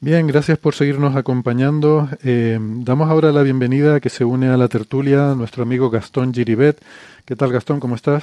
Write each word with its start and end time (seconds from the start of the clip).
Bien, 0.00 0.28
gracias 0.28 0.58
por 0.58 0.76
seguirnos 0.76 1.16
acompañando. 1.16 2.08
Eh, 2.22 2.56
damos 2.60 3.10
ahora 3.10 3.32
la 3.32 3.42
bienvenida 3.42 3.96
a 3.96 4.00
que 4.00 4.10
se 4.10 4.24
une 4.24 4.46
a 4.48 4.56
la 4.56 4.68
tertulia 4.68 5.34
nuestro 5.34 5.64
amigo 5.64 5.90
Gastón 5.90 6.32
Giribet. 6.32 6.80
¿Qué 7.24 7.34
tal, 7.34 7.50
Gastón? 7.50 7.80
¿Cómo 7.80 7.96
estás? 7.96 8.22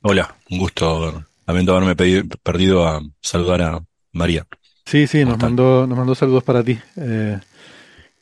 Hola, 0.00 0.34
un 0.48 0.58
gusto. 0.58 1.24
Lamento 1.46 1.76
haberme 1.76 1.94
perdido 2.42 2.88
a 2.88 3.02
saludar 3.20 3.60
a 3.60 3.84
María. 4.12 4.46
Sí, 4.86 5.06
sí, 5.06 5.26
nos 5.26 5.38
mandó, 5.38 5.86
nos 5.86 5.98
mandó 5.98 6.14
saludos 6.14 6.42
para 6.42 6.64
ti. 6.64 6.78
Eh, 6.96 7.38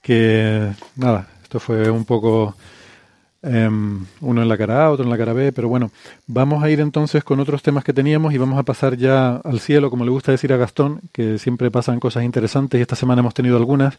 que 0.03 0.69
nada, 0.97 1.29
esto 1.45 1.61
fue 1.61 1.89
un 1.89 2.05
poco 2.05 2.57
Em, 3.43 4.05
uno 4.23 4.43
en 4.43 4.49
la 4.49 4.57
cara 4.57 4.87
A, 4.87 4.91
otro 4.91 5.05
en 5.05 5.11
la 5.11 5.19
cara 5.19 5.33
B, 5.33 5.53
pero 5.53 5.69
bueno, 5.69 5.91
vamos 6.27 6.65
a 6.65 6.71
ir 6.71 6.81
entonces 6.81 7.23
con 7.23 7.39
otros 7.39 7.63
temas 7.63 7.85
que 7.85 7.93
teníamos 7.93 8.35
y 8.35 8.39
vamos 8.39 8.59
a 8.59 8.63
pasar 8.63 8.97
ya 8.97 9.37
al 9.37 9.61
cielo, 9.61 9.91
como 9.91 10.05
le 10.05 10.11
gusta 10.11 10.33
decir 10.33 10.53
a 10.53 10.57
Gastón, 10.57 11.01
que 11.13 11.39
siempre 11.39 11.71
pasan 11.71 12.01
cosas 12.01 12.25
interesantes 12.25 12.79
y 12.79 12.83
esta 12.83 12.97
semana 12.97 13.21
hemos 13.21 13.35
tenido 13.35 13.57
algunas. 13.57 13.99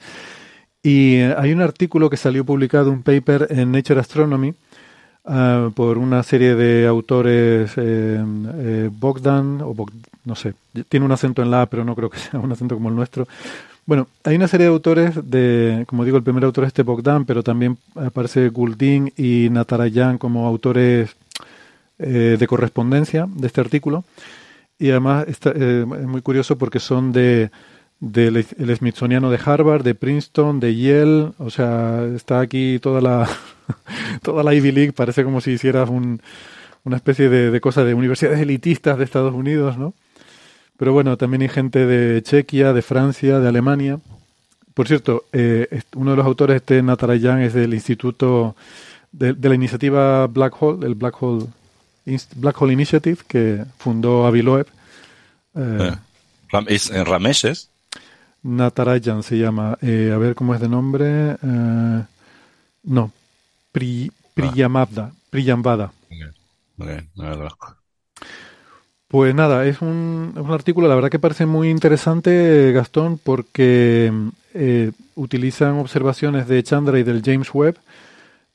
Y 0.83 1.15
eh, 1.15 1.35
hay 1.37 1.53
un 1.53 1.61
artículo 1.61 2.09
que 2.09 2.17
salió 2.17 2.45
publicado, 2.45 2.91
un 2.91 3.03
paper 3.03 3.47
en 3.49 3.71
Nature 3.71 3.99
Astronomy, 3.99 4.53
ah, 5.25 5.69
por 5.75 5.97
una 5.97 6.23
serie 6.23 6.55
de 6.55 6.87
autores, 6.87 7.77
em, 7.77 8.45
eh, 8.53 8.89
Bogdan, 8.91 9.61
o 9.61 9.73
no 10.25 10.35
sé, 10.35 10.55
tiene 10.89 11.05
un 11.05 11.11
acento 11.11 11.41
en 11.41 11.51
la 11.51 11.63
A, 11.63 11.65
pero 11.67 11.85
no 11.85 11.95
creo 11.95 12.09
que 12.09 12.19
sea 12.19 12.39
un 12.39 12.51
acento 12.51 12.75
como 12.75 12.89
el 12.89 12.95
nuestro, 12.95 13.27
bueno, 13.87 14.07
hay 14.25 14.35
una 14.35 14.49
serie 14.49 14.65
de 14.65 14.73
autores, 14.73 15.15
de, 15.31 15.85
como 15.87 16.03
digo, 16.03 16.17
el 16.17 16.23
primer 16.23 16.43
autor 16.43 16.65
es 16.65 16.67
este 16.67 16.83
Bogdan, 16.83 17.25
pero 17.25 17.41
también 17.41 17.77
aparece 17.95 18.49
Goulding 18.49 19.13
y 19.15 19.47
Natarajan 19.49 20.17
como 20.17 20.45
autores 20.45 21.15
eh, 21.97 22.35
de 22.37 22.47
correspondencia 22.47 23.27
de 23.33 23.47
este 23.47 23.61
artículo. 23.61 24.03
Y 24.77 24.91
además 24.91 25.25
eh, 25.27 25.85
es 25.89 26.05
muy 26.05 26.21
curioso 26.21 26.57
porque 26.57 26.81
son 26.81 27.13
de 27.13 27.49
del 27.99 28.43
Smithsoniano 28.43 29.31
de 29.31 29.39
Harvard, 29.43 29.83
de 29.83 29.95
Princeton, 29.95 30.59
de 30.59 30.75
Yale, 30.75 31.31
o 31.39 31.49
sea, 31.49 32.05
está 32.13 32.41
aquí 32.41 32.79
toda 32.79 32.99
la 32.99 33.27
toda 34.21 34.43
la 34.43 34.53
Ivy 34.53 34.71
League, 34.73 34.93
parece 34.93 35.23
como 35.23 35.39
si 35.39 35.51
hicieras 35.51 35.89
un, 35.89 36.21
una 36.83 36.97
especie 36.97 37.29
de, 37.29 37.51
de 37.51 37.61
cosa 37.61 37.85
de 37.85 37.93
universidades 37.93 38.41
elitistas 38.41 38.97
de 38.97 39.05
Estados 39.05 39.33
Unidos, 39.33 39.77
¿no? 39.77 39.93
Pero 40.77 40.93
bueno, 40.93 41.17
también 41.17 41.41
hay 41.41 41.49
gente 41.49 41.85
de 41.85 42.21
Chequia, 42.21 42.71
de 42.71 42.81
Francia, 42.81 43.39
de 43.39 43.47
Alemania. 43.47 43.99
Por 44.73 44.87
cierto, 44.87 45.25
eh, 45.31 45.81
uno 45.95 46.11
de 46.11 46.17
los 46.17 46.25
autores, 46.25 46.57
este 46.57 46.83
Natarajan, 46.83 47.41
es 47.41 47.53
del 47.53 47.73
Instituto 47.73 48.55
de, 49.11 49.33
la 49.33 49.55
iniciativa 49.55 50.27
Black 50.27 50.61
Hole, 50.61 50.85
el 50.85 50.93
Black 50.93 51.21
Hole, 51.21 51.47
Black 52.35 52.61
Hole 52.61 52.73
Initiative, 52.73 53.17
que 53.27 53.65
fundó 53.79 54.27
Aviloev. 54.27 54.67
Eh, 55.55 55.93
eh 56.53 56.65
¿Es 56.67 56.91
en 56.91 57.05
Rameses? 57.05 57.71
Natarajan 58.43 59.23
se 59.23 59.39
llama. 59.39 59.79
Eh, 59.81 60.11
a 60.13 60.17
ver 60.17 60.35
cómo 60.35 60.53
es 60.53 60.61
de 60.61 60.69
nombre. 60.69 61.37
no, 62.83 63.11
Pri, 63.71 64.11
Priyamavda. 64.35 65.11
Priyambada. 65.31 65.91
Pues 69.07 69.33
nada, 69.33 69.65
es 69.65 69.81
un, 69.81 70.33
artículo, 70.49 70.89
la 70.89 70.95
verdad 70.95 71.09
que 71.09 71.19
parece 71.19 71.45
muy 71.45 71.69
interesante, 71.69 72.73
Gastón, 72.73 73.17
porque 73.17 74.11
eh, 74.53 74.91
utilizan 75.15 75.79
observaciones 75.79 76.47
de 76.47 76.61
Chandra 76.61 76.99
y 76.99 77.03
del 77.03 77.21
James 77.23 77.49
Webb 77.53 77.77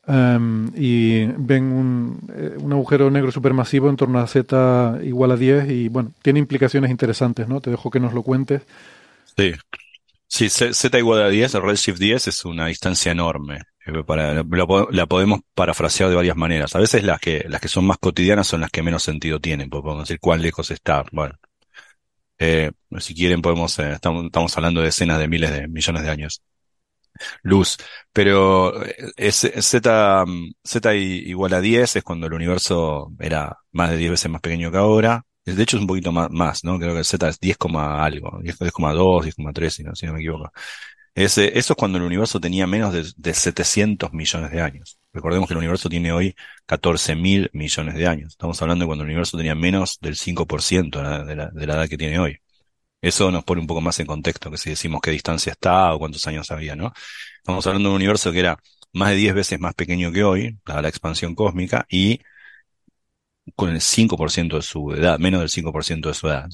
em, 0.06 0.70
y 0.76 1.24
ven 1.24 1.64
un, 1.64 2.18
eh, 2.36 2.56
un, 2.58 2.70
agujero 2.70 3.10
negro 3.10 3.32
supermasivo 3.32 3.88
en 3.88 3.96
torno 3.96 4.18
a 4.18 4.26
Z 4.26 4.98
igual 5.02 5.30
a 5.30 5.36
10 5.36 5.70
y 5.70 5.88
bueno, 5.88 6.12
tiene 6.20 6.40
implicaciones 6.40 6.90
interesantes, 6.90 7.48
¿no? 7.48 7.62
Te 7.62 7.70
dejo 7.70 7.90
que 7.90 8.00
nos 8.00 8.12
lo 8.12 8.22
cuentes. 8.22 8.60
Sí, 9.36 9.54
sí 10.28 10.50
Z 10.50 10.98
igual 10.98 11.22
a 11.22 11.30
10, 11.30 11.54
el 11.54 11.62
redshift 11.62 11.98
10 11.98 12.28
es 12.28 12.44
una 12.44 12.66
distancia 12.66 13.10
enorme. 13.10 13.62
Eh, 13.86 14.04
para, 14.04 14.34
la, 14.34 15.06
podemos 15.06 15.40
parafrasear 15.54 16.08
de 16.10 16.16
varias 16.16 16.36
maneras. 16.36 16.74
A 16.76 16.78
veces 16.78 17.02
las 17.04 17.20
que, 17.20 17.44
las 17.48 17.60
que 17.60 17.68
son 17.68 17.84
más 17.86 17.98
cotidianas 17.98 18.46
son 18.46 18.60
las 18.60 18.70
que 18.70 18.82
menos 18.82 19.02
sentido 19.02 19.40
tienen, 19.40 19.70
podemos 19.70 20.00
decir 20.00 20.20
cuán 20.20 20.42
lejos 20.42 20.70
está. 20.70 21.04
Bueno, 21.12 21.34
eh, 22.38 22.72
si 22.98 23.14
quieren 23.14 23.42
podemos, 23.42 23.78
eh, 23.78 23.92
estamos, 23.92 24.26
estamos, 24.26 24.56
hablando 24.56 24.80
de 24.80 24.86
decenas 24.86 25.18
de 25.18 25.28
miles 25.28 25.50
de 25.52 25.68
millones 25.68 26.02
de 26.02 26.10
años. 26.10 26.42
Luz. 27.42 27.76
Pero 28.12 28.72
Z, 29.30 30.24
Z 30.64 30.94
igual 30.94 31.54
a 31.54 31.60
10 31.60 31.96
es 31.96 32.02
cuando 32.02 32.26
el 32.26 32.32
universo 32.32 33.12
era 33.20 33.58
más 33.72 33.90
de 33.90 33.96
10 33.96 34.10
veces 34.12 34.30
más 34.30 34.40
pequeño 34.40 34.70
que 34.70 34.78
ahora. 34.78 35.24
De 35.44 35.60
hecho 35.62 35.76
es 35.76 35.80
un 35.82 35.86
poquito 35.88 36.12
más, 36.12 36.30
más 36.30 36.64
¿no? 36.64 36.78
Creo 36.78 36.94
que 36.94 37.04
Z 37.04 37.28
es 37.28 37.40
10, 37.40 37.56
algo, 37.76 38.40
10,2, 38.42 39.24
10,3 39.24 39.70
si 39.70 39.82
no, 39.82 39.94
si 39.94 40.06
no 40.06 40.12
me 40.14 40.20
equivoco. 40.20 40.52
Ese, 41.14 41.58
eso 41.58 41.74
es 41.74 41.76
cuando 41.76 41.98
el 41.98 42.04
universo 42.04 42.40
tenía 42.40 42.66
menos 42.66 42.92
de, 42.94 43.04
de 43.16 43.34
700 43.34 44.12
millones 44.12 44.50
de 44.50 44.60
años. 44.62 44.98
Recordemos 45.12 45.46
que 45.46 45.54
el 45.54 45.58
universo 45.58 45.90
tiene 45.90 46.10
hoy 46.12 46.34
14 46.66 47.14
mil 47.16 47.50
millones 47.52 47.94
de 47.96 48.06
años. 48.06 48.30
Estamos 48.32 48.60
hablando 48.62 48.84
de 48.84 48.86
cuando 48.86 49.04
el 49.04 49.10
universo 49.10 49.36
tenía 49.36 49.54
menos 49.54 49.98
del 50.00 50.16
5% 50.16 50.98
de 51.24 51.36
la, 51.36 51.50
de 51.50 51.66
la 51.66 51.74
edad 51.74 51.88
que 51.88 51.98
tiene 51.98 52.18
hoy. 52.18 52.38
Eso 53.00 53.30
nos 53.32 53.44
pone 53.44 53.60
un 53.60 53.66
poco 53.66 53.80
más 53.80 53.98
en 54.00 54.06
contexto, 54.06 54.50
que 54.50 54.58
si 54.58 54.70
decimos 54.70 55.00
qué 55.02 55.10
distancia 55.10 55.52
está 55.52 55.94
o 55.94 55.98
cuántos 55.98 56.26
años 56.28 56.50
había, 56.52 56.76
¿no? 56.76 56.92
Estamos 57.38 57.66
hablando 57.66 57.88
de 57.88 57.94
un 57.94 57.96
universo 57.96 58.32
que 58.32 58.40
era 58.40 58.58
más 58.92 59.10
de 59.10 59.16
10 59.16 59.34
veces 59.34 59.60
más 59.60 59.74
pequeño 59.74 60.12
que 60.12 60.24
hoy, 60.24 60.58
la 60.66 60.88
expansión 60.88 61.34
cósmica, 61.34 61.86
y 61.90 62.20
con 63.56 63.70
el 63.70 63.80
5% 63.80 64.56
de 64.56 64.62
su 64.62 64.92
edad, 64.92 65.18
menos 65.18 65.40
del 65.40 65.48
5% 65.48 66.08
de 66.08 66.14
su 66.14 66.28
edad. 66.28 66.48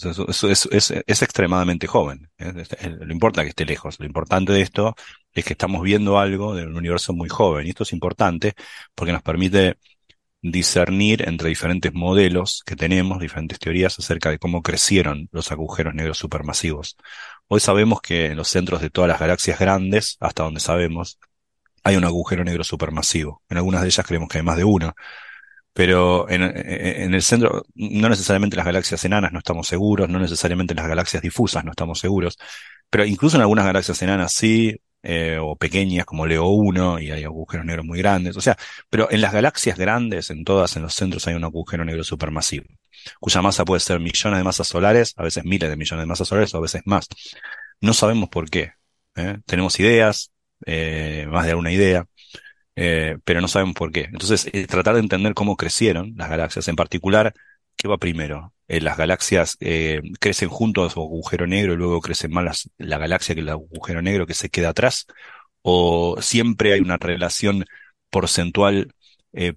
Es, 1.07 1.23
extremadamente 1.23 1.87
joven. 1.87 2.31
Lo 2.39 3.13
importa 3.13 3.43
que 3.43 3.51
esté 3.51 3.65
lejos. 3.67 3.99
Lo 4.01 4.07
importante 4.07 4.53
de 4.53 4.63
esto 4.63 4.95
es 5.33 5.45
que 5.45 5.53
estamos 5.53 5.83
viendo 5.83 6.19
algo 6.19 6.55
de 6.55 6.67
un 6.67 6.77
universo 6.77 7.13
muy 7.13 7.29
joven. 7.29 7.67
Y 7.67 7.71
esto 7.71 7.83
es 7.83 7.93
importante 7.93 8.55
porque 8.95 9.13
nos 9.13 9.23
permite 9.23 9.77
discernir 10.41 11.29
entre 11.29 11.49
diferentes 11.49 11.93
modelos 11.93 12.63
que 12.65 12.77
tenemos, 12.77 13.21
diferentes 13.21 13.59
teorías 13.59 13.99
acerca 13.99 14.31
de 14.31 14.39
cómo 14.39 14.63
crecieron 14.63 15.29
los 15.33 15.51
agujeros 15.53 15.95
negros 15.95 16.19
supermasivos. 16.19 16.97
Hoy 17.49 17.61
sabemos 17.61 18.01
que 18.01 18.27
en 18.27 18.37
los 18.37 18.49
centros 18.49 18.81
de 18.81 18.91
todas 18.91 19.09
las 19.09 19.21
galaxias 19.21 19.59
grandes, 19.59 20.17
hasta 20.21 20.45
donde 20.45 20.61
sabemos, 20.61 21.19
hay 21.83 21.97
un 21.97 22.05
agujero 22.05 22.45
negro 22.45 22.65
supermasivo. 22.65 23.43
En 23.49 23.59
algunas 23.59 23.83
de 23.83 23.89
ellas 23.89 24.07
creemos 24.07 24.29
que 24.29 24.39
hay 24.39 24.45
más 24.45 24.57
de 24.57 24.65
uno 24.65 24.95
pero 25.79 26.29
en, 26.29 26.43
en, 26.43 27.15
el 27.15 27.23
centro, 27.23 27.65
no 27.77 28.09
necesariamente 28.09 28.57
las 28.57 28.67
galaxias 28.67 29.05
enanas 29.05 29.31
no 29.31 29.39
estamos 29.39 29.69
seguros, 29.69 30.09
no 30.09 30.19
necesariamente 30.19 30.75
las 30.75 30.89
galaxias 30.89 31.23
difusas 31.23 31.65
no 31.65 31.71
estamos 31.71 32.01
seguros, 32.01 32.37
pero 32.91 33.05
incluso 33.05 33.37
en 33.37 33.43
algunas 33.43 33.65
galaxias 33.65 34.03
enanas 34.03 34.33
sí, 34.33 34.75
eh, 35.05 35.39
o 35.41 35.55
pequeñas 35.55 36.05
como 36.05 36.27
Leo 36.27 36.49
1 36.49 36.99
y 36.99 37.13
hay 37.13 37.23
agujeros 37.23 37.65
negros 37.65 37.87
muy 37.87 37.99
grandes, 37.99 38.37
o 38.37 38.41
sea, 38.41 38.57
pero 38.91 39.09
en 39.13 39.21
las 39.21 39.33
galaxias 39.33 39.79
grandes, 39.79 40.31
en 40.31 40.43
todas, 40.43 40.75
en 40.75 40.83
los 40.83 40.95
centros 40.95 41.25
hay 41.29 41.35
un 41.35 41.45
agujero 41.45 41.85
negro 41.85 42.03
supermasivo, 42.03 42.67
cuya 43.21 43.41
masa 43.41 43.65
puede 43.65 43.79
ser 43.79 44.01
millones 44.01 44.37
de 44.37 44.43
masas 44.45 44.67
solares, 44.67 45.15
a 45.17 45.23
veces 45.23 45.45
miles 45.45 45.71
de 45.71 45.77
millones 45.77 46.03
de 46.03 46.07
masas 46.09 46.27
solares 46.27 46.53
o 46.55 46.59
a 46.59 46.63
veces 46.63 46.83
más. 46.87 47.07
No 47.81 47.95
sabemos 47.95 48.31
por 48.31 48.51
qué. 48.51 48.73
¿eh? 49.15 49.39
Tenemos 49.47 49.79
ideas, 49.79 50.33
eh, 50.67 51.29
más 51.31 51.45
de 51.45 51.51
alguna 51.51 51.71
idea, 51.71 52.05
eh, 52.81 53.19
pero 53.25 53.41
no 53.41 53.49
sabemos 53.49 53.75
por 53.75 53.91
qué. 53.91 54.03
Entonces, 54.05 54.49
eh, 54.53 54.67
tratar 54.69 54.95
de 54.95 55.01
entender 55.01 55.35
cómo 55.35 55.57
crecieron 55.57 56.15
las 56.17 56.31
galaxias, 56.31 56.69
en 56.69 56.77
particular, 56.77 57.35
¿qué 57.77 57.89
va 57.89 57.99
primero? 57.99 58.55
Eh, 58.69 58.81
¿Las 58.81 58.97
galaxias 58.97 59.59
crecen 60.21 60.49
junto 60.49 60.85
a 60.85 60.91
su 60.91 61.01
agujero 61.01 61.49
negro 61.49 61.73
y 61.73 61.77
luego 61.77 62.01
crecen 62.01 62.31
más 62.33 62.71
la 62.79 62.99
galaxia 62.99 63.35
que 63.35 63.41
el 63.41 63.49
agujero 63.49 64.01
negro 64.01 64.27
que 64.29 64.35
se 64.35 64.49
queda 64.49 64.69
atrás? 64.69 65.07
¿O 65.63 66.19
siempre 66.23 66.73
hay 66.73 66.81
una 66.81 66.99
relación 66.99 67.65
porcentual 68.11 68.95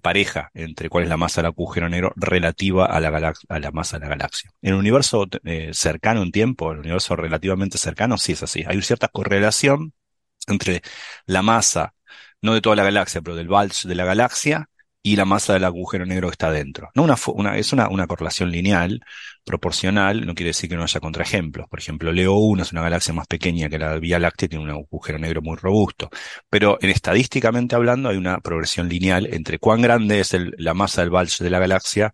pareja 0.00 0.50
entre 0.54 0.88
cuál 0.88 1.04
es 1.04 1.10
la 1.10 1.16
masa 1.16 1.40
del 1.42 1.46
agujero 1.50 1.88
negro 1.88 2.12
relativa 2.16 2.86
a 2.86 3.00
la, 3.00 3.70
masa 3.72 3.98
de 3.98 4.04
la 4.04 4.10
galaxia? 4.10 4.50
En 4.62 4.70
el 4.74 4.80
universo 4.80 5.28
cercano 5.72 6.22
en 6.22 6.32
tiempo, 6.32 6.72
el 6.72 6.80
universo 6.80 7.14
relativamente 7.14 7.78
cercano, 7.78 8.18
sí 8.18 8.32
es 8.32 8.42
así. 8.42 8.64
Hay 8.66 8.82
cierta 8.82 9.08
correlación 9.08 9.92
entre 10.48 10.82
la 11.26 11.42
masa 11.42 11.94
no 12.42 12.54
de 12.54 12.60
toda 12.60 12.76
la 12.76 12.84
galaxia, 12.84 13.22
pero 13.22 13.36
del 13.36 13.48
bulge 13.48 13.88
de 13.88 13.94
la 13.94 14.04
galaxia 14.04 14.68
y 15.02 15.16
la 15.16 15.24
masa 15.24 15.54
del 15.54 15.64
agujero 15.64 16.06
negro 16.06 16.28
que 16.28 16.32
está 16.32 16.50
dentro. 16.52 16.90
No 16.94 17.02
una, 17.02 17.16
una 17.34 17.56
es 17.58 17.72
una, 17.72 17.88
una, 17.88 18.06
correlación 18.06 18.50
lineal, 18.52 19.00
proporcional, 19.44 20.24
no 20.24 20.34
quiere 20.34 20.50
decir 20.50 20.70
que 20.70 20.76
no 20.76 20.84
haya 20.84 21.00
contraejemplos. 21.00 21.68
Por 21.68 21.80
ejemplo, 21.80 22.12
Leo 22.12 22.34
1 22.34 22.62
es 22.62 22.72
una 22.72 22.82
galaxia 22.82 23.12
más 23.12 23.26
pequeña 23.26 23.68
que 23.68 23.78
la 23.78 23.98
Vía 23.98 24.20
Láctea, 24.20 24.48
tiene 24.48 24.64
un 24.64 24.70
agujero 24.70 25.18
negro 25.18 25.42
muy 25.42 25.56
robusto. 25.56 26.08
Pero 26.48 26.78
en 26.80 26.90
estadísticamente 26.90 27.74
hablando 27.74 28.08
hay 28.10 28.16
una 28.16 28.38
progresión 28.40 28.88
lineal 28.88 29.26
entre 29.32 29.58
cuán 29.58 29.82
grande 29.82 30.20
es 30.20 30.36
la 30.58 30.74
masa 30.74 31.02
del 31.02 31.10
bulge 31.10 31.42
de 31.42 31.50
la 31.50 31.58
galaxia 31.58 32.12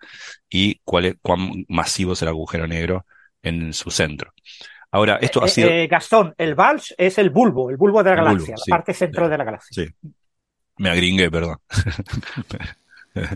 y 0.49 0.81
cuál 0.85 1.05
es, 1.07 1.17
cuán 1.21 1.67
masivo 1.69 2.15
es 2.15 2.23
el 2.23 2.29
agujero 2.29 2.67
negro 2.67 3.05
en 3.43 3.73
su 3.75 3.91
centro. 3.91 4.33
Ahora, 4.91 5.19
esto 5.21 5.43
ha 5.43 5.47
eh, 5.47 5.51
sido... 5.51 5.69
Eh, 5.69 5.87
Gastón, 5.87 6.35
el 6.39 6.55
bulge 6.55 6.95
es 6.97 7.19
el 7.19 7.31
bulbo, 7.31 7.71
el 7.71 7.77
bulbo 7.77 8.03
de 8.03 8.11
la 8.11 8.17
galaxia, 8.17 8.55
bulbo, 8.55 8.65
la 8.67 8.77
parte 8.77 8.95
central 8.95 9.31
de 9.31 9.39
la 9.39 9.45
galaxia. 9.45 9.85
Sí. 9.85 10.11
Me 10.79 10.91
agringué, 10.91 11.31
perdón. 11.31 11.59
es 13.15 13.31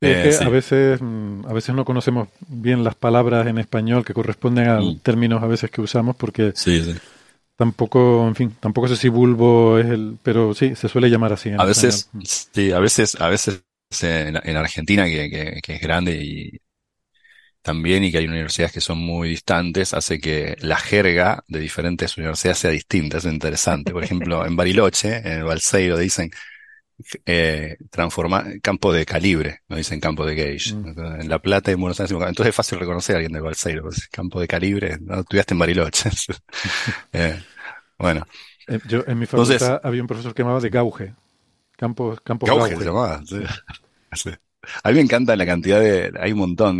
que 0.00 0.32
sí. 0.32 0.44
a 0.44 0.48
veces 0.48 1.00
mm, 1.00 1.46
a 1.46 1.52
veces 1.52 1.74
no 1.74 1.84
conocemos 1.84 2.28
bien 2.48 2.82
las 2.82 2.96
palabras 2.96 3.46
en 3.46 3.58
español 3.58 4.04
que 4.04 4.14
corresponden 4.14 4.68
a 4.68 4.80
mm. 4.80 4.98
términos 5.00 5.42
a 5.42 5.46
veces 5.46 5.70
que 5.70 5.80
usamos 5.80 6.16
porque 6.16 6.52
sí, 6.56 6.82
sí. 6.82 6.96
tampoco, 7.54 8.26
en 8.26 8.34
fin, 8.34 8.56
tampoco 8.58 8.88
sé 8.88 8.96
si 8.96 9.08
bulbo 9.08 9.78
es 9.78 9.86
el, 9.86 10.18
pero 10.22 10.52
sí, 10.52 10.74
se 10.74 10.88
suele 10.88 11.08
llamar 11.08 11.32
así. 11.32 11.52
a 11.56 11.64
veces, 11.64 12.10
español. 12.12 12.26
sí, 12.26 12.72
a 12.72 12.80
veces, 12.80 13.20
a 13.20 13.28
veces 13.28 13.62
en, 14.00 14.38
en 14.42 14.56
Argentina 14.56 15.04
que, 15.04 15.30
que, 15.30 15.60
que, 15.62 15.74
es 15.74 15.80
grande 15.80 16.16
y 16.16 16.60
también 17.62 18.04
y 18.04 18.10
que 18.10 18.18
hay 18.18 18.26
universidades 18.26 18.72
que 18.72 18.80
son 18.80 18.98
muy 18.98 19.30
distantes 19.30 19.92
hace 19.92 20.18
que 20.18 20.56
la 20.60 20.76
jerga 20.76 21.44
de 21.46 21.60
diferentes 21.60 22.16
universidades 22.16 22.58
sea 22.58 22.70
distinta, 22.70 23.18
es 23.18 23.24
interesante. 23.24 23.92
Por 23.92 24.02
ejemplo, 24.02 24.46
en 24.46 24.56
Bariloche, 24.56 25.18
en 25.18 25.32
el 25.32 25.44
Balseiro 25.44 25.98
dicen 25.98 26.30
eh, 27.26 27.76
transforma 27.90 28.44
campo 28.62 28.92
de 28.92 29.06
calibre, 29.06 29.60
no 29.68 29.76
dicen 29.76 30.00
campo 30.00 30.24
de 30.24 30.34
gauge. 30.34 30.74
Mm. 30.74 31.20
En 31.20 31.28
La 31.28 31.38
Plata 31.38 31.70
y 31.70 31.74
en 31.74 31.80
Buenos 31.80 32.00
Aires, 32.00 32.12
entonces 32.12 32.48
es 32.48 32.54
fácil 32.54 32.78
reconocer 32.78 33.16
a 33.16 33.18
alguien 33.18 33.32
del 33.32 33.42
Balseiro, 33.42 33.82
pues, 33.82 34.08
campo 34.08 34.40
de 34.40 34.48
calibre, 34.48 34.98
no 35.00 35.20
estudiaste 35.20 35.54
en 35.54 35.58
Bariloche. 35.58 36.10
eh, 37.12 37.42
bueno. 37.98 38.26
Eh, 38.66 38.78
yo 38.86 39.04
en 39.06 39.18
mi 39.18 39.26
facultad 39.26 39.54
entonces, 39.54 39.80
había 39.82 40.02
un 40.02 40.08
profesor 40.08 40.34
que 40.34 40.42
llamaba 40.42 40.60
de 40.60 40.70
gauge. 40.70 41.14
Campo, 41.76 42.16
campo 42.22 42.46
gauge. 42.46 42.70
gauge. 42.70 42.76
se 42.76 42.84
llamaba, 42.84 43.22
sí. 43.26 43.42
sí. 44.12 44.30
A 44.82 44.90
mí 44.90 44.96
me 44.96 45.00
encanta 45.00 45.36
la 45.36 45.46
cantidad 45.46 45.80
de, 45.80 46.12
hay 46.20 46.32
un 46.32 46.38
montón, 46.38 46.78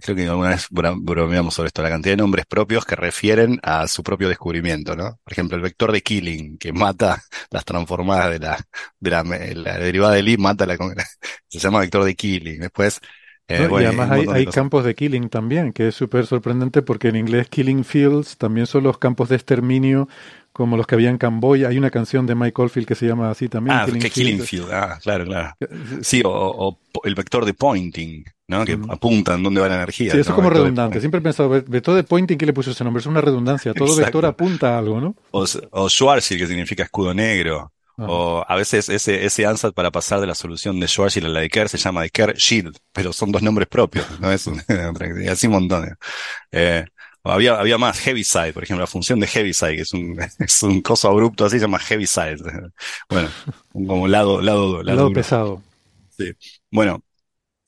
creo 0.00 0.16
que 0.16 0.26
alguna 0.28 0.50
vez 0.50 0.66
bromeamos 0.70 1.54
sobre 1.54 1.68
esto, 1.68 1.82
la 1.82 1.88
cantidad 1.88 2.12
de 2.12 2.18
nombres 2.18 2.44
propios 2.46 2.84
que 2.84 2.94
refieren 2.94 3.58
a 3.62 3.88
su 3.88 4.02
propio 4.02 4.28
descubrimiento, 4.28 4.94
¿no? 4.94 5.18
Por 5.24 5.32
ejemplo, 5.32 5.56
el 5.56 5.62
vector 5.62 5.92
de 5.92 6.02
Killing, 6.02 6.58
que 6.58 6.72
mata 6.72 7.22
las 7.50 7.64
transformadas 7.64 8.32
de 8.32 8.38
la, 8.38 8.58
de 9.00 9.54
la, 9.54 9.78
derivada 9.78 10.14
de 10.14 10.22
Lee, 10.22 10.36
mata 10.36 10.66
la, 10.66 10.76
se 11.48 11.58
llama 11.58 11.80
vector 11.80 12.04
de 12.04 12.14
Killing. 12.14 12.60
Después, 12.60 13.00
eh, 13.48 13.66
bueno, 13.68 13.82
y 13.82 13.86
además 13.86 14.10
hay, 14.10 14.26
hay 14.32 14.46
campos 14.46 14.84
de 14.84 14.94
killing 14.94 15.28
también, 15.28 15.72
que 15.72 15.88
es 15.88 15.94
súper 15.94 16.26
sorprendente 16.26 16.82
porque 16.82 17.08
en 17.08 17.16
inglés 17.16 17.48
killing 17.48 17.84
fields 17.84 18.36
también 18.36 18.66
son 18.66 18.84
los 18.84 18.98
campos 18.98 19.28
de 19.28 19.36
exterminio 19.36 20.08
como 20.52 20.76
los 20.76 20.86
que 20.86 20.94
había 20.94 21.10
en 21.10 21.18
Camboya. 21.18 21.68
Hay 21.68 21.78
una 21.78 21.90
canción 21.90 22.26
de 22.26 22.34
Mike 22.34 22.60
Oldfield 22.60 22.86
que 22.86 22.94
se 22.94 23.06
llama 23.06 23.30
así 23.30 23.48
también. 23.48 23.76
Ah, 23.76 23.84
Killing, 23.86 24.02
que 24.02 24.10
Killing 24.10 24.40
Field. 24.40 24.70
Ah, 24.70 24.98
claro, 25.02 25.24
claro. 25.24 25.54
Sí, 26.02 26.22
o, 26.24 26.30
o, 26.30 26.78
el 27.04 27.14
vector 27.14 27.44
de 27.44 27.54
pointing, 27.54 28.24
¿no? 28.48 28.64
Que 28.64 28.78
apuntan 28.88 29.42
dónde 29.42 29.60
va 29.60 29.68
la 29.68 29.76
energía. 29.76 30.12
Sí, 30.12 30.18
eso 30.18 30.30
¿no? 30.30 30.32
es 30.32 30.36
como 30.36 30.48
vector 30.48 30.62
redundante. 30.62 31.00
Siempre 31.00 31.18
he 31.18 31.22
pensado, 31.22 31.48
vector 31.48 31.94
de 31.96 32.04
pointing, 32.04 32.36
¿qué 32.36 32.46
le 32.46 32.52
puso 32.52 32.70
ese 32.70 32.84
nombre? 32.84 33.00
Es 33.00 33.06
una 33.06 33.20
redundancia. 33.20 33.72
Todo 33.72 33.88
Exacto. 33.88 34.04
vector 34.04 34.26
apunta 34.26 34.74
a 34.74 34.78
algo, 34.78 35.00
¿no? 35.00 35.16
O, 35.30 35.44
o 35.70 35.88
Schwarzschild, 35.88 36.40
que 36.40 36.46
significa 36.46 36.82
escudo 36.82 37.14
negro. 37.14 37.72
Ah. 38.02 38.06
O 38.08 38.44
a 38.46 38.56
veces 38.56 38.88
ese, 38.88 39.24
ese 39.24 39.46
ansatz 39.46 39.72
para 39.74 39.90
pasar 39.90 40.20
de 40.20 40.26
la 40.26 40.34
solución 40.34 40.80
de 40.80 40.88
Schwarzschild 40.88 41.26
a 41.26 41.28
la 41.28 41.40
de 41.40 41.48
Kerr 41.48 41.68
se 41.68 41.78
llama 41.78 42.02
de 42.02 42.10
Kerr 42.10 42.34
Shield, 42.34 42.76
pero 42.92 43.12
son 43.12 43.30
dos 43.30 43.42
nombres 43.42 43.68
propios, 43.68 44.06
no 44.18 44.32
es 44.32 44.46
un, 44.46 44.60
así 45.30 45.46
un 45.46 45.52
montón. 45.52 45.96
Eh, 46.50 46.84
había, 47.24 47.54
había 47.58 47.78
más 47.78 48.00
Heaviside, 48.00 48.52
por 48.52 48.64
ejemplo, 48.64 48.82
la 48.82 48.88
función 48.88 49.20
de 49.20 49.28
Heaviside, 49.28 49.76
que 49.76 49.82
es 49.82 49.92
un, 49.92 50.18
es 50.40 50.62
un 50.62 50.80
coso 50.82 51.08
abrupto 51.08 51.44
así, 51.44 51.58
se 51.58 51.66
llama 51.66 51.78
Heaviside. 51.78 52.38
Bueno, 53.08 53.28
como 53.72 54.08
lado, 54.08 54.40
lado, 54.40 54.82
lado, 54.82 54.96
lado 54.96 55.12
pesado. 55.12 55.62
Sí. 56.16 56.32
Bueno, 56.70 57.02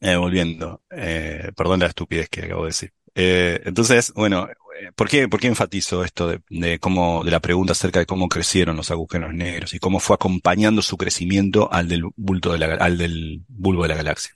eh, 0.00 0.16
volviendo, 0.16 0.82
eh, 0.90 1.52
perdón 1.56 1.80
la 1.80 1.86
estupidez 1.86 2.28
que 2.28 2.46
acabo 2.46 2.62
de 2.62 2.68
decir. 2.68 2.92
Eh, 3.14 3.60
entonces, 3.64 4.12
bueno, 4.14 4.48
¿por 4.96 5.08
qué, 5.08 5.28
por 5.28 5.40
qué 5.40 5.46
enfatizo 5.48 6.04
esto 6.04 6.28
de, 6.28 6.40
de 6.50 6.78
cómo, 6.78 7.22
de 7.24 7.30
la 7.30 7.40
pregunta 7.40 7.72
acerca 7.72 7.98
de 8.00 8.06
cómo 8.06 8.28
crecieron 8.28 8.76
los 8.76 8.90
agujeros 8.90 9.32
negros 9.34 9.74
y 9.74 9.78
cómo 9.78 10.00
fue 10.00 10.14
acompañando 10.14 10.82
su 10.82 10.96
crecimiento 10.96 11.72
al 11.72 11.88
del 11.88 12.02
bulto 12.16 12.52
de 12.52 12.58
la, 12.58 12.74
al 12.74 12.98
del 12.98 13.42
bulbo 13.48 13.82
de 13.82 13.88
la 13.88 13.96
galaxia? 13.96 14.32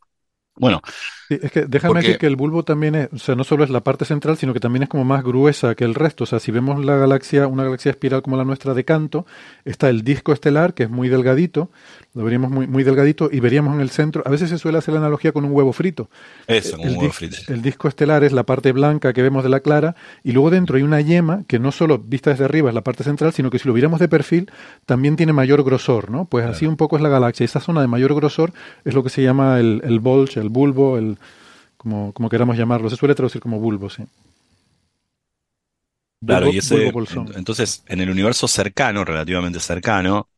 Bueno. 0.60 0.80
Sí, 1.28 1.38
es 1.40 1.52
que 1.52 1.66
déjame 1.66 1.92
porque- 1.94 2.06
decir 2.06 2.18
que 2.18 2.26
el 2.26 2.34
bulbo 2.34 2.64
también 2.64 2.94
es, 2.96 3.08
o 3.12 3.18
sea, 3.18 3.36
no 3.36 3.44
solo 3.44 3.62
es 3.62 3.70
la 3.70 3.84
parte 3.84 4.04
central, 4.04 4.36
sino 4.38 4.52
que 4.52 4.58
también 4.58 4.82
es 4.82 4.88
como 4.88 5.04
más 5.04 5.22
gruesa 5.22 5.76
que 5.76 5.84
el 5.84 5.94
resto. 5.94 6.24
O 6.24 6.26
sea, 6.26 6.40
si 6.40 6.50
vemos 6.50 6.84
la 6.84 6.96
galaxia, 6.96 7.46
una 7.46 7.62
galaxia 7.62 7.90
espiral 7.90 8.22
como 8.22 8.36
la 8.36 8.44
nuestra 8.44 8.74
de 8.74 8.84
Canto, 8.84 9.24
está 9.64 9.88
el 9.88 10.02
disco 10.02 10.32
estelar, 10.32 10.74
que 10.74 10.84
es 10.84 10.90
muy 10.90 11.08
delgadito, 11.08 11.70
lo 12.18 12.24
veríamos 12.24 12.50
muy, 12.50 12.66
muy 12.66 12.82
delgadito, 12.84 13.30
y 13.32 13.40
veríamos 13.40 13.74
en 13.74 13.80
el 13.80 13.90
centro, 13.90 14.22
a 14.26 14.30
veces 14.30 14.50
se 14.50 14.58
suele 14.58 14.78
hacer 14.78 14.92
la 14.92 15.00
analogía 15.00 15.32
con 15.32 15.44
un 15.44 15.52
huevo 15.52 15.72
frito. 15.72 16.10
Eso, 16.46 16.76
el, 16.82 16.90
un 16.90 16.96
huevo 16.98 17.12
frito. 17.12 17.36
el 17.52 17.62
disco 17.62 17.88
estelar 17.88 18.24
es 18.24 18.32
la 18.32 18.42
parte 18.42 18.72
blanca 18.72 19.12
que 19.12 19.22
vemos 19.22 19.44
de 19.44 19.48
la 19.50 19.60
clara, 19.60 19.94
y 20.24 20.32
luego 20.32 20.50
dentro 20.50 20.76
hay 20.76 20.82
una 20.82 21.00
yema 21.00 21.44
que 21.46 21.58
no 21.58 21.72
solo 21.72 21.98
vista 21.98 22.30
desde 22.30 22.44
arriba 22.44 22.68
es 22.70 22.74
la 22.74 22.82
parte 22.82 23.04
central, 23.04 23.32
sino 23.32 23.50
que 23.50 23.58
si 23.58 23.68
lo 23.68 23.74
viéramos 23.74 24.00
de 24.00 24.08
perfil, 24.08 24.50
también 24.84 25.16
tiene 25.16 25.32
mayor 25.32 25.62
grosor, 25.64 26.10
¿no? 26.10 26.24
Pues 26.24 26.44
así 26.44 26.66
un 26.66 26.76
poco 26.76 26.96
es 26.96 27.02
la 27.02 27.08
galaxia. 27.08 27.44
Esa 27.44 27.60
zona 27.60 27.80
de 27.80 27.86
mayor 27.86 28.14
grosor 28.14 28.52
es 28.84 28.94
lo 28.94 29.02
que 29.04 29.10
se 29.10 29.22
llama 29.22 29.60
el, 29.60 29.80
el 29.84 30.00
bulge, 30.00 30.40
el 30.40 30.48
bulbo, 30.48 30.98
el 30.98 31.18
como, 31.76 32.12
como 32.12 32.28
queramos 32.28 32.56
llamarlo. 32.56 32.90
Se 32.90 32.96
suele 32.96 33.14
traducir 33.14 33.40
como 33.40 33.60
bulbo, 33.60 33.90
sí. 33.90 34.04
Claro, 36.26 36.46
Bulbo- 36.46 36.54
y 36.54 36.58
ese, 36.58 36.88
entonces, 37.36 37.82
en 37.86 38.00
el 38.00 38.10
universo 38.10 38.48
cercano, 38.48 39.04
relativamente 39.04 39.60
cercano, 39.60 40.28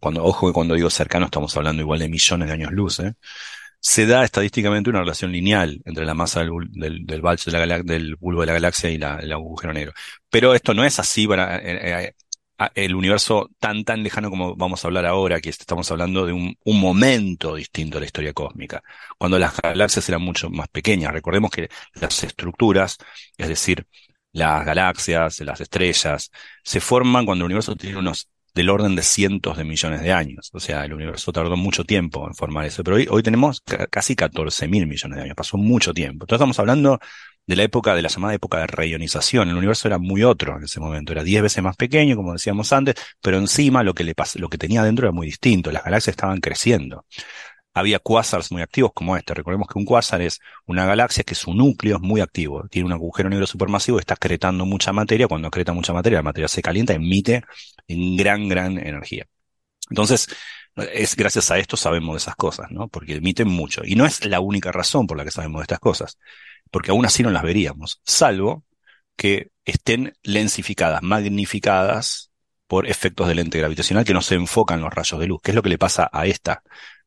cuando, 0.00 0.24
ojo 0.24 0.46
que 0.48 0.52
cuando 0.52 0.74
digo 0.74 0.90
cercano 0.90 1.26
estamos 1.26 1.56
hablando 1.56 1.82
igual 1.82 2.00
de 2.00 2.08
millones 2.08 2.48
de 2.48 2.54
años 2.54 2.72
luz, 2.72 3.00
¿eh? 3.00 3.14
se 3.80 4.06
da 4.06 4.24
estadísticamente 4.24 4.90
una 4.90 5.00
relación 5.00 5.32
lineal 5.32 5.80
entre 5.84 6.06
la 6.06 6.14
masa 6.14 6.40
del, 6.40 8.16
bulbo 8.16 8.40
de 8.42 8.46
la 8.46 8.52
galaxia 8.54 8.90
y 8.90 8.94
el 8.96 9.32
agujero 9.32 9.72
negro. 9.72 9.92
Pero 10.30 10.54
esto 10.54 10.74
no 10.74 10.84
es 10.84 10.98
así 10.98 11.26
para 11.28 11.58
eh, 11.58 12.04
eh, 12.06 12.14
a- 12.58 12.70
el 12.74 12.94
universo 12.94 13.50
tan 13.58 13.84
tan 13.84 14.02
lejano 14.02 14.30
como 14.30 14.56
vamos 14.56 14.84
a 14.84 14.88
hablar 14.88 15.06
ahora, 15.06 15.40
que 15.40 15.50
estamos 15.50 15.90
hablando 15.90 16.24
de 16.26 16.32
un, 16.32 16.56
un 16.64 16.80
momento 16.80 17.54
distinto 17.56 17.96
de 17.96 18.00
la 18.02 18.06
historia 18.06 18.32
cósmica, 18.32 18.82
cuando 19.18 19.38
las 19.38 19.56
galaxias 19.60 20.08
eran 20.08 20.22
mucho 20.22 20.50
más 20.50 20.68
pequeñas. 20.68 21.12
Recordemos 21.12 21.50
que 21.50 21.68
las 21.94 22.22
estructuras, 22.24 22.96
es 23.36 23.48
decir, 23.48 23.86
las 24.32 24.64
galaxias, 24.64 25.40
las 25.40 25.60
estrellas, 25.60 26.30
se 26.62 26.80
forman 26.80 27.24
cuando 27.26 27.44
el 27.44 27.46
universo 27.46 27.76
tiene 27.76 27.98
unos 27.98 28.28
del 28.54 28.70
orden 28.70 28.94
de 28.96 29.02
cientos 29.02 29.56
de 29.56 29.64
millones 29.64 30.00
de 30.02 30.12
años. 30.12 30.50
O 30.52 30.60
sea, 30.60 30.84
el 30.84 30.94
universo 30.94 31.32
tardó 31.32 31.56
mucho 31.56 31.84
tiempo 31.84 32.26
en 32.28 32.34
formar 32.34 32.66
eso, 32.66 32.84
pero 32.84 32.96
hoy, 32.96 33.06
hoy 33.10 33.22
tenemos 33.22 33.60
ca- 33.62 33.86
casi 33.88 34.14
14 34.16 34.68
mil 34.68 34.86
millones 34.86 35.16
de 35.18 35.24
años, 35.24 35.36
pasó 35.36 35.56
mucho 35.56 35.92
tiempo. 35.92 36.24
Entonces 36.24 36.36
estamos 36.36 36.58
hablando 36.60 36.98
de 37.46 37.56
la 37.56 37.62
época, 37.64 37.94
de 37.94 38.02
la 38.02 38.08
llamada 38.08 38.34
época 38.34 38.58
de 38.60 38.66
reionización. 38.66 39.48
El 39.48 39.56
universo 39.56 39.88
era 39.88 39.98
muy 39.98 40.22
otro 40.22 40.56
en 40.56 40.64
ese 40.64 40.80
momento, 40.80 41.12
era 41.12 41.22
10 41.24 41.42
veces 41.42 41.62
más 41.62 41.76
pequeño, 41.76 42.16
como 42.16 42.32
decíamos 42.32 42.72
antes, 42.72 42.94
pero 43.20 43.38
encima 43.38 43.82
lo 43.82 43.94
que 43.94 44.04
le 44.04 44.14
lo 44.36 44.48
que 44.48 44.58
tenía 44.58 44.82
dentro 44.82 45.06
era 45.06 45.12
muy 45.12 45.26
distinto, 45.26 45.70
las 45.72 45.84
galaxias 45.84 46.12
estaban 46.14 46.40
creciendo. 46.40 47.04
Había 47.74 47.98
quasars 47.98 48.52
muy 48.52 48.62
activos 48.62 48.92
como 48.94 49.16
este. 49.16 49.34
Recordemos 49.34 49.68
que 49.68 49.78
un 49.78 49.84
quasar 49.84 50.22
es 50.22 50.40
una 50.66 50.86
galaxia 50.86 51.24
que 51.24 51.34
su 51.34 51.52
núcleo 51.52 51.96
es 51.96 52.02
muy 52.02 52.20
activo. 52.20 52.66
Tiene 52.68 52.86
un 52.86 52.92
agujero 52.92 53.28
negro 53.28 53.46
supermasivo, 53.46 53.98
está 53.98 54.14
excretando 54.14 54.64
mucha 54.64 54.92
materia. 54.92 55.28
Cuando 55.28 55.48
excreta 55.48 55.72
mucha 55.72 55.92
materia, 55.92 56.18
la 56.18 56.22
materia 56.22 56.48
se 56.48 56.62
calienta, 56.62 56.94
emite 56.94 57.42
en 57.88 58.16
gran, 58.16 58.48
gran 58.48 58.78
energía. 58.78 59.26
Entonces, 59.90 60.28
es 60.76 61.16
gracias 61.16 61.50
a 61.50 61.58
esto 61.58 61.76
sabemos 61.76 62.14
de 62.14 62.18
esas 62.18 62.36
cosas, 62.36 62.70
¿no? 62.70 62.88
Porque 62.88 63.16
emiten 63.16 63.48
mucho. 63.48 63.82
Y 63.84 63.96
no 63.96 64.06
es 64.06 64.24
la 64.24 64.40
única 64.40 64.72
razón 64.72 65.06
por 65.06 65.16
la 65.16 65.24
que 65.24 65.30
sabemos 65.30 65.60
de 65.60 65.64
estas 65.64 65.80
cosas. 65.80 66.18
Porque 66.70 66.90
aún 66.90 67.04
así 67.06 67.22
no 67.22 67.30
las 67.30 67.42
veríamos. 67.42 68.00
Salvo 68.04 68.64
que 69.16 69.50
estén 69.64 70.16
lensificadas, 70.22 71.02
magnificadas 71.02 72.30
por 72.66 72.86
efectos 72.88 73.28
de 73.28 73.34
lente 73.36 73.58
gravitacional 73.58 74.04
que 74.04 74.14
no 74.14 74.22
se 74.22 74.34
enfocan 74.34 74.80
los 74.80 74.92
rayos 74.92 75.20
de 75.20 75.26
luz. 75.26 75.40
¿Qué 75.42 75.50
es 75.52 75.54
lo 75.54 75.62
que 75.62 75.68
le 75.68 75.78
pasa 75.78 76.10
a 76.12 76.26
esta, 76.26 76.62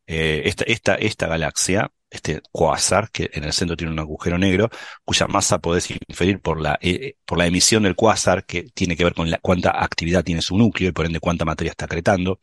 eh, 0.07 0.43
esta, 0.45 0.63
esta, 0.65 0.95
esta 0.95 1.27
galaxia, 1.27 1.91
este 2.09 2.41
quasar, 2.51 3.11
que 3.11 3.29
en 3.33 3.43
el 3.43 3.53
centro 3.53 3.75
tiene 3.75 3.91
un 3.93 3.99
agujero 3.99 4.37
negro, 4.37 4.69
cuya 5.03 5.27
masa 5.27 5.59
podés 5.59 5.91
inferir 5.91 6.39
por 6.41 6.61
la, 6.61 6.79
eh, 6.81 7.15
por 7.25 7.37
la 7.37 7.45
emisión 7.45 7.83
del 7.83 7.95
quasar, 7.95 8.45
que 8.45 8.63
tiene 8.73 8.95
que 8.95 9.03
ver 9.03 9.13
con 9.13 9.29
la, 9.29 9.39
cuánta 9.39 9.83
actividad 9.83 10.23
tiene 10.23 10.41
su 10.41 10.57
núcleo 10.57 10.89
y 10.89 10.93
por 10.93 11.05
ende 11.05 11.19
cuánta 11.19 11.45
materia 11.45 11.71
está 11.71 11.85
acretando. 11.85 12.39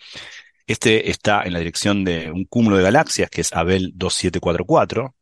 Este 0.66 1.10
está 1.10 1.42
en 1.44 1.52
la 1.52 1.58
dirección 1.58 2.04
de 2.04 2.30
un 2.30 2.44
cúmulo 2.44 2.76
de 2.76 2.84
galaxias, 2.84 3.30
que 3.30 3.40
es 3.42 3.52
Abel 3.52 3.92
2744, 3.94 5.14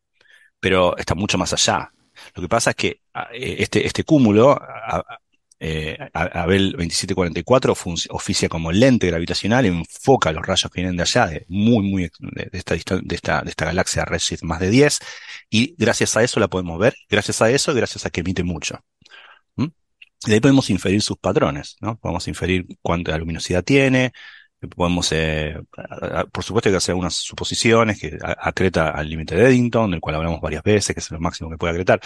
pero 0.61 0.97
está 0.97 1.15
mucho 1.15 1.39
más 1.39 1.53
allá. 1.53 1.93
Lo 2.35 2.43
que 2.43 2.49
pasa 2.49 2.71
es 2.71 2.77
que 2.77 3.01
ah, 3.15 3.29
eh, 3.33 3.57
este, 3.61 3.87
este 3.87 4.05
cúmulo 4.05 4.53
ah, 4.53 5.05
ah, 5.09 5.19
eh, 5.65 5.97
Abel 6.13 6.73
2744 6.73 7.75
oficia 8.11 8.49
como 8.49 8.73
lente 8.73 9.07
gravitacional, 9.07 9.65
enfoca 9.65 10.33
los 10.33 10.45
rayos 10.45 10.69
que 10.73 10.81
vienen 10.81 10.97
de 10.97 11.03
allá, 11.03 11.29
de 11.29 11.47
muy, 11.49 11.89
muy, 11.89 12.11
de, 12.19 12.51
esta, 12.53 12.75
de, 12.75 13.15
esta, 13.15 13.43
de 13.43 13.51
esta 13.51 13.65
galaxia 13.67 14.05
Redshift 14.05 14.43
más 14.43 14.59
de 14.59 14.71
10, 14.71 14.99
y 15.51 15.77
gracias 15.79 16.17
a 16.17 16.25
eso 16.25 16.41
la 16.41 16.49
podemos 16.49 16.81
ver, 16.81 16.97
gracias 17.09 17.41
a 17.43 17.49
eso, 17.49 17.73
gracias 17.75 18.05
a 18.05 18.11
que 18.11 18.23
emite 18.23 18.43
mucho. 18.43 18.81
Y 19.57 20.31
de 20.31 20.35
ahí 20.35 20.41
podemos 20.41 20.71
inferir 20.71 21.03
sus 21.03 21.17
patrones, 21.19 21.77
¿no? 21.81 21.97
Podemos 21.99 22.29
inferir 22.29 22.67
cuánta 22.81 23.17
luminosidad 23.19 23.65
tiene, 23.65 24.13
podemos, 24.69 25.11
eh, 25.13 25.57
por 26.33 26.45
supuesto 26.45 26.69
hay 26.69 26.73
que 26.73 26.79
hacer 26.79 26.93
algunas 26.93 27.15
suposiciones 27.15 28.01
que 28.01 28.19
acreta 28.23 28.91
al 28.91 29.09
límite 29.09 29.35
de 29.35 29.47
Eddington, 29.47 29.91
del 29.91 30.01
cual 30.01 30.17
hablamos 30.17 30.41
varias 30.41 30.63
veces, 30.63 30.95
que 30.95 31.01
es 31.01 31.11
lo 31.11 31.21
máximo 31.21 31.51
que 31.51 31.57
puede 31.57 31.73
acretar. 31.73 32.01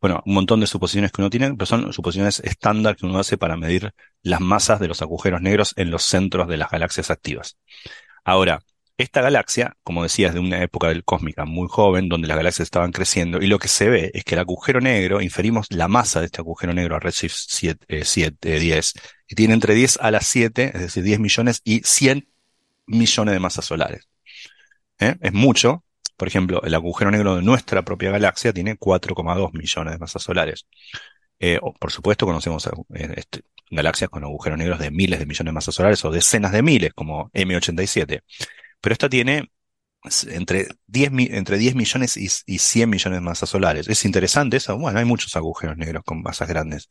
Bueno, 0.00 0.22
un 0.26 0.34
montón 0.34 0.60
de 0.60 0.66
suposiciones 0.66 1.10
que 1.10 1.20
uno 1.20 1.30
tiene, 1.30 1.52
pero 1.54 1.66
son 1.66 1.92
suposiciones 1.92 2.40
estándar 2.40 2.96
que 2.96 3.06
uno 3.06 3.18
hace 3.18 3.36
para 3.36 3.56
medir 3.56 3.92
las 4.22 4.40
masas 4.40 4.78
de 4.80 4.88
los 4.88 5.02
agujeros 5.02 5.40
negros 5.42 5.74
en 5.76 5.90
los 5.90 6.04
centros 6.04 6.46
de 6.48 6.56
las 6.56 6.70
galaxias 6.70 7.10
activas. 7.10 7.58
Ahora, 8.24 8.60
esta 8.98 9.22
galaxia, 9.22 9.76
como 9.84 10.02
decía, 10.02 10.28
es 10.28 10.34
de 10.34 10.40
una 10.40 10.60
época 10.60 10.88
del 10.88 11.04
cósmica 11.04 11.44
muy 11.44 11.68
joven, 11.68 12.08
donde 12.08 12.26
las 12.26 12.36
galaxias 12.36 12.66
estaban 12.66 12.90
creciendo, 12.90 13.40
y 13.40 13.46
lo 13.46 13.60
que 13.60 13.68
se 13.68 13.88
ve 13.88 14.10
es 14.12 14.24
que 14.24 14.34
el 14.34 14.40
agujero 14.40 14.80
negro, 14.80 15.20
inferimos 15.20 15.68
la 15.70 15.86
masa 15.86 16.18
de 16.18 16.26
este 16.26 16.40
agujero 16.40 16.74
negro 16.74 16.96
a 16.96 16.98
Redshift 16.98 17.36
7, 17.48 18.04
7 18.04 18.58
10, 18.58 18.94
y 19.28 19.34
tiene 19.36 19.54
entre 19.54 19.74
10 19.74 20.00
a 20.02 20.10
las 20.10 20.26
7, 20.26 20.72
es 20.74 20.80
decir, 20.80 21.04
10 21.04 21.20
millones 21.20 21.60
y 21.62 21.80
100 21.84 22.28
millones 22.86 23.34
de 23.34 23.38
masas 23.38 23.64
solares. 23.66 24.08
¿Eh? 24.98 25.14
Es 25.20 25.32
mucho. 25.32 25.84
Por 26.16 26.26
ejemplo, 26.26 26.60
el 26.64 26.74
agujero 26.74 27.12
negro 27.12 27.36
de 27.36 27.42
nuestra 27.42 27.82
propia 27.82 28.10
galaxia 28.10 28.52
tiene 28.52 28.76
4,2 28.76 29.52
millones 29.52 29.92
de 29.92 29.98
masas 29.98 30.22
solares. 30.24 30.66
Eh, 31.38 31.60
por 31.78 31.92
supuesto, 31.92 32.26
conocemos 32.26 32.66
eh, 32.66 33.14
este, 33.14 33.42
galaxias 33.70 34.10
con 34.10 34.24
agujeros 34.24 34.58
negros 34.58 34.80
de 34.80 34.90
miles 34.90 35.20
de 35.20 35.26
millones 35.26 35.50
de 35.50 35.52
masas 35.52 35.76
solares 35.76 36.04
o 36.04 36.10
decenas 36.10 36.50
de 36.50 36.62
miles, 36.62 36.92
como 36.94 37.30
M87 37.30 38.22
pero 38.80 38.92
esta 38.92 39.08
tiene 39.08 39.50
entre 40.28 40.68
10, 40.86 41.12
entre 41.32 41.58
10 41.58 41.74
millones 41.74 42.16
y, 42.16 42.28
100 42.58 42.88
millones 42.88 43.16
de 43.18 43.20
masas 43.20 43.48
solares. 43.48 43.88
Es 43.88 44.04
interesante 44.04 44.56
eso. 44.58 44.76
Bueno, 44.78 44.98
hay 44.98 45.04
muchos 45.04 45.34
agujeros 45.36 45.76
negros 45.76 46.04
con 46.04 46.22
masas 46.22 46.48
grandes, 46.48 46.88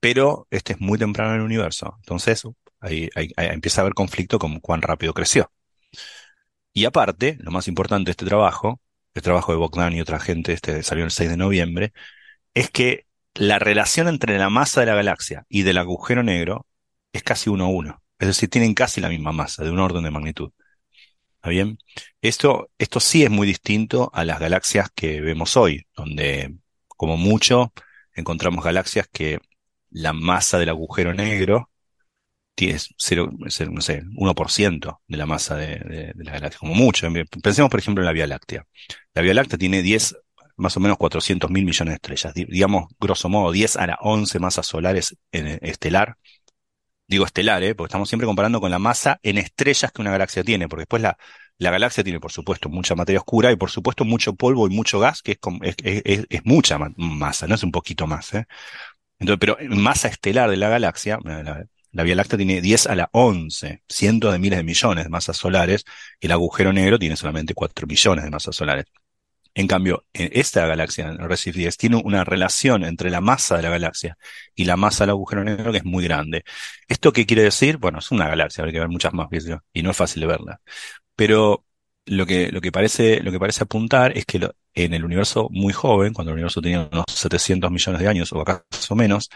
pero 0.00 0.46
este 0.50 0.74
es 0.74 0.80
muy 0.80 0.98
temprano 0.98 1.30
en 1.30 1.36
el 1.40 1.42
universo. 1.44 1.96
Entonces, 2.00 2.42
ahí, 2.80 3.08
empieza 3.36 3.80
a 3.80 3.82
haber 3.82 3.94
conflicto 3.94 4.38
con 4.38 4.60
cuán 4.60 4.82
rápido 4.82 5.14
creció. 5.14 5.50
Y 6.72 6.84
aparte, 6.84 7.36
lo 7.40 7.50
más 7.50 7.68
importante 7.68 8.08
de 8.08 8.12
este 8.12 8.26
trabajo, 8.26 8.80
el 9.14 9.22
trabajo 9.22 9.52
de 9.52 9.58
Bogdan 9.58 9.92
y 9.92 10.00
otra 10.00 10.20
gente, 10.20 10.52
este 10.52 10.82
salió 10.82 11.04
el 11.04 11.10
6 11.10 11.30
de 11.30 11.36
noviembre, 11.36 11.92
es 12.54 12.70
que 12.70 13.06
la 13.34 13.58
relación 13.58 14.08
entre 14.08 14.38
la 14.38 14.50
masa 14.50 14.80
de 14.80 14.86
la 14.86 14.94
galaxia 14.94 15.46
y 15.48 15.62
del 15.62 15.78
agujero 15.78 16.22
negro 16.22 16.66
es 17.12 17.22
casi 17.22 17.50
uno 17.50 17.66
a 17.66 17.68
uno. 17.68 18.02
Es 18.18 18.28
decir, 18.28 18.50
tienen 18.50 18.74
casi 18.74 19.00
la 19.00 19.08
misma 19.08 19.32
masa, 19.32 19.64
de 19.64 19.70
un 19.70 19.78
orden 19.78 20.04
de 20.04 20.10
magnitud. 20.10 20.52
¿Está 21.40 21.48
bien? 21.48 21.78
Esto, 22.20 22.70
esto 22.76 23.00
sí 23.00 23.24
es 23.24 23.30
muy 23.30 23.46
distinto 23.46 24.10
a 24.12 24.26
las 24.26 24.38
galaxias 24.38 24.90
que 24.94 25.22
vemos 25.22 25.56
hoy, 25.56 25.86
donde 25.96 26.54
como 26.86 27.16
mucho 27.16 27.72
encontramos 28.14 28.62
galaxias 28.62 29.08
que 29.10 29.40
la 29.88 30.12
masa 30.12 30.58
del 30.58 30.68
agujero 30.68 31.14
negro 31.14 31.70
tiene 32.54 32.78
0, 32.78 33.30
no 33.70 33.80
sé, 33.80 34.02
1% 34.02 35.00
de 35.08 35.16
la 35.16 35.24
masa 35.24 35.56
de, 35.56 36.12
la 36.14 36.32
galaxia, 36.32 36.58
como 36.58 36.74
mucho. 36.74 37.08
Pensemos, 37.42 37.70
por 37.70 37.80
ejemplo, 37.80 38.02
en 38.02 38.06
la 38.06 38.12
Vía 38.12 38.26
Láctea. 38.26 38.66
La 39.14 39.22
Vía 39.22 39.32
Láctea 39.32 39.58
tiene 39.58 39.80
10, 39.80 40.16
más 40.56 40.76
o 40.76 40.80
menos 40.80 40.98
400 40.98 41.50
mil 41.50 41.64
millones 41.64 41.92
de 41.92 41.96
estrellas. 41.96 42.34
Digamos, 42.34 42.92
grosso 43.00 43.30
modo, 43.30 43.50
10 43.50 43.76
a 43.76 43.86
la 43.86 43.98
11 44.02 44.38
masas 44.40 44.66
solares 44.66 45.16
en 45.32 45.58
estelar 45.62 46.18
digo 47.10 47.26
estelar, 47.26 47.62
¿eh? 47.64 47.74
porque 47.74 47.88
estamos 47.88 48.08
siempre 48.08 48.26
comparando 48.26 48.60
con 48.60 48.70
la 48.70 48.78
masa 48.78 49.18
en 49.22 49.36
estrellas 49.36 49.90
que 49.92 50.00
una 50.00 50.12
galaxia 50.12 50.44
tiene, 50.44 50.68
porque 50.68 50.82
después 50.82 51.02
la, 51.02 51.18
la 51.58 51.70
galaxia 51.70 52.04
tiene, 52.04 52.20
por 52.20 52.30
supuesto, 52.30 52.68
mucha 52.68 52.94
materia 52.94 53.18
oscura 53.18 53.50
y, 53.50 53.56
por 53.56 53.70
supuesto, 53.70 54.04
mucho 54.04 54.34
polvo 54.36 54.68
y 54.68 54.70
mucho 54.70 55.00
gas, 55.00 55.20
que 55.20 55.32
es, 55.32 55.74
es, 55.82 56.26
es, 56.30 56.40
mucha 56.44 56.78
masa, 56.96 57.48
no 57.48 57.56
es 57.56 57.64
un 57.64 57.72
poquito 57.72 58.06
más. 58.06 58.32
¿eh? 58.34 58.46
Entonces, 59.18 59.40
pero 59.40 59.58
masa 59.76 60.08
estelar 60.08 60.50
de 60.50 60.56
la 60.56 60.68
galaxia, 60.68 61.18
la, 61.24 61.64
la 61.92 62.02
Vía 62.04 62.14
Láctea 62.14 62.36
tiene 62.36 62.60
10 62.60 62.86
a 62.86 62.94
la 62.94 63.10
11, 63.12 63.82
cientos 63.88 64.32
de 64.32 64.38
miles 64.38 64.58
de 64.58 64.62
millones 64.62 65.04
de 65.04 65.10
masas 65.10 65.36
solares, 65.36 65.84
y 66.20 66.26
el 66.26 66.32
agujero 66.32 66.72
negro 66.72 66.98
tiene 66.98 67.16
solamente 67.16 67.54
4 67.54 67.86
millones 67.88 68.24
de 68.24 68.30
masas 68.30 68.54
solares. 68.54 68.86
En 69.54 69.66
cambio, 69.66 70.04
esta 70.12 70.66
galaxia, 70.66 71.12
Redshift 71.12 71.56
10, 71.56 71.76
tiene 71.76 71.96
una 71.96 72.24
relación 72.24 72.84
entre 72.84 73.10
la 73.10 73.20
masa 73.20 73.56
de 73.56 73.62
la 73.62 73.70
galaxia 73.70 74.16
y 74.54 74.64
la 74.64 74.76
masa 74.76 75.04
del 75.04 75.10
agujero 75.10 75.44
negro 75.44 75.72
que 75.72 75.78
es 75.78 75.84
muy 75.84 76.04
grande. 76.04 76.44
¿Esto 76.88 77.12
qué 77.12 77.26
quiere 77.26 77.42
decir? 77.42 77.78
Bueno, 77.78 77.98
es 77.98 78.10
una 78.10 78.28
galaxia, 78.28 78.64
hay 78.64 78.72
que 78.72 78.78
ver 78.78 78.88
muchas 78.88 79.12
más, 79.12 79.28
y 79.72 79.82
no 79.82 79.90
es 79.90 79.96
fácil 79.96 80.20
de 80.20 80.26
verla. 80.28 80.60
Pero 81.16 81.64
lo 82.06 82.26
que, 82.26 82.50
lo 82.52 82.60
que 82.60 82.72
parece, 82.72 83.20
lo 83.22 83.32
que 83.32 83.38
parece 83.40 83.64
apuntar 83.64 84.16
es 84.16 84.24
que 84.24 84.50
en 84.74 84.94
el 84.94 85.04
universo 85.04 85.48
muy 85.50 85.72
joven, 85.72 86.12
cuando 86.12 86.30
el 86.30 86.34
universo 86.34 86.62
tenía 86.62 86.88
unos 86.90 87.04
700 87.08 87.70
millones 87.70 88.00
de 88.00 88.08
años 88.08 88.32
o 88.32 88.40
acaso 88.40 88.94
menos, 88.96 89.30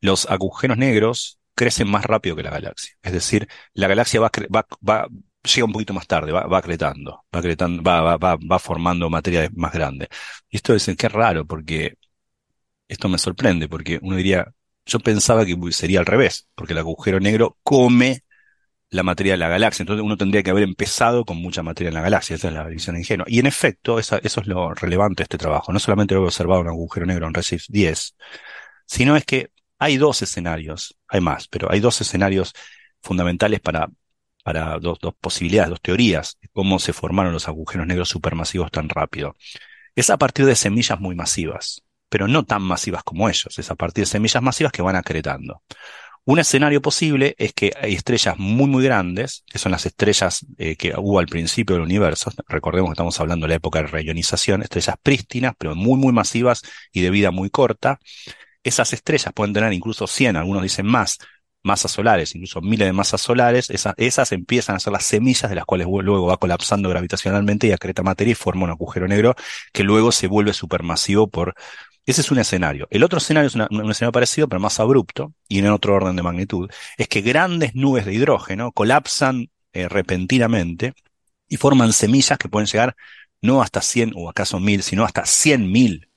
los 0.00 0.26
agujeros 0.30 0.78
negros 0.78 1.38
crecen 1.54 1.88
más 1.88 2.04
rápido 2.04 2.36
que 2.36 2.42
la 2.42 2.50
galaxia. 2.50 2.94
Es 3.02 3.12
decir, 3.12 3.48
la 3.74 3.88
galaxia 3.88 4.20
va, 4.20 4.30
va, 4.54 4.66
va, 4.88 5.08
llega 5.42 5.64
un 5.64 5.72
poquito 5.72 5.94
más 5.94 6.06
tarde, 6.06 6.32
va, 6.32 6.46
va 6.46 6.58
acretando, 6.58 7.24
va 7.34 7.38
acretando, 7.40 7.82
va, 7.82 8.16
va, 8.16 8.36
va, 8.36 8.58
formando 8.58 9.08
materia 9.10 9.48
más 9.54 9.72
grande. 9.72 10.08
Y 10.48 10.56
esto 10.56 10.74
es 10.74 10.90
qué 10.98 11.08
raro, 11.08 11.46
porque 11.46 11.94
esto 12.88 13.08
me 13.08 13.18
sorprende, 13.18 13.68
porque 13.68 13.98
uno 14.02 14.16
diría, 14.16 14.52
yo 14.86 15.00
pensaba 15.00 15.46
que 15.46 15.56
sería 15.72 16.00
al 16.00 16.06
revés, 16.06 16.48
porque 16.54 16.72
el 16.72 16.78
agujero 16.80 17.20
negro 17.20 17.58
come 17.62 18.24
la 18.90 19.02
materia 19.02 19.34
de 19.34 19.38
la 19.38 19.48
galaxia. 19.48 19.82
Entonces 19.84 20.04
uno 20.04 20.16
tendría 20.16 20.42
que 20.42 20.50
haber 20.50 20.64
empezado 20.64 21.24
con 21.24 21.38
mucha 21.38 21.62
materia 21.62 21.88
en 21.88 21.94
la 21.94 22.02
galaxia. 22.02 22.36
Esa 22.36 22.48
es 22.48 22.54
la 22.54 22.64
visión 22.64 22.96
ingenua. 22.96 23.26
Y 23.28 23.38
en 23.38 23.46
efecto, 23.46 23.98
eso 23.98 24.18
es 24.22 24.46
lo 24.46 24.74
relevante 24.74 25.22
de 25.22 25.24
este 25.24 25.38
trabajo. 25.38 25.72
No 25.72 25.78
solamente 25.78 26.14
lo 26.14 26.22
he 26.22 26.24
observado 26.24 26.60
un 26.62 26.68
agujero 26.68 27.06
negro 27.06 27.26
en 27.26 27.34
Redshift 27.34 27.66
10, 27.68 28.16
sino 28.86 29.16
es 29.16 29.24
que 29.24 29.50
hay 29.78 29.96
dos 29.96 30.22
escenarios, 30.22 30.98
hay 31.08 31.20
más, 31.20 31.48
pero 31.48 31.70
hay 31.70 31.80
dos 31.80 32.00
escenarios 32.00 32.52
fundamentales 33.02 33.60
para 33.60 33.88
para 34.42 34.78
dos, 34.78 34.98
dos 35.00 35.14
posibilidades, 35.20 35.70
dos 35.70 35.80
teorías 35.80 36.38
cómo 36.52 36.78
se 36.78 36.92
formaron 36.92 37.32
los 37.32 37.48
agujeros 37.48 37.86
negros 37.86 38.08
supermasivos 38.08 38.70
tan 38.70 38.88
rápido. 38.88 39.36
Es 39.94 40.10
a 40.10 40.18
partir 40.18 40.46
de 40.46 40.56
semillas 40.56 41.00
muy 41.00 41.14
masivas, 41.14 41.82
pero 42.08 42.28
no 42.28 42.44
tan 42.44 42.62
masivas 42.62 43.02
como 43.02 43.28
ellos, 43.28 43.58
es 43.58 43.70
a 43.70 43.74
partir 43.74 44.02
de 44.04 44.10
semillas 44.10 44.42
masivas 44.42 44.72
que 44.72 44.82
van 44.82 44.96
acretando. 44.96 45.62
Un 46.24 46.38
escenario 46.38 46.82
posible 46.82 47.34
es 47.38 47.54
que 47.54 47.72
hay 47.80 47.94
estrellas 47.94 48.38
muy, 48.38 48.66
muy 48.66 48.84
grandes, 48.84 49.42
que 49.46 49.58
son 49.58 49.72
las 49.72 49.86
estrellas 49.86 50.46
eh, 50.58 50.76
que 50.76 50.92
hubo 50.96 51.18
al 51.18 51.26
principio 51.26 51.76
del 51.76 51.84
universo. 51.84 52.30
Recordemos 52.46 52.90
que 52.90 52.92
estamos 52.92 53.18
hablando 53.20 53.46
de 53.46 53.48
la 53.48 53.54
época 53.56 53.80
de 53.80 53.88
reionización, 53.88 54.62
estrellas 54.62 54.96
prístinas, 55.02 55.54
pero 55.58 55.74
muy, 55.74 55.98
muy 55.98 56.12
masivas 56.12 56.62
y 56.92 57.00
de 57.00 57.10
vida 57.10 57.30
muy 57.30 57.48
corta. 57.48 57.98
Esas 58.62 58.92
estrellas 58.92 59.32
pueden 59.34 59.54
tener 59.54 59.72
incluso 59.72 60.06
100, 60.06 60.36
algunos 60.36 60.62
dicen 60.62 60.86
más, 60.86 61.18
masas 61.62 61.92
solares, 61.92 62.34
incluso 62.34 62.60
miles 62.60 62.86
de 62.86 62.92
masas 62.92 63.20
solares, 63.20 63.70
esas 63.70 64.32
empiezan 64.32 64.76
a 64.76 64.80
ser 64.80 64.92
las 64.92 65.04
semillas 65.04 65.48
de 65.48 65.56
las 65.56 65.64
cuales 65.64 65.86
luego 65.86 66.26
va 66.26 66.36
colapsando 66.38 66.88
gravitacionalmente 66.88 67.66
y 67.66 67.72
acreta 67.72 68.02
materia 68.02 68.32
y 68.32 68.34
forma 68.34 68.64
un 68.64 68.70
agujero 68.70 69.06
negro 69.08 69.34
que 69.72 69.82
luego 69.82 70.12
se 70.12 70.26
vuelve 70.26 70.52
supermasivo 70.52 71.28
por... 71.28 71.54
Ese 72.06 72.22
es 72.22 72.30
un 72.30 72.38
escenario. 72.38 72.88
El 72.90 73.04
otro 73.04 73.18
escenario 73.18 73.48
es 73.48 73.54
un 73.54 73.90
escenario 73.90 74.12
parecido, 74.12 74.48
pero 74.48 74.58
más 74.58 74.80
abrupto 74.80 75.34
y 75.48 75.58
en 75.58 75.68
otro 75.68 75.94
orden 75.94 76.16
de 76.16 76.22
magnitud. 76.22 76.70
Es 76.96 77.08
que 77.08 77.20
grandes 77.20 77.74
nubes 77.74 78.06
de 78.06 78.14
hidrógeno 78.14 78.72
colapsan 78.72 79.50
eh, 79.72 79.88
repentinamente 79.88 80.94
y 81.48 81.56
forman 81.56 81.92
semillas 81.92 82.38
que 82.38 82.48
pueden 82.48 82.66
llegar 82.66 82.96
no 83.42 83.62
hasta 83.62 83.82
100 83.82 84.12
o 84.16 84.28
acaso 84.28 84.60
1000, 84.60 84.82
sino 84.82 85.04
hasta 85.04 85.22
100.000. 85.22 86.08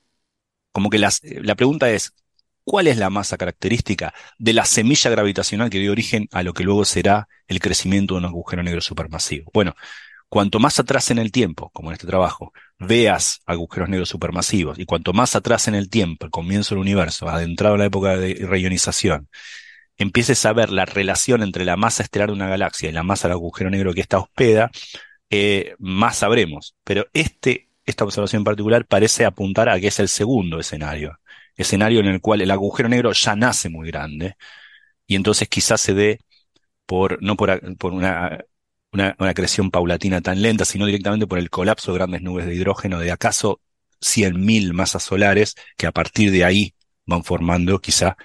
Como 0.72 0.90
que 0.90 0.98
las, 0.98 1.22
eh, 1.22 1.40
la 1.42 1.54
pregunta 1.54 1.90
es, 1.90 2.14
¿Cuál 2.64 2.86
es 2.86 2.96
la 2.96 3.10
masa 3.10 3.36
característica 3.36 4.14
de 4.38 4.54
la 4.54 4.64
semilla 4.64 5.10
gravitacional 5.10 5.68
que 5.68 5.78
dio 5.78 5.92
origen 5.92 6.28
a 6.32 6.42
lo 6.42 6.54
que 6.54 6.64
luego 6.64 6.86
será 6.86 7.28
el 7.46 7.60
crecimiento 7.60 8.14
de 8.14 8.20
un 8.20 8.24
agujero 8.24 8.62
negro 8.62 8.80
supermasivo? 8.80 9.50
Bueno, 9.52 9.74
cuanto 10.30 10.58
más 10.58 10.80
atrás 10.80 11.10
en 11.10 11.18
el 11.18 11.30
tiempo, 11.30 11.70
como 11.74 11.90
en 11.90 11.94
este 11.94 12.06
trabajo, 12.06 12.52
veas 12.78 13.42
agujeros 13.44 13.90
negros 13.90 14.08
supermasivos 14.08 14.78
y 14.78 14.86
cuanto 14.86 15.12
más 15.12 15.36
atrás 15.36 15.68
en 15.68 15.74
el 15.74 15.90
tiempo, 15.90 16.24
el 16.24 16.30
comienzo 16.30 16.74
del 16.74 16.80
universo, 16.80 17.28
adentrado 17.28 17.74
en 17.74 17.80
la 17.80 17.86
época 17.86 18.16
de 18.16 18.34
reionización, 18.46 19.28
empieces 19.98 20.44
a 20.46 20.54
ver 20.54 20.70
la 20.70 20.86
relación 20.86 21.42
entre 21.42 21.66
la 21.66 21.76
masa 21.76 22.02
estelar 22.02 22.30
de 22.30 22.34
una 22.34 22.48
galaxia 22.48 22.88
y 22.88 22.92
la 22.92 23.02
masa 23.02 23.28
del 23.28 23.34
agujero 23.34 23.68
negro 23.68 23.92
que 23.92 24.00
está 24.00 24.18
hospeda, 24.18 24.70
eh, 25.28 25.74
más 25.78 26.16
sabremos. 26.16 26.76
Pero 26.82 27.06
este, 27.12 27.68
esta 27.84 28.04
observación 28.04 28.40
en 28.40 28.44
particular 28.44 28.86
parece 28.86 29.26
apuntar 29.26 29.68
a 29.68 29.78
que 29.78 29.88
es 29.88 30.00
el 30.00 30.08
segundo 30.08 30.58
escenario 30.58 31.18
escenario 31.56 32.00
en 32.00 32.06
el 32.06 32.20
cual 32.20 32.40
el 32.40 32.50
agujero 32.50 32.88
negro 32.88 33.12
ya 33.12 33.36
nace 33.36 33.68
muy 33.68 33.88
grande 33.90 34.36
y 35.06 35.16
entonces 35.16 35.48
quizás 35.48 35.80
se 35.80 35.94
dé 35.94 36.20
por, 36.86 37.22
no 37.22 37.36
por, 37.36 37.76
por 37.76 37.92
una, 37.92 38.44
una, 38.92 39.16
una, 39.18 39.34
creación 39.34 39.70
paulatina 39.70 40.20
tan 40.20 40.42
lenta, 40.42 40.64
sino 40.64 40.86
directamente 40.86 41.26
por 41.26 41.38
el 41.38 41.50
colapso 41.50 41.92
de 41.92 41.98
grandes 41.98 42.22
nubes 42.22 42.46
de 42.46 42.54
hidrógeno 42.54 43.00
de 43.00 43.12
acaso 43.12 43.60
100.000 44.00 44.72
masas 44.72 45.02
solares 45.02 45.54
que 45.76 45.86
a 45.86 45.92
partir 45.92 46.30
de 46.30 46.44
ahí 46.44 46.74
van 47.06 47.24
formando 47.24 47.80
quizá 47.80 48.16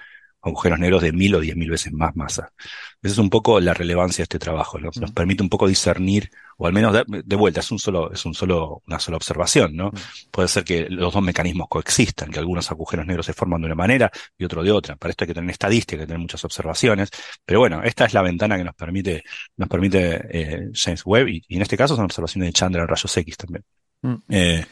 agujeros 0.42 0.78
negros 0.78 1.02
de 1.02 1.12
mil 1.12 1.34
o 1.34 1.40
diez 1.40 1.56
mil 1.56 1.70
veces 1.70 1.92
más 1.92 2.16
masa. 2.16 2.52
Esa 3.02 3.14
es 3.14 3.18
un 3.18 3.30
poco 3.30 3.60
la 3.60 3.72
relevancia 3.72 4.18
de 4.18 4.24
este 4.24 4.38
trabajo. 4.38 4.78
Nos, 4.78 4.98
nos 4.98 5.10
permite 5.12 5.42
un 5.42 5.48
poco 5.48 5.66
discernir, 5.66 6.30
o 6.58 6.66
al 6.66 6.74
menos 6.74 6.92
de, 6.92 7.22
de, 7.24 7.36
vuelta, 7.36 7.60
es 7.60 7.70
un 7.70 7.78
solo, 7.78 8.12
es 8.12 8.26
un 8.26 8.34
solo, 8.34 8.82
una 8.86 8.98
sola 8.98 9.16
observación, 9.16 9.74
¿no? 9.74 9.90
Puede 10.30 10.48
ser 10.48 10.64
que 10.64 10.86
los 10.90 11.14
dos 11.14 11.22
mecanismos 11.22 11.68
coexistan, 11.68 12.30
que 12.30 12.38
algunos 12.38 12.70
agujeros 12.70 13.06
negros 13.06 13.24
se 13.24 13.32
forman 13.32 13.62
de 13.62 13.66
una 13.66 13.74
manera 13.74 14.10
y 14.36 14.44
otro 14.44 14.62
de 14.62 14.70
otra. 14.70 14.96
Para 14.96 15.10
esto 15.10 15.24
hay 15.24 15.28
que 15.28 15.34
tener 15.34 15.50
estadística, 15.50 15.96
hay 15.96 16.02
que 16.02 16.06
tener 16.08 16.20
muchas 16.20 16.44
observaciones. 16.44 17.08
Pero 17.44 17.60
bueno, 17.60 17.82
esta 17.82 18.04
es 18.04 18.12
la 18.12 18.20
ventana 18.20 18.58
que 18.58 18.64
nos 18.64 18.74
permite, 18.74 19.24
nos 19.56 19.68
permite 19.70 20.20
eh, 20.30 20.68
James 20.74 21.02
Webb, 21.06 21.28
y, 21.28 21.42
y, 21.48 21.56
en 21.56 21.62
este 21.62 21.78
caso 21.78 21.96
son 21.96 22.04
observaciones 22.04 22.48
de 22.48 22.52
Chandra 22.52 22.82
en 22.82 22.88
rayos 22.88 23.16
X 23.16 23.36
también. 23.38 23.64
Mm. 24.02 24.14
Eh, 24.28 24.66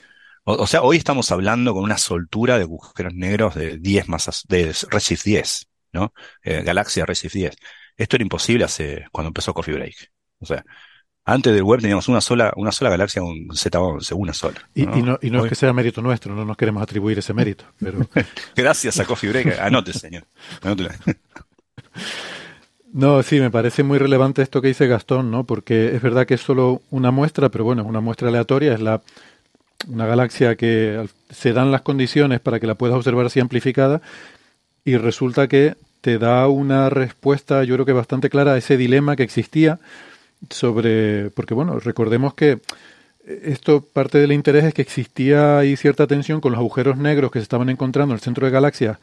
o, 0.45 0.53
o, 0.53 0.67
sea, 0.67 0.83
hoy 0.83 0.99
estamos 0.99 1.31
hablando 1.33 1.73
con 1.73 1.83
una 1.83 1.97
soltura 1.97 2.59
de 2.59 2.65
agujeros 2.65 3.15
negros 3.15 3.55
de 3.55 3.79
10 3.79 4.09
masas, 4.09 4.45
de 4.49 4.75
Redshift 4.91 5.25
10, 5.25 5.67
¿no? 5.93 6.13
Eh, 6.43 6.63
galaxia 6.63 7.07
Redshift 7.07 7.35
10. 7.35 7.57
Esto 7.99 8.17
era 8.17 8.23
imposible 8.23 8.65
hace, 8.65 9.05
cuando 9.13 9.29
empezó 9.29 9.53
Coffee 9.53 9.75
Break. 9.75 10.11
O 10.41 10.47
sea, 10.47 10.65
antes 11.25 11.53
del 11.53 11.65
web 11.65 11.81
teníamos 11.81 12.09
una 12.09 12.23
sola, 12.23 12.53
una 12.57 12.73
sola 12.73 12.91
galaxia, 12.91 13.23
un 13.23 13.49
Z11, 13.49 14.15
una 14.17 14.33
sola. 14.33 14.67
Y 14.75 14.87
no, 14.87 14.97
y 14.97 15.03
no, 15.03 15.19
y 15.21 15.31
no 15.31 15.45
es 15.45 15.51
que 15.51 15.55
sea 15.57 15.73
mérito 15.75 16.01
nuestro, 16.01 16.35
no 16.35 16.45
nos 16.45 16.57
queremos 16.57 16.83
atribuir 16.83 17.19
ese 17.19 17.35
mérito. 17.35 17.65
Pero... 17.79 17.99
Gracias 18.57 18.99
a 19.01 19.05
Coffee 19.05 19.29
Break, 19.29 19.59
anote, 19.59 19.93
señor. 19.93 20.25
Anote. 20.63 20.89
No, 22.93 23.23
sí, 23.23 23.41
me 23.41 23.51
parece 23.51 23.83
muy 23.83 23.99
relevante 23.99 24.41
esto 24.41 24.63
que 24.63 24.69
dice 24.69 24.87
Gastón, 24.87 25.31
¿no? 25.31 25.45
Porque 25.45 25.95
es 25.95 26.01
verdad 26.01 26.27
que 26.27 26.35
es 26.35 26.41
solo 26.41 26.81
una 26.91 27.11
muestra, 27.11 27.51
pero 27.51 27.65
bueno, 27.65 27.83
es 27.83 27.89
una 27.89 28.01
muestra 28.01 28.29
aleatoria, 28.29 28.73
es 28.73 28.81
la 28.81 29.03
una 29.87 30.07
galaxia 30.07 30.57
que 30.57 31.09
se 31.31 31.53
dan 31.53 31.71
las 31.71 31.83
condiciones 31.83 32.41
para 32.41 32.59
que 32.59 32.67
la 32.67 32.75
puedas 32.75 32.97
observar 32.97 33.27
así 33.27 33.39
amplificada 33.39 34.01
y 34.85 34.97
resulta 34.97 35.47
que 35.47 35.77
te 36.01 36.19
da 36.19 36.49
una 36.49 36.91
respuesta, 36.91 37.65
yo 37.65 37.75
creo 37.75 37.87
que 37.87 37.93
bastante 37.93 38.31
clara 38.31 38.53
a 38.53 38.59
ese 38.59 38.77
dilema 38.77 39.17
que 39.17 39.23
existía 39.23 39.79
sobre, 40.51 41.31
porque 41.31 41.55
bueno, 41.55 41.79
recordemos 41.81 42.35
que 42.35 42.61
esto 43.27 43.83
parte 43.83 44.19
del 44.19 44.33
interés 44.33 44.65
es 44.65 44.75
que 44.75 44.83
existía 44.83 45.59
ahí 45.59 45.77
cierta 45.77 46.07
tensión 46.07 46.41
con 46.41 46.53
los 46.53 46.59
agujeros 46.59 46.97
negros 46.97 47.31
que 47.31 47.41
se 47.41 47.43
estaban 47.43 47.69
encontrando 47.69 48.15
en 48.15 48.17
el 48.17 48.23
centro 48.23 48.47
de 48.47 48.53
galaxias 48.53 48.99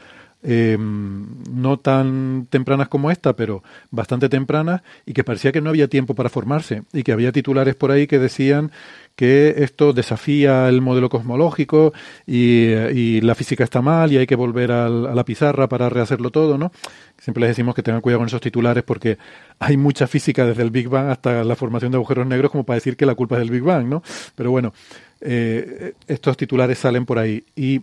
eh, 0.48 0.78
no 0.80 1.78
tan 1.78 2.48
tempranas 2.52 2.88
como 2.88 3.10
esta, 3.10 3.36
pero 3.36 3.64
bastante 3.90 4.30
tempranas, 4.30 4.82
y 5.06 5.14
que 5.14 5.24
parecía 5.24 5.52
que 5.52 5.60
no 5.60 5.72
había 5.72 5.88
tiempo 5.88 6.14
para 6.14 6.30
formarse, 6.30 6.84
y 6.94 7.02
que 7.02 7.12
había 7.12 7.32
titulares 7.32 7.76
por 7.76 7.90
ahí 7.92 8.06
que 8.06 8.20
decían 8.20 8.72
que 9.16 9.56
esto 9.58 9.94
desafía 9.94 10.70
el 10.70 10.82
modelo 10.82 11.10
cosmológico 11.10 11.94
y, 12.28 13.22
la 13.22 13.34
física 13.34 13.64
está 13.64 13.82
mal 13.82 14.12
y 14.12 14.18
hay 14.18 14.28
que 14.28 14.36
volver 14.36 14.72
a 14.72 14.90
la 14.90 15.26
pizarra 15.26 15.68
para 15.68 15.90
rehacerlo 15.90 16.30
todo, 16.30 16.58
¿no? 16.58 16.72
Siempre 17.18 17.42
les 17.42 17.52
decimos 17.52 17.74
que 17.74 17.82
tengan 17.82 18.02
cuidado 18.02 18.20
con 18.20 18.28
esos 18.28 18.42
titulares 18.42 18.84
porque 18.84 19.18
hay 19.58 19.78
mucha 19.78 20.06
física 20.06 20.46
desde 20.46 20.62
el 20.62 20.70
Big 20.70 20.90
Bang 20.90 21.10
hasta 21.10 21.44
la 21.44 21.56
formación 21.56 21.92
de 21.92 21.96
agujeros 21.96 22.28
negros 22.28 22.52
como 22.52 22.66
para 22.66 22.76
decir 22.76 22.98
que 22.98 23.06
la 23.06 23.16
culpa 23.16 23.36
es 23.36 23.40
del 23.40 23.52
Big 23.52 23.64
Bang, 23.64 23.88
¿no? 23.88 24.04
Pero 24.36 24.52
bueno, 24.52 24.74
eh, 25.22 25.94
estos 26.08 26.38
titulares 26.38 26.78
salen 26.78 27.06
por 27.06 27.18
ahí. 27.18 27.44
Y 27.56 27.82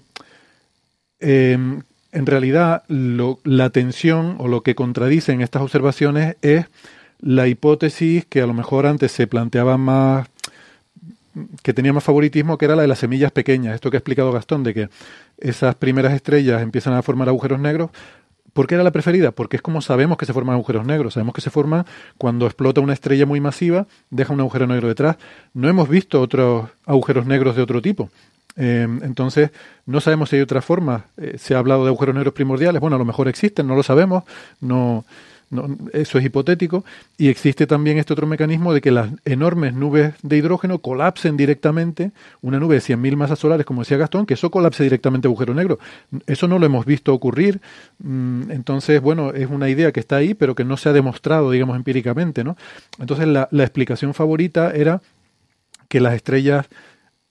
eh, 1.19 1.59
en 2.12 2.26
realidad 2.26 2.85
lo, 2.88 3.40
la 3.45 3.71
tensión 3.71 4.37
o 4.38 4.49
lo 4.49 4.62
que 4.62 4.75
contradicen 4.75 5.40
estas 5.40 5.62
observaciones 5.62 6.37
es 6.42 6.66
la 7.21 7.49
hipótesis 7.49 8.25
que 8.26 8.42
a 8.42 8.47
lo 8.47 8.54
mejor 8.54 8.87
antes 8.87 9.12
se 9.12 9.26
planteaba 9.26 9.78
más 9.78 10.28
que 11.62 11.73
tenía 11.73 11.95
más 11.95 12.04
favoritismo, 12.04 12.59
que 12.59 12.66
era 12.66 12.76
la 12.76 12.83
de 12.83 12.88
las 12.88 12.99
semillas 12.99 13.33
pequeñas. 13.33 13.75
Esto 13.75 13.90
que 13.90 13.97
ha 13.97 14.00
explicado 14.00 14.33
Gastón, 14.33 14.62
de 14.64 14.75
que 14.75 14.88
esas 15.38 15.75
primeras 15.75 16.12
estrellas 16.12 16.61
empiezan 16.61 16.92
a 16.92 17.02
formar 17.02 17.28
agujeros 17.28 17.59
negros. 17.59 17.90
¿Por 18.52 18.66
qué 18.66 18.75
era 18.75 18.85
la 18.85 18.90
preferida? 18.90 19.31
Porque 19.31 19.57
es 19.57 19.62
como 19.62 19.81
sabemos 19.81 20.19
que 20.19 20.26
se 20.26 20.35
forman 20.35 20.54
agujeros 20.54 20.87
negros. 20.87 21.14
Sabemos 21.14 21.35
que 21.35 21.40
se 21.40 21.49
forman 21.49 21.87
cuando 22.19 22.45
explota 22.45 22.83
una 22.83 22.92
estrella 22.92 23.25
muy 23.25 23.40
masiva, 23.40 23.87
deja 24.11 24.35
un 24.35 24.40
agujero 24.40 24.66
negro 24.66 24.88
detrás. 24.88 25.16
No 25.54 25.71
hemos 25.71 25.88
visto 25.88 26.21
otros 26.21 26.69
agujeros 26.85 27.25
negros 27.25 27.57
de 27.57 27.62
otro 27.62 27.81
tipo. 27.81 28.11
Eh, 28.56 28.87
entonces, 29.02 29.50
no 29.87 30.00
sabemos 30.00 30.31
si 30.31 30.37
hay 30.37 30.42
otra 30.42 30.62
forma. 30.62 31.07
Eh, 31.16 31.37
se 31.38 31.55
ha 31.55 31.59
hablado 31.59 31.85
de 31.85 31.88
agujeros 31.88 32.14
negros 32.14 32.35
primordiales. 32.35 32.81
Bueno, 32.81 32.96
a 32.96 32.98
lo 32.98 33.05
mejor 33.05 33.29
existen, 33.29 33.66
no 33.66 33.74
lo 33.74 33.83
sabemos. 33.83 34.24
No, 34.61 35.05
eso 35.92 36.18
es 36.18 36.24
hipotético. 36.24 36.85
Y 37.18 37.29
existe 37.29 37.66
también 37.66 37.98
este 37.98 38.12
otro 38.12 38.27
mecanismo 38.27 38.72
de 38.72 38.81
que 38.81 38.90
las 38.90 39.11
enormes 39.24 39.74
nubes 39.74 40.14
de 40.22 40.38
hidrógeno 40.38 40.79
colapsen 40.79 41.37
directamente. 41.37 42.12
Una 42.40 42.59
nube 42.59 42.77
de 42.77 42.81
100.000 42.81 43.16
masas 43.16 43.38
solares, 43.38 43.66
como 43.66 43.83
decía 43.83 43.98
Gastón, 43.98 44.27
que 44.27 44.35
eso 44.35 44.50
colapse 44.50 44.83
directamente 44.83 45.29
agujero 45.29 45.55
negro. 45.55 45.79
Eso 46.27 46.48
no 46.48 46.59
lo 46.59 46.66
hemos 46.66 46.87
visto 46.87 47.12
ocurrir. 47.12 47.61
Mm, 47.98 48.50
entonces, 48.50 49.00
bueno, 49.00 49.33
es 49.33 49.48
una 49.50 49.68
idea 49.68 49.92
que 49.92 50.00
está 50.00 50.16
ahí, 50.16 50.35
pero 50.35 50.55
que 50.55 50.64
no 50.64 50.77
se 50.77 50.88
ha 50.88 50.92
demostrado, 50.92 51.50
digamos, 51.50 51.77
empíricamente. 51.77 52.44
¿no? 52.44 52.57
Entonces, 52.98 53.29
la 53.29 53.62
explicación 53.62 54.14
favorita 54.14 54.72
era 54.72 55.03
que 55.88 56.00
las 56.00 56.14
estrellas 56.14 56.66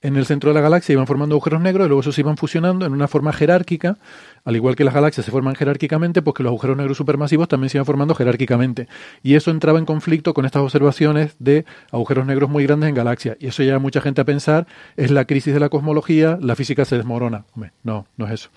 en 0.02 0.16
el 0.16 0.26
centro 0.26 0.50
de 0.50 0.54
la 0.54 0.60
galaxia 0.60 0.92
iban 0.92 1.06
formando 1.06 1.34
agujeros 1.34 1.60
negros 1.60 1.86
y 1.86 1.88
luego 1.88 2.00
esos 2.00 2.14
se 2.14 2.20
iban 2.20 2.36
fusionando 2.36 2.84
en 2.84 2.92
una 2.92 3.06
forma 3.08 3.32
jerárquica, 3.32 3.98
al 4.44 4.56
igual 4.56 4.74
que 4.74 4.84
las 4.84 4.92
galaxias 4.92 5.24
se 5.24 5.30
forman 5.30 5.54
jerárquicamente, 5.54 6.22
pues 6.22 6.34
que 6.34 6.42
los 6.42 6.50
agujeros 6.50 6.76
negros 6.76 6.96
supermasivos 6.96 7.48
también 7.48 7.70
se 7.70 7.78
iban 7.78 7.86
formando 7.86 8.14
jerárquicamente. 8.14 8.88
Y 9.22 9.34
eso 9.34 9.52
entraba 9.52 9.78
en 9.78 9.86
conflicto 9.86 10.34
con 10.34 10.44
estas 10.44 10.62
observaciones 10.62 11.36
de 11.38 11.64
agujeros 11.92 12.26
negros 12.26 12.50
muy 12.50 12.66
grandes 12.66 12.88
en 12.88 12.94
galaxias. 12.96 13.36
Y 13.38 13.46
eso 13.46 13.62
lleva 13.62 13.78
mucha 13.78 14.00
gente 14.00 14.20
a 14.20 14.24
pensar, 14.24 14.66
es 14.96 15.10
la 15.10 15.24
crisis 15.24 15.54
de 15.54 15.60
la 15.60 15.68
cosmología, 15.68 16.36
la 16.40 16.56
física 16.56 16.84
se 16.84 16.96
desmorona. 16.96 17.44
Hombre, 17.54 17.72
no, 17.84 18.06
no 18.16 18.26
es 18.26 18.32
eso. 18.32 18.50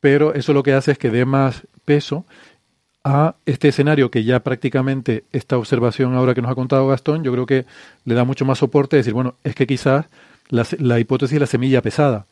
Pero 0.00 0.34
eso 0.34 0.52
lo 0.52 0.62
que 0.62 0.74
hace 0.74 0.92
es 0.92 0.98
que 0.98 1.10
dé 1.10 1.24
más 1.24 1.62
peso 1.84 2.26
a 3.04 3.36
este 3.46 3.68
escenario 3.68 4.10
que 4.10 4.24
ya 4.24 4.40
prácticamente 4.42 5.24
esta 5.30 5.58
observación 5.58 6.14
ahora 6.14 6.34
que 6.34 6.42
nos 6.42 6.50
ha 6.50 6.54
contado 6.54 6.88
Gastón, 6.88 7.22
yo 7.22 7.32
creo 7.32 7.46
que 7.46 7.66
le 8.04 8.14
da 8.14 8.24
mucho 8.24 8.46
más 8.46 8.58
soporte, 8.58 8.96
decir, 8.96 9.12
bueno, 9.12 9.36
es 9.44 9.54
que 9.54 9.66
quizás 9.66 10.06
la, 10.54 10.66
la, 10.78 11.00
hipótesis 11.00 11.34
de 11.34 11.40
la 11.40 11.46
semilla 11.46 11.82
pesada. 11.82 12.26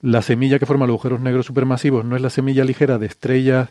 La 0.00 0.22
semilla 0.22 0.58
que 0.58 0.66
forma 0.66 0.86
los 0.86 0.94
agujeros 0.94 1.20
negros 1.20 1.46
supermasivos 1.46 2.04
no 2.04 2.16
es 2.16 2.22
la 2.22 2.30
semilla 2.30 2.64
ligera 2.64 2.98
de 2.98 3.06
estrellas, 3.06 3.70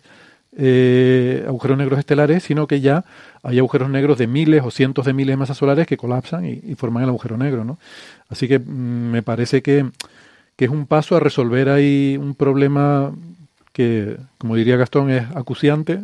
eh, 0.58 1.44
agujeros 1.48 1.78
negros 1.78 2.00
estelares, 2.00 2.44
sino 2.44 2.68
que 2.68 2.80
ya 2.80 3.04
hay 3.44 3.60
agujeros 3.60 3.90
negros 3.90 4.18
de 4.18 4.28
miles 4.28 4.64
o 4.64 4.72
cientos 4.72 5.06
de 5.06 5.14
miles 5.14 5.34
de 5.34 5.38
masas 5.38 5.58
solares 5.58 5.86
que 5.86 5.98
colapsan 5.98 6.46
y, 6.46 6.76
forman 6.76 7.04
el 7.04 7.10
agujero 7.10 7.38
negro. 7.38 7.66
¿no? 7.66 7.78
Así 8.30 8.48
que 8.48 8.60
mm, 8.60 9.12
me 9.12 9.22
parece 9.22 9.62
que, 9.62 9.86
que 10.56 10.66
es 10.66 10.72
un 10.72 10.86
paso 10.88 11.16
a 11.16 11.20
resolver 11.20 11.70
ahí 11.70 12.18
un 12.20 12.36
problema 12.36 13.14
que, 13.74 14.18
como 14.38 14.56
diría 14.56 14.78
Gastón, 14.78 15.10
es 15.10 15.24
acuciante, 15.36 16.00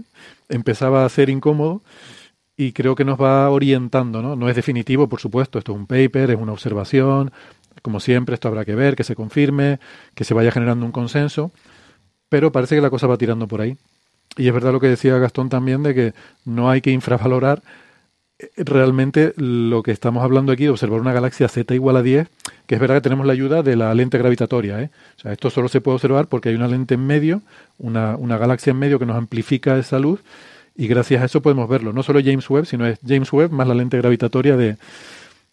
empezaba 0.50 1.06
a 1.06 1.10
ser 1.10 1.30
incómodo 1.30 1.82
y 2.58 2.74
creo 2.74 2.96
que 2.96 3.06
nos 3.06 3.20
va 3.20 3.50
orientando, 3.50 4.22
¿no? 4.22 4.36
No 4.36 4.50
es 4.50 4.56
definitivo, 4.56 5.08
por 5.08 5.22
supuesto, 5.22 5.58
esto 5.58 5.72
es 5.72 5.78
un 5.78 5.88
paper, 5.88 6.32
es 6.32 6.38
una 6.38 6.52
observación, 6.52 7.32
como 7.82 8.00
siempre, 8.00 8.36
esto 8.36 8.48
habrá 8.48 8.66
que 8.66 8.76
ver, 8.76 8.96
que 8.96 9.04
se 9.04 9.16
confirme, 9.16 9.80
que 10.16 10.24
se 10.24 10.34
vaya 10.34 10.52
generando 10.52 10.86
un 10.86 10.92
consenso, 10.92 11.52
pero 12.30 12.52
parece 12.52 12.76
que 12.76 12.82
la 12.82 12.90
cosa 12.90 13.08
va 13.08 13.18
tirando 13.18 13.48
por 13.48 13.62
ahí. 13.62 13.78
Y 14.38 14.48
es 14.48 14.54
verdad 14.54 14.72
lo 14.72 14.80
que 14.80 14.88
decía 14.88 15.18
Gastón 15.18 15.50
también 15.50 15.84
de 15.84 15.94
que 15.94 16.14
no 16.46 16.70
hay 16.70 16.82
que 16.82 16.92
infravalorar 16.92 17.62
eh, 18.40 18.50
realmente 18.58 19.34
lo 19.36 19.84
que 19.84 19.92
estamos 19.92 20.24
hablando 20.24 20.52
aquí 20.52 20.64
de 20.64 20.70
observar 20.70 21.02
una 21.02 21.14
galaxia 21.14 21.50
Z 21.50 21.76
igual 21.76 21.98
a 21.98 22.02
10, 22.02 22.30
que 22.66 22.76
es 22.76 22.82
verdad 22.82 22.96
que 22.96 23.02
tenemos 23.02 23.26
la 23.26 23.34
ayuda 23.34 23.62
de 23.64 23.76
la 23.76 23.94
lente 23.94 24.18
gravitatoria. 24.18 24.82
¿eh? 24.82 24.90
O 25.18 25.22
sea, 25.22 25.34
esto 25.34 25.50
solo 25.50 25.68
se 25.68 25.82
puede 25.82 25.96
observar 25.96 26.28
porque 26.28 26.50
hay 26.50 26.56
una 26.56 26.68
lente 26.68 26.94
en 26.94 27.06
medio, 27.06 27.42
una, 27.78 28.16
una 28.16 28.38
galaxia 28.38 28.72
en 28.72 28.80
medio 28.80 29.00
que 29.00 29.06
nos 29.06 29.18
amplifica 29.18 29.78
esa 29.78 30.00
luz 30.00 30.22
y 30.76 30.88
gracias 30.88 31.22
a 31.22 31.26
eso 31.26 31.42
podemos 31.42 31.68
verlo. 31.68 31.92
No 31.92 32.04
solo 32.04 32.22
James 32.24 32.50
Webb, 32.50 32.66
sino 32.66 32.88
es 32.88 33.00
James 33.06 33.32
Webb 33.34 33.52
más 33.52 33.68
la 33.68 33.76
lente 33.76 33.98
gravitatoria 33.98 34.56
de, 34.56 34.78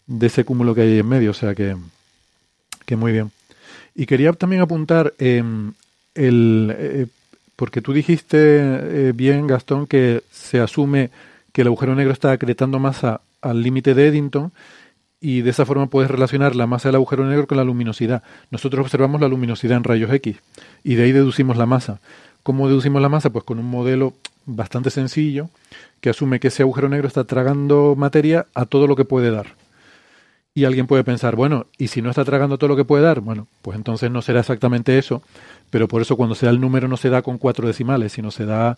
de 0.07 0.27
ese 0.27 0.45
cúmulo 0.45 0.73
que 0.73 0.81
hay 0.81 0.99
en 0.99 1.07
medio. 1.07 1.31
O 1.31 1.33
sea 1.33 1.53
que, 1.53 1.75
que 2.89 2.95
muy 2.95 3.11
bien. 3.11 3.29
Y 3.93 4.07
quería 4.07 4.33
también 4.33 4.63
apuntar 4.63 5.13
eh, 5.19 5.43
el 6.15 6.75
eh, 6.75 7.05
porque 7.55 7.83
tú 7.83 7.93
dijiste 7.93 8.37
eh, 8.39 9.11
bien, 9.13 9.45
Gastón, 9.45 9.85
que 9.85 10.23
se 10.31 10.59
asume 10.59 11.11
que 11.53 11.61
el 11.61 11.67
agujero 11.67 11.93
negro 11.93 12.11
está 12.11 12.31
acretando 12.31 12.79
masa 12.79 13.21
al 13.41 13.61
límite 13.61 13.93
de 13.93 14.07
Eddington 14.07 14.51
y 15.21 15.41
de 15.41 15.51
esa 15.51 15.67
forma 15.67 15.85
puedes 15.85 16.09
relacionar 16.09 16.55
la 16.55 16.65
masa 16.65 16.87
del 16.87 16.95
agujero 16.95 17.25
negro 17.25 17.45
con 17.45 17.57
la 17.57 17.63
luminosidad. 17.63 18.23
Nosotros 18.49 18.81
observamos 18.85 19.21
la 19.21 19.27
luminosidad 19.27 19.77
en 19.77 19.83
rayos 19.83 20.11
X 20.11 20.37
y 20.83 20.95
de 20.95 21.03
ahí 21.03 21.11
deducimos 21.11 21.57
la 21.57 21.67
masa. 21.67 21.99
¿Cómo 22.41 22.67
deducimos 22.69 23.03
la 23.03 23.09
masa? 23.09 23.29
Pues 23.29 23.43
con 23.43 23.59
un 23.59 23.67
modelo 23.67 24.15
bastante 24.47 24.89
sencillo 24.89 25.51
que 26.01 26.09
asume 26.09 26.39
que 26.39 26.47
ese 26.47 26.63
agujero 26.63 26.89
negro 26.89 27.07
está 27.07 27.23
tragando 27.25 27.93
materia 27.95 28.47
a 28.55 28.65
todo 28.65 28.87
lo 28.87 28.95
que 28.95 29.05
puede 29.05 29.29
dar. 29.29 29.53
Y 30.53 30.65
alguien 30.65 30.87
puede 30.87 31.03
pensar, 31.03 31.35
bueno, 31.35 31.67
¿y 31.77 31.87
si 31.87 32.01
no 32.01 32.09
está 32.09 32.25
tragando 32.25 32.57
todo 32.57 32.69
lo 32.69 32.75
que 32.75 32.85
puede 32.85 33.03
dar? 33.03 33.21
Bueno, 33.21 33.47
pues 33.61 33.77
entonces 33.77 34.09
no 34.09 34.21
será 34.21 34.39
exactamente 34.39 34.97
eso, 34.97 35.21
pero 35.69 35.87
por 35.87 36.01
eso 36.01 36.17
cuando 36.17 36.35
se 36.35 36.47
da 36.47 36.51
el 36.51 36.59
número 36.59 36.87
no 36.87 36.97
se 36.97 37.09
da 37.09 37.21
con 37.21 37.37
cuatro 37.37 37.67
decimales, 37.67 38.13
sino 38.13 38.31
se 38.31 38.45
da 38.45 38.77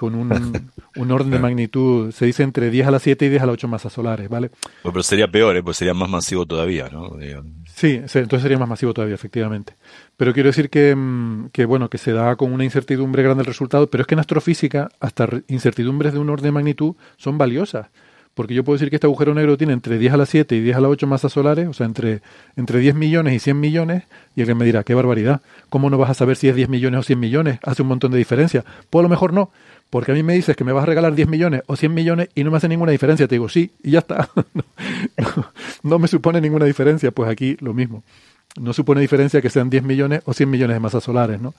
con 0.00 0.14
un, 0.14 0.30
un 0.96 1.10
orden 1.10 1.30
de 1.30 1.38
magnitud, 1.38 2.10
se 2.12 2.24
dice 2.24 2.42
entre 2.42 2.70
10 2.70 2.86
a 2.86 2.90
la 2.90 2.98
7 2.98 3.26
y 3.26 3.28
10 3.28 3.42
a 3.42 3.46
la 3.46 3.52
8 3.52 3.68
masas 3.68 3.92
solares, 3.92 4.28
¿vale? 4.28 4.50
Pero 4.82 5.02
sería 5.02 5.28
peor, 5.28 5.56
¿eh? 5.56 5.62
pues 5.62 5.76
sería 5.76 5.92
más 5.92 6.08
masivo 6.08 6.46
todavía, 6.46 6.88
¿no? 6.90 7.16
Sí, 7.66 8.00
entonces 8.02 8.42
sería 8.42 8.58
más 8.58 8.68
masivo 8.68 8.94
todavía, 8.94 9.14
efectivamente. 9.14 9.74
Pero 10.16 10.32
quiero 10.32 10.48
decir 10.48 10.70
que, 10.70 10.96
mm, 10.96 11.50
que, 11.52 11.66
bueno, 11.66 11.90
que 11.90 11.98
se 11.98 12.12
da 12.12 12.36
con 12.36 12.52
una 12.52 12.64
incertidumbre 12.64 13.22
grande 13.22 13.42
el 13.42 13.46
resultado, 13.46 13.88
pero 13.88 14.02
es 14.02 14.06
que 14.06 14.14
en 14.14 14.20
astrofísica 14.20 14.90
hasta 15.00 15.28
incertidumbres 15.48 16.14
de 16.14 16.18
un 16.18 16.30
orden 16.30 16.44
de 16.44 16.52
magnitud 16.52 16.94
son 17.18 17.36
valiosas. 17.36 17.88
Porque 18.34 18.54
yo 18.54 18.64
puedo 18.64 18.76
decir 18.76 18.90
que 18.90 18.96
este 18.96 19.06
agujero 19.06 19.34
negro 19.34 19.56
tiene 19.56 19.72
entre 19.72 19.98
10 19.98 20.14
a 20.14 20.16
la 20.16 20.26
7 20.26 20.56
y 20.56 20.60
10 20.60 20.76
a 20.76 20.80
la 20.80 20.88
8 20.88 21.06
masas 21.06 21.32
solares, 21.32 21.68
o 21.68 21.72
sea, 21.72 21.86
entre, 21.86 22.22
entre 22.56 22.78
10 22.78 22.94
millones 22.94 23.34
y 23.34 23.38
100 23.38 23.60
millones, 23.60 24.04
y 24.36 24.40
alguien 24.40 24.56
me 24.56 24.64
dirá, 24.64 24.84
qué 24.84 24.94
barbaridad, 24.94 25.42
¿cómo 25.68 25.90
no 25.90 25.98
vas 25.98 26.10
a 26.10 26.14
saber 26.14 26.36
si 26.36 26.48
es 26.48 26.54
10 26.54 26.68
millones 26.68 27.00
o 27.00 27.02
100 27.02 27.18
millones? 27.18 27.58
Hace 27.62 27.82
un 27.82 27.88
montón 27.88 28.12
de 28.12 28.18
diferencia. 28.18 28.64
Pues 28.88 29.00
a 29.00 29.02
lo 29.02 29.08
mejor 29.08 29.32
no, 29.32 29.50
porque 29.90 30.12
a 30.12 30.14
mí 30.14 30.22
me 30.22 30.34
dices 30.34 30.56
que 30.56 30.62
me 30.62 30.72
vas 30.72 30.84
a 30.84 30.86
regalar 30.86 31.14
10 31.14 31.28
millones 31.28 31.62
o 31.66 31.74
100 31.74 31.92
millones 31.92 32.28
y 32.36 32.44
no 32.44 32.52
me 32.52 32.56
hace 32.56 32.68
ninguna 32.68 32.92
diferencia. 32.92 33.26
Te 33.26 33.34
digo, 33.34 33.48
sí, 33.48 33.72
y 33.82 33.90
ya 33.90 33.98
está. 33.98 34.30
no, 34.54 35.46
no, 35.82 35.98
me 35.98 36.06
supone 36.06 36.40
ninguna 36.40 36.64
diferencia. 36.64 37.10
Pues 37.10 37.28
aquí 37.28 37.56
lo 37.60 37.74
mismo. 37.74 38.04
No 38.60 38.72
supone 38.72 39.00
diferencia 39.00 39.42
que 39.42 39.50
sean 39.50 39.68
10 39.68 39.82
millones 39.82 40.22
o 40.24 40.32
100 40.32 40.48
millones 40.48 40.76
de 40.76 40.80
masas 40.80 41.02
solares, 41.02 41.40
¿no? 41.40 41.54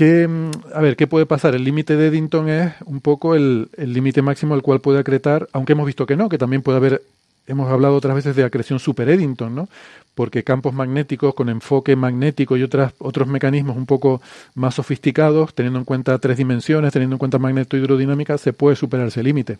¿Qué, 0.00 0.26
a 0.72 0.80
ver, 0.80 0.96
¿qué 0.96 1.06
puede 1.06 1.26
pasar? 1.26 1.54
El 1.54 1.62
límite 1.62 1.94
de 1.94 2.06
Eddington 2.06 2.48
es 2.48 2.72
un 2.86 3.02
poco 3.02 3.34
el 3.34 3.68
límite 3.76 4.22
máximo 4.22 4.54
al 4.54 4.62
cual 4.62 4.80
puede 4.80 4.98
acretar, 4.98 5.46
aunque 5.52 5.74
hemos 5.74 5.84
visto 5.84 6.06
que 6.06 6.16
no, 6.16 6.30
que 6.30 6.38
también 6.38 6.62
puede 6.62 6.78
haber, 6.78 7.02
hemos 7.46 7.70
hablado 7.70 7.96
otras 7.96 8.14
veces 8.14 8.34
de 8.34 8.42
acreción 8.42 8.78
super 8.78 9.10
Eddington, 9.10 9.54
¿no? 9.54 9.68
Porque 10.14 10.42
campos 10.42 10.72
magnéticos 10.72 11.34
con 11.34 11.50
enfoque 11.50 11.96
magnético 11.96 12.56
y 12.56 12.62
otras, 12.62 12.94
otros 12.96 13.28
mecanismos 13.28 13.76
un 13.76 13.84
poco 13.84 14.22
más 14.54 14.76
sofisticados, 14.76 15.52
teniendo 15.52 15.78
en 15.78 15.84
cuenta 15.84 16.18
tres 16.18 16.38
dimensiones, 16.38 16.94
teniendo 16.94 17.16
en 17.16 17.18
cuenta 17.18 17.38
magneto-hidrodinámica, 17.38 18.38
se 18.38 18.54
puede 18.54 18.76
superar 18.76 19.08
ese 19.08 19.22
límite. 19.22 19.58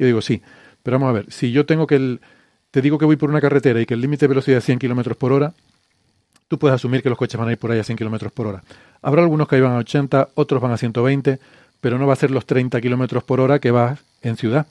Yo 0.00 0.06
digo, 0.06 0.20
sí, 0.20 0.42
pero 0.82 0.98
vamos 0.98 1.10
a 1.10 1.12
ver, 1.20 1.30
si 1.30 1.52
yo 1.52 1.64
tengo 1.64 1.86
que 1.86 1.94
el, 1.94 2.20
te 2.72 2.82
digo 2.82 2.98
que 2.98 3.04
voy 3.04 3.14
por 3.14 3.30
una 3.30 3.40
carretera 3.40 3.80
y 3.80 3.86
que 3.86 3.94
el 3.94 4.00
límite 4.00 4.24
de 4.24 4.30
velocidad 4.30 4.58
es 4.58 4.64
100 4.64 4.80
kilómetros 4.80 5.16
por 5.16 5.30
hora, 5.30 5.54
tú 6.48 6.58
puedes 6.58 6.74
asumir 6.74 7.04
que 7.04 7.08
los 7.08 7.16
coches 7.16 7.38
van 7.38 7.50
a 7.50 7.52
ir 7.52 7.58
por 7.58 7.70
ahí 7.70 7.78
a 7.78 7.84
100 7.84 7.98
kilómetros 7.98 8.32
por 8.32 8.48
hora. 8.48 8.64
Habrá 9.06 9.22
algunos 9.22 9.46
que 9.46 9.60
van 9.60 9.74
a 9.74 9.78
80, 9.78 10.30
otros 10.34 10.60
van 10.60 10.72
a 10.72 10.76
120, 10.76 11.38
pero 11.80 11.96
no 11.96 12.08
va 12.08 12.14
a 12.14 12.16
ser 12.16 12.32
los 12.32 12.44
30 12.44 12.80
kilómetros 12.80 13.22
por 13.22 13.38
hora 13.38 13.60
que 13.60 13.70
vas 13.70 14.00
en 14.20 14.36
ciudad. 14.36 14.66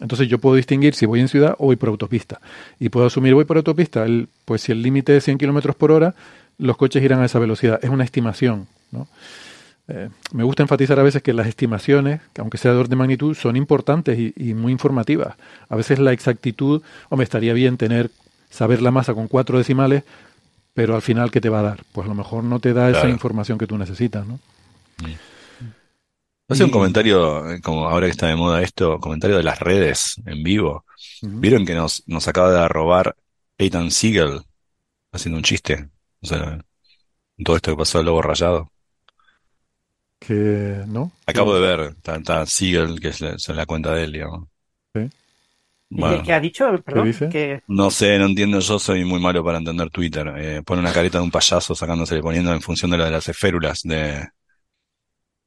Entonces 0.00 0.28
yo 0.28 0.38
puedo 0.38 0.54
distinguir 0.54 0.94
si 0.94 1.06
voy 1.06 1.18
en 1.18 1.26
ciudad 1.26 1.56
o 1.58 1.64
voy 1.64 1.74
por 1.74 1.88
autopista. 1.88 2.40
Y 2.78 2.90
puedo 2.90 3.08
asumir 3.08 3.34
voy 3.34 3.46
por 3.46 3.56
autopista. 3.56 4.06
Pues 4.44 4.62
si 4.62 4.70
el 4.70 4.80
límite 4.80 5.16
es 5.16 5.24
100 5.24 5.38
kilómetros 5.38 5.74
por 5.74 5.90
hora, 5.90 6.14
los 6.56 6.76
coches 6.76 7.02
irán 7.02 7.20
a 7.20 7.24
esa 7.24 7.40
velocidad. 7.40 7.80
Es 7.82 7.90
una 7.90 8.04
estimación. 8.04 8.68
¿no? 8.92 9.08
Eh, 9.88 10.08
me 10.34 10.44
gusta 10.44 10.62
enfatizar 10.62 11.00
a 11.00 11.02
veces 11.02 11.20
que 11.20 11.32
las 11.32 11.48
estimaciones, 11.48 12.20
aunque 12.38 12.58
sea 12.58 12.70
de 12.70 12.78
orden 12.78 12.90
de 12.90 12.96
magnitud, 12.96 13.34
son 13.34 13.56
importantes 13.56 14.16
y, 14.16 14.32
y 14.36 14.54
muy 14.54 14.70
informativas. 14.70 15.34
A 15.68 15.74
veces 15.74 15.98
la 15.98 16.12
exactitud, 16.12 16.80
o 17.08 17.16
me 17.16 17.24
estaría 17.24 17.54
bien 17.54 17.76
tener, 17.76 18.12
saber 18.50 18.82
la 18.82 18.92
masa 18.92 19.14
con 19.14 19.26
cuatro 19.26 19.58
decimales, 19.58 20.04
pero 20.74 20.94
al 20.94 21.02
final, 21.02 21.30
¿qué 21.30 21.40
te 21.40 21.48
va 21.48 21.60
a 21.60 21.62
dar? 21.62 21.84
Pues 21.92 22.06
a 22.06 22.08
lo 22.08 22.14
mejor 22.14 22.44
no 22.44 22.60
te 22.60 22.72
da 22.72 22.90
esa 22.90 23.08
información 23.08 23.58
que 23.58 23.66
tú 23.66 23.76
necesitas, 23.76 24.26
¿no? 24.26 24.38
Hace 26.48 26.64
un 26.64 26.70
comentario, 26.70 27.48
eh, 27.48 27.60
como 27.60 27.88
ahora 27.88 28.06
que 28.06 28.10
está 28.10 28.26
de 28.26 28.34
moda 28.34 28.60
esto, 28.60 28.98
comentario 28.98 29.36
de 29.36 29.44
las 29.44 29.60
redes 29.60 30.16
en 30.26 30.42
vivo. 30.42 30.84
¿Vieron 31.22 31.64
que 31.64 31.74
nos, 31.74 32.02
nos 32.08 32.26
acaba 32.26 32.50
de 32.50 32.68
robar 32.68 33.14
Ethan 33.56 33.92
Siegel 33.92 34.42
haciendo 35.12 35.38
un 35.38 35.44
chiste? 35.44 35.88
O 36.20 36.26
sea, 36.26 36.58
todo 37.44 37.56
esto 37.56 37.70
que 37.70 37.76
pasó 37.76 38.00
el 38.00 38.06
lobo 38.06 38.20
rayado. 38.20 38.70
Que 40.18 40.82
no. 40.88 41.12
Acabo 41.24 41.54
de 41.54 41.60
ver, 41.60 41.94
está, 42.02 42.44
Siegel, 42.46 43.00
que 43.00 43.08
es 43.08 43.20
la, 43.20 43.30
es 43.30 43.48
la, 43.48 43.64
cuenta 43.64 43.94
de 43.94 44.04
él, 44.04 44.12
digamos. 44.12 44.48
Sí. 44.92 45.08
Bueno, 45.90 46.22
¿Qué 46.22 46.32
ha 46.32 46.40
dicho? 46.40 46.66
Perdón, 46.84 47.06
dice? 47.06 47.28
que... 47.28 47.62
No 47.68 47.90
sé, 47.90 48.18
no 48.18 48.26
entiendo, 48.26 48.58
yo 48.60 48.78
soy 48.78 49.04
muy 49.04 49.20
malo 49.20 49.44
para 49.44 49.58
entender 49.58 49.90
Twitter. 49.90 50.26
Eh, 50.36 50.62
pone 50.64 50.80
una 50.82 50.92
careta 50.92 51.18
de 51.18 51.24
un 51.24 51.30
payaso 51.30 51.74
sacándose 51.74 52.20
poniendo 52.20 52.52
en 52.52 52.60
función 52.62 52.90
de 52.90 52.98
lo 52.98 53.04
de 53.04 53.10
las 53.12 53.28
esférulas 53.28 53.82
de... 53.84 54.28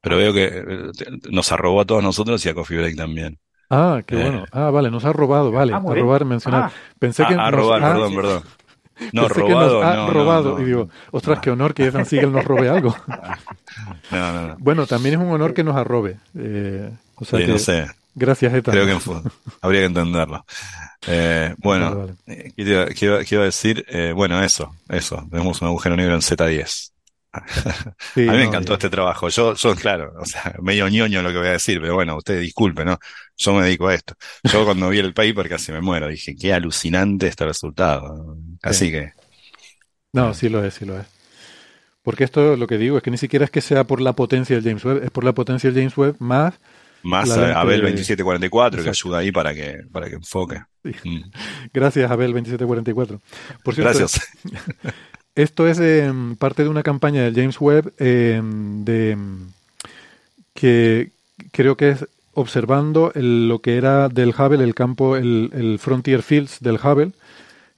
Pero 0.02 0.18
veo 0.18 0.34
que 0.34 0.46
eh, 0.46 0.92
nos 1.32 1.52
arrobó 1.52 1.82
a 1.82 1.86
todos 1.86 2.04
nosotros 2.04 2.46
y 2.46 2.50
a 2.50 2.54
Coffee 2.54 2.78
Break 2.78 2.96
también. 2.96 3.40
Ah, 3.70 4.02
qué 4.06 4.16
Eh, 4.16 4.20
bueno. 4.20 4.46
Ah, 4.52 4.70
vale, 4.70 4.92
nos 4.92 5.06
ha 5.06 5.14
robado, 5.14 5.52
vale. 5.52 5.74
Ah, 5.74 5.78
a 5.78 5.96
robar, 5.96 6.26
mencionar. 6.26 6.66
Ah. 6.66 6.72
Pensé 7.00 7.26
que 7.26 7.34
a, 7.34 7.48
a 7.48 7.52
nos 7.52 7.52
robar, 7.52 7.82
ha- 7.82 7.88
perdón, 7.88 8.16
perdón. 8.16 8.44
No, 9.12 9.24
pensé 9.24 9.42
robado, 9.42 9.80
que 9.80 9.86
nos 9.86 9.96
ha 9.96 9.96
no, 9.96 10.08
robado. 10.08 10.54
no. 10.56 10.62
Y 10.62 10.66
digo, 10.66 10.90
ostras, 11.12 11.40
qué 11.40 11.52
honor 11.52 11.74
que 11.74 11.88
Ethan 11.88 12.06
Siegel 12.06 12.32
nos 12.32 12.46
robe 12.46 12.70
algo. 12.70 12.96
No, 14.10 14.32
no, 14.34 14.48
no. 14.48 14.58
bueno, 14.58 14.88
también 14.88 15.16
es 15.16 15.22
un 15.22 15.32
honor 15.32 15.54
que 15.54 15.64
nos 15.64 15.76
arrobe. 15.76 16.20
Eh, 16.36 16.92
o 17.16 17.26
sea 17.26 17.40
Sí, 17.40 17.44
que, 17.44 17.54
no 17.54 17.58
sé. 17.60 17.88
Gracias, 18.16 18.54
Ethan. 18.54 18.74
Creo 18.74 18.86
que 19.00 19.30
habría 19.62 19.82
que 19.82 19.86
entenderlo. 19.88 20.46
Eh, 21.08 21.54
bueno, 21.58 21.96
Vale, 21.96 22.14
vale. 22.28 22.40
eh, 22.48 22.54
¿qué 22.56 22.62
iba, 22.64 22.86
qué 22.88 23.06
iba- 23.06 23.24
qué 23.24 23.36
iba 23.36 23.42
a 23.44 23.46
decir? 23.46 23.86
Eh, 23.90 24.14
bueno, 24.16 24.42
eso, 24.44 24.76
eso. 24.90 25.26
Tenemos 25.30 25.62
un 25.62 25.68
agujero 25.70 25.96
negro 25.96 26.14
en 26.16 26.22
Z10. 26.22 26.92
Sí, 28.14 28.28
a 28.28 28.32
mí 28.32 28.38
me 28.38 28.44
encantó 28.44 28.74
este 28.74 28.90
trabajo. 28.92 29.28
Yo, 29.30 29.56
yo, 29.56 29.76
claro, 29.76 30.14
o 30.20 30.26
sea, 30.26 30.54
medio 30.62 30.88
ñoño 30.88 31.24
lo 31.24 31.32
que 31.32 31.38
voy 31.40 31.48
a 31.48 31.52
decir, 31.54 31.82
pero 31.82 31.96
bueno, 31.96 32.16
usted 32.18 32.40
disculpe, 32.40 32.86
¿no? 32.86 33.00
Yo 33.38 33.54
me 33.56 33.64
dedico 33.64 33.88
a 33.88 33.96
esto. 33.96 34.14
Yo 34.44 34.64
cuando 34.66 34.88
vi 34.90 35.00
el 35.00 35.14
paper 35.16 35.50
casi 35.50 35.72
me 35.72 35.82
muero. 35.82 36.08
Dije, 36.08 36.36
qué 36.36 36.54
alucinante 36.54 37.28
este 37.28 37.44
resultado. 37.46 38.38
Así 38.62 38.92
que, 38.92 39.14
No, 40.12 40.34
sí 40.36 40.48
lo 40.48 40.64
es, 40.64 40.76
sí 40.76 40.86
lo 40.86 41.00
es. 41.00 41.08
Porque 42.04 42.24
esto, 42.24 42.56
lo 42.56 42.68
que 42.68 42.78
digo, 42.78 42.98
es 42.98 43.04
que 43.04 43.10
ni 43.12 43.18
siquiera 43.18 43.46
es 43.46 43.52
que 43.52 43.62
sea 43.62 43.86
por 43.86 44.00
la 44.00 44.14
potencia 44.14 44.56
del 44.56 44.64
James 44.66 44.86
Webb, 44.86 45.04
es 45.06 45.10
por 45.10 45.24
la 45.24 45.34
potencia 45.34 45.72
del 45.72 45.80
James 45.82 45.98
Webb 45.98 46.18
más 46.20 46.54
más 47.04 47.28
lente 47.30 47.52
Abel 47.54 47.82
de- 47.82 47.88
2744 47.92 48.84
que 48.84 48.90
ayuda 48.90 49.18
ahí 49.20 49.32
para 49.32 49.54
que, 49.54 49.82
para 49.92 50.10
que 50.10 50.16
enfoque. 50.16 50.62
Sí. 50.84 50.92
Mm. 51.10 51.22
Gracias, 51.74 52.10
Abel 52.12 52.32
2744. 52.34 53.22
Por 53.64 53.76
cierto, 53.76 53.98
Gracias. 53.98 54.28
esto 55.36 55.68
es 55.68 55.80
eh, 55.80 56.12
parte 56.40 56.64
de 56.64 56.70
una 56.70 56.84
campaña 56.84 57.24
del 57.24 57.36
James 57.36 57.60
Webb 57.60 57.94
eh, 58.00 58.42
de 58.44 59.18
que 60.54 61.10
creo 61.52 61.76
que 61.78 61.90
es 61.92 62.06
observando 62.34 63.12
el- 63.16 63.48
lo 63.48 63.60
que 63.60 63.78
era 63.78 64.10
del 64.10 64.30
Hubble, 64.38 64.64
el 64.64 64.76
campo, 64.76 65.16
el, 65.18 65.50
el 65.54 65.80
Frontier 65.80 66.24
Fields 66.24 66.58
del 66.62 66.76
Hubble, 66.84 67.12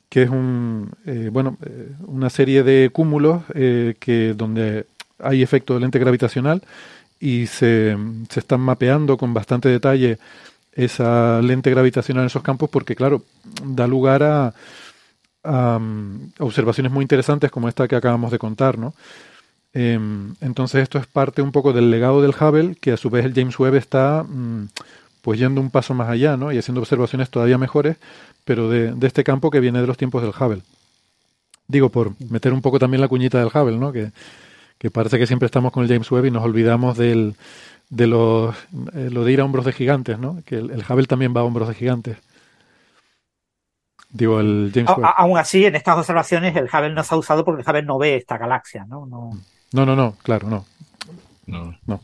que 0.09 0.23
es 0.23 0.29
un 0.29 0.91
eh, 1.05 1.29
bueno 1.31 1.57
eh, 1.65 1.89
una 2.07 2.29
serie 2.29 2.63
de 2.63 2.89
cúmulos 2.91 3.43
eh, 3.53 3.95
que 3.99 4.33
donde 4.35 4.85
hay 5.19 5.41
efecto 5.41 5.73
de 5.73 5.79
lente 5.81 5.99
gravitacional 5.99 6.61
y 7.19 7.47
se, 7.47 7.97
se 8.29 8.39
están 8.39 8.61
mapeando 8.61 9.17
con 9.17 9.33
bastante 9.33 9.69
detalle 9.69 10.19
esa 10.73 11.41
lente 11.41 11.69
gravitacional 11.71 12.23
en 12.23 12.27
esos 12.27 12.43
campos 12.43 12.69
porque 12.69 12.95
claro 12.95 13.23
da 13.63 13.87
lugar 13.87 14.23
a, 14.23 14.53
a, 15.43 15.77
um, 15.77 16.31
observaciones 16.39 16.91
muy 16.91 17.03
interesantes 17.03 17.49
como 17.49 17.69
esta 17.69 17.87
que 17.87 17.95
acabamos 17.95 18.31
de 18.31 18.39
contar 18.39 18.77
no 18.77 18.93
Em, 19.75 20.35
entonces 20.39 20.81
esto 20.81 20.97
es 20.97 21.05
parte 21.05 21.41
un 21.41 21.51
poco 21.51 21.73
del 21.73 21.91
legado 21.91 22.21
del 22.21 22.31
Hubble 22.31 22.75
que 22.75 22.93
a 22.93 22.97
su 22.97 23.09
vez 23.09 23.25
el 23.25 23.33
James 23.33 23.59
Webb 23.59 23.75
está 23.75 24.23
mm, 24.23 24.69
pues 25.21 25.37
yendo 25.37 25.59
un 25.59 25.69
paso 25.69 25.93
más 25.93 26.07
allá 26.07 26.37
¿no? 26.37 26.53
y 26.53 26.57
haciendo 26.57 26.79
observaciones 26.79 27.29
todavía 27.29 27.57
mejores 27.57 27.97
pero 28.45 28.69
de, 28.69 28.93
de 28.93 29.05
este 29.07 29.25
campo 29.25 29.51
que 29.51 29.59
viene 29.59 29.81
de 29.81 29.87
los 29.87 29.97
tiempos 29.97 30.21
del 30.21 30.31
Hubble. 30.31 30.61
Digo 31.67 31.89
por 31.89 32.13
meter 32.31 32.53
un 32.53 32.61
poco 32.61 32.79
también 32.79 33.01
la 33.01 33.09
cuñita 33.09 33.37
del 33.37 33.49
Hubble 33.53 33.77
no 33.77 33.91
que, 33.91 34.13
que 34.85 34.91
parece 34.91 35.17
que 35.17 35.25
siempre 35.25 35.47
estamos 35.47 35.71
con 35.71 35.81
el 35.83 35.89
James 35.89 36.11
Webb 36.11 36.25
y 36.27 36.31
nos 36.31 36.43
olvidamos 36.43 36.95
del, 36.95 37.33
de 37.89 38.05
los, 38.05 38.55
eh, 38.93 39.09
lo 39.11 39.23
de 39.23 39.31
ir 39.31 39.41
a 39.41 39.45
hombros 39.45 39.65
de 39.65 39.73
gigantes, 39.73 40.19
¿no? 40.19 40.43
Que 40.45 40.57
el, 40.57 40.69
el 40.69 40.83
Hubble 40.87 41.07
también 41.07 41.33
va 41.35 41.41
a 41.41 41.43
hombros 41.43 41.67
de 41.67 41.73
gigantes. 41.73 42.17
Digo, 44.11 44.39
el 44.39 44.71
James 44.73 44.91
A- 44.91 44.93
Webb. 44.95 45.05
aún 45.17 45.37
así, 45.39 45.65
en 45.65 45.75
estas 45.75 45.97
observaciones, 45.97 46.55
el 46.55 46.65
Hubble 46.65 46.93
no 46.93 47.03
se 47.03 47.15
ha 47.15 47.17
usado 47.17 47.43
porque 47.43 47.63
el 47.63 47.67
Hubble 47.67 47.81
no 47.81 47.97
ve 47.97 48.15
esta 48.15 48.37
galaxia, 48.37 48.85
¿no? 48.87 49.07
no 49.07 49.31
No, 49.73 49.85
no, 49.87 49.95
no, 49.95 50.15
claro, 50.21 50.47
no. 50.49 50.65
No. 51.47 51.99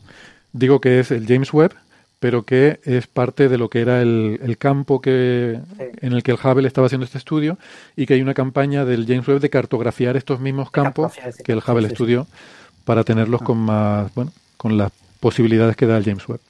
Digo 0.52 0.80
que 0.80 0.98
es 0.98 1.12
el 1.12 1.24
James 1.28 1.52
Webb, 1.52 1.74
pero 2.18 2.42
que 2.44 2.80
es 2.84 3.06
parte 3.06 3.48
de 3.48 3.58
lo 3.58 3.68
que 3.70 3.80
era 3.80 4.02
el, 4.02 4.40
el 4.42 4.58
campo 4.58 5.00
que, 5.00 5.60
Sí. 5.78 5.84
en 6.00 6.12
el 6.14 6.24
que 6.24 6.32
el 6.32 6.38
Hubble 6.42 6.66
estaba 6.66 6.86
haciendo 6.86 7.04
este 7.04 7.18
estudio 7.18 7.58
y 7.94 8.06
que 8.06 8.14
hay 8.14 8.22
una 8.22 8.34
campaña 8.34 8.84
del 8.84 9.06
James 9.06 9.28
Webb 9.28 9.38
de 9.40 9.50
cartografiar 9.50 10.16
estos 10.16 10.40
mismos 10.40 10.72
campos 10.72 11.12
que 11.44 11.52
el 11.52 11.58
Hubble 11.58 11.82
sí, 11.82 11.86
sí. 11.88 11.92
estudió 11.94 12.26
para 12.84 13.04
tenerlos 13.04 13.40
Ah. 13.40 13.44
con 13.44 13.58
más, 13.58 14.14
bueno, 14.14 14.32
con 14.56 14.76
las 14.78 14.92
posibilidades 15.20 15.76
que 15.76 15.86
da 15.86 15.96
el 15.98 16.04
James 16.04 16.26
Webb. 16.28 16.40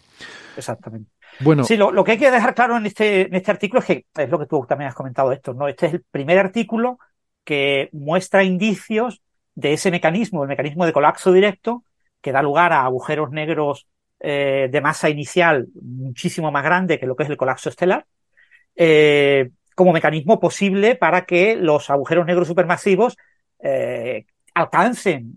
exactamente. 0.54 1.10
Bueno, 1.38 1.64
Sí, 1.64 1.76
lo, 1.76 1.90
lo 1.92 2.04
que 2.04 2.12
hay 2.12 2.18
que 2.18 2.30
dejar 2.30 2.54
claro 2.54 2.76
en 2.76 2.86
este, 2.86 3.22
en 3.26 3.34
este 3.34 3.50
artículo 3.50 3.80
es 3.80 3.86
que 3.86 4.06
es 4.16 4.28
lo 4.30 4.38
que 4.38 4.46
tú 4.46 4.64
también 4.68 4.88
has 4.88 4.94
comentado, 4.94 5.32
esto, 5.32 5.54
¿no? 5.54 5.66
Este 5.68 5.86
es 5.86 5.94
el 5.94 6.02
primer 6.10 6.38
artículo 6.38 6.98
que 7.44 7.88
muestra 7.92 8.44
indicios 8.44 9.22
de 9.54 9.72
ese 9.72 9.90
mecanismo, 9.90 10.42
el 10.42 10.48
mecanismo 10.48 10.86
de 10.86 10.92
colapso 10.92 11.32
directo, 11.32 11.84
que 12.20 12.32
da 12.32 12.42
lugar 12.42 12.72
a 12.72 12.84
agujeros 12.84 13.30
negros 13.30 13.86
eh, 14.20 14.68
de 14.70 14.80
masa 14.80 15.08
inicial 15.10 15.66
muchísimo 15.82 16.52
más 16.52 16.62
grande 16.62 17.00
que 17.00 17.06
lo 17.06 17.16
que 17.16 17.24
es 17.24 17.30
el 17.30 17.36
colapso 17.36 17.68
estelar, 17.70 18.06
eh, 18.76 19.50
como 19.74 19.92
mecanismo 19.92 20.38
posible 20.38 20.94
para 20.96 21.24
que 21.24 21.56
los 21.56 21.90
agujeros 21.90 22.26
negros 22.26 22.46
supermasivos 22.46 23.16
eh, 23.58 24.26
alcancen 24.54 25.34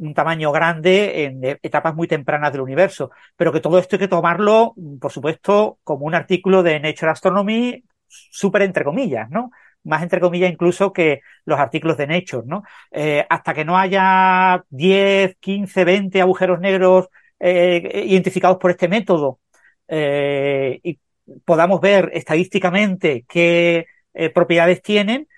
un, 0.00 0.14
tamaño 0.14 0.52
grande 0.52 1.24
en 1.24 1.44
etapas 1.62 1.94
muy 1.94 2.08
tempranas 2.08 2.52
del 2.52 2.62
universo. 2.62 3.10
Pero 3.36 3.52
que 3.52 3.60
todo 3.60 3.78
esto 3.78 3.96
hay 3.96 4.00
que 4.00 4.08
tomarlo, 4.08 4.74
por 5.00 5.12
supuesto, 5.12 5.78
como 5.84 6.06
un 6.06 6.14
artículo 6.14 6.62
de 6.62 6.80
Nature 6.80 7.12
Astronomy 7.12 7.84
súper 8.08 8.62
entre 8.62 8.84
comillas, 8.84 9.30
¿no? 9.30 9.50
Más 9.84 10.02
entre 10.02 10.20
comillas 10.20 10.50
incluso 10.50 10.92
que 10.92 11.20
los 11.44 11.58
artículos 11.58 11.96
de 11.96 12.06
Nature, 12.06 12.42
¿no? 12.46 12.62
Eh, 12.90 13.24
hasta 13.28 13.54
que 13.54 13.64
no 13.64 13.78
haya 13.78 14.64
10, 14.70 15.36
15, 15.40 15.84
20 15.84 16.20
agujeros 16.20 16.60
negros 16.60 17.08
eh, 17.38 18.04
identificados 18.06 18.58
por 18.58 18.70
este 18.70 18.88
método 18.88 19.40
eh, 19.88 20.80
y 20.82 20.98
podamos 21.44 21.80
ver 21.80 22.10
estadísticamente 22.12 23.24
qué 23.28 23.86
propiedades 24.34 24.82
tienen, 24.82 25.28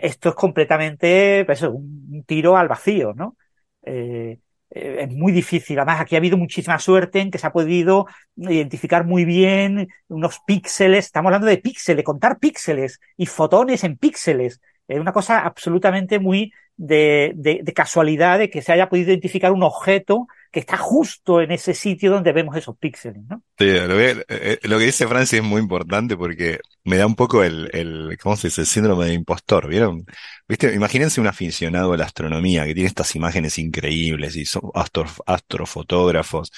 esto 0.00 0.28
es 0.28 0.34
completamente 0.34 1.44
pues, 1.44 1.62
un, 1.62 2.24
tiro 2.26 2.56
al 2.56 2.68
vacío, 2.68 3.12
¿no? 3.14 3.36
Eh, 3.84 4.38
eh, 4.70 4.96
es 5.00 5.10
muy 5.10 5.32
difícil. 5.32 5.78
Además, 5.78 6.00
aquí 6.00 6.14
ha 6.14 6.18
habido 6.18 6.36
muchísima 6.36 6.78
suerte 6.78 7.20
en 7.20 7.30
que 7.30 7.38
se 7.38 7.46
ha 7.46 7.52
podido 7.52 8.06
identificar 8.36 9.04
muy 9.04 9.24
bien 9.24 9.88
unos 10.08 10.40
píxeles. 10.46 11.06
Estamos 11.06 11.28
hablando 11.28 11.46
de 11.46 11.58
píxeles, 11.58 12.04
contar 12.04 12.38
píxeles 12.38 13.00
y 13.16 13.26
fotones 13.26 13.84
en 13.84 13.96
píxeles. 13.96 14.60
Es 14.88 15.00
una 15.00 15.12
cosa 15.12 15.40
absolutamente 15.40 16.18
muy 16.18 16.52
de, 16.76 17.32
de, 17.36 17.60
de 17.62 17.72
casualidad 17.72 18.38
de 18.38 18.50
que 18.50 18.62
se 18.62 18.72
haya 18.72 18.88
podido 18.88 19.10
identificar 19.10 19.52
un 19.52 19.62
objeto 19.62 20.26
que 20.50 20.60
está 20.60 20.76
justo 20.76 21.40
en 21.40 21.50
ese 21.50 21.74
sitio 21.74 22.12
donde 22.12 22.32
vemos 22.32 22.56
esos 22.56 22.76
píxeles, 22.78 23.24
¿no? 23.28 23.42
Sí, 23.58 23.66
lo 23.66 23.96
que, 23.96 24.24
eh, 24.28 24.58
lo 24.62 24.78
que 24.78 24.84
dice 24.84 25.06
Francis 25.08 25.40
es 25.40 25.44
muy 25.44 25.60
importante 25.60 26.16
porque 26.16 26.60
me 26.84 26.96
da 26.96 27.06
un 27.06 27.16
poco 27.16 27.42
el, 27.42 27.70
el, 27.72 28.16
¿cómo 28.22 28.36
se 28.36 28.48
dice? 28.48 28.60
El 28.62 28.66
síndrome 28.68 29.06
de 29.06 29.14
impostor, 29.14 29.68
¿vieron? 29.68 30.04
Viste, 30.48 30.72
imagínense 30.74 31.20
un 31.20 31.26
aficionado 31.26 31.92
a 31.92 31.96
la 31.96 32.04
astronomía 32.04 32.64
que 32.66 32.74
tiene 32.74 32.88
estas 32.88 33.14
imágenes 33.16 33.58
increíbles 33.58 34.36
y 34.36 34.44
son 34.44 34.70
astro, 34.74 35.06
astrofotógrafos 35.26 36.52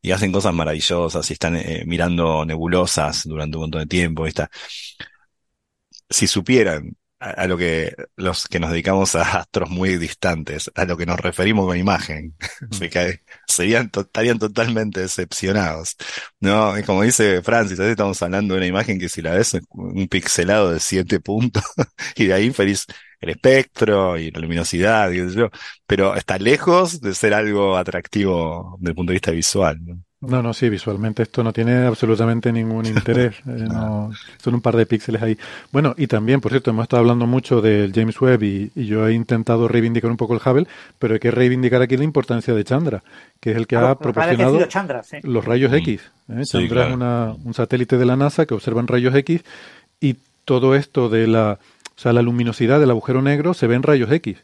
y 0.00 0.12
hacen 0.12 0.32
cosas 0.32 0.54
maravillosas 0.54 1.28
y 1.30 1.32
están 1.34 1.56
eh, 1.56 1.84
mirando 1.86 2.44
nebulosas 2.44 3.24
durante 3.24 3.56
un 3.56 3.62
montón 3.64 3.82
de 3.82 3.86
tiempo, 3.86 4.24
¿viste? 4.24 4.46
Si 6.10 6.26
supieran 6.26 6.96
a, 7.22 7.46
lo 7.46 7.56
que 7.56 7.94
los 8.16 8.46
que 8.48 8.58
nos 8.58 8.70
dedicamos 8.70 9.14
a 9.14 9.22
astros 9.22 9.70
muy 9.70 9.96
distantes, 9.96 10.70
a 10.74 10.84
lo 10.84 10.96
que 10.96 11.06
nos 11.06 11.20
referimos 11.20 11.66
con 11.66 11.76
imagen, 11.76 12.34
se 12.70 12.90
cae, 12.90 13.22
serían 13.46 13.90
estarían 13.94 14.38
totalmente 14.38 15.00
decepcionados. 15.00 15.96
No, 16.40 16.76
y 16.78 16.82
como 16.82 17.02
dice 17.02 17.42
Francis, 17.42 17.78
estamos 17.78 18.20
hablando 18.22 18.54
de 18.54 18.58
una 18.58 18.66
imagen 18.66 18.98
que 18.98 19.08
si 19.08 19.22
la 19.22 19.32
ves 19.32 19.56
un 19.70 20.08
pixelado 20.08 20.72
de 20.72 20.80
siete 20.80 21.20
puntos 21.20 21.62
y 22.16 22.26
de 22.26 22.34
ahí 22.34 22.50
feliz 22.52 22.86
el 23.20 23.30
espectro 23.30 24.18
y 24.18 24.30
la 24.32 24.40
luminosidad, 24.40 25.10
pero 25.86 26.16
está 26.16 26.38
lejos 26.38 27.00
de 27.00 27.14
ser 27.14 27.34
algo 27.34 27.76
atractivo 27.76 28.76
desde 28.80 28.90
el 28.90 28.96
punto 28.96 29.10
de 29.12 29.14
vista 29.14 29.30
visual. 29.30 29.78
¿no? 29.84 30.02
No, 30.22 30.40
no, 30.40 30.54
sí, 30.54 30.68
visualmente 30.68 31.24
esto 31.24 31.42
no 31.42 31.52
tiene 31.52 31.84
absolutamente 31.84 32.52
ningún 32.52 32.86
interés. 32.86 33.36
Eh, 33.52 33.66
no, 33.68 34.12
son 34.38 34.54
un 34.54 34.60
par 34.60 34.76
de 34.76 34.86
píxeles 34.86 35.20
ahí. 35.20 35.36
Bueno, 35.72 35.94
y 35.98 36.06
también, 36.06 36.40
por 36.40 36.52
cierto, 36.52 36.70
hemos 36.70 36.84
estado 36.84 37.00
hablando 37.00 37.26
mucho 37.26 37.60
del 37.60 37.92
James 37.92 38.18
Webb 38.20 38.42
y, 38.44 38.70
yo 38.74 39.08
he 39.08 39.14
intentado 39.14 39.66
reivindicar 39.66 40.10
un 40.10 40.16
poco 40.16 40.34
el 40.34 40.40
Hubble, 40.44 40.66
pero 40.98 41.14
hay 41.14 41.20
que 41.20 41.30
reivindicar 41.30 41.82
aquí 41.82 41.96
la 41.96 42.04
importancia 42.04 42.54
de 42.54 42.62
Chandra, 42.62 43.02
que 43.40 43.50
es 43.50 43.56
el 43.56 43.66
que 43.66 43.76
ha 43.76 43.96
proporcionado 43.96 44.58
los 45.22 45.44
rayos 45.44 45.72
X. 45.72 46.00
¿eh? 46.28 46.42
Chandra 46.44 46.88
es 46.88 46.94
una, 46.94 47.34
un 47.44 47.52
satélite 47.52 47.98
de 47.98 48.06
la 48.06 48.16
NASA 48.16 48.46
que 48.46 48.54
observa 48.54 48.82
rayos 48.86 49.14
X 49.14 49.42
y 50.00 50.16
todo 50.44 50.76
esto 50.76 51.08
de 51.08 51.26
la, 51.26 51.58
o 51.96 52.00
sea, 52.00 52.12
la 52.12 52.22
luminosidad 52.22 52.80
del 52.80 52.90
agujero 52.90 53.22
negro 53.22 53.54
se 53.54 53.66
ve 53.66 53.74
en 53.74 53.82
rayos 53.82 54.10
X. 54.10 54.38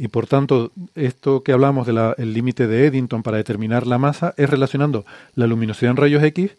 Y 0.00 0.08
por 0.08 0.26
tanto, 0.26 0.72
esto 0.94 1.42
que 1.42 1.52
hablamos 1.52 1.86
del 1.86 2.32
límite 2.32 2.66
de 2.66 2.86
Eddington 2.86 3.22
para 3.22 3.36
determinar 3.36 3.86
la 3.86 3.98
masa 3.98 4.32
es 4.38 4.48
relacionando 4.48 5.04
la 5.34 5.46
luminosidad 5.46 5.90
en 5.90 5.98
rayos 5.98 6.22
X 6.22 6.52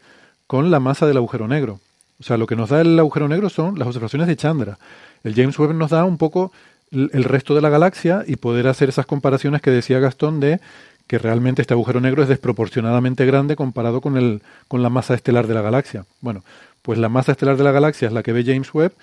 con 0.45 0.69
la 0.69 0.79
masa 0.79 1.07
del 1.07 1.17
agujero 1.17 1.47
negro. 1.47 1.79
O 2.19 2.23
sea, 2.23 2.37
lo 2.37 2.45
que 2.45 2.55
nos 2.55 2.69
da 2.69 2.81
el 2.81 2.99
agujero 2.99 3.27
negro 3.27 3.49
son 3.49 3.79
las 3.79 3.87
observaciones 3.87 4.27
de 4.27 4.35
Chandra. 4.35 4.77
El 5.23 5.33
James 5.33 5.57
Webb 5.57 5.73
nos 5.73 5.89
da 5.89 6.05
un 6.05 6.19
poco 6.19 6.51
el 6.91 7.23
resto 7.23 7.55
de 7.55 7.61
la 7.61 7.69
galaxia 7.69 8.23
y 8.27 8.35
poder 8.35 8.67
hacer 8.67 8.89
esas 8.89 9.07
comparaciones 9.07 9.63
que 9.63 9.71
decía 9.71 9.99
Gastón 9.99 10.39
de 10.39 10.59
que 11.07 11.17
realmente 11.17 11.63
este 11.63 11.73
agujero 11.73 11.99
negro 11.99 12.21
es 12.21 12.29
desproporcionadamente 12.29 13.25
grande 13.25 13.55
comparado 13.55 14.01
con, 14.01 14.17
el, 14.17 14.43
con 14.67 14.83
la 14.83 14.89
masa 14.89 15.15
estelar 15.15 15.47
de 15.47 15.55
la 15.55 15.63
galaxia. 15.63 16.05
Bueno, 16.19 16.43
pues 16.83 16.99
la 16.99 17.09
masa 17.09 17.31
estelar 17.31 17.57
de 17.57 17.63
la 17.63 17.71
galaxia 17.71 18.07
es 18.07 18.13
la 18.13 18.21
que 18.21 18.33
ve 18.33 18.43
James 18.45 18.71
Webb 18.71 18.93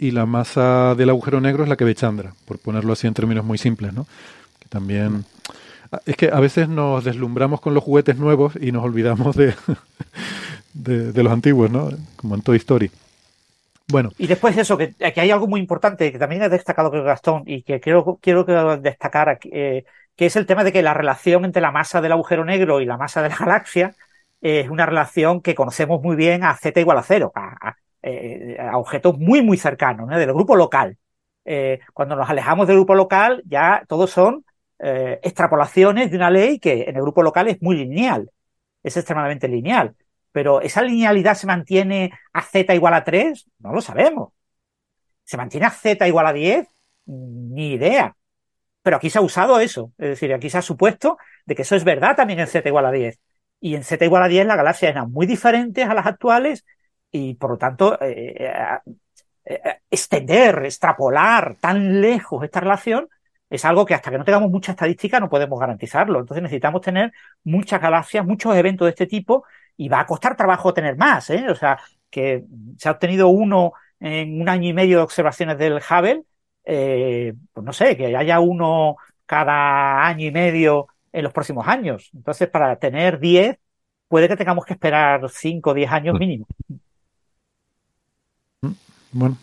y 0.00 0.12
la 0.12 0.24
masa 0.24 0.94
del 0.94 1.10
agujero 1.10 1.42
negro 1.42 1.62
es 1.62 1.68
la 1.68 1.76
que 1.76 1.84
ve 1.84 1.94
Chandra, 1.94 2.32
por 2.46 2.58
ponerlo 2.58 2.94
así 2.94 3.06
en 3.06 3.12
términos 3.12 3.44
muy 3.44 3.58
simples, 3.58 3.92
¿no? 3.92 4.06
Que 4.58 4.66
también 4.70 5.26
es 6.06 6.16
que 6.16 6.30
a 6.32 6.40
veces 6.40 6.70
nos 6.70 7.04
deslumbramos 7.04 7.60
con 7.60 7.74
los 7.74 7.84
juguetes 7.84 8.16
nuevos 8.16 8.54
y 8.58 8.72
nos 8.72 8.82
olvidamos 8.82 9.36
de, 10.72 11.12
de, 11.12 11.22
los 11.22 11.30
antiguos, 11.30 11.70
¿no? 11.70 11.90
Como 12.16 12.34
en 12.34 12.40
Toy 12.40 12.56
Story. 12.56 12.90
Bueno. 13.88 14.10
Y 14.16 14.26
después 14.26 14.56
eso, 14.56 14.78
que, 14.78 14.94
que 14.94 15.20
hay 15.20 15.30
algo 15.30 15.46
muy 15.46 15.60
importante 15.60 16.10
que 16.10 16.18
también 16.18 16.42
he 16.44 16.48
destacado 16.48 16.90
que 16.90 17.02
Gastón 17.02 17.42
y 17.44 17.62
que 17.62 17.78
quiero, 17.78 18.18
quiero 18.22 18.44
destacar 18.78 19.28
aquí, 19.28 19.50
eh, 19.52 19.84
que 20.16 20.26
es 20.26 20.36
el 20.36 20.46
tema 20.46 20.64
de 20.64 20.72
que 20.72 20.80
la 20.80 20.94
relación 20.94 21.44
entre 21.44 21.60
la 21.60 21.72
masa 21.72 22.00
del 22.00 22.12
agujero 22.12 22.46
negro 22.46 22.80
y 22.80 22.86
la 22.86 22.96
masa 22.96 23.22
de 23.22 23.28
la 23.28 23.36
galaxia 23.36 23.94
es 24.40 24.70
una 24.70 24.86
relación 24.86 25.42
que 25.42 25.54
conocemos 25.54 26.00
muy 26.00 26.16
bien 26.16 26.42
a 26.42 26.56
z 26.56 26.80
igual 26.80 26.96
a 26.96 27.02
cero, 27.02 27.32
a, 27.34 27.76
eh, 28.02 28.56
a 28.58 28.78
objetos 28.78 29.18
muy, 29.18 29.42
muy 29.42 29.56
cercanos, 29.58 30.08
¿no? 30.08 30.18
del 30.18 30.32
grupo 30.32 30.56
local. 30.56 30.96
Eh, 31.44 31.80
cuando 31.92 32.16
nos 32.16 32.28
alejamos 32.28 32.66
del 32.66 32.76
grupo 32.76 32.94
local, 32.94 33.42
ya 33.46 33.82
todos 33.88 34.10
son 34.10 34.44
eh, 34.78 35.18
extrapolaciones 35.22 36.10
de 36.10 36.16
una 36.16 36.30
ley 36.30 36.58
que 36.58 36.84
en 36.88 36.96
el 36.96 37.02
grupo 37.02 37.22
local 37.22 37.48
es 37.48 37.60
muy 37.60 37.76
lineal, 37.76 38.30
es 38.82 38.96
extremadamente 38.96 39.48
lineal. 39.48 39.94
Pero 40.32 40.60
¿esa 40.60 40.82
linealidad 40.82 41.34
se 41.34 41.46
mantiene 41.46 42.12
a 42.32 42.42
z 42.42 42.74
igual 42.74 42.94
a 42.94 43.04
3? 43.04 43.48
No 43.58 43.72
lo 43.72 43.80
sabemos. 43.80 44.32
¿Se 45.24 45.36
mantiene 45.36 45.66
a 45.66 45.70
z 45.70 46.06
igual 46.08 46.26
a 46.26 46.32
10? 46.32 46.68
Ni 47.06 47.72
idea. 47.72 48.16
Pero 48.82 48.96
aquí 48.96 49.10
se 49.10 49.18
ha 49.18 49.22
usado 49.22 49.60
eso. 49.60 49.92
Es 49.98 50.10
decir, 50.10 50.32
aquí 50.32 50.48
se 50.50 50.58
ha 50.58 50.62
supuesto 50.62 51.18
de 51.44 51.54
que 51.54 51.62
eso 51.62 51.76
es 51.76 51.84
verdad 51.84 52.16
también 52.16 52.40
en 52.40 52.46
z 52.46 52.66
igual 52.68 52.86
a 52.86 52.92
10. 52.92 53.18
Y 53.60 53.74
en 53.74 53.84
z 53.84 54.04
igual 54.04 54.22
a 54.22 54.28
10 54.28 54.46
las 54.46 54.56
galaxias 54.56 54.92
eran 54.92 55.10
muy 55.10 55.26
diferentes 55.26 55.86
a 55.88 55.94
las 55.94 56.06
actuales 56.06 56.64
y 57.10 57.34
por 57.34 57.50
lo 57.50 57.58
tanto 57.58 58.00
eh, 58.00 58.34
eh, 58.38 58.78
eh, 59.44 59.80
extender, 59.90 60.64
extrapolar 60.64 61.56
tan 61.60 62.00
lejos 62.00 62.44
esta 62.44 62.60
relación 62.60 63.08
es 63.50 63.64
algo 63.64 63.84
que 63.84 63.94
hasta 63.94 64.10
que 64.10 64.18
no 64.18 64.24
tengamos 64.24 64.50
mucha 64.50 64.72
estadística 64.72 65.18
no 65.18 65.28
podemos 65.28 65.58
garantizarlo. 65.58 66.20
Entonces 66.20 66.42
necesitamos 66.42 66.80
tener 66.82 67.12
muchas 67.42 67.80
galaxias, 67.80 68.24
muchos 68.24 68.54
eventos 68.56 68.86
de 68.86 68.90
este 68.90 69.06
tipo 69.06 69.44
y 69.76 69.88
va 69.88 70.00
a 70.00 70.06
costar 70.06 70.36
trabajo 70.36 70.72
tener 70.72 70.96
más. 70.96 71.30
¿eh? 71.30 71.46
O 71.50 71.54
sea, 71.56 71.78
que 72.08 72.44
se 72.78 72.88
ha 72.88 72.92
obtenido 72.92 73.28
uno 73.28 73.72
en 73.98 74.40
un 74.40 74.48
año 74.48 74.68
y 74.68 74.72
medio 74.72 74.98
de 74.98 75.02
observaciones 75.04 75.58
del 75.58 75.78
Hubble, 75.78 76.22
eh, 76.64 77.34
pues 77.52 77.64
no 77.66 77.72
sé, 77.72 77.96
que 77.96 78.16
haya 78.16 78.40
uno 78.40 78.96
cada 79.26 80.06
año 80.06 80.26
y 80.26 80.30
medio 80.30 80.86
en 81.12 81.24
los 81.24 81.32
próximos 81.32 81.66
años. 81.66 82.10
Entonces, 82.14 82.48
para 82.48 82.76
tener 82.76 83.18
10, 83.18 83.58
puede 84.08 84.28
que 84.28 84.36
tengamos 84.36 84.64
que 84.64 84.74
esperar 84.74 85.28
5 85.28 85.70
o 85.70 85.74
10 85.74 85.90
años 85.90 86.12
pues 86.12 86.20
mínimo. 86.20 86.46
Bueno. 89.12 89.36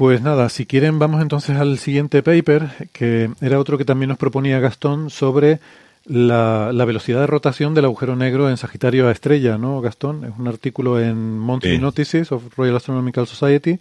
Pues 0.00 0.22
nada, 0.22 0.48
si 0.48 0.64
quieren 0.64 0.98
vamos 0.98 1.20
entonces 1.20 1.58
al 1.58 1.78
siguiente 1.78 2.22
paper, 2.22 2.88
que 2.90 3.28
era 3.42 3.58
otro 3.58 3.76
que 3.76 3.84
también 3.84 4.08
nos 4.08 4.16
proponía 4.16 4.58
Gastón 4.58 5.10
sobre 5.10 5.60
la, 6.06 6.72
velocidad 6.86 7.20
de 7.20 7.26
rotación 7.26 7.74
del 7.74 7.84
agujero 7.84 8.16
negro 8.16 8.48
en 8.48 8.56
Sagitario 8.56 9.08
a 9.08 9.12
estrella, 9.12 9.58
¿no, 9.58 9.82
Gastón? 9.82 10.24
Es 10.24 10.32
un 10.38 10.48
artículo 10.48 10.98
en 10.98 11.38
Monthly 11.38 11.78
Notices 11.78 12.32
of 12.32 12.56
Royal 12.56 12.76
Astronomical 12.76 13.26
Society 13.26 13.78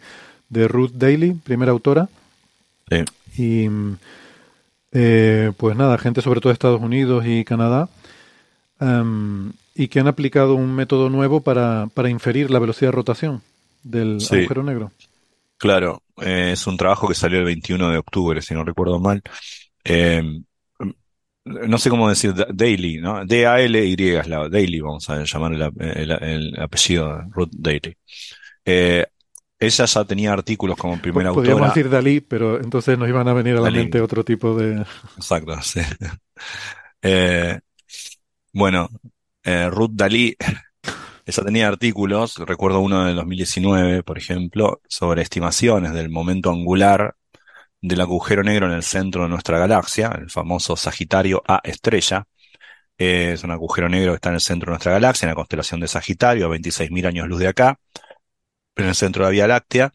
de 0.50 0.68
Ruth 0.68 0.92
Daly, 0.94 1.36
primera 1.36 1.72
autora. 1.72 2.10
Sí. 2.90 3.06
Y 3.42 3.70
eh, 4.92 5.54
pues 5.56 5.78
nada, 5.78 5.98
gente 5.98 6.22
sobre 6.22 6.42
todo 6.42 6.50
de 6.50 6.56
Estados 6.56 6.82
Unidos 6.82 7.24
y 7.26 7.46
Canadá, 7.46 7.88
em, 8.82 9.54
y 9.74 9.88
que 9.88 10.02
han 10.02 10.08
aplicado 10.10 10.56
un 10.56 10.76
método 10.76 11.10
nuevo 11.10 11.40
para, 11.40 11.88
para 11.94 12.10
inferir 12.10 12.52
la 12.52 12.60
velocidad 12.60 12.90
de 12.90 12.98
rotación 12.98 13.42
del 13.84 14.18
agujero 14.32 14.64
negro. 14.64 14.92
Claro, 15.60 16.04
eh, 16.22 16.52
es 16.54 16.68
un 16.68 16.78
trabajo 16.78 17.08
que 17.08 17.14
salió 17.14 17.40
el 17.40 17.46
21 17.46 17.90
de 17.90 17.98
octubre, 17.98 18.42
si 18.42 18.54
no 18.54 18.64
recuerdo 18.64 18.98
mal. 19.00 19.22
Eh, 19.84 20.24
no 21.44 21.78
sé 21.78 21.90
cómo 21.90 22.08
decir, 22.08 22.34
Daily, 22.54 23.00
¿no? 23.02 23.26
D-A-L-Y 23.26 24.10
es 24.10 24.28
la 24.28 24.48
Daily, 24.48 24.80
vamos 24.80 25.10
a 25.10 25.24
llamar 25.24 25.54
el, 25.54 26.60
apellido 26.60 27.24
Ruth 27.32 27.52
Daily. 27.52 27.98
Eh, 28.64 29.06
ella 29.60 29.86
ya 29.86 30.06
tenía 30.06 30.32
artículos 30.32 30.78
como 30.78 31.02
primera 31.02 31.30
autora. 31.30 31.50
Podríamos 31.50 31.76
decir 31.76 31.90
Dalí, 31.90 32.22
pero 32.22 32.62
entonces 32.62 32.98
nos 32.98 33.10
iban 33.10 33.28
a 33.28 33.34
venir 33.34 33.58
a 33.58 33.62
la 33.62 33.72
mente 33.72 34.00
otro 34.00 34.24
tipo 34.24 34.56
de. 34.56 34.86
Exacto, 35.18 35.62
sí. 35.62 35.82
bueno, 38.54 38.90
Ruth 39.44 39.92
Dalí 39.92 40.38
ella 41.30 41.44
tenía 41.44 41.68
artículos, 41.68 42.38
recuerdo 42.38 42.80
uno 42.80 43.06
del 43.06 43.16
2019, 43.16 44.04
por 44.04 44.18
ejemplo, 44.18 44.82
sobre 44.88 45.22
estimaciones 45.22 45.94
del 45.94 46.10
momento 46.10 46.50
angular 46.50 47.16
del 47.82 48.02
agujero 48.02 48.44
negro 48.44 48.66
en 48.68 48.74
el 48.74 48.84
centro 48.84 49.24
de 49.24 49.30
nuestra 49.30 49.60
galaxia, 49.60 50.12
el 50.20 50.30
famoso 50.32 50.76
Sagitario 50.76 51.44
A 51.48 51.62
estrella. 51.64 52.26
Es 52.98 53.44
un 53.44 53.52
agujero 53.52 53.90
negro 53.90 54.12
que 54.12 54.16
está 54.16 54.30
en 54.30 54.36
el 54.36 54.42
centro 54.42 54.72
de 54.72 54.74
nuestra 54.74 54.92
galaxia, 54.94 55.28
en 55.28 55.30
la 55.32 55.36
constelación 55.36 55.80
de 55.80 55.88
Sagitario, 55.88 56.48
a 56.48 56.50
26.000 56.50 57.08
años 57.08 57.28
luz 57.28 57.40
de 57.40 57.48
acá, 57.48 57.80
en 58.76 58.86
el 58.88 58.96
centro 58.96 59.24
de 59.24 59.28
la 59.28 59.32
Vía 59.32 59.48
Láctea. 59.48 59.94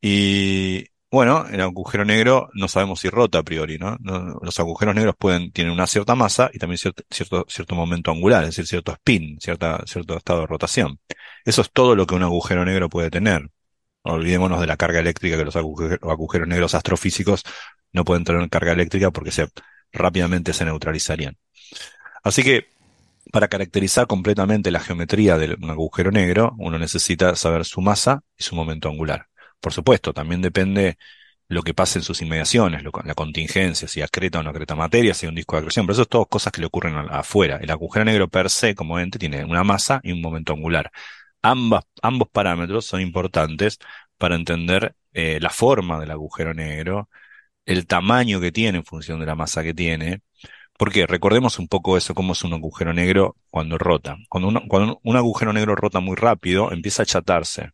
Y 0.00 0.86
bueno, 1.14 1.46
el 1.50 1.60
agujero 1.60 2.04
negro 2.04 2.50
no 2.54 2.68
sabemos 2.68 3.00
si 3.00 3.08
rota 3.08 3.38
a 3.38 3.42
priori, 3.42 3.78
¿no? 3.78 3.96
los 4.42 4.58
agujeros 4.58 4.94
negros 4.94 5.14
pueden, 5.18 5.52
tienen 5.52 5.72
una 5.72 5.86
cierta 5.86 6.14
masa 6.14 6.50
y 6.52 6.58
también 6.58 6.78
cierto, 6.78 7.02
cierto, 7.10 7.46
cierto 7.48 7.74
momento 7.74 8.10
angular, 8.10 8.42
es 8.42 8.50
decir, 8.50 8.66
cierto 8.66 8.92
spin, 8.92 9.38
cierta, 9.40 9.82
cierto 9.86 10.16
estado 10.16 10.40
de 10.40 10.46
rotación. 10.46 10.98
Eso 11.44 11.62
es 11.62 11.70
todo 11.72 11.94
lo 11.94 12.06
que 12.06 12.14
un 12.14 12.22
agujero 12.22 12.64
negro 12.64 12.88
puede 12.88 13.10
tener. 13.10 13.48
Olvidémonos 14.02 14.60
de 14.60 14.66
la 14.66 14.76
carga 14.76 15.00
eléctrica 15.00 15.36
que 15.38 15.44
los 15.44 15.56
agujeros 15.56 16.48
negros 16.48 16.74
astrofísicos 16.74 17.44
no 17.92 18.04
pueden 18.04 18.24
tener 18.24 18.48
carga 18.50 18.72
eléctrica 18.72 19.10
porque 19.10 19.30
rápidamente 19.92 20.52
se 20.52 20.64
neutralizarían. 20.64 21.38
Así 22.22 22.42
que, 22.42 22.66
para 23.32 23.48
caracterizar 23.48 24.06
completamente 24.06 24.70
la 24.70 24.80
geometría 24.80 25.38
de 25.38 25.56
un 25.62 25.70
agujero 25.70 26.10
negro, 26.10 26.54
uno 26.58 26.78
necesita 26.78 27.36
saber 27.36 27.64
su 27.64 27.80
masa 27.80 28.22
y 28.36 28.42
su 28.42 28.54
momento 28.56 28.88
angular. 28.88 29.28
Por 29.64 29.72
supuesto, 29.72 30.12
también 30.12 30.42
depende 30.42 30.98
lo 31.48 31.62
que 31.62 31.74
pase 31.74 31.98
en 31.98 32.02
sus 32.04 32.22
inmediaciones, 32.22 32.82
la 32.84 33.14
contingencia, 33.14 33.88
si 33.88 34.02
acreta 34.02 34.40
o 34.40 34.42
no 34.42 34.50
acreta 34.50 34.74
materia, 34.74 35.14
si 35.14 35.26
hay 35.26 35.30
un 35.30 35.36
disco 35.36 35.56
de 35.56 35.60
acreción, 35.60 35.86
pero 35.86 35.94
eso 35.94 36.02
es 36.02 36.08
todo 36.08 36.26
cosas 36.26 36.52
que 36.52 36.60
le 36.60 36.66
ocurren 36.66 36.96
afuera. 37.10 37.58
El 37.62 37.70
agujero 37.70 38.04
negro 38.04 38.28
per 38.28 38.50
se, 38.50 38.74
como 38.74 38.98
ente, 38.98 39.18
tiene 39.18 39.44
una 39.44 39.64
masa 39.64 40.00
y 40.02 40.12
un 40.12 40.20
momento 40.22 40.52
angular 40.52 40.90
ambos 41.44 42.28
parámetros 42.32 42.86
son 42.86 43.00
importantes 43.00 43.78
para 44.18 44.34
entender 44.36 44.94
eh, 45.12 45.38
la 45.40 45.50
forma 45.50 46.00
del 46.00 46.10
agujero 46.10 46.54
negro, 46.54 47.08
el 47.66 47.86
tamaño 47.86 48.40
que 48.40 48.52
tiene 48.52 48.78
en 48.78 48.84
función 48.84 49.20
de 49.20 49.26
la 49.26 49.34
masa 49.34 49.62
que 49.62 49.74
tiene. 49.74 50.22
Porque 50.78 51.06
recordemos 51.06 51.58
un 51.58 51.68
poco 51.68 51.96
eso, 51.96 52.14
cómo 52.14 52.32
es 52.32 52.42
un 52.44 52.54
agujero 52.54 52.92
negro 52.92 53.36
cuando 53.50 53.78
rota. 53.78 54.16
Cuando, 54.28 54.62
cuando 54.68 55.00
un 55.04 55.16
agujero 55.16 55.52
negro 55.52 55.76
rota 55.76 56.00
muy 56.00 56.16
rápido, 56.16 56.72
empieza 56.72 57.02
a 57.02 57.04
achatarse. 57.04 57.70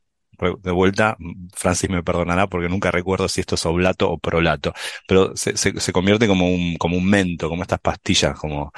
De 0.63 0.71
vuelta, 0.71 1.17
Francis 1.55 1.91
me 1.91 2.03
perdonará 2.03 2.47
porque 2.47 2.69
nunca 2.69 2.91
recuerdo 2.91 3.29
si 3.29 3.41
esto 3.41 3.57
es 3.57 3.67
oblato 3.67 4.11
o 4.11 4.19
prolato, 4.19 4.73
pero 5.07 5.37
se, 5.37 5.57
se, 5.57 5.93
convierte 5.93 6.27
como 6.27 6.49
un, 6.49 6.77
como 6.77 6.97
un 6.97 7.09
mento, 7.09 7.49
como 7.49 7.63
estas 7.63 7.81
pastillas, 7.81 8.39
como, 8.39 8.73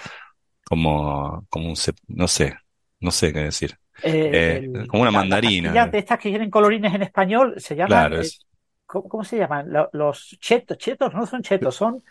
como, 0.65 1.47
como 1.49 1.69
un, 1.69 1.77
no 2.09 2.29
sé, 2.29 2.57
no 3.01 3.11
sé 3.11 3.33
qué 3.33 3.41
decir. 3.41 3.79
Eh, 4.03 4.87
como 4.89 5.03
una 5.03 5.11
mandarina. 5.11 5.87
de 5.87 5.99
estas 5.99 6.19
que 6.19 6.31
tienen 6.31 6.51
colorines 6.51 6.95
en 6.95 7.03
español 7.03 7.55
se 7.59 7.77
llaman. 7.77 8.15
Eh, 8.15 8.29
¿cómo, 8.87 9.25
se 9.25 9.39
llaman? 9.39 9.69
Los 9.93 10.37
chetos. 10.41 10.79
Chetos 10.79 11.15
no 11.15 11.27
son 11.27 11.43
chetos, 11.43 11.75
son. 11.75 12.03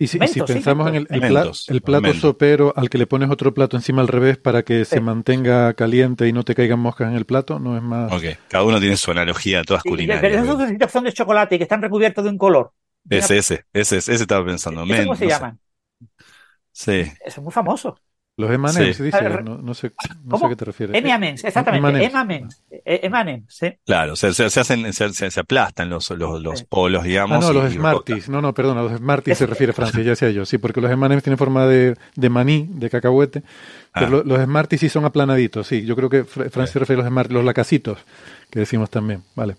Y 0.00 0.06
si, 0.06 0.18
pensamos 0.18 0.88
en 0.88 0.94
el, 0.94 1.06
el, 1.10 1.82
plato 1.82 2.14
sopero 2.14 2.72
al 2.74 2.88
que 2.88 2.96
le 2.96 3.06
pones 3.06 3.28
otro 3.28 3.52
plato 3.52 3.76
encima 3.76 4.00
al 4.00 4.08
revés 4.08 4.38
para 4.38 4.62
que 4.62 4.86
se 4.86 4.98
mantenga 4.98 5.74
caliente 5.74 6.26
y 6.26 6.32
no 6.32 6.42
te 6.42 6.54
caigan 6.54 6.80
moscas 6.80 7.10
en 7.10 7.16
el 7.18 7.26
plato, 7.26 7.58
no 7.58 7.76
es 7.76 7.82
más. 7.82 8.10
Ok, 8.10 8.24
cada 8.48 8.64
uno 8.64 8.80
tiene 8.80 8.96
su 8.96 9.10
analogía, 9.10 9.62
todas 9.62 9.82
culinarias. 9.82 10.22
Pero 10.22 10.64
esos 10.78 10.90
son 10.90 11.04
de 11.04 11.12
chocolate 11.12 11.56
y 11.56 11.58
que 11.58 11.64
están 11.64 11.82
recubiertos 11.82 12.24
de 12.24 12.30
un 12.30 12.38
color. 12.38 12.72
Ese, 13.10 13.36
ese, 13.36 13.66
ese, 13.74 13.98
ese 13.98 14.14
estaba 14.14 14.42
pensando. 14.42 14.86
¿Cómo 14.86 15.14
se 15.14 15.26
llaman? 15.26 15.60
Sí. 16.72 17.00
Eso 17.00 17.14
es 17.26 17.42
muy 17.42 17.52
famoso. 17.52 17.98
Los 18.36 18.50
emanems, 18.50 18.96
sí. 18.96 19.02
dice, 19.02 19.22
no, 19.44 19.58
no, 19.58 19.74
sé, 19.74 19.92
no 20.24 20.38
sé 20.38 20.46
a 20.46 20.48
qué 20.48 20.56
te 20.56 20.64
refieres. 20.64 20.96
Emanems, 20.96 21.44
exactamente. 21.44 22.04
Emanems. 22.04 22.62
Emanems, 22.84 23.54
sí. 23.54 23.74
Claro, 23.84 24.16
se, 24.16 24.32
se, 24.32 24.48
se 24.48 24.60
hacen, 24.60 24.90
se, 24.94 25.12
se, 25.12 25.40
aplastan 25.40 25.90
los, 25.90 26.08
los, 26.10 26.42
los 26.42 26.64
polos, 26.64 27.04
digamos. 27.04 27.44
Ah, 27.44 27.48
no, 27.48 27.52
los 27.52 27.72
Smarties. 27.72 28.28
No, 28.30 28.40
no, 28.40 28.54
perdón, 28.54 28.78
los 28.78 28.96
Smarties 28.96 29.36
se 29.36 29.46
refiere 29.46 29.72
a 29.72 29.74
Francia, 29.74 30.02
ya 30.02 30.10
decía 30.10 30.30
yo. 30.30 30.46
Sí, 30.46 30.56
porque 30.56 30.80
los 30.80 30.90
Emanems 30.90 31.22
tienen 31.22 31.36
forma 31.36 31.66
de, 31.66 31.96
de 32.16 32.30
maní, 32.30 32.66
de 32.70 32.88
cacahuete. 32.88 33.42
Pero 33.92 34.20
ah. 34.20 34.22
los 34.24 34.42
Smarties 34.42 34.80
sí 34.80 34.88
son 34.88 35.04
aplanaditos, 35.04 35.66
sí. 35.66 35.84
Yo 35.84 35.94
creo 35.94 36.08
que 36.08 36.24
Francia 36.24 36.66
se 36.66 36.78
refiere 36.78 37.02
a 37.02 37.04
los 37.04 37.10
Smarties, 37.10 37.34
los 37.34 37.44
lacasitos, 37.44 37.98
que 38.50 38.60
decimos 38.60 38.88
también. 38.88 39.22
Vale. 39.34 39.56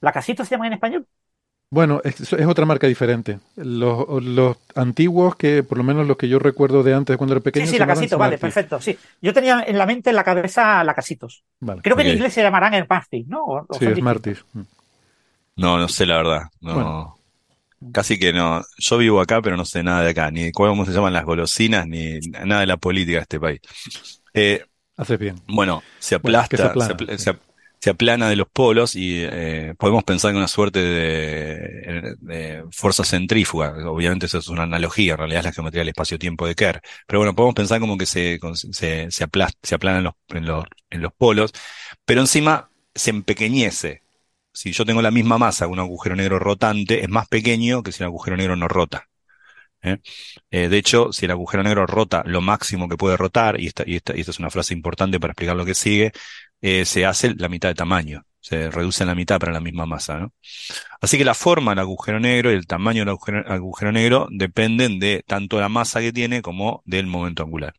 ¿Lacasitos 0.00 0.46
se 0.46 0.54
llaman 0.54 0.68
en 0.68 0.72
español? 0.74 1.06
Bueno, 1.74 2.00
es, 2.04 2.32
otra 2.32 2.66
marca 2.66 2.86
diferente. 2.86 3.40
Los, 3.56 4.22
los, 4.22 4.56
antiguos, 4.76 5.34
que 5.34 5.64
por 5.64 5.76
lo 5.76 5.82
menos 5.82 6.06
los 6.06 6.16
que 6.16 6.28
yo 6.28 6.38
recuerdo 6.38 6.84
de 6.84 6.94
antes 6.94 7.16
cuando 7.16 7.34
era 7.34 7.42
pequeño. 7.42 7.66
Sí, 7.66 7.72
sí, 7.72 7.78
la 7.78 7.86
casitos, 7.88 8.16
vale, 8.16 8.38
perfecto. 8.38 8.80
Sí. 8.80 8.96
Yo 9.20 9.34
tenía 9.34 9.64
en 9.66 9.76
la 9.76 9.84
mente, 9.84 10.10
en 10.10 10.16
la 10.16 10.22
cabeza, 10.22 10.84
la 10.84 10.94
casitos. 10.94 11.42
Creo 11.82 11.96
que 11.96 12.02
en 12.02 12.14
inglés 12.14 12.32
se 12.32 12.42
llamarán 12.42 12.74
el 12.74 12.84
Smarties, 12.84 13.26
¿no? 13.26 13.66
sí, 13.76 13.92
Smarties. 13.92 14.44
Mm. 14.52 14.60
No, 15.56 15.76
no 15.76 15.88
sé 15.88 16.06
la 16.06 16.18
verdad. 16.18 16.42
No. 16.60 17.18
Casi 17.92 18.20
que 18.20 18.32
no. 18.32 18.62
Yo 18.78 18.98
vivo 18.98 19.20
acá, 19.20 19.42
pero 19.42 19.56
no 19.56 19.64
sé 19.64 19.82
nada 19.82 20.02
de 20.02 20.10
acá, 20.10 20.30
ni 20.30 20.52
cómo 20.52 20.86
se 20.86 20.92
llaman 20.92 21.12
las 21.12 21.24
golosinas, 21.24 21.88
ni 21.88 22.20
nada 22.20 22.60
de 22.60 22.66
la 22.68 22.76
política 22.76 23.18
de 23.18 23.22
este 23.22 23.40
país. 23.40 23.60
Eh, 24.32 24.64
Hace 24.96 25.16
bien. 25.16 25.40
Bueno, 25.48 25.82
se 25.98 26.14
aplasta, 26.14 26.56
se, 26.56 27.18
se 27.18 27.30
aplana 27.90 28.28
de 28.28 28.36
los 28.36 28.48
polos 28.48 28.96
y 28.96 29.22
eh, 29.22 29.74
podemos 29.78 30.04
pensar 30.04 30.30
en 30.30 30.38
una 30.38 30.48
suerte 30.48 30.80
de, 30.80 32.64
fuerza 32.70 33.04
centrífuga. 33.04 33.74
Obviamente 33.90 34.26
eso 34.26 34.38
es 34.38 34.48
una 34.48 34.64
analogía, 34.64 35.12
en 35.12 35.18
realidad 35.18 35.40
es 35.40 35.44
la 35.46 35.52
geometría 35.52 35.80
del 35.80 35.88
espacio-tiempo 35.88 36.46
de 36.46 36.54
Kerr. 36.54 36.80
Pero 37.06 37.20
bueno, 37.20 37.34
podemos 37.34 37.54
pensar 37.54 37.80
como 37.80 37.98
que 37.98 38.06
se, 38.06 38.38
se, 38.54 39.10
se, 39.10 39.28
se 39.62 39.74
aplana 39.74 39.98
en 39.98 40.04
los, 40.04 40.14
en, 40.28 40.46
los, 40.46 40.64
en 40.90 41.02
los 41.02 41.12
polos, 41.12 41.52
pero 42.04 42.20
encima 42.20 42.70
se 42.94 43.10
empequeñece. 43.10 44.02
Si 44.52 44.72
yo 44.72 44.84
tengo 44.84 45.02
la 45.02 45.10
misma 45.10 45.38
masa 45.38 45.66
un 45.66 45.80
agujero 45.80 46.16
negro 46.16 46.38
rotante, 46.38 47.02
es 47.02 47.08
más 47.08 47.28
pequeño 47.28 47.82
que 47.82 47.92
si 47.92 48.02
un 48.02 48.08
agujero 48.08 48.36
negro 48.36 48.56
no 48.56 48.68
rota. 48.68 49.08
¿Eh? 49.84 49.98
Eh, 50.50 50.68
de 50.68 50.78
hecho, 50.78 51.12
si 51.12 51.26
el 51.26 51.30
agujero 51.32 51.62
negro 51.62 51.86
rota 51.86 52.22
lo 52.26 52.40
máximo 52.40 52.88
que 52.88 52.96
puede 52.96 53.16
rotar, 53.16 53.60
y 53.60 53.66
esta, 53.66 53.84
y 53.86 53.96
esta, 53.96 54.16
y 54.16 54.20
esta 54.20 54.30
es 54.32 54.38
una 54.38 54.50
frase 54.50 54.74
importante 54.74 55.20
para 55.20 55.32
explicar 55.32 55.56
lo 55.56 55.64
que 55.64 55.74
sigue, 55.74 56.12
eh, 56.60 56.84
se 56.84 57.06
hace 57.06 57.34
la 57.36 57.48
mitad 57.48 57.68
de 57.68 57.74
tamaño, 57.74 58.26
se 58.40 58.70
reduce 58.70 59.02
en 59.04 59.08
la 59.08 59.14
mitad 59.14 59.38
para 59.38 59.52
la 59.52 59.60
misma 59.60 59.86
masa. 59.86 60.18
¿no? 60.18 60.32
Así 61.00 61.18
que 61.18 61.24
la 61.24 61.34
forma 61.34 61.72
del 61.72 61.80
agujero 61.80 62.20
negro 62.20 62.50
y 62.50 62.54
el 62.54 62.66
tamaño 62.66 63.00
del 63.02 63.10
agujero, 63.10 63.44
agujero 63.46 63.92
negro 63.92 64.28
dependen 64.30 64.98
de 64.98 65.22
tanto 65.26 65.60
la 65.60 65.68
masa 65.68 66.00
que 66.00 66.12
tiene 66.12 66.42
como 66.42 66.82
del 66.86 67.06
momento 67.06 67.42
angular. 67.42 67.74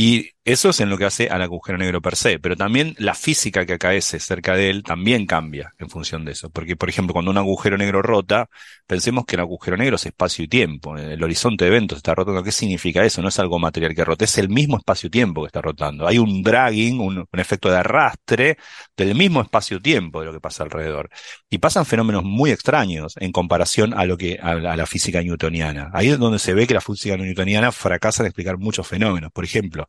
Y 0.00 0.30
eso 0.44 0.70
es 0.70 0.78
en 0.78 0.90
lo 0.90 0.96
que 0.96 1.06
hace 1.06 1.28
al 1.28 1.42
agujero 1.42 1.76
negro 1.76 2.00
per 2.00 2.14
se, 2.14 2.38
pero 2.38 2.54
también 2.54 2.94
la 2.98 3.14
física 3.14 3.66
que 3.66 3.72
acaece 3.72 4.20
cerca 4.20 4.54
de 4.54 4.70
él 4.70 4.84
también 4.84 5.26
cambia 5.26 5.74
en 5.76 5.90
función 5.90 6.24
de 6.24 6.32
eso. 6.32 6.50
Porque, 6.50 6.76
por 6.76 6.88
ejemplo, 6.88 7.12
cuando 7.12 7.32
un 7.32 7.36
agujero 7.36 7.76
negro 7.76 8.00
rota, 8.00 8.48
pensemos 8.86 9.24
que 9.26 9.34
el 9.34 9.40
agujero 9.40 9.76
negro 9.76 9.96
es 9.96 10.06
espacio 10.06 10.44
y 10.44 10.48
tiempo. 10.48 10.96
El 10.96 11.20
horizonte 11.22 11.64
de 11.64 11.70
eventos 11.70 11.98
está 11.98 12.14
rotando. 12.14 12.44
¿Qué 12.44 12.52
significa 12.52 13.04
eso? 13.04 13.20
No 13.22 13.28
es 13.28 13.40
algo 13.40 13.58
material 13.58 13.92
que 13.92 14.04
rota, 14.04 14.24
es 14.24 14.38
el 14.38 14.48
mismo 14.48 14.76
espacio-tiempo 14.76 15.42
que 15.42 15.48
está 15.48 15.60
rotando. 15.60 16.06
Hay 16.06 16.18
un 16.18 16.44
dragging, 16.44 17.00
un, 17.00 17.26
efecto 17.32 17.68
de 17.68 17.78
arrastre 17.78 18.56
del 18.96 19.16
mismo 19.16 19.42
espacio-tiempo 19.42 20.20
de 20.20 20.26
lo 20.26 20.32
que 20.32 20.40
pasa 20.40 20.62
alrededor. 20.62 21.10
Y 21.50 21.58
pasan 21.58 21.86
fenómenos 21.86 22.22
muy 22.22 22.52
extraños 22.52 23.14
en 23.18 23.32
comparación 23.32 23.94
a 23.94 24.04
lo 24.06 24.16
que, 24.16 24.38
a, 24.40 24.52
a 24.52 24.76
la 24.76 24.86
física 24.86 25.20
newtoniana. 25.22 25.90
Ahí 25.92 26.08
es 26.08 26.18
donde 26.20 26.38
se 26.38 26.54
ve 26.54 26.68
que 26.68 26.74
la 26.74 26.80
física 26.80 27.16
newtoniana 27.16 27.72
fracasa 27.72 28.22
en 28.22 28.28
explicar 28.28 28.58
muchos 28.58 28.86
fenómenos. 28.86 29.32
Por 29.32 29.44
ejemplo, 29.44 29.87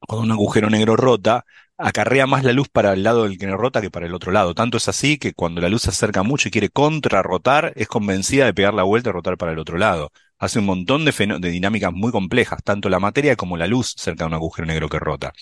cuando 0.00 0.24
un 0.24 0.32
agujero 0.32 0.70
negro 0.70 0.96
rota, 0.96 1.44
acarrea 1.76 2.26
más 2.26 2.44
la 2.44 2.52
luz 2.52 2.68
para 2.68 2.92
el 2.92 3.04
lado 3.04 3.24
del 3.24 3.38
que 3.38 3.46
rota 3.48 3.80
que 3.80 3.90
para 3.90 4.06
el 4.06 4.14
otro 4.14 4.32
lado. 4.32 4.54
Tanto 4.54 4.76
es 4.76 4.88
así 4.88 5.18
que 5.18 5.32
cuando 5.32 5.60
la 5.60 5.68
luz 5.68 5.82
se 5.82 5.90
acerca 5.90 6.22
mucho 6.22 6.48
y 6.48 6.50
quiere 6.50 6.70
contrarrotar, 6.70 7.72
es 7.76 7.88
convencida 7.88 8.46
de 8.46 8.54
pegar 8.54 8.74
la 8.74 8.82
vuelta 8.82 9.10
y 9.10 9.12
rotar 9.12 9.36
para 9.38 9.52
el 9.52 9.58
otro 9.58 9.78
lado. 9.78 10.10
Hace 10.38 10.58
un 10.60 10.66
montón 10.66 11.04
de, 11.04 11.12
de 11.40 11.50
dinámicas 11.50 11.92
muy 11.92 12.12
complejas, 12.12 12.62
tanto 12.64 12.88
la 12.88 13.00
materia 13.00 13.36
como 13.36 13.56
la 13.56 13.66
luz 13.66 13.94
cerca 13.96 14.24
de 14.24 14.28
un 14.28 14.34
agujero 14.34 14.66
negro 14.66 14.88
que 14.88 14.98
rota. 14.98 15.32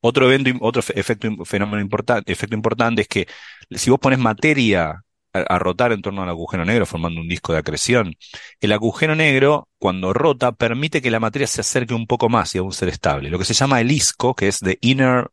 Otro 0.00 0.30
evento, 0.30 0.50
otro 0.60 0.82
efecto, 0.94 1.28
fenómeno 1.44 1.80
importante, 1.82 2.32
efecto 2.32 2.54
importante 2.54 3.02
es 3.02 3.08
que 3.08 3.26
si 3.70 3.90
vos 3.90 3.98
pones 3.98 4.18
materia 4.18 5.02
a, 5.32 5.58
rotar 5.58 5.92
en 5.92 6.02
torno 6.02 6.22
al 6.22 6.28
agujero 6.28 6.64
negro 6.64 6.86
formando 6.86 7.20
un 7.20 7.28
disco 7.28 7.52
de 7.52 7.58
acreción. 7.60 8.16
El 8.60 8.72
agujero 8.72 9.14
negro, 9.14 9.68
cuando 9.78 10.12
rota, 10.12 10.52
permite 10.52 11.02
que 11.02 11.10
la 11.10 11.20
materia 11.20 11.46
se 11.46 11.60
acerque 11.60 11.94
un 11.94 12.06
poco 12.06 12.28
más 12.28 12.54
y 12.54 12.58
a 12.58 12.62
un 12.62 12.72
ser 12.72 12.88
estable. 12.88 13.30
Lo 13.30 13.38
que 13.38 13.44
se 13.44 13.54
llama 13.54 13.80
el 13.80 13.90
isco, 13.90 14.34
que 14.34 14.48
es 14.48 14.60
de 14.60 14.78
Inner 14.80 15.30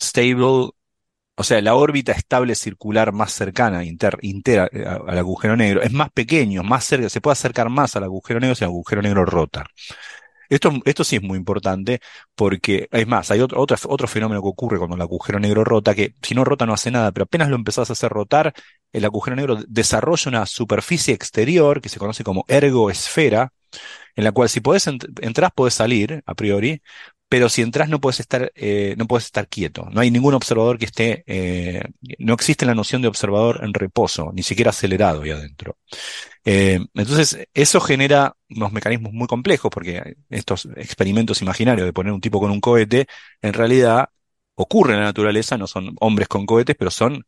Stable, 0.00 0.70
o 1.38 1.44
sea, 1.44 1.60
la 1.60 1.74
órbita 1.74 2.12
estable 2.12 2.54
circular 2.54 3.12
más 3.12 3.32
cercana, 3.32 3.84
inter, 3.84 4.18
eh, 4.72 4.84
al 4.86 5.18
agujero 5.18 5.56
negro, 5.56 5.82
es 5.82 5.92
más 5.92 6.10
pequeño, 6.10 6.62
más 6.62 6.84
cerca, 6.84 7.08
se 7.10 7.20
puede 7.20 7.32
acercar 7.32 7.68
más 7.68 7.94
al 7.96 8.04
agujero 8.04 8.40
negro 8.40 8.54
si 8.54 8.64
el 8.64 8.70
agujero 8.70 9.02
negro 9.02 9.24
rota. 9.24 9.66
Esto, 10.48 10.72
esto 10.84 11.04
sí 11.04 11.16
es 11.16 11.22
muy 11.22 11.38
importante 11.38 12.00
porque, 12.34 12.88
es 12.90 13.06
más, 13.06 13.30
hay 13.30 13.40
otro, 13.40 13.60
otro, 13.60 13.76
otro 13.88 14.08
fenómeno 14.08 14.42
que 14.42 14.48
ocurre 14.48 14.78
cuando 14.78 14.96
el 14.96 15.02
agujero 15.02 15.40
negro 15.40 15.64
rota, 15.64 15.94
que 15.94 16.14
si 16.22 16.34
no 16.34 16.44
rota 16.44 16.66
no 16.66 16.74
hace 16.74 16.90
nada, 16.90 17.12
pero 17.12 17.24
apenas 17.24 17.48
lo 17.48 17.56
empezás 17.56 17.90
a 17.90 17.94
hacer 17.94 18.10
rotar, 18.12 18.52
el 18.92 19.04
agujero 19.04 19.36
negro 19.36 19.58
desarrolla 19.68 20.28
una 20.30 20.46
superficie 20.46 21.14
exterior 21.14 21.80
que 21.80 21.88
se 21.88 21.98
conoce 21.98 22.24
como 22.24 22.44
ergoesfera, 22.48 23.52
en 24.16 24.24
la 24.24 24.32
cual 24.32 24.48
si 24.48 24.60
podés 24.60 24.86
entrar, 24.86 25.52
podés 25.54 25.74
salir, 25.74 26.22
a 26.26 26.34
priori, 26.34 26.82
pero 27.28 27.48
si 27.48 27.62
entras 27.62 27.88
no 27.88 28.00
puedes 28.00 28.20
estar, 28.20 28.52
eh, 28.54 28.94
no 28.96 29.06
puedes 29.06 29.26
estar 29.26 29.48
quieto. 29.48 29.88
No 29.90 30.00
hay 30.00 30.10
ningún 30.10 30.34
observador 30.34 30.78
que 30.78 30.84
esté, 30.84 31.24
eh, 31.26 31.82
no 32.18 32.34
existe 32.34 32.66
la 32.66 32.74
noción 32.74 33.02
de 33.02 33.08
observador 33.08 33.60
en 33.64 33.74
reposo, 33.74 34.30
ni 34.32 34.42
siquiera 34.42 34.70
acelerado 34.70 35.22
ahí 35.22 35.30
adentro. 35.30 35.76
Eh, 36.44 36.78
entonces, 36.94 37.48
eso 37.54 37.80
genera 37.80 38.36
unos 38.50 38.72
mecanismos 38.72 39.12
muy 39.12 39.26
complejos, 39.26 39.70
porque 39.72 40.16
estos 40.30 40.68
experimentos 40.76 41.42
imaginarios 41.42 41.86
de 41.86 41.92
poner 41.92 42.12
un 42.12 42.20
tipo 42.20 42.40
con 42.40 42.50
un 42.52 42.60
cohete, 42.60 43.06
en 43.42 43.52
realidad 43.52 44.08
ocurren 44.54 44.94
en 44.94 45.00
la 45.00 45.06
naturaleza, 45.06 45.58
no 45.58 45.66
son 45.66 45.96
hombres 46.00 46.28
con 46.28 46.46
cohetes, 46.46 46.76
pero 46.78 46.90
son 46.90 47.26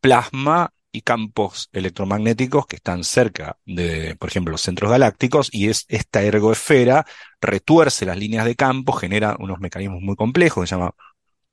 plasma 0.00 0.72
y 0.92 1.00
campos 1.00 1.70
electromagnéticos 1.72 2.66
que 2.66 2.76
están 2.76 3.02
cerca 3.02 3.56
de, 3.64 4.14
por 4.16 4.28
ejemplo, 4.28 4.52
los 4.52 4.60
centros 4.60 4.90
galácticos, 4.90 5.48
y 5.50 5.68
es 5.68 5.86
esta 5.88 6.22
ergoesfera 6.22 7.06
retuerce 7.40 8.06
las 8.06 8.18
líneas 8.18 8.44
de 8.44 8.54
campo, 8.54 8.92
genera 8.92 9.36
unos 9.38 9.58
mecanismos 9.58 10.02
muy 10.02 10.14
complejos 10.14 10.62
que 10.62 10.68
se 10.68 10.74
llama 10.76 10.94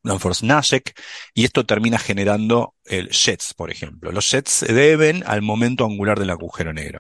Danforth-Nashek, 0.04 0.94
y 1.34 1.46
esto 1.46 1.66
termina 1.66 1.98
generando 1.98 2.76
el 2.86 3.10
jets, 3.10 3.54
por 3.54 3.72
ejemplo. 3.72 4.12
Los 4.12 4.30
jets 4.30 4.52
se 4.52 4.74
deben 4.74 5.24
al 5.26 5.42
momento 5.42 5.86
angular 5.86 6.20
del 6.20 6.30
agujero 6.30 6.74
negro. 6.74 7.00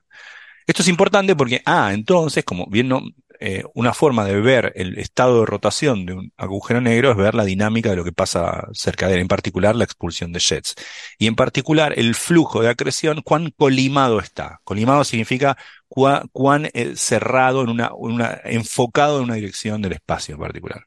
Esto 0.65 0.81
es 0.81 0.87
importante 0.87 1.35
porque, 1.35 1.61
ah, 1.65 1.91
entonces, 1.93 2.45
como 2.45 2.67
bien 2.67 2.87
no, 2.87 3.01
eh, 3.39 3.63
una 3.73 3.93
forma 3.93 4.25
de 4.25 4.41
ver 4.41 4.73
el 4.75 4.97
estado 4.97 5.39
de 5.39 5.45
rotación 5.45 6.05
de 6.05 6.13
un 6.13 6.33
agujero 6.35 6.81
negro 6.81 7.11
es 7.11 7.17
ver 7.17 7.35
la 7.35 7.45
dinámica 7.45 7.89
de 7.89 7.95
lo 7.95 8.03
que 8.03 8.11
pasa 8.11 8.67
cerca 8.73 9.07
de 9.07 9.15
él, 9.15 9.21
en 9.21 9.27
particular 9.27 9.75
la 9.75 9.85
expulsión 9.85 10.33
de 10.33 10.39
jets. 10.39 10.75
Y 11.17 11.27
en 11.27 11.35
particular 11.35 11.93
el 11.97 12.15
flujo 12.15 12.61
de 12.61 12.69
acreción, 12.69 13.21
cuán 13.21 13.51
colimado 13.51 14.19
está. 14.19 14.59
Colimado 14.63 15.03
significa 15.03 15.57
cuán, 15.89 16.69
eh, 16.73 16.93
cerrado, 16.95 17.63
en 17.63 17.69
una, 17.69 17.91
una, 17.93 18.39
enfocado 18.43 19.17
en 19.17 19.23
una 19.25 19.35
dirección 19.35 19.81
del 19.81 19.93
espacio 19.93 20.35
en 20.35 20.41
particular. 20.41 20.85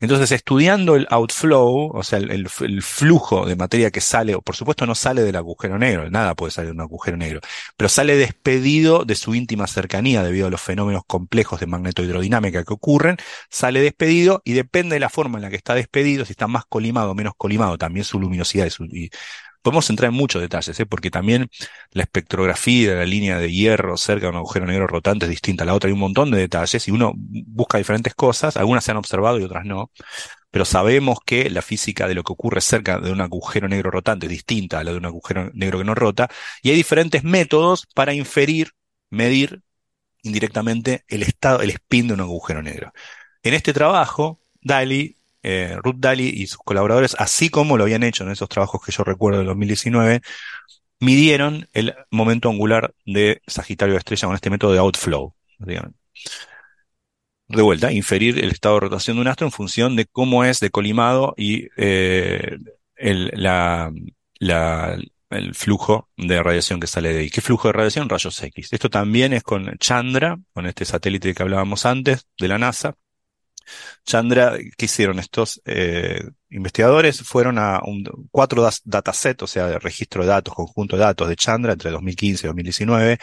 Entonces, 0.00 0.32
estudiando 0.32 0.96
el 0.96 1.06
outflow, 1.10 1.90
o 1.94 2.02
sea, 2.02 2.18
el, 2.18 2.48
flujo 2.82 3.46
de 3.46 3.56
materia 3.56 3.90
que 3.90 4.00
sale, 4.00 4.36
por 4.38 4.56
supuesto 4.56 4.86
no 4.86 4.94
sale 4.94 5.22
del 5.22 5.36
agujero 5.36 5.78
negro, 5.78 6.10
nada 6.10 6.34
puede 6.34 6.50
salir 6.52 6.70
de 6.70 6.74
un 6.74 6.80
agujero 6.80 7.16
negro, 7.16 7.40
pero 7.76 7.88
sale 7.88 8.16
despedido 8.16 9.04
de 9.04 9.14
su 9.14 9.34
íntima 9.34 9.66
cercanía 9.66 10.22
debido 10.22 10.48
a 10.48 10.50
los 10.50 10.60
fenómenos 10.60 11.02
complejos 11.06 11.60
de 11.60 11.66
magnetohidrodinámica 11.66 12.64
que 12.64 12.72
ocurren, 12.72 13.16
sale 13.50 13.80
despedido 13.80 14.42
y 14.44 14.52
depende 14.52 14.96
de 14.96 15.00
la 15.00 15.10
forma 15.10 15.38
en 15.38 15.42
la 15.42 15.50
que 15.50 15.56
está 15.56 15.74
despedido, 15.74 16.24
si 16.24 16.32
está 16.32 16.46
más 16.48 16.64
colimado 16.66 17.12
o 17.12 17.14
menos 17.14 17.34
colimado, 17.36 17.78
también 17.78 18.04
su 18.04 18.18
luminosidad 18.18 18.66
y 18.66 18.70
su, 18.70 18.86
Podemos 19.62 19.88
entrar 19.90 20.10
en 20.10 20.16
muchos 20.16 20.42
detalles, 20.42 20.78
¿eh? 20.80 20.86
porque 20.86 21.10
también 21.10 21.48
la 21.92 22.02
espectrografía 22.02 22.90
de 22.90 22.96
la 22.96 23.06
línea 23.06 23.38
de 23.38 23.52
hierro 23.52 23.96
cerca 23.96 24.26
de 24.26 24.30
un 24.30 24.36
agujero 24.36 24.66
negro 24.66 24.86
rotante 24.86 25.26
es 25.26 25.30
distinta 25.30 25.64
a 25.64 25.66
la 25.66 25.74
otra. 25.74 25.88
Hay 25.88 25.94
un 25.94 26.00
montón 26.00 26.30
de 26.30 26.38
detalles 26.38 26.86
y 26.88 26.90
uno 26.90 27.12
busca 27.16 27.78
diferentes 27.78 28.14
cosas, 28.14 28.56
algunas 28.56 28.84
se 28.84 28.90
han 28.90 28.96
observado 28.96 29.38
y 29.38 29.44
otras 29.44 29.64
no, 29.64 29.90
pero 30.52 30.64
sabemos 30.66 31.18
que 31.24 31.48
la 31.50 31.62
física 31.62 32.06
de 32.06 32.14
lo 32.14 32.22
que 32.24 32.32
ocurre 32.32 32.60
cerca 32.60 32.98
de 32.98 33.10
un 33.10 33.20
agujero 33.22 33.68
negro 33.68 33.90
rotante 33.90 34.26
es 34.26 34.30
distinta 34.30 34.80
a 34.80 34.84
la 34.84 34.92
de 34.92 34.98
un 34.98 35.06
agujero 35.06 35.50
negro 35.54 35.78
que 35.78 35.84
no 35.84 35.94
rota, 35.94 36.28
y 36.62 36.70
hay 36.70 36.76
diferentes 36.76 37.24
métodos 37.24 37.86
para 37.94 38.12
inferir, 38.14 38.72
medir 39.10 39.62
indirectamente 40.22 41.04
el 41.08 41.22
estado, 41.22 41.62
el 41.62 41.70
spin 41.70 42.08
de 42.08 42.14
un 42.14 42.20
agujero 42.20 42.62
negro. 42.62 42.92
En 43.42 43.54
este 43.54 43.72
trabajo, 43.72 44.40
Daly 44.60 45.16
eh, 45.42 45.76
Ruth 45.82 45.96
Daly 45.98 46.28
y 46.28 46.46
sus 46.46 46.58
colaboradores, 46.58 47.16
así 47.18 47.50
como 47.50 47.76
lo 47.76 47.84
habían 47.84 48.02
hecho 48.02 48.24
en 48.24 48.30
esos 48.30 48.48
trabajos 48.48 48.80
que 48.84 48.92
yo 48.92 49.04
recuerdo 49.04 49.40
de 49.40 49.46
2019, 49.46 50.20
midieron 51.00 51.68
el 51.72 51.94
momento 52.10 52.48
angular 52.48 52.94
de 53.04 53.42
Sagitario 53.46 53.94
de 53.94 53.98
Estrella 53.98 54.28
con 54.28 54.34
este 54.36 54.50
método 54.50 54.72
de 54.72 54.78
outflow. 54.78 55.34
De 57.48 57.60
vuelta, 57.62 57.92
inferir 57.92 58.38
el 58.38 58.50
estado 58.50 58.76
de 58.76 58.80
rotación 58.82 59.16
de 59.16 59.22
un 59.22 59.28
astro 59.28 59.46
en 59.46 59.52
función 59.52 59.96
de 59.96 60.06
cómo 60.06 60.44
es 60.44 60.60
decolimado 60.60 61.34
y 61.36 61.68
eh, 61.76 62.56
el, 62.96 63.32
el 65.30 65.54
flujo 65.54 66.08
de 66.16 66.42
radiación 66.42 66.80
que 66.80 66.86
sale 66.86 67.12
de 67.12 67.20
ahí. 67.20 67.30
¿Qué 67.30 67.40
flujo 67.40 67.68
de 67.68 67.72
radiación? 67.72 68.08
Rayos 68.08 68.42
X. 68.42 68.72
Esto 68.72 68.88
también 68.88 69.32
es 69.32 69.42
con 69.42 69.76
Chandra, 69.78 70.38
con 70.52 70.66
este 70.66 70.84
satélite 70.84 71.34
que 71.34 71.42
hablábamos 71.42 71.84
antes 71.84 72.26
de 72.38 72.48
la 72.48 72.58
NASA, 72.58 72.94
Chandra, 74.04 74.56
¿qué 74.76 74.84
hicieron 74.86 75.18
estos 75.18 75.60
eh, 75.64 76.22
investigadores? 76.50 77.22
Fueron 77.22 77.58
a 77.58 77.80
cuatro 78.30 78.68
datasets, 78.84 79.42
o 79.42 79.46
sea, 79.46 79.66
de 79.66 79.78
registro 79.78 80.22
de 80.22 80.28
datos, 80.28 80.54
conjunto 80.54 80.96
de 80.96 81.02
datos 81.02 81.28
de 81.28 81.36
Chandra 81.36 81.72
entre 81.72 81.90
2015 81.90 82.46
y 82.46 82.48
2019, 82.48 83.18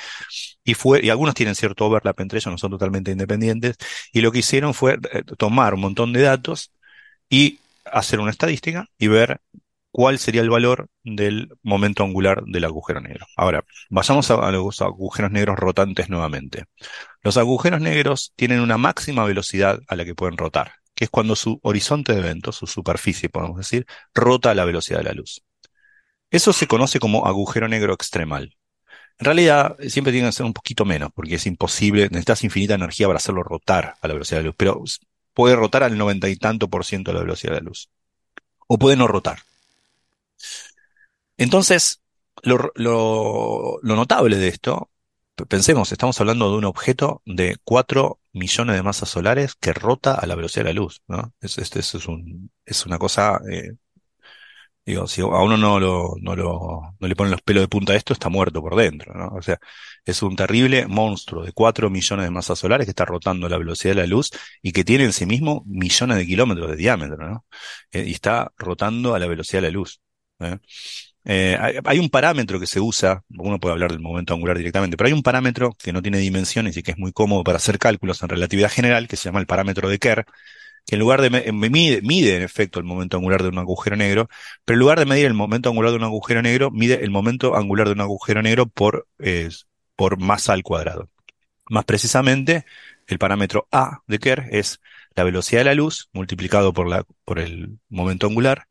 y 0.63 0.73
fue, 0.73 1.03
y 1.03 1.09
algunos 1.09 1.35
tienen 1.35 1.55
cierto 1.55 1.85
overlap 1.85 2.19
entre 2.21 2.39
ellos, 2.39 2.51
no 2.51 2.57
son 2.57 2.71
totalmente 2.71 3.11
independientes, 3.11 3.77
y 4.11 4.21
lo 4.21 4.31
que 4.31 4.39
hicieron 4.39 4.73
fue 4.73 4.97
eh, 5.13 5.23
tomar 5.37 5.73
un 5.73 5.81
montón 5.81 6.13
de 6.13 6.21
datos 6.21 6.71
y 7.29 7.59
hacer 7.85 8.19
una 8.19 8.31
estadística 8.31 8.87
y 8.97 9.07
ver 9.07 9.41
cuál 9.91 10.19
sería 10.19 10.41
el 10.41 10.49
valor 10.49 10.89
del 11.03 11.49
momento 11.63 12.03
angular 12.03 12.43
del 12.45 12.65
agujero 12.65 13.01
negro. 13.01 13.25
Ahora, 13.35 13.63
vayamos 13.89 14.29
a, 14.31 14.51
los 14.51 14.81
agujeros 14.81 15.31
negros 15.31 15.57
rotantes 15.57 16.09
nuevamente. 16.09 16.65
Los 17.21 17.37
agujeros 17.37 17.81
negros 17.81 18.33
tienen 18.35 18.59
una 18.61 18.77
máxima 18.77 19.25
velocidad 19.25 19.79
a 19.87 19.95
la 19.95 20.05
que 20.05 20.15
pueden 20.15 20.37
rotar, 20.37 20.73
que 20.93 21.05
es 21.05 21.09
cuando 21.09 21.35
su 21.35 21.59
horizonte 21.63 22.13
de 22.13 22.19
evento, 22.19 22.51
su 22.51 22.67
superficie, 22.67 23.29
podemos 23.29 23.57
decir, 23.57 23.85
rota 24.13 24.51
a 24.51 24.55
la 24.55 24.65
velocidad 24.65 24.99
de 24.99 25.05
la 25.05 25.13
luz. 25.13 25.41
Eso 26.31 26.53
se 26.53 26.67
conoce 26.67 26.99
como 26.99 27.25
agujero 27.25 27.67
negro 27.67 27.93
extremal. 27.93 28.55
En 29.17 29.25
realidad, 29.25 29.75
siempre 29.89 30.13
tiene 30.13 30.29
que 30.29 30.33
ser 30.33 30.45
un 30.45 30.53
poquito 30.53 30.85
menos, 30.85 31.11
porque 31.13 31.35
es 31.35 31.45
imposible, 31.45 32.03
necesitas 32.03 32.43
infinita 32.43 32.75
energía 32.75 33.07
para 33.07 33.17
hacerlo 33.17 33.43
rotar 33.43 33.95
a 34.01 34.07
la 34.07 34.13
velocidad 34.13 34.39
de 34.39 34.43
la 34.43 34.47
luz, 34.47 34.55
pero 34.57 34.83
puede 35.33 35.55
rotar 35.55 35.83
al 35.83 35.97
noventa 35.97 36.29
y 36.29 36.35
tanto 36.35 36.69
por 36.69 36.85
ciento 36.85 37.11
de 37.11 37.15
la 37.15 37.23
velocidad 37.23 37.53
de 37.53 37.59
la 37.59 37.65
luz. 37.65 37.89
O 38.67 38.77
puede 38.77 38.95
no 38.95 39.07
rotar. 39.07 39.39
Entonces, 41.39 42.01
lo, 42.43 43.79
notable 43.81 44.37
de 44.37 44.49
esto, 44.49 44.91
pensemos, 45.47 45.91
estamos 45.91 46.19
hablando 46.19 46.51
de 46.51 46.57
un 46.57 46.65
objeto 46.65 47.21
de 47.25 47.57
4 47.63 48.19
millones 48.33 48.75
de 48.75 48.83
masas 48.83 49.09
solares 49.09 49.55
que 49.55 49.71
rota 49.73 50.15
a 50.15 50.27
la 50.27 50.35
velocidad 50.35 50.65
de 50.65 50.73
la 50.73 50.79
luz, 50.81 51.01
¿no? 51.07 51.33
Es, 51.41 51.57
este 51.57 51.79
es, 51.79 51.93
un, 52.07 52.51
es 52.65 52.85
una 52.85 52.97
cosa, 52.99 53.39
eh, 53.49 53.71
digo, 54.85 55.07
si 55.07 55.21
a 55.21 55.25
uno 55.25 55.55
no, 55.57 55.79
lo, 55.79 56.15
no, 56.21 56.35
lo, 56.35 56.95
no 56.99 57.07
le 57.07 57.15
ponen 57.15 57.31
los 57.31 57.41
pelos 57.41 57.63
de 57.63 57.67
punta 57.67 57.93
a 57.93 57.95
esto, 57.95 58.13
está 58.13 58.27
muerto 58.29 58.61
por 58.61 58.75
dentro, 58.75 59.13
¿no? 59.13 59.27
O 59.35 59.41
sea, 59.41 59.57
es 60.05 60.21
un 60.21 60.35
terrible 60.35 60.87
monstruo 60.87 61.43
de 61.45 61.53
4 61.53 61.89
millones 61.89 62.25
de 62.25 62.31
masas 62.31 62.59
solares 62.59 62.85
que 62.85 62.91
está 62.91 63.05
rotando 63.05 63.47
a 63.47 63.49
la 63.49 63.57
velocidad 63.57 63.95
de 63.95 64.01
la 64.01 64.07
luz 64.07 64.31
y 64.61 64.71
que 64.73 64.83
tiene 64.83 65.05
en 65.05 65.13
sí 65.13 65.25
mismo 65.25 65.63
millones 65.67 66.17
de 66.17 66.25
kilómetros 66.25 66.69
de 66.71 66.75
diámetro, 66.75 67.17
¿no? 67.29 67.45
Eh, 67.91 68.05
y 68.07 68.11
está 68.11 68.51
rotando 68.57 69.15
a 69.15 69.19
la 69.19 69.27
velocidad 69.27 69.61
de 69.61 69.67
la 69.69 69.73
luz. 69.73 70.01
¿eh? 70.39 70.57
Eh, 71.25 71.57
hay, 71.83 71.99
un 71.99 72.09
parámetro 72.09 72.59
que 72.59 72.65
se 72.65 72.79
usa, 72.79 73.23
uno 73.37 73.59
puede 73.59 73.73
hablar 73.73 73.91
del 73.91 73.99
momento 73.99 74.33
angular 74.33 74.57
directamente, 74.57 74.97
pero 74.97 75.07
hay 75.07 75.13
un 75.13 75.21
parámetro 75.21 75.75
que 75.77 75.93
no 75.93 76.01
tiene 76.01 76.17
dimensiones 76.17 76.77
y 76.77 76.83
que 76.83 76.91
es 76.91 76.97
muy 76.97 77.11
cómodo 77.11 77.43
para 77.43 77.57
hacer 77.57 77.77
cálculos 77.77 78.23
en 78.23 78.29
relatividad 78.29 78.71
general, 78.71 79.07
que 79.07 79.17
se 79.17 79.25
llama 79.25 79.39
el 79.39 79.45
parámetro 79.45 79.89
de 79.89 79.99
Kerr, 79.99 80.25
que 80.85 80.95
en 80.95 80.99
lugar 80.99 81.21
de 81.21 81.51
mide, 81.51 82.01
mide 82.01 82.37
en 82.37 82.41
efecto 82.41 82.79
el 82.79 82.85
momento 82.85 83.17
angular 83.17 83.43
de 83.43 83.49
un 83.49 83.59
agujero 83.59 83.95
negro, 83.95 84.29
pero 84.65 84.75
en 84.75 84.79
lugar 84.79 84.99
de 84.99 85.05
medir 85.05 85.25
el 85.25 85.33
momento 85.33 85.69
angular 85.69 85.91
de 85.91 85.97
un 85.97 86.03
agujero 86.03 86.41
negro, 86.41 86.71
mide 86.71 87.03
el 87.03 87.11
momento 87.11 87.55
angular 87.55 87.87
de 87.87 87.93
un 87.93 88.01
agujero 88.01 88.41
negro 88.41 88.65
por, 88.67 89.07
por 89.95 90.17
masa 90.19 90.53
al 90.53 90.63
cuadrado. 90.63 91.09
Más 91.69 91.85
precisamente, 91.85 92.65
el 93.07 93.19
parámetro 93.19 93.67
A 93.71 93.99
de 94.07 94.19
Kerr 94.19 94.47
es 94.51 94.81
la 95.15 95.23
velocidad 95.23 95.61
de 95.61 95.65
la 95.65 95.73
luz 95.75 96.09
multiplicado 96.13 96.73
por, 96.73 96.87
la, 96.87 97.03
por 97.25 97.39
el 97.39 97.77
momento 97.89 98.27
angular 98.27 98.67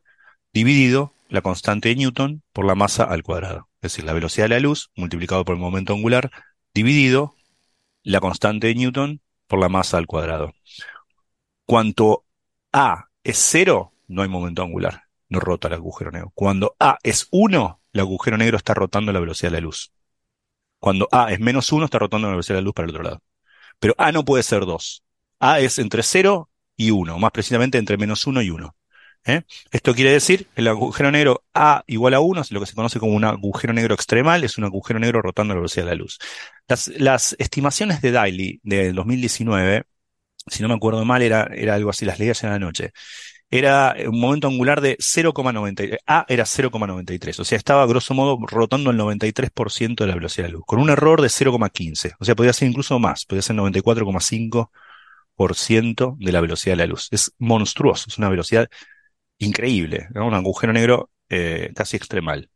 dividido 0.53 1.13
la 1.29 1.43
constante 1.43 1.89
de 1.89 1.97
Newton 1.97 2.43
por 2.53 2.65
la 2.65 2.75
masa 2.75 3.05
al 3.05 3.23
cuadrado. 3.23 3.69
Es 3.81 3.93
decir, 3.93 4.05
la 4.05 4.13
velocidad 4.13 4.47
de 4.47 4.55
la 4.55 4.61
luz 4.61 4.91
multiplicado 4.97 5.45
por 5.45 5.55
el 5.55 5.61
momento 5.61 5.95
angular 5.95 6.31
dividido 6.75 7.35
la 8.03 8.21
constante 8.21 8.69
de 8.69 8.75
Newton 8.75 9.21
por 9.47 9.61
la 9.61 9.69
masa 9.69 9.99
al 9.99 10.07
cuadrado. 10.07 10.53
Cuanto 11.67 12.25
A 12.73 13.09
es 13.23 13.39
cero, 13.39 13.93
no 14.07 14.23
hay 14.23 14.29
momento 14.29 14.63
angular, 14.63 15.05
no 15.29 15.41
rota 15.41 15.69
el 15.69 15.75
agujero 15.75 16.11
negro. 16.11 16.33
Cuando 16.35 16.75
A 16.81 16.99
es 17.03 17.29
1, 17.31 17.81
el 17.93 18.01
agujero 18.01 18.39
negro 18.39 18.57
está 18.57 18.75
rotando 18.75 19.13
la 19.13 19.21
velocidad 19.21 19.51
de 19.51 19.59
la 19.59 19.65
luz. 19.65 19.93
Cuando 20.79 21.09
A 21.13 21.33
es 21.33 21.41
menos 21.41 21.71
1, 21.71 21.85
está 21.85 21.99
rotando 21.99 22.27
la 22.29 22.33
velocidad 22.33 22.57
de 22.57 22.63
la 22.63 22.65
luz 22.65 22.75
para 22.75 22.87
el 22.87 22.91
otro 22.91 23.03
lado. 23.03 23.23
Pero 23.79 23.95
A 23.99 24.13
no 24.13 24.25
puede 24.25 24.43
ser 24.43 24.65
2. 24.65 25.05
A 25.41 25.61
es 25.61 25.79
entre 25.79 26.03
0 26.03 26.49
y 26.77 26.91
1, 26.91 27.19
más 27.19 27.33
precisamente 27.33 27.79
entre 27.79 27.97
menos 27.97 28.27
1 28.27 28.43
y 28.43 28.51
1. 28.51 28.75
¿Eh? 29.25 29.43
Esto 29.71 29.95
quiere 29.95 30.13
decir 30.13 30.47
que 30.55 30.61
el 30.61 30.69
agujero 30.69 31.11
negro 31.11 31.45
A 31.55 31.85
igual 31.87 32.15
a 32.15 32.21
1 32.21 32.41
es 32.43 32.53
lo 32.53 32.61
que 32.61 32.67
se 32.67 32.75
conoce 32.75 32.99
como 32.99 33.15
un 33.15 33.25
agujero 33.25 33.73
negro 33.73 33.95
extremal, 33.95 34.45
es 34.45 34.59
un 34.59 34.65
agujero 34.65 34.99
negro 34.99 35.23
rotando 35.23 35.53
a 35.53 35.55
la 35.55 35.61
velocidad 35.61 35.85
de 35.85 35.91
la 35.91 35.97
luz. 35.97 36.19
Las, 36.97 37.37
estimaciones 37.39 38.01
de 38.01 38.13
Daly 38.13 38.61
de 38.63 38.93
2019, 38.93 39.85
si 40.47 40.63
no 40.63 40.69
me 40.69 40.75
acuerdo 40.75 41.05
mal, 41.05 41.23
era, 41.23 41.49
era 41.55 41.75
algo 41.75 41.91
así, 41.91 42.05
las 42.05 42.19
leí 42.19 42.31
ayer 42.31 42.45
en 42.45 42.51
la 42.51 42.59
noche. 42.59 42.93
Era 43.51 43.97
un 44.07 44.21
momento 44.21 44.47
angular 44.49 44.83
de 44.83 44.99
0,93. 44.99 45.99
A 46.07 46.27
era 46.29 46.45
0,93. 46.45 47.41
O 47.41 47.45
sea, 47.45 47.57
estaba 47.57 47.87
grosso 47.87 48.13
modo 48.13 48.39
rotando 48.47 48.91
el 48.91 48.99
93% 48.99 49.97
de 49.97 50.07
la 50.07 50.15
velocidad 50.15 50.47
de 50.47 50.53
la 50.53 50.59
luz. 50.59 50.65
Con 50.67 50.81
un 50.81 50.91
error 50.91 51.23
de 51.23 51.29
0,15. 51.29 52.15
O 52.19 52.25
sea, 52.27 52.35
podía 52.35 52.53
ser 52.53 52.69
incluso 52.69 52.99
más. 52.99 53.25
Podía 53.25 53.41
ser 53.41 53.57
94,5 53.57 54.69
1% 55.39 56.17
de 56.19 56.33
la 56.33 56.41
velocidad 56.41 56.73
de 56.75 56.79
la 56.79 56.87
luz. 56.87 57.09
Es 57.11 57.33
monstruoso, 57.39 58.07
es 58.09 58.19
una 58.19 58.29
velocidad 58.29 58.69
increíble, 59.39 60.09
un 60.15 60.35
agujero 60.35 60.73
negro 60.73 61.11
eh, 61.29 61.73
casi 61.75 61.97
extremal. 61.97 62.51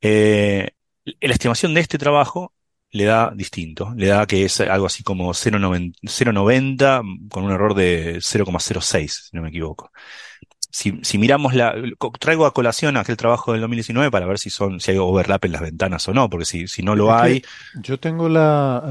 Eh, 0.00 0.70
la 1.04 1.32
estimación 1.32 1.74
de 1.74 1.80
este 1.80 1.98
trabajo 1.98 2.54
le 2.90 3.04
da 3.04 3.32
distinto, 3.34 3.92
le 3.96 4.08
da 4.08 4.26
que 4.26 4.44
es 4.44 4.60
algo 4.60 4.86
así 4.86 5.02
como 5.02 5.32
0,90 5.34 7.02
con 7.30 7.44
un 7.44 7.52
error 7.52 7.74
de 7.74 8.20
0,06, 8.22 9.28
si 9.30 9.36
no 9.36 9.42
me 9.42 9.48
equivoco. 9.50 9.92
Si, 10.74 10.98
si, 11.02 11.18
miramos 11.18 11.54
la, 11.54 11.74
traigo 12.18 12.46
a 12.46 12.54
colación 12.54 12.96
aquel 12.96 13.18
trabajo 13.18 13.52
del 13.52 13.60
2019 13.60 14.10
para 14.10 14.24
ver 14.24 14.38
si 14.38 14.48
son, 14.48 14.80
si 14.80 14.92
hay 14.92 14.96
overlap 14.96 15.44
en 15.44 15.52
las 15.52 15.60
ventanas 15.60 16.08
o 16.08 16.14
no, 16.14 16.30
porque 16.30 16.46
si, 16.46 16.66
si 16.66 16.82
no 16.82 16.96
lo 16.96 17.14
hay. 17.14 17.44
Yo 17.82 17.98
tengo 17.98 18.26
la, 18.30 18.82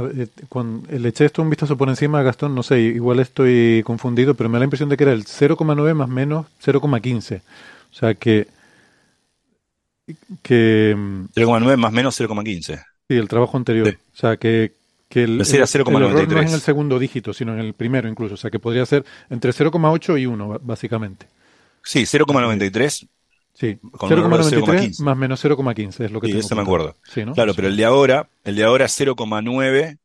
cuando 0.47 0.87
le 0.95 1.09
eché 1.09 1.25
esto 1.25 1.41
un 1.41 1.49
vistazo 1.49 1.75
por 1.77 1.89
encima, 1.89 2.21
Gastón, 2.21 2.53
no 2.53 2.61
sé, 2.61 2.79
igual 2.79 3.19
estoy 3.19 3.81
confundido, 3.83 4.35
pero 4.35 4.47
me 4.47 4.53
da 4.53 4.59
la 4.59 4.65
impresión 4.65 4.89
de 4.89 4.97
que 4.97 5.05
era 5.05 5.13
el 5.13 5.25
0,9 5.25 5.95
más 5.95 6.07
menos 6.07 6.45
0,15. 6.63 7.41
O 7.91 7.95
sea 7.95 8.13
que, 8.13 8.47
que 10.43 10.95
0,9 10.95 11.77
más 11.77 11.91
menos 11.91 12.21
0,15. 12.21 12.85
Sí, 13.09 13.17
el 13.17 13.27
trabajo 13.27 13.57
anterior. 13.57 13.97
O 14.13 14.15
sea, 14.15 14.37
que, 14.37 14.73
que 15.09 15.23
el, 15.23 15.41
el, 15.41 15.47
error 15.51 15.91
no 15.91 16.41
es 16.41 16.47
en 16.47 16.53
el 16.53 16.61
segundo 16.61 16.99
dígito, 16.99 17.33
sino 17.33 17.53
en 17.53 17.59
el 17.59 17.73
primero 17.73 18.07
incluso. 18.07 18.35
O 18.35 18.37
sea, 18.37 18.51
que 18.51 18.59
podría 18.59 18.85
ser 18.85 19.03
entre 19.31 19.51
0,8 19.51 20.21
y 20.21 20.27
1, 20.27 20.59
básicamente. 20.61 21.25
Sí, 21.83 22.01
0,93. 22.01 23.07
Sí, 23.53 23.79
0,93 23.81 24.99
más 25.01 25.17
menos 25.17 25.43
0,15 25.43 26.05
es 26.05 26.11
lo 26.11 26.21
que 26.21 26.27
sí, 26.27 26.33
tengo. 26.33 26.45
eso 26.45 26.55
me 26.55 26.61
acuerdo. 26.61 26.95
Sí, 27.03 27.25
¿no? 27.25 27.33
Claro, 27.33 27.53
pero 27.53 27.67
el 27.67 27.77
de 27.77 27.85
ahora, 27.85 28.29
el 28.43 28.55
de 28.55 28.63
ahora 28.63 28.85
es 28.85 28.99
0,9 28.99 29.97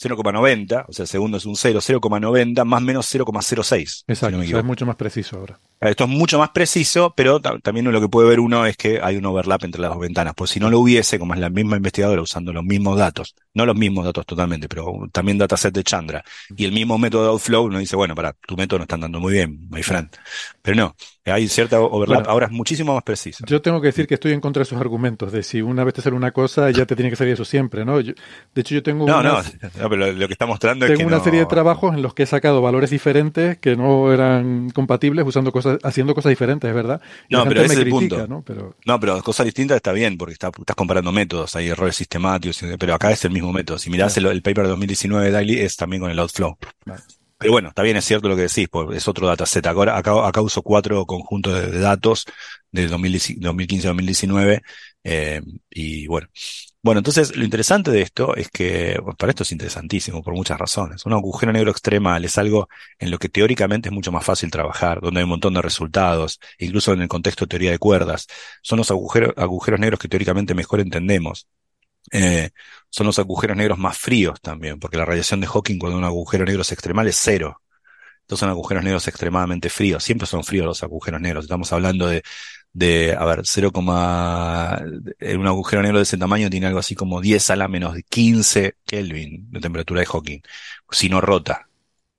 0,90, 0.00 0.86
o 0.88 0.92
sea, 0.92 1.02
el 1.02 1.08
segundo 1.08 1.36
es 1.36 1.44
un 1.44 1.56
0, 1.56 1.80
0,90 1.80 2.64
más 2.64 2.82
menos 2.82 3.14
0,06. 3.14 4.04
Exacto, 4.06 4.42
si 4.42 4.52
no 4.52 4.58
es 4.58 4.64
mucho 4.64 4.86
más 4.86 4.96
preciso 4.96 5.38
ahora. 5.38 5.58
Esto 5.80 6.04
es 6.04 6.10
mucho 6.10 6.38
más 6.38 6.50
preciso, 6.50 7.14
pero 7.16 7.40
también 7.40 7.90
lo 7.90 8.00
que 8.00 8.08
puede 8.08 8.28
ver 8.28 8.40
uno 8.40 8.66
es 8.66 8.76
que 8.76 9.00
hay 9.02 9.16
un 9.16 9.24
overlap 9.24 9.64
entre 9.64 9.80
las 9.80 9.90
dos 9.90 10.00
ventanas. 10.00 10.34
Pues 10.36 10.50
si 10.50 10.60
no 10.60 10.68
lo 10.68 10.78
hubiese, 10.78 11.18
como 11.18 11.34
es 11.34 11.40
la 11.40 11.48
misma 11.48 11.76
investigadora 11.76 12.20
usando 12.20 12.52
los 12.52 12.64
mismos 12.64 12.98
datos, 12.98 13.34
no 13.54 13.64
los 13.64 13.76
mismos 13.76 14.04
datos 14.04 14.26
totalmente, 14.26 14.68
pero 14.68 14.92
también 15.12 15.38
dataset 15.38 15.74
de 15.74 15.84
Chandra, 15.84 16.24
y 16.54 16.64
el 16.64 16.72
mismo 16.72 16.98
método 16.98 17.22
de 17.24 17.28
Outflow, 17.30 17.64
uno 17.64 17.78
dice, 17.78 17.96
bueno, 17.96 18.14
para, 18.14 18.32
tu 18.32 18.56
método 18.56 18.78
no 18.78 18.82
está 18.84 18.96
andando 18.96 19.20
muy 19.20 19.32
bien, 19.32 19.68
my 19.70 19.82
friend. 19.82 20.10
Pero 20.62 20.76
no, 20.76 20.96
hay 21.26 21.48
cierta 21.48 21.80
overlap, 21.80 22.18
Bueno. 22.20 22.30
ahora 22.30 22.46
es 22.46 22.52
muchísimo 22.52 22.94
más 22.94 23.02
preciso. 23.02 23.44
Yo 23.46 23.60
tengo 23.60 23.80
que 23.80 23.88
decir 23.88 24.06
que 24.06 24.14
estoy 24.14 24.32
en 24.32 24.40
contra 24.40 24.60
de 24.60 24.64
esos 24.64 24.80
argumentos, 24.80 25.30
de 25.32 25.42
si 25.42 25.60
una 25.62 25.84
vez 25.84 25.94
te 25.94 26.02
sale 26.02 26.16
una 26.16 26.30
cosa, 26.32 26.70
ya 26.70 26.86
te 26.86 26.96
tiene 26.96 27.10
que 27.10 27.16
salir 27.16 27.34
eso 27.34 27.44
siempre, 27.44 27.84
¿no? 27.84 28.00
Yo- 28.00 28.14
de 28.54 28.60
hecho, 28.60 28.74
yo 28.74 28.82
tengo, 28.82 29.06
No, 29.06 29.22
no, 29.22 29.30
unas- 29.34 29.54
no, 29.78 29.88
pero 29.90 30.12
lo, 30.12 30.26
que 30.26 30.32
está 30.32 30.46
mostrando 30.46 30.86
es 30.86 30.90
tengo 30.92 31.00
que 31.00 31.06
una 31.06 31.18
no- 31.18 31.24
serie 31.24 31.40
de 31.40 31.46
trabajos 31.46 31.94
en 31.94 32.02
los 32.02 32.14
que 32.14 32.22
he 32.22 32.26
sacado 32.26 32.62
valores 32.62 32.90
diferentes 32.90 33.58
que 33.58 33.76
no 33.76 34.12
eran 34.12 34.70
compatibles 34.70 35.26
usando 35.26 35.52
cosas, 35.52 35.78
haciendo 35.82 36.14
cosas 36.14 36.30
diferentes, 36.30 36.68
es 36.68 36.74
verdad. 36.74 37.00
Y 37.28 37.34
No, 37.34 37.44
pero 37.44 37.60
ese 37.60 37.68
me 37.68 37.74
es 37.74 37.80
el 37.80 37.92
critica, 37.92 38.16
punto. 38.16 38.26
¿no? 38.28 38.42
Pero 38.42 38.76
No, 38.86 38.98
pero 38.98 39.22
cosas 39.22 39.44
distintas 39.46 39.76
está 39.76 39.92
bien, 39.92 40.16
porque 40.16 40.32
está- 40.32 40.50
estás 40.58 40.76
comparando 40.76 41.12
métodos, 41.12 41.54
hay 41.56 41.68
errores 41.68 41.96
sistemáticos, 41.96 42.60
pero 42.78 42.94
acá 42.94 43.10
es 43.10 43.24
el 43.24 43.30
mismo 43.32 43.52
método. 43.52 43.78
Si 43.78 43.90
mirás 43.90 44.16
el, 44.16 44.26
el 44.26 44.42
paper 44.42 44.64
de 44.64 44.70
2019 44.70 45.26
de 45.26 45.32
Daily, 45.32 45.60
es 45.60 45.76
también 45.76 46.00
con 46.02 46.10
el 46.10 46.18
Outflow. 46.18 46.56
Vale. 46.86 47.02
Pero 47.40 47.52
bueno, 47.52 47.72
bien, 47.82 47.96
es 47.96 48.04
cierto 48.04 48.28
lo 48.28 48.36
que 48.36 48.42
decís, 48.42 48.68
pues 48.70 48.98
es 48.98 49.08
otro 49.08 49.26
dataset. 49.26 49.66
Ahora, 49.66 49.96
acá, 49.96 50.28
acá 50.28 50.42
uso 50.42 50.62
cuatro 50.62 51.06
conjuntos 51.06 51.54
de, 51.54 51.80
datos 51.80 52.26
de 52.70 52.86
2015-2019, 52.90 54.62
eh, 55.04 55.40
y 55.70 56.06
bueno. 56.06 56.28
Bueno, 56.82 56.98
entonces 57.00 57.34
lo 57.36 57.44
interesante 57.44 57.90
de 57.90 58.02
esto 58.02 58.36
es 58.36 58.50
que, 58.50 58.98
para 59.18 59.30
esto 59.30 59.42
es 59.42 59.52
interesantísimo 59.52 60.22
por 60.22 60.34
muchas 60.34 60.58
razones. 60.58 61.06
Un 61.06 61.14
agujero 61.14 61.52
negro 61.52 61.70
extremal 61.70 62.24
es 62.26 62.36
algo 62.38 62.68
en 62.98 63.10
lo 63.10 63.18
que 63.18 63.28
teóricamente 63.30 63.88
es 63.88 63.94
mucho 63.94 64.12
más 64.12 64.24
fácil 64.24 64.50
trabajar, 64.50 65.00
donde 65.00 65.20
hay 65.20 65.24
un 65.24 65.30
montón 65.30 65.54
de 65.54 65.62
resultados, 65.62 66.40
incluso 66.58 66.92
en 66.92 67.00
el 67.02 67.08
contexto 67.08 67.46
de 67.46 67.48
teoría 67.50 67.70
de 67.70 67.78
cuerdas. 67.78 68.26
Son 68.62 68.78
los 68.78 68.90
agujeros, 68.90 69.32
agujeros 69.38 69.80
negros 69.80 69.98
que 70.00 70.08
teóricamente 70.08 70.54
mejor 70.54 70.80
entendemos. 70.80 71.48
Eh, 72.12 72.50
son 72.90 73.06
los 73.06 73.18
agujeros 73.18 73.56
negros 73.56 73.78
más 73.78 73.96
fríos 73.98 74.40
también, 74.40 74.78
porque 74.78 74.98
la 74.98 75.04
radiación 75.04 75.40
de 75.40 75.46
Hawking 75.46 75.78
cuando 75.78 75.98
un 75.98 76.04
agujero 76.04 76.44
negro 76.44 76.62
es 76.62 76.72
extremal 76.72 77.08
es 77.08 77.16
cero. 77.16 77.62
Entonces 78.22 78.40
son 78.40 78.50
agujeros 78.50 78.84
negros 78.84 79.08
extremadamente 79.08 79.70
fríos. 79.70 80.04
Siempre 80.04 80.26
son 80.26 80.44
fríos 80.44 80.66
los 80.66 80.82
agujeros 80.82 81.20
negros. 81.20 81.44
Estamos 81.44 81.72
hablando 81.72 82.06
de, 82.06 82.22
de 82.72 83.16
a 83.18 83.24
ver, 83.24 83.42
0, 83.44 83.72
eh, 85.18 85.36
un 85.36 85.46
agujero 85.46 85.82
negro 85.82 85.98
de 85.98 86.04
ese 86.04 86.16
tamaño 86.18 86.50
tiene 86.50 86.66
algo 86.66 86.78
así 86.78 86.94
como 86.94 87.20
10 87.20 87.50
a 87.50 87.56
la 87.56 87.68
menos 87.68 87.96
15 88.08 88.76
Kelvin 88.86 89.50
de 89.50 89.60
temperatura 89.60 90.00
de 90.00 90.06
Hawking. 90.06 90.40
Si 90.90 91.08
no 91.08 91.20
rota. 91.20 91.68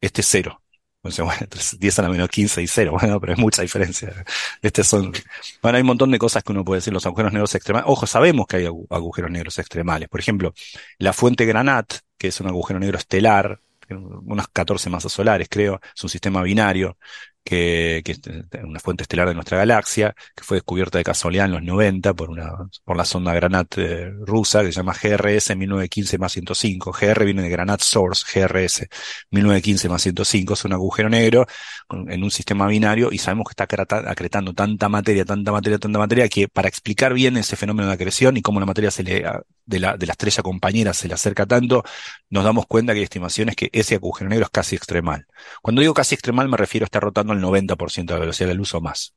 Este 0.01 0.21
es 0.21 0.27
cero. 0.29 0.61
Bueno, 1.03 1.31
entonces 1.39 1.79
10 1.79 1.97
a 1.97 2.03
la 2.03 2.09
menos 2.09 2.29
15 2.29 2.61
y 2.61 2.67
cero. 2.67 2.91
Bueno, 2.99 3.19
pero 3.19 3.33
es 3.33 3.39
mucha 3.39 3.61
diferencia. 3.63 4.13
Este 4.61 4.83
son, 4.83 5.11
bueno, 5.61 5.77
hay 5.77 5.81
un 5.81 5.87
montón 5.87 6.11
de 6.11 6.19
cosas 6.19 6.43
que 6.43 6.51
uno 6.51 6.63
puede 6.63 6.77
decir. 6.79 6.93
Los 6.93 7.05
agujeros 7.05 7.33
negros 7.33 7.55
extremales. 7.55 7.89
Ojo, 7.89 8.05
sabemos 8.05 8.45
que 8.47 8.57
hay 8.57 8.65
agu- 8.65 8.85
agujeros 8.89 9.31
negros 9.31 9.57
extremales. 9.57 10.09
Por 10.09 10.19
ejemplo, 10.19 10.53
la 10.99 11.13
fuente 11.13 11.45
Granat, 11.45 11.93
que 12.17 12.27
es 12.27 12.39
un 12.39 12.47
agujero 12.47 12.79
negro 12.79 12.97
estelar, 12.99 13.59
unas 13.89 14.47
14 14.47 14.89
masas 14.89 15.11
solares, 15.11 15.47
creo, 15.49 15.81
es 15.95 16.03
un 16.03 16.09
sistema 16.09 16.41
binario, 16.43 16.97
que, 17.43 18.03
es 18.05 18.19
una 18.63 18.79
fuente 18.79 19.03
estelar 19.03 19.27
de 19.27 19.33
nuestra 19.33 19.57
galaxia, 19.57 20.15
que 20.35 20.43
fue 20.43 20.57
descubierta 20.57 20.97
de 20.97 21.03
casualidad 21.03 21.45
en 21.45 21.51
los 21.53 21.63
90 21.63 22.13
por 22.13 22.29
una, 22.29 22.51
por 22.83 22.97
la 22.97 23.05
sonda 23.05 23.33
Granat 23.33 23.77
eh, 23.77 24.11
rusa, 24.25 24.61
que 24.61 24.67
se 24.67 24.77
llama 24.77 24.93
GRS 24.93 25.55
1915 25.55 26.17
más 26.17 26.31
105. 26.33 26.91
GR 26.91 27.25
viene 27.25 27.41
de 27.41 27.49
Granat 27.49 27.81
Source, 27.81 28.25
GRS 28.33 28.87
1915 29.31 29.89
más 29.89 30.01
105, 30.01 30.53
es 30.53 30.65
un 30.65 30.73
agujero 30.73 31.09
negro 31.09 31.45
en 31.89 32.23
un 32.23 32.31
sistema 32.31 32.67
binario 32.67 33.09
y 33.11 33.17
sabemos 33.17 33.47
que 33.47 33.51
está 33.51 33.63
acreta- 33.65 34.09
acretando 34.09 34.53
tanta 34.53 34.89
materia, 34.89 35.25
tanta 35.25 35.51
materia, 35.51 35.79
tanta 35.79 35.99
materia, 35.99 36.29
que 36.29 36.47
para 36.47 36.67
explicar 36.69 37.13
bien 37.13 37.37
ese 37.37 37.55
fenómeno 37.55 37.87
de 37.87 37.93
acreción 37.95 38.37
y 38.37 38.41
cómo 38.41 38.59
la 38.59 38.65
materia 38.65 38.91
se 38.91 39.03
le, 39.03 39.25
de 39.65 39.79
la, 39.79 39.97
de 39.97 40.05
la 40.05 40.11
estrella 40.13 40.43
compañera 40.43 40.93
se 40.93 41.07
le 41.07 41.13
acerca 41.13 41.45
tanto, 41.45 41.83
nos 42.29 42.43
damos 42.43 42.65
cuenta 42.67 42.93
que 42.93 42.99
hay 42.99 43.03
estimaciones 43.03 43.55
que 43.55 43.69
ese 43.73 43.95
agujero 43.95 44.29
negro 44.29 44.45
es 44.45 44.51
casi 44.51 44.75
extremal. 44.75 45.25
Cuando 45.61 45.81
digo 45.81 45.93
casi 45.93 46.15
extremal 46.15 46.49
me 46.49 46.57
refiero 46.57 46.85
a 46.85 46.87
estar 46.87 47.01
rotando 47.03 47.30
al 47.31 47.41
90% 47.41 48.13
de 48.13 48.19
la 48.19 48.19
velocidad 48.21 48.47
de 48.47 48.53
la 48.53 48.57
luz 48.57 48.73
o 48.73 48.81
más. 48.81 49.15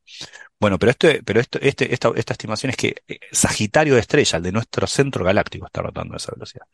Bueno, 0.59 0.79
pero 0.79 0.91
este, 0.91 1.23
pero 1.23 1.41
esto, 1.41 1.59
este, 1.61 1.93
esta, 1.93 2.11
esta 2.17 2.33
estimación 2.33 2.71
es 2.71 2.77
que 2.77 2.95
eh, 3.09 3.19
Sagitario 3.33 3.95
de 3.95 4.01
estrella, 4.01 4.39
el 4.39 4.43
de 4.43 4.53
nuestro 4.53 4.87
centro 4.87 5.25
galáctico, 5.25 5.67
está 5.67 5.83
rotando 5.83 6.15
a 6.15 6.17
esa 6.17 6.33
velocidad. 6.33 6.67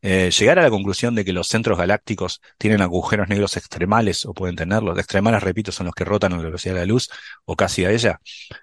Eh, 0.00 0.30
llegar 0.30 0.60
a 0.60 0.62
la 0.62 0.70
conclusión 0.70 1.16
de 1.16 1.24
que 1.24 1.32
los 1.32 1.48
centros 1.48 1.76
galácticos 1.76 2.40
tienen 2.56 2.82
agujeros 2.82 3.28
negros 3.28 3.56
extremales 3.56 4.24
o 4.26 4.32
pueden 4.32 4.54
tenerlos, 4.54 4.96
extremales, 4.96 5.42
repito, 5.42 5.72
son 5.72 5.86
los 5.86 5.94
que 5.94 6.04
rotan 6.04 6.32
a 6.32 6.36
la 6.36 6.44
velocidad 6.44 6.74
de 6.74 6.80
la 6.80 6.86
luz 6.86 7.10
o 7.44 7.56
casi 7.56 7.84
a 7.84 7.90
ella, 7.90 8.20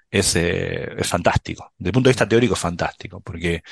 es, 0.09 0.36
eh, 0.38 0.93
es 0.97 1.07
fantástico. 1.07 1.73
Desde 1.77 1.89
el 1.89 1.93
punto 1.93 2.07
de 2.07 2.13
vista 2.13 2.27
teórico 2.27 2.53
es 2.53 2.59
fantástico, 2.59 3.19
porque 3.19 3.63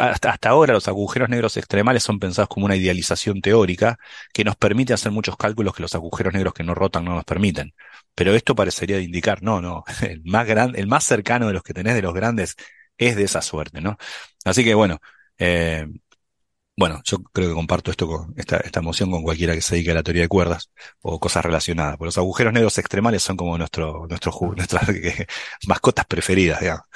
hasta, 0.00 0.30
hasta 0.30 0.48
ahora 0.50 0.74
los 0.74 0.86
agujeros 0.88 1.28
negros 1.28 1.56
extremales 1.56 2.02
son 2.02 2.18
pensados 2.18 2.48
como 2.48 2.66
una 2.66 2.76
idealización 2.76 3.40
teórica 3.40 3.98
que 4.32 4.44
nos 4.44 4.56
permite 4.56 4.92
hacer 4.92 5.12
muchos 5.12 5.36
cálculos 5.36 5.74
que 5.74 5.82
los 5.82 5.94
agujeros 5.94 6.34
negros 6.34 6.52
que 6.54 6.64
no 6.64 6.74
rotan 6.74 7.04
no 7.04 7.14
nos 7.14 7.24
permiten. 7.24 7.74
Pero 8.14 8.34
esto 8.34 8.54
parecería 8.54 9.00
indicar, 9.00 9.42
no, 9.42 9.60
no, 9.60 9.84
el 10.02 10.22
más 10.24 10.46
grande, 10.46 10.80
el 10.80 10.86
más 10.86 11.04
cercano 11.04 11.46
de 11.46 11.54
los 11.54 11.62
que 11.62 11.74
tenés 11.74 11.94
de 11.94 12.02
los 12.02 12.14
grandes 12.14 12.56
es 12.98 13.16
de 13.16 13.24
esa 13.24 13.42
suerte, 13.42 13.80
¿no? 13.80 13.96
Así 14.44 14.64
que 14.64 14.74
bueno, 14.74 15.00
eh, 15.38 15.86
bueno, 16.76 17.00
yo 17.04 17.18
creo 17.22 17.48
que 17.48 17.54
comparto 17.54 17.90
esto 17.90 18.06
con 18.06 18.34
esta, 18.36 18.56
esta 18.58 18.80
emoción 18.80 19.10
con 19.10 19.22
cualquiera 19.22 19.54
que 19.54 19.60
se 19.60 19.74
dedique 19.74 19.90
a 19.90 19.94
la 19.94 20.02
teoría 20.02 20.22
de 20.22 20.28
cuerdas 20.28 20.70
o 21.02 21.20
cosas 21.20 21.44
relacionadas. 21.44 21.96
Porque 21.96 22.08
los 22.08 22.18
agujeros 22.18 22.52
negros 22.52 22.78
extremales 22.78 23.22
son 23.22 23.36
como 23.36 23.58
nuestro, 23.58 24.06
nuestro, 24.08 24.32
nuestras 24.56 24.88
eh, 24.90 25.26
mascotas 25.66 26.06
preferidas, 26.06 26.60
digamos. 26.60 26.86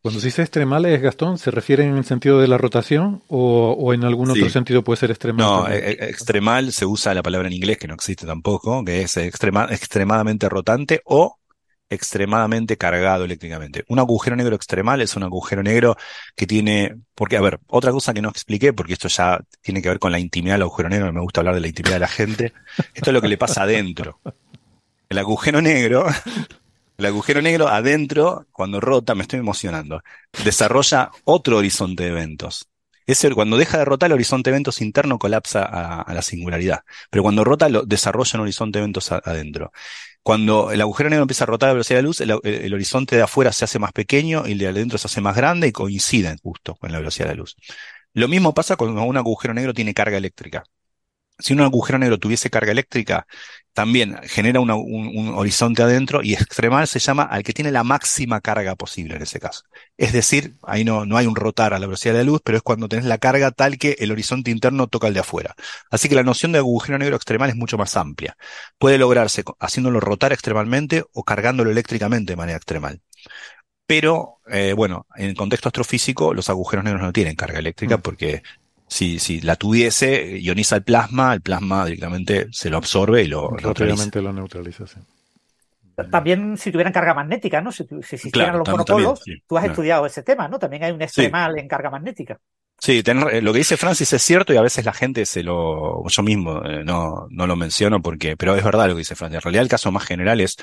cuando 0.00 0.20
se 0.20 0.28
dice 0.28 0.42
extremales, 0.42 1.02
Gastón, 1.02 1.36
¿se 1.36 1.50
refiere 1.50 1.84
en 1.84 1.96
el 1.98 2.04
sentido 2.04 2.40
de 2.40 2.48
la 2.48 2.56
rotación 2.56 3.22
o, 3.28 3.76
o 3.78 3.92
en 3.92 4.04
algún 4.04 4.30
otro 4.30 4.48
sentido 4.48 4.82
puede 4.82 4.96
ser 4.96 5.10
extremal? 5.10 5.44
No, 5.44 5.68
e- 5.68 5.90
e- 5.90 6.08
extremal 6.08 6.72
se 6.72 6.86
usa 6.86 7.12
la 7.12 7.22
palabra 7.22 7.48
en 7.48 7.54
inglés 7.54 7.76
que 7.76 7.88
no 7.88 7.94
existe 7.94 8.26
tampoco, 8.26 8.82
que 8.84 9.02
es 9.02 9.16
extrema, 9.18 9.66
extremadamente 9.70 10.48
rotante 10.48 11.02
o 11.04 11.38
extremadamente 11.90 12.76
cargado 12.76 13.24
eléctricamente. 13.24 13.84
Un 13.88 13.98
agujero 13.98 14.36
negro 14.36 14.56
extremal 14.56 15.00
es 15.00 15.16
un 15.16 15.22
agujero 15.22 15.62
negro 15.62 15.96
que 16.36 16.46
tiene, 16.46 16.96
porque, 17.14 17.36
a 17.36 17.40
ver, 17.40 17.60
otra 17.68 17.92
cosa 17.92 18.12
que 18.14 18.22
no 18.22 18.28
expliqué, 18.28 18.72
porque 18.72 18.94
esto 18.94 19.08
ya 19.08 19.40
tiene 19.60 19.82
que 19.82 19.88
ver 19.88 19.98
con 19.98 20.12
la 20.12 20.18
intimidad 20.18 20.54
del 20.54 20.62
agujero 20.62 20.88
negro, 20.88 21.12
me 21.12 21.20
gusta 21.20 21.40
hablar 21.40 21.54
de 21.54 21.60
la 21.60 21.68
intimidad 21.68 21.96
de 21.96 22.00
la 22.00 22.08
gente, 22.08 22.52
esto 22.94 23.10
es 23.10 23.14
lo 23.14 23.20
que 23.20 23.28
le 23.28 23.38
pasa 23.38 23.62
adentro. 23.62 24.20
El 25.08 25.18
agujero 25.18 25.62
negro, 25.62 26.06
el 26.98 27.06
agujero 27.06 27.40
negro 27.40 27.68
adentro, 27.68 28.46
cuando 28.52 28.80
rota, 28.80 29.14
me 29.14 29.22
estoy 29.22 29.38
emocionando, 29.38 30.02
desarrolla 30.44 31.10
otro 31.24 31.58
horizonte 31.58 32.04
de 32.04 32.10
eventos. 32.10 32.68
Ese, 33.08 33.32
cuando 33.32 33.56
deja 33.56 33.78
de 33.78 33.86
rotar, 33.86 34.08
el 34.08 34.12
horizonte 34.12 34.50
de 34.50 34.56
eventos 34.56 34.82
interno 34.82 35.18
colapsa 35.18 35.62
a, 35.62 36.12
la 36.12 36.20
singularidad. 36.20 36.80
Pero 37.08 37.22
cuando 37.22 37.42
rota, 37.42 37.70
lo, 37.70 37.84
desarrolla 37.84 38.32
un 38.34 38.42
horizonte 38.42 38.78
de 38.78 38.82
eventos 38.82 39.10
adentro. 39.10 39.72
Cuando 40.28 40.72
el 40.72 40.80
agujero 40.82 41.08
negro 41.08 41.22
empieza 41.22 41.44
a 41.44 41.46
rotar 41.46 41.68
a 41.68 41.70
la 41.70 41.74
velocidad 41.74 41.98
de 41.98 42.02
la 42.02 42.06
luz, 42.08 42.20
el, 42.20 42.30
el- 42.42 42.54
el 42.66 42.74
horizonte 42.74 43.16
de 43.16 43.22
afuera 43.22 43.50
se 43.52 43.64
hace 43.64 43.78
más 43.78 43.92
pequeño 43.92 44.46
y 44.46 44.52
el 44.52 44.58
de 44.58 44.68
adentro 44.68 44.98
se 44.98 45.06
hace 45.06 45.20
más 45.22 45.34
grande 45.34 45.68
y 45.68 45.72
coinciden 45.72 46.36
justo 46.42 46.74
con 46.76 46.92
la 46.92 46.98
velocidad 46.98 47.28
de 47.28 47.34
la 47.34 47.38
luz. 47.40 47.56
Lo 48.14 48.28
mismo 48.28 48.54
pasa 48.54 48.76
cuando 48.76 49.02
un 49.02 49.16
agujero 49.16 49.54
negro 49.54 49.74
tiene 49.74 49.94
carga 49.94 50.18
eléctrica. 50.18 50.64
Si 51.38 51.52
un 51.52 51.60
agujero 51.60 51.98
negro 51.98 52.18
tuviese 52.18 52.50
carga 52.50 52.72
eléctrica, 52.72 53.26
también 53.78 54.18
genera 54.24 54.58
un, 54.58 54.72
un, 54.72 55.34
horizonte 55.34 55.82
adentro 55.84 56.20
y 56.20 56.34
extremal 56.34 56.88
se 56.88 56.98
llama 56.98 57.22
al 57.22 57.44
que 57.44 57.52
tiene 57.52 57.70
la 57.70 57.84
máxima 57.84 58.40
carga 58.40 58.74
posible 58.74 59.14
en 59.14 59.22
ese 59.22 59.38
caso. 59.38 59.62
Es 59.96 60.12
decir, 60.12 60.56
ahí 60.62 60.84
no, 60.84 61.06
no 61.06 61.16
hay 61.16 61.26
un 61.26 61.36
rotar 61.36 61.74
a 61.74 61.78
la 61.78 61.86
velocidad 61.86 62.14
de 62.14 62.18
la 62.18 62.24
luz, 62.24 62.40
pero 62.42 62.56
es 62.58 62.62
cuando 62.64 62.88
tenés 62.88 63.04
la 63.04 63.18
carga 63.18 63.52
tal 63.52 63.78
que 63.78 63.96
el 64.00 64.10
horizonte 64.10 64.50
interno 64.50 64.88
toca 64.88 65.06
el 65.06 65.14
de 65.14 65.20
afuera. 65.20 65.54
Así 65.92 66.08
que 66.08 66.16
la 66.16 66.24
noción 66.24 66.50
de 66.50 66.58
agujero 66.58 66.98
negro 66.98 67.14
extremal 67.14 67.50
es 67.50 67.56
mucho 67.56 67.78
más 67.78 67.96
amplia. 67.96 68.36
Puede 68.78 68.98
lograrse 68.98 69.44
haciéndolo 69.60 70.00
rotar 70.00 70.32
extremalmente 70.32 71.04
o 71.12 71.22
cargándolo 71.22 71.70
eléctricamente 71.70 72.32
de 72.32 72.36
manera 72.36 72.56
extremal. 72.56 73.00
Pero, 73.86 74.40
eh, 74.48 74.74
bueno, 74.76 75.06
en 75.14 75.28
el 75.28 75.36
contexto 75.36 75.68
astrofísico, 75.68 76.34
los 76.34 76.50
agujeros 76.50 76.84
negros 76.84 77.02
no 77.02 77.12
tienen 77.12 77.36
carga 77.36 77.60
eléctrica 77.60 77.96
mm. 77.96 78.00
porque 78.02 78.42
si, 78.88 79.18
si 79.18 79.40
la 79.40 79.56
tuviese, 79.56 80.40
ioniza 80.40 80.76
el 80.76 80.82
plasma, 80.82 81.34
el 81.34 81.42
plasma 81.42 81.84
directamente 81.84 82.48
se 82.50 82.70
lo 82.70 82.78
absorbe 82.78 83.22
y 83.22 83.28
lo, 83.28 83.50
neutraliza. 83.50 84.20
lo 84.20 84.32
neutraliza, 84.32 84.84
También 86.10 86.56
si 86.56 86.72
tuvieran 86.72 86.92
carga 86.92 87.14
magnética, 87.14 87.60
¿no? 87.60 87.70
Si, 87.70 87.84
si 88.02 88.16
existieran 88.16 88.58
los 88.58 88.68
monopolos, 88.68 89.22
tú 89.46 89.58
has 89.58 89.66
estudiado 89.66 90.06
ese 90.06 90.22
tema, 90.22 90.48
¿no? 90.48 90.58
También 90.58 90.84
hay 90.84 90.92
un 90.92 91.02
extremal 91.02 91.58
en 91.58 91.68
carga 91.68 91.90
magnética. 91.90 92.40
Sí, 92.80 93.02
eh, 93.04 93.42
lo 93.42 93.52
que 93.52 93.58
dice 93.58 93.76
Francis 93.76 94.12
es 94.12 94.22
cierto 94.22 94.52
y 94.52 94.56
a 94.56 94.62
veces 94.62 94.84
la 94.84 94.92
gente 94.92 95.26
se 95.26 95.42
lo, 95.42 96.06
yo 96.06 96.22
mismo 96.22 96.64
eh, 96.64 96.84
no, 96.84 97.26
no 97.28 97.46
lo 97.46 97.56
menciono 97.56 98.00
porque, 98.00 98.36
pero 98.36 98.54
es 98.54 98.62
verdad 98.62 98.86
lo 98.86 98.94
que 98.94 99.00
dice 99.00 99.16
Francis. 99.16 99.36
En 99.36 99.42
realidad 99.42 99.62
el 99.64 99.68
caso 99.68 99.90
más 99.90 100.04
general 100.04 100.40
es 100.40 100.56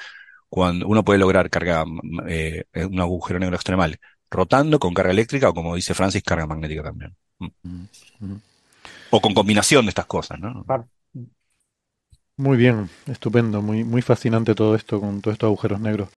cuando 0.47 0.87
uno 0.87 1.03
puede 1.03 1.19
lograr 1.19 1.49
carga, 1.49 1.83
eh, 2.27 2.63
un 2.73 2.99
agujero 3.01 3.37
negro 3.37 3.55
extremal 3.55 3.99
rotando 4.31 4.79
con 4.79 4.93
carga 4.93 5.11
eléctrica 5.11 5.49
o 5.49 5.53
como 5.53 5.75
dice 5.75 5.93
Francis, 5.93 6.23
carga 6.23 6.47
magnética 6.47 6.83
también. 6.83 7.15
Mm. 7.39 8.35
O 9.11 9.21
con 9.21 9.33
combinación 9.33 9.85
de 9.85 9.89
estas 9.89 10.05
cosas, 10.05 10.39
¿no? 10.39 10.65
Muy 12.37 12.57
bien, 12.57 12.89
estupendo, 13.07 13.61
muy, 13.61 13.83
muy 13.83 14.01
fascinante 14.01 14.55
todo 14.55 14.75
esto 14.75 14.99
con 14.99 15.21
todos 15.21 15.35
estos 15.35 15.47
agujeros 15.47 15.79
negros. 15.79 16.09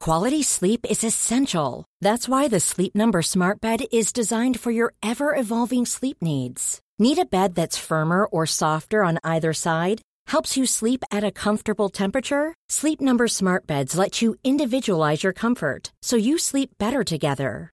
Quality 0.00 0.42
sleep 0.42 0.86
is 0.88 1.02
essential. 1.02 1.84
That's 2.00 2.28
why 2.28 2.48
the 2.48 2.60
Sleep 2.60 2.94
Number 2.94 3.22
Smart 3.22 3.60
Bed 3.60 3.86
is 3.90 4.12
designed 4.12 4.60
for 4.60 4.70
your 4.70 4.92
ever 5.02 5.34
evolving 5.34 5.84
sleep 5.84 6.18
needs. 6.20 6.80
Need 6.98 7.18
a 7.18 7.24
bed 7.24 7.54
that's 7.54 7.76
firmer 7.76 8.26
or 8.26 8.46
softer 8.46 9.02
on 9.02 9.18
either 9.24 9.52
side? 9.52 10.00
Helps 10.28 10.56
you 10.56 10.64
sleep 10.64 11.02
at 11.10 11.24
a 11.24 11.32
comfortable 11.32 11.88
temperature? 11.88 12.54
Sleep 12.68 13.00
Number 13.00 13.26
Smart 13.26 13.66
Beds 13.66 13.96
let 13.96 14.22
you 14.22 14.36
individualize 14.44 15.24
your 15.24 15.32
comfort 15.32 15.92
so 16.02 16.16
you 16.16 16.38
sleep 16.38 16.70
better 16.78 17.02
together. 17.02 17.72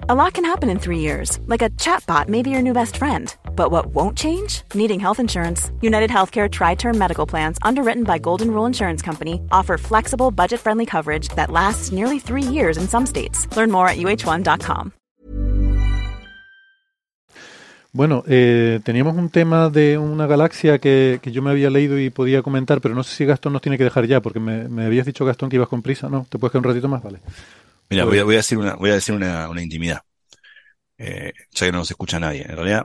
A 0.00 0.14
lot 0.14 0.34
can 0.34 0.44
happen 0.44 0.68
in 0.68 0.78
3 0.78 0.98
years. 0.98 1.38
Like 1.46 1.64
a 1.64 1.70
chatbot 1.70 2.28
may 2.28 2.42
be 2.42 2.50
your 2.50 2.62
new 2.62 2.74
best 2.74 2.96
friend. 2.96 3.34
But 3.56 3.70
what 3.70 3.86
won't 3.94 4.16
change? 4.16 4.62
Needing 4.74 5.00
health 5.00 5.18
insurance. 5.18 5.72
United 5.80 6.10
Healthcare 6.10 6.48
tri-term 6.48 6.98
medical 6.98 7.26
plans 7.26 7.58
underwritten 7.62 8.04
by 8.04 8.18
Golden 8.18 8.50
Rule 8.50 8.66
Insurance 8.66 9.02
Company 9.02 9.40
offer 9.50 9.78
flexible, 9.78 10.30
budget-friendly 10.30 10.86
coverage 10.86 11.28
that 11.34 11.50
lasts 11.50 11.92
nearly 11.92 12.20
3 12.20 12.42
years 12.42 12.76
in 12.76 12.86
some 12.86 13.06
states. 13.06 13.48
Learn 13.56 13.70
more 13.70 13.88
at 13.88 13.96
uh1.com. 13.96 14.92
Bueno, 17.92 18.22
eh, 18.28 18.80
teníamos 18.84 19.16
un 19.16 19.30
tema 19.30 19.70
de 19.70 19.96
una 19.96 20.26
galaxia 20.26 20.78
que, 20.78 21.18
que, 21.22 21.32
yo 21.32 21.40
me 21.40 21.50
había 21.50 21.70
leído 21.70 21.98
y 21.98 22.10
podía 22.10 22.42
comentar, 22.42 22.82
pero 22.82 22.94
no 22.94 23.02
sé 23.02 23.16
si 23.16 23.24
Gastón 23.24 23.54
nos 23.54 23.62
tiene 23.62 23.78
que 23.78 23.84
dejar 23.84 24.06
ya, 24.06 24.20
porque 24.20 24.38
me, 24.38 24.68
me 24.68 24.84
habías 24.84 25.06
dicho, 25.06 25.24
Gastón, 25.24 25.48
que 25.48 25.56
ibas 25.56 25.68
con 25.68 25.80
prisa. 25.80 26.10
No, 26.10 26.26
¿te 26.28 26.38
puedes 26.38 26.52
quedar 26.52 26.66
un 26.66 26.70
ratito 26.74 26.88
más? 26.88 27.02
Vale. 27.02 27.20
Mira, 27.88 28.04
voy 28.04 28.18
a, 28.18 28.24
voy 28.24 28.34
a 28.34 28.38
decir, 28.38 28.58
una, 28.58 28.74
voy 28.74 28.90
a 28.90 28.94
decir 28.94 29.14
una, 29.14 29.48
una 29.48 29.62
intimidad, 29.62 30.00
eh, 30.98 31.32
ya 31.52 31.66
que 31.66 31.72
no 31.72 31.78
nos 31.78 31.90
escucha 31.90 32.18
nadie. 32.18 32.42
En 32.42 32.56
realidad, 32.56 32.84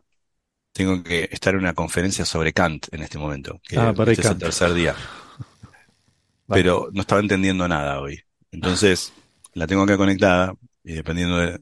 tengo 0.72 1.04
que 1.04 1.30
estar 1.32 1.54
en 1.54 1.62
una 1.62 1.74
conferencia 1.74 2.26
sobre 2.26 2.54
Kant 2.54 2.88
en 2.91 3.02
este 3.02 3.18
momento, 3.18 3.60
que 3.68 3.78
ah, 3.78 3.93
para 3.93 4.12
este 4.12 4.24
es 4.24 4.30
el 4.30 4.38
tercer 4.38 4.74
día. 4.74 4.95
Pero 6.47 6.89
no 6.91 7.02
estaba 7.02 7.22
entendiendo 7.22 7.68
nada 7.68 7.99
hoy. 7.99 8.22
Entonces, 8.52 9.14
la 9.54 9.68
tengo 9.68 9.84
acá 9.84 9.97
conectada 9.97 10.54
y 10.84 10.93
dependiendo 10.93 11.38
de... 11.38 11.60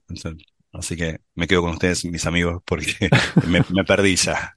Así 0.71 0.95
que 0.95 1.21
me 1.33 1.47
quedo 1.47 1.61
con 1.63 1.71
ustedes, 1.71 2.05
mis 2.05 2.27
amigos, 2.27 2.61
porque 2.63 3.09
me, 3.47 3.83
perdí 3.83 4.15
ya. 4.15 4.55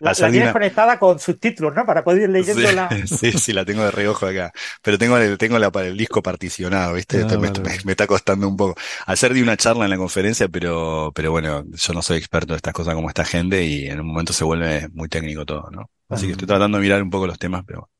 La, 0.00 0.14
tienes 0.14 0.52
conectada 0.52 0.98
con 0.98 1.18
subtítulos, 1.18 1.74
¿no? 1.74 1.84
Para 1.84 2.02
poder 2.02 2.22
ir 2.22 2.30
leyendo 2.30 2.72
la... 2.72 2.88
Sí, 3.06 3.32
sí, 3.32 3.52
la 3.52 3.66
tengo 3.66 3.84
de 3.84 3.90
reojo 3.90 4.26
acá. 4.26 4.52
Pero 4.82 4.96
tengo 4.96 5.18
el, 5.18 5.36
tengo 5.36 5.58
la, 5.58 5.70
el 5.82 5.98
disco 5.98 6.22
particionado, 6.22 6.94
¿viste? 6.94 7.22
Ah, 7.22 7.36
me, 7.36 7.50
me, 7.84 7.92
está 7.92 8.06
costando 8.06 8.48
un 8.48 8.56
poco. 8.56 8.74
Ayer 9.06 9.34
di 9.34 9.42
una 9.42 9.58
charla 9.58 9.84
en 9.84 9.90
la 9.90 9.98
conferencia, 9.98 10.48
pero, 10.48 11.12
pero 11.14 11.30
bueno, 11.30 11.64
yo 11.70 11.92
no 11.92 12.00
soy 12.00 12.16
experto 12.16 12.54
de 12.54 12.56
estas 12.56 12.72
cosas 12.72 12.94
como 12.94 13.10
esta 13.10 13.26
gente 13.26 13.62
y 13.62 13.86
en 13.86 14.00
un 14.00 14.06
momento 14.06 14.32
se 14.32 14.44
vuelve 14.44 14.88
muy 14.94 15.10
técnico 15.10 15.44
todo, 15.44 15.70
¿no? 15.70 15.90
Así 16.08 16.26
que 16.26 16.32
estoy 16.32 16.48
tratando 16.48 16.78
de 16.78 16.82
mirar 16.82 17.02
un 17.02 17.10
poco 17.10 17.26
los 17.26 17.38
temas, 17.38 17.64
pero 17.66 17.90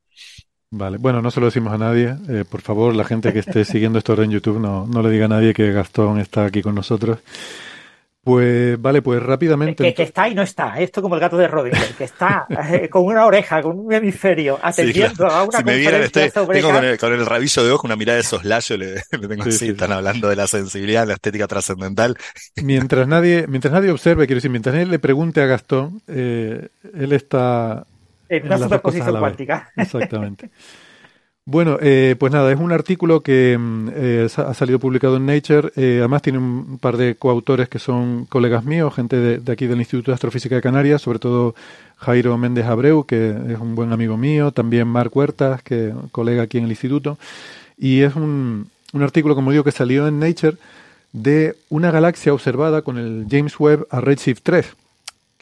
Vale, 0.73 0.99
bueno, 0.99 1.21
no 1.21 1.33
se 1.33 1.41
lo 1.41 1.47
decimos 1.47 1.73
a 1.73 1.79
nadie. 1.79 2.17
Eh, 2.29 2.45
por 2.49 2.61
favor, 2.61 2.95
la 2.95 3.05
gente 3.05 3.33
que 3.33 3.41
esté 3.41 3.65
siguiendo 3.65 3.99
esto 3.99 4.13
ahora 4.13 4.25
en 4.25 4.31
YouTube, 4.31 4.61
no, 4.61 4.87
no 4.87 5.03
le 5.03 5.11
diga 5.11 5.25
a 5.25 5.29
nadie 5.29 5.53
que 5.53 5.73
Gastón 5.73 6.21
está 6.21 6.45
aquí 6.45 6.63
con 6.63 6.77
nosotros. 6.77 7.19
Pues 8.23 8.81
vale, 8.81 9.01
pues 9.01 9.21
rápidamente. 9.21 9.95
Que, 9.95 10.03
está 10.03 10.29
y 10.29 10.35
no 10.35 10.43
está. 10.43 10.79
Esto 10.79 11.01
como 11.01 11.15
el 11.15 11.21
gato 11.23 11.39
de 11.39 11.49
Rodinger, 11.49 11.95
que 11.95 12.05
está 12.05 12.47
eh, 12.71 12.89
con 12.91 13.05
una 13.05 13.25
oreja, 13.25 13.63
con 13.63 13.79
un 13.79 13.93
hemisferio, 13.93 14.59
atendiendo 14.63 15.27
a 15.27 15.43
una 15.43 15.59
si 15.59 15.65
me 15.65 15.79
vieran, 15.79 16.09
tengo 16.11 16.47
con 16.47 16.85
el, 16.85 16.99
con 16.99 17.13
el, 17.15 17.25
rabillo 17.25 17.65
de 17.65 17.71
ojo 17.73 17.87
una 17.87 17.97
mirada 17.97 18.19
de 18.19 18.23
soslayo, 18.23 18.77
le, 18.77 18.95
le 19.11 19.27
tengo 19.27 19.43
así, 19.45 19.71
están 19.71 19.93
hablando 19.93 20.29
de 20.29 20.37
la 20.37 20.47
sensibilidad, 20.47 21.07
la 21.07 21.15
estética 21.15 21.49
trascendental. 21.49 22.17
Mientras 22.63 23.09
nadie, 23.09 23.47
mientras 23.49 23.73
nadie 23.73 23.91
observe, 23.91 24.27
quiero 24.27 24.37
decir, 24.37 24.51
mientras 24.51 24.75
nadie 24.75 24.87
le 24.87 24.99
pregunte 24.99 25.41
a 25.41 25.47
Gastón, 25.47 26.03
eh, 26.07 26.69
él 26.95 27.13
está 27.13 27.87
en 28.31 28.47
una 28.47 28.59
superposición 28.59 29.19
cuántica. 29.19 29.71
Exactamente. 29.77 30.51
Bueno, 31.47 31.79
eh, 31.81 32.15
pues 32.19 32.33
nada, 32.33 32.53
es 32.53 32.61
un 32.61 32.71
artículo 32.71 33.23
que 33.23 33.59
mm, 33.59 33.89
eh, 33.93 34.29
ha 34.37 34.55
salido 34.55 34.79
publicado 34.79 35.17
en 35.17 35.27
Nature. 35.27 35.73
Eh, 35.75 35.97
además 35.99 36.23
tiene 36.23 36.39
un 36.39 36.79
par 36.79 36.97
de 36.97 37.17
coautores 37.17 37.69
que 37.69 37.81
son 37.81 38.27
colegas 38.27 38.65
míos, 38.65 38.95
gente 38.95 39.17
de, 39.17 39.53
aquí 39.53 39.67
del 39.67 39.81
Instituto 39.81 40.13
de 40.13 40.15
Astrofísica 40.15 40.55
de 40.55 40.63
Canarias, 40.63 41.03
sobre 41.03 41.19
todo 41.19 41.57
Jairo 41.97 42.39
Méndez 42.39 42.67
Abreu, 42.67 43.05
que 43.05 43.31
es 43.31 43.59
un 43.59 43.75
buen 43.75 43.93
amigo 43.93 44.17
mío, 44.17 44.53
también 44.53 44.87
Marc 44.87 45.15
Huertas, 45.17 45.63
que 45.63 45.89
es 45.89 45.95
colega 46.13 46.43
aquí 46.43 46.59
en 46.59 46.65
el 46.65 46.71
instituto. 46.71 47.19
Y 47.77 48.03
es 48.03 48.15
un, 48.15 48.69
un 48.93 49.03
artículo, 49.03 49.35
como 49.35 49.51
digo, 49.51 49.65
que 49.65 49.73
salió 49.73 50.07
en 50.07 50.21
Nature 50.21 50.57
de 51.13 51.57
una 51.69 51.91
galaxia 51.91 52.33
observada 52.33 52.83
con 52.83 52.97
el 52.97 53.27
James 53.29 53.59
Webb 53.59 53.89
a 53.91 54.01
Redshift 54.01 54.43
3 54.45 54.77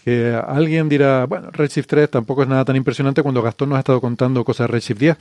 que 0.05 0.35
alguien 0.47 0.89
dirá, 0.89 1.27
bueno, 1.27 1.51
Redshift 1.51 1.87
3 1.87 2.11
tampoco 2.11 2.43
es 2.43 2.49
nada 2.49 2.65
tan 2.65 2.77
impresionante 2.77 3.23
cuando 3.23 3.43
Gastón 3.43 3.71
nos 3.71 3.77
ha 3.77 3.81
estado 3.81 4.01
contando 4.01 4.45
cosas 4.45 4.69
de 4.69 4.73
Redshift 4.73 4.99
10. 4.99 5.17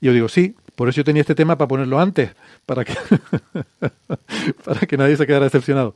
Y 0.00 0.06
yo 0.06 0.12
digo, 0.12 0.28
sí, 0.28 0.54
por 0.76 0.88
eso 0.88 0.96
yo 0.98 1.04
tenía 1.04 1.22
este 1.22 1.34
tema 1.34 1.56
para 1.56 1.68
ponerlo 1.68 1.98
antes, 1.98 2.30
para 2.66 2.84
que, 2.84 2.94
para 4.64 4.80
que 4.80 4.96
nadie 4.96 5.16
se 5.16 5.26
quedara 5.26 5.46
decepcionado. 5.46 5.94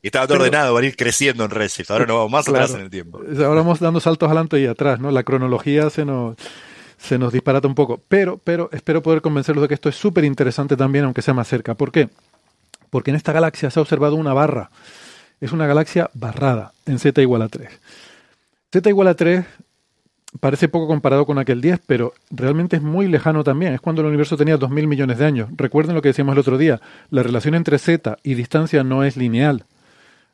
Y 0.00 0.06
estaba 0.06 0.26
todo 0.26 0.38
ordenado, 0.38 0.74
va 0.74 0.80
a 0.80 0.84
ir 0.84 0.96
creciendo 0.96 1.44
en 1.44 1.50
Redshift, 1.50 1.90
ahora 1.90 2.06
no 2.06 2.16
vamos 2.16 2.32
más 2.32 2.48
atrás 2.48 2.74
en 2.74 2.82
el 2.82 2.90
tiempo. 2.90 3.18
Ahora 3.18 3.60
vamos 3.60 3.80
dando 3.80 4.00
saltos 4.00 4.26
adelante 4.28 4.60
y 4.60 4.66
atrás, 4.66 5.00
¿no? 5.00 5.10
La 5.10 5.24
cronología 5.24 5.90
se 5.90 6.04
nos, 6.04 6.36
se 6.96 7.18
nos 7.18 7.32
disparata 7.32 7.66
un 7.66 7.74
poco. 7.74 8.00
Pero, 8.08 8.38
pero 8.38 8.70
espero 8.72 9.02
poder 9.02 9.20
convencerlos 9.20 9.62
de 9.62 9.68
que 9.68 9.74
esto 9.74 9.88
es 9.88 9.96
súper 9.96 10.24
interesante 10.24 10.76
también, 10.76 11.04
aunque 11.04 11.20
sea 11.20 11.34
más 11.34 11.48
cerca. 11.48 11.74
¿Por 11.74 11.90
qué? 11.90 12.08
Porque 12.90 13.10
en 13.10 13.16
esta 13.16 13.32
galaxia 13.32 13.70
se 13.70 13.80
ha 13.80 13.82
observado 13.82 14.16
una 14.16 14.32
barra 14.32 14.70
es 15.42 15.50
una 15.52 15.66
galaxia 15.66 16.08
barrada 16.14 16.72
en 16.86 17.00
z 17.00 17.20
igual 17.20 17.42
a 17.42 17.48
3. 17.48 17.68
z 18.70 18.88
igual 18.88 19.08
a 19.08 19.14
3 19.14 19.44
parece 20.40 20.68
poco 20.68 20.86
comparado 20.86 21.26
con 21.26 21.38
aquel 21.38 21.60
10, 21.60 21.80
pero 21.84 22.14
realmente 22.30 22.76
es 22.76 22.82
muy 22.82 23.08
lejano 23.08 23.44
también. 23.44 23.74
Es 23.74 23.80
cuando 23.80 24.00
el 24.00 24.08
universo 24.08 24.36
tenía 24.36 24.58
2.000 24.58 24.86
millones 24.86 25.18
de 25.18 25.26
años. 25.26 25.50
Recuerden 25.56 25.94
lo 25.94 26.00
que 26.00 26.08
decíamos 26.08 26.32
el 26.34 26.38
otro 26.38 26.56
día, 26.56 26.80
la 27.10 27.22
relación 27.22 27.54
entre 27.54 27.78
z 27.78 28.16
y 28.22 28.34
distancia 28.34 28.84
no 28.84 29.04
es 29.04 29.16
lineal. 29.16 29.64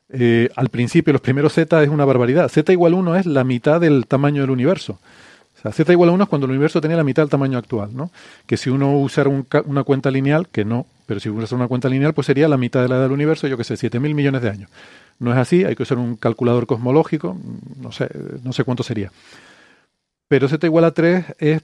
Eh, 0.09 0.49
al 0.55 0.69
principio, 0.69 1.11
los 1.11 1.21
primeros 1.21 1.53
z 1.53 1.83
es 1.83 1.89
una 1.89 2.05
barbaridad. 2.05 2.47
z 2.47 2.71
igual 2.71 2.93
a 2.93 2.97
1 2.97 3.15
es 3.15 3.25
la 3.25 3.43
mitad 3.43 3.81
del 3.81 4.05
tamaño 4.05 4.41
del 4.41 4.51
universo. 4.51 4.99
O 5.57 5.61
sea, 5.61 5.71
z 5.71 5.91
igual 5.91 6.09
a 6.09 6.13
1 6.13 6.23
es 6.23 6.29
cuando 6.29 6.45
el 6.45 6.51
universo 6.51 6.81
tenía 6.81 6.97
la 6.97 7.03
mitad 7.03 7.23
del 7.23 7.31
tamaño 7.31 7.57
actual, 7.57 7.89
¿no? 7.95 8.11
Que 8.45 8.57
si 8.57 8.69
uno 8.69 8.97
usara 8.99 9.29
una 9.65 9.83
cuenta 9.83 10.11
lineal, 10.11 10.47
que 10.47 10.65
no, 10.65 10.85
pero 11.09 11.19
si 11.19 11.27
usara 11.27 11.55
una 11.55 11.67
cuenta 11.67 11.89
lineal, 11.89 12.13
pues 12.13 12.27
sería 12.27 12.47
la 12.47 12.55
mitad 12.55 12.83
de 12.83 12.87
la 12.87 12.97
edad 12.97 13.03
del 13.05 13.13
universo, 13.13 13.47
yo 13.47 13.57
que 13.57 13.63
sé, 13.63 13.73
7.000 13.73 14.13
millones 14.13 14.43
de 14.43 14.49
años. 14.51 14.69
No 15.17 15.31
es 15.31 15.39
así, 15.39 15.65
hay 15.65 15.75
que 15.75 15.81
usar 15.81 15.97
un 15.97 16.17
calculador 16.17 16.67
cosmológico, 16.67 17.35
no 17.81 17.91
sé, 17.91 18.07
no 18.43 18.53
sé 18.53 18.63
cuánto 18.63 18.83
sería. 18.83 19.11
Pero 20.27 20.47
z 20.47 20.63
igual 20.67 20.85
a 20.85 20.91
3 20.91 21.25
es 21.39 21.63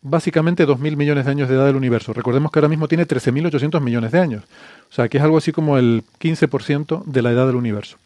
básicamente 0.00 0.66
2.000 0.66 0.96
millones 0.96 1.26
de 1.26 1.30
años 1.30 1.46
de 1.46 1.56
edad 1.56 1.66
del 1.66 1.76
universo. 1.76 2.14
Recordemos 2.14 2.50
que 2.50 2.58
ahora 2.58 2.70
mismo 2.70 2.88
tiene 2.88 3.06
13.800 3.06 3.82
millones 3.82 4.12
de 4.12 4.18
años. 4.18 4.44
O 4.90 4.94
sea, 4.94 5.10
que 5.10 5.18
es 5.18 5.22
algo 5.22 5.36
así 5.36 5.52
como 5.52 5.76
el 5.76 6.02
15% 6.18 7.04
de 7.04 7.20
la 7.20 7.32
edad 7.32 7.46
del 7.46 7.56
universo. 7.56 7.98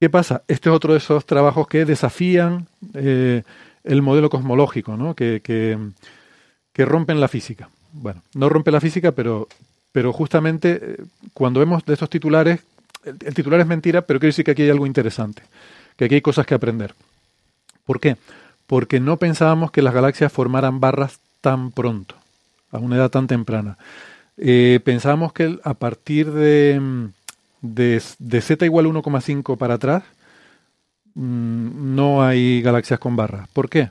¿Qué 0.00 0.10
pasa? 0.10 0.42
Este 0.48 0.68
es 0.68 0.74
otro 0.74 0.94
de 0.94 0.98
esos 0.98 1.24
trabajos 1.26 1.68
que 1.68 1.84
desafían 1.84 2.66
eh, 2.94 3.44
el 3.84 4.02
modelo 4.02 4.30
cosmológico, 4.30 4.96
¿no? 4.96 5.14
que, 5.14 5.42
que, 5.44 5.78
que, 6.72 6.84
rompen 6.84 7.20
la 7.20 7.28
física. 7.28 7.68
Bueno, 7.92 8.24
no 8.34 8.48
rompe 8.48 8.72
la 8.72 8.80
física, 8.80 9.12
pero, 9.12 9.46
pero 9.96 10.12
justamente 10.12 10.78
eh, 10.82 10.96
cuando 11.32 11.58
vemos 11.58 11.82
de 11.86 11.94
estos 11.94 12.10
titulares, 12.10 12.60
el, 13.02 13.32
titular 13.32 13.60
es 13.60 13.66
mentira, 13.66 14.02
pero 14.02 14.20
quiere 14.20 14.28
decir 14.28 14.44
que 14.44 14.50
aquí 14.50 14.60
hay 14.60 14.68
algo 14.68 14.84
interesante, 14.84 15.40
que 15.96 16.04
aquí 16.04 16.16
hay 16.16 16.20
cosas 16.20 16.44
que 16.44 16.52
aprender. 16.52 16.94
¿Por 17.86 17.98
qué? 17.98 18.18
Porque 18.66 19.00
no 19.00 19.16
pensábamos 19.16 19.70
que 19.70 19.80
las 19.80 19.94
galaxias 19.94 20.30
formaran 20.30 20.80
barras 20.80 21.18
tan 21.40 21.70
pronto, 21.70 22.14
a 22.72 22.76
una 22.76 22.96
edad 22.96 23.08
tan 23.08 23.26
temprana. 23.26 23.78
Eh, 24.36 24.80
pensábamos 24.84 25.32
que 25.32 25.58
a 25.64 25.72
partir 25.72 26.30
de 26.30 27.08
de, 27.62 28.02
de 28.18 28.40
z 28.42 28.66
igual 28.66 28.84
1,5 28.84 29.56
para 29.56 29.74
atrás, 29.76 30.02
mmm, 31.14 31.94
no 31.94 32.22
hay 32.22 32.60
galaxias 32.60 33.00
con 33.00 33.16
barras. 33.16 33.48
¿Por 33.48 33.70
qué? 33.70 33.88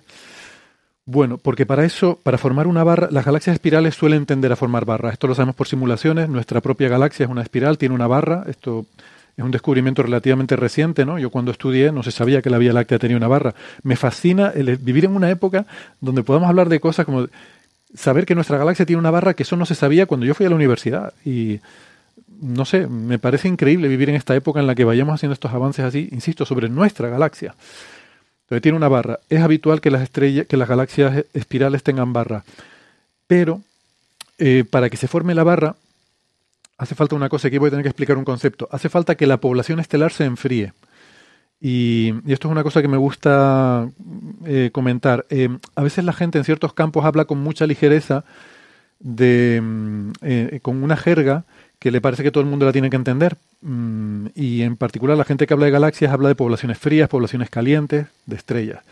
Bueno, 1.07 1.37
porque 1.37 1.67
para 1.67 1.85
eso, 1.85 2.19
para 2.23 2.39
formar 2.39 2.65
una 2.65 2.83
barra, 2.83 3.09
las 3.11 3.25
galaxias 3.25 3.53
espirales 3.53 3.93
suelen 3.93 4.25
tender 4.25 4.51
a 4.51 4.55
formar 4.55 4.85
barras. 4.85 5.13
Esto 5.13 5.27
lo 5.27 5.35
sabemos 5.35 5.55
por 5.55 5.67
simulaciones. 5.67 6.29
Nuestra 6.29 6.61
propia 6.61 6.89
galaxia 6.89 7.25
es 7.25 7.29
una 7.29 7.43
espiral, 7.43 7.77
tiene 7.77 7.93
una 7.93 8.07
barra. 8.07 8.43
Esto 8.47 8.87
es 9.37 9.43
un 9.43 9.51
descubrimiento 9.51 10.01
relativamente 10.01 10.55
reciente, 10.55 11.05
¿no? 11.05 11.19
Yo 11.19 11.29
cuando 11.29 11.51
estudié 11.51 11.91
no 11.91 12.01
se 12.01 12.09
sabía 12.09 12.41
que 12.41 12.49
la 12.49 12.57
Vía 12.57 12.73
Láctea 12.73 12.97
tenía 12.97 13.17
una 13.17 13.27
barra. 13.27 13.53
Me 13.83 13.95
fascina 13.95 14.51
el 14.55 14.77
vivir 14.77 15.05
en 15.05 15.15
una 15.15 15.29
época 15.29 15.67
donde 16.01 16.23
podamos 16.23 16.49
hablar 16.49 16.69
de 16.69 16.79
cosas 16.79 17.05
como 17.05 17.27
saber 17.93 18.25
que 18.25 18.33
nuestra 18.33 18.57
galaxia 18.57 18.87
tiene 18.87 18.99
una 18.99 19.11
barra 19.11 19.35
que 19.35 19.43
eso 19.43 19.55
no 19.57 19.67
se 19.67 19.75
sabía 19.75 20.07
cuando 20.07 20.25
yo 20.25 20.33
fui 20.33 20.47
a 20.47 20.49
la 20.49 20.55
universidad. 20.55 21.13
Y 21.23 21.59
no 22.41 22.65
sé, 22.65 22.87
me 22.87 23.19
parece 23.19 23.47
increíble 23.47 23.87
vivir 23.89 24.09
en 24.09 24.15
esta 24.15 24.35
época 24.35 24.59
en 24.59 24.65
la 24.65 24.73
que 24.73 24.85
vayamos 24.85 25.13
haciendo 25.13 25.33
estos 25.33 25.53
avances 25.53 25.85
así, 25.85 26.09
insisto, 26.11 26.45
sobre 26.45 26.67
nuestra 26.67 27.09
galaxia. 27.09 27.53
Entonces 28.45 28.61
tiene 28.61 28.77
una 28.77 28.89
barra. 28.89 29.19
Es 29.29 29.41
habitual 29.41 29.81
que 29.81 29.89
las 29.89 30.03
estrellas, 30.03 30.45
que 30.45 30.55
las 30.55 30.69
galaxias 30.69 31.25
espirales 31.33 31.81
tengan 31.81 32.13
barra. 32.13 32.43
Pero 33.25 33.61
eh, 34.37 34.63
para 34.69 34.91
que 34.91 34.97
se 34.97 35.07
forme 35.07 35.33
la 35.33 35.43
barra, 35.43 35.75
hace 36.77 36.93
falta 36.93 37.15
una 37.15 37.27
cosa, 37.27 37.47
aquí 37.47 37.57
voy 37.57 37.67
a 37.67 37.71
tener 37.71 37.83
que 37.83 37.89
explicar 37.89 38.17
un 38.17 38.23
concepto. 38.23 38.69
Hace 38.71 38.89
falta 38.89 39.15
que 39.15 39.25
la 39.25 39.37
población 39.37 39.79
estelar 39.79 40.11
se 40.11 40.25
enfríe. 40.25 40.73
Y, 41.59 42.13
y 42.23 42.33
esto 42.33 42.47
es 42.47 42.51
una 42.51 42.61
cosa 42.61 42.83
que 42.83 42.87
me 42.87 42.97
gusta 42.97 43.89
eh, 44.45 44.69
comentar. 44.71 45.25
Eh, 45.31 45.49
a 45.73 45.81
veces 45.81 46.05
la 46.05 46.13
gente 46.13 46.37
en 46.37 46.43
ciertos 46.43 46.73
campos 46.73 47.03
habla 47.03 47.25
con 47.25 47.39
mucha 47.39 47.65
ligereza 47.65 48.25
de, 48.99 49.59
mm, 49.59 50.57
con 50.61 50.83
una 50.83 50.97
jerga 50.97 51.45
que 51.79 51.91
le 51.91 52.01
parece 52.01 52.23
que 52.23 52.31
todo 52.31 52.43
el 52.43 52.49
mundo 52.49 52.65
la 52.65 52.71
tiene 52.71 52.89
que 52.89 52.95
entender. 52.95 53.37
Mm, 53.61 54.27
y 54.35 54.61
en 54.61 54.77
particular 54.77 55.17
la 55.17 55.23
gente 55.23 55.47
que 55.47 55.53
habla 55.53 55.65
de 55.65 55.71
galaxias 55.71 56.11
habla 56.11 56.29
de 56.29 56.35
poblaciones 56.35 56.77
frías, 56.77 57.09
poblaciones 57.09 57.49
calientes, 57.49 58.07
de 58.25 58.35
estrellas. 58.35 58.83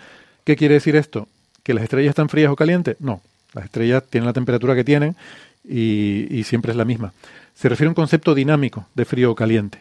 ¿Qué 0.44 0.56
quiere 0.56 0.76
decir 0.76 0.96
esto? 0.96 1.28
¿Que 1.64 1.74
las 1.74 1.84
estrellas 1.84 2.10
están 2.10 2.30
frías 2.30 2.52
o 2.52 2.56
calientes? 2.56 2.98
No, 3.00 3.22
las 3.54 3.66
estrellas 3.66 4.04
tienen 4.10 4.26
la 4.26 4.34
temperatura 4.34 4.76
que 4.76 4.84
tienen 4.84 5.16
y, 5.64 6.28
y 6.30 6.44
siempre 6.44 6.72
es 6.72 6.78
la 6.78 6.86
misma. 6.86 7.14
Se 7.56 7.70
refiere 7.70 7.88
a 7.88 7.92
un 7.92 7.96
concepto 7.96 8.36
dinámico 8.36 8.88
de 8.96 9.06
frío 9.06 9.32
o 9.32 9.36
caliente. 9.36 9.80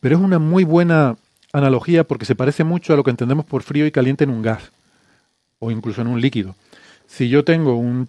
Pero 0.00 0.16
es 0.16 0.22
una 0.22 0.38
muy 0.38 0.64
buena 0.64 1.16
analogía 1.52 2.04
porque 2.04 2.24
se 2.24 2.34
parece 2.34 2.64
mucho 2.64 2.92
a 2.92 2.96
lo 2.96 3.04
que 3.04 3.10
entendemos 3.10 3.44
por 3.44 3.62
frío 3.62 3.86
y 3.86 3.90
caliente 3.90 4.24
en 4.24 4.30
un 4.30 4.42
gas 4.42 4.70
o 5.58 5.70
incluso 5.70 6.00
en 6.00 6.08
un 6.08 6.20
líquido. 6.20 6.56
Si 7.06 7.28
yo 7.28 7.44
tengo 7.44 7.76
un 7.76 8.08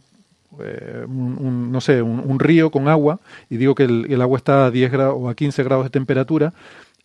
eh, 0.59 1.05
un, 1.07 1.71
no 1.71 1.81
sé, 1.81 2.01
un, 2.01 2.39
río 2.39 2.71
con 2.71 2.87
agua 2.87 3.19
y 3.49 3.57
digo 3.57 3.73
que 3.73 3.83
el, 3.83 4.21
agua 4.21 4.37
está 4.37 4.65
a 4.65 4.71
10 4.71 4.91
grados 4.91 5.15
o 5.17 5.29
a 5.29 5.35
15 5.35 5.63
grados 5.63 5.85
de 5.85 5.89
temperatura, 5.89 6.53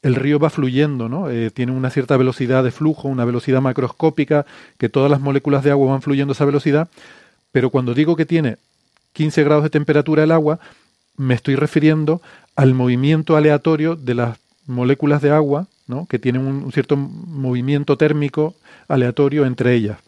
el 0.03 0.15
río 0.15 0.39
va 0.39 0.51
fluyendo, 0.51 1.09
¿no? 1.09 1.31
Eh, 1.31 1.51
tiene 1.51 1.73
una 1.73 1.91
cierta 1.91 2.17
velocidad 2.17 2.65
de 2.65 2.71
flujo, 2.71 3.09
una 3.09 3.25
velocidad 3.25 3.61
macroscópica, 3.61 4.47
que 4.79 4.89
todas 4.89 5.11
las 5.11 5.21
moléculas 5.21 5.65
de 5.65 5.71
agua 5.71 5.93
van 5.93 6.03
fluyendo 6.03 6.33
a 6.33 6.35
esa 6.35 6.45
velocidad, 6.45 6.89
pero 7.53 7.71
cuando 7.71 7.95
digo 7.95 8.17
que 8.17 8.27
tiene 8.27 8.57
15 9.13 9.45
grados 9.45 9.65
de 9.65 9.71
temperatura 9.71 10.25
el 10.25 10.33
agua, 10.33 10.59
me 11.17 11.35
estoy 11.35 11.57
refiriendo 11.57 12.21
al 12.57 12.75
movimiento 12.75 13.37
aleatorio 13.37 13.97
de 13.97 14.15
las 14.15 14.39
moléculas 14.67 15.23
de 15.23 15.31
agua, 15.31 15.67
¿no? 15.87 16.07
que 16.07 16.19
tienen 16.19 16.43
un 16.43 16.73
cierto 16.73 16.97
movimiento 16.97 17.97
térmico 17.97 18.55
aleatorio 18.89 19.47
entre 19.47 19.75
ellas. 19.75 19.99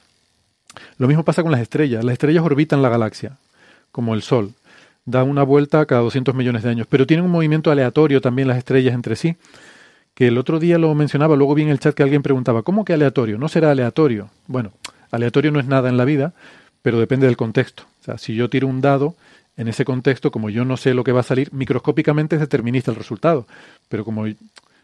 Lo 0.99 1.09
mismo 1.09 1.25
pasa 1.25 1.43
con 1.43 1.53
las 1.53 1.61
estrellas. 1.61 2.05
Las 2.05 2.15
estrellas 2.15 2.45
orbitan 2.45 2.83
la 2.83 2.89
galaxia, 2.89 3.37
como 3.93 4.15
el 4.15 4.23
Sol. 4.23 4.53
Da 5.05 5.25
una 5.25 5.43
vuelta 5.43 5.87
cada 5.87 6.03
200 6.03 6.35
millones 6.35 6.63
de 6.63 6.71
años. 6.71 6.87
Pero 6.89 7.07
tienen 7.07 7.25
un 7.25 7.33
movimiento 7.33 7.71
aleatorio 7.71 8.21
también 8.21 8.49
las 8.49 8.59
estrellas 8.59 8.95
entre 8.95 9.17
sí. 9.17 9.37
Que 10.15 10.29
el 10.29 10.39
otro 10.39 10.59
día 10.59 10.79
lo 10.79 10.95
mencionaba, 10.95 11.37
luego 11.37 11.55
vi 11.55 11.63
en 11.63 11.69
el 11.69 11.79
chat 11.79 11.95
que 11.95 12.03
alguien 12.03 12.23
preguntaba, 12.23 12.63
¿cómo 12.63 12.85
que 12.85 12.93
aleatorio? 12.93 13.39
¿No 13.39 13.49
será 13.49 13.71
aleatorio? 13.71 14.31
Bueno, 14.47 14.73
aleatorio 15.11 15.53
no 15.53 15.61
es 15.61 15.67
nada 15.67 15.89
en 15.89 15.97
la 15.97 16.05
vida, 16.05 16.33
pero 16.83 16.99
depende 16.99 17.27
del 17.27 17.37
contexto. 17.37 17.85
O 18.01 18.05
sea, 18.05 18.19
si 18.19 18.35
yo 18.35 18.51
tiro 18.51 18.67
un 18.67 18.81
dado, 18.81 19.15
en 19.59 19.67
ese 19.67 19.85
contexto, 19.85 20.31
como 20.31 20.51
yo 20.51 20.65
no 20.65 20.77
sé 20.77 20.95
lo 20.95 21.05
que 21.05 21.13
va 21.13 21.21
a 21.21 21.25
salir, 21.25 21.53
microscópicamente 21.53 22.37
es 22.37 22.41
determinista 22.41 22.93
el 22.93 22.97
resultado. 22.97 23.47
Pero 23.89 24.05
como 24.05 24.25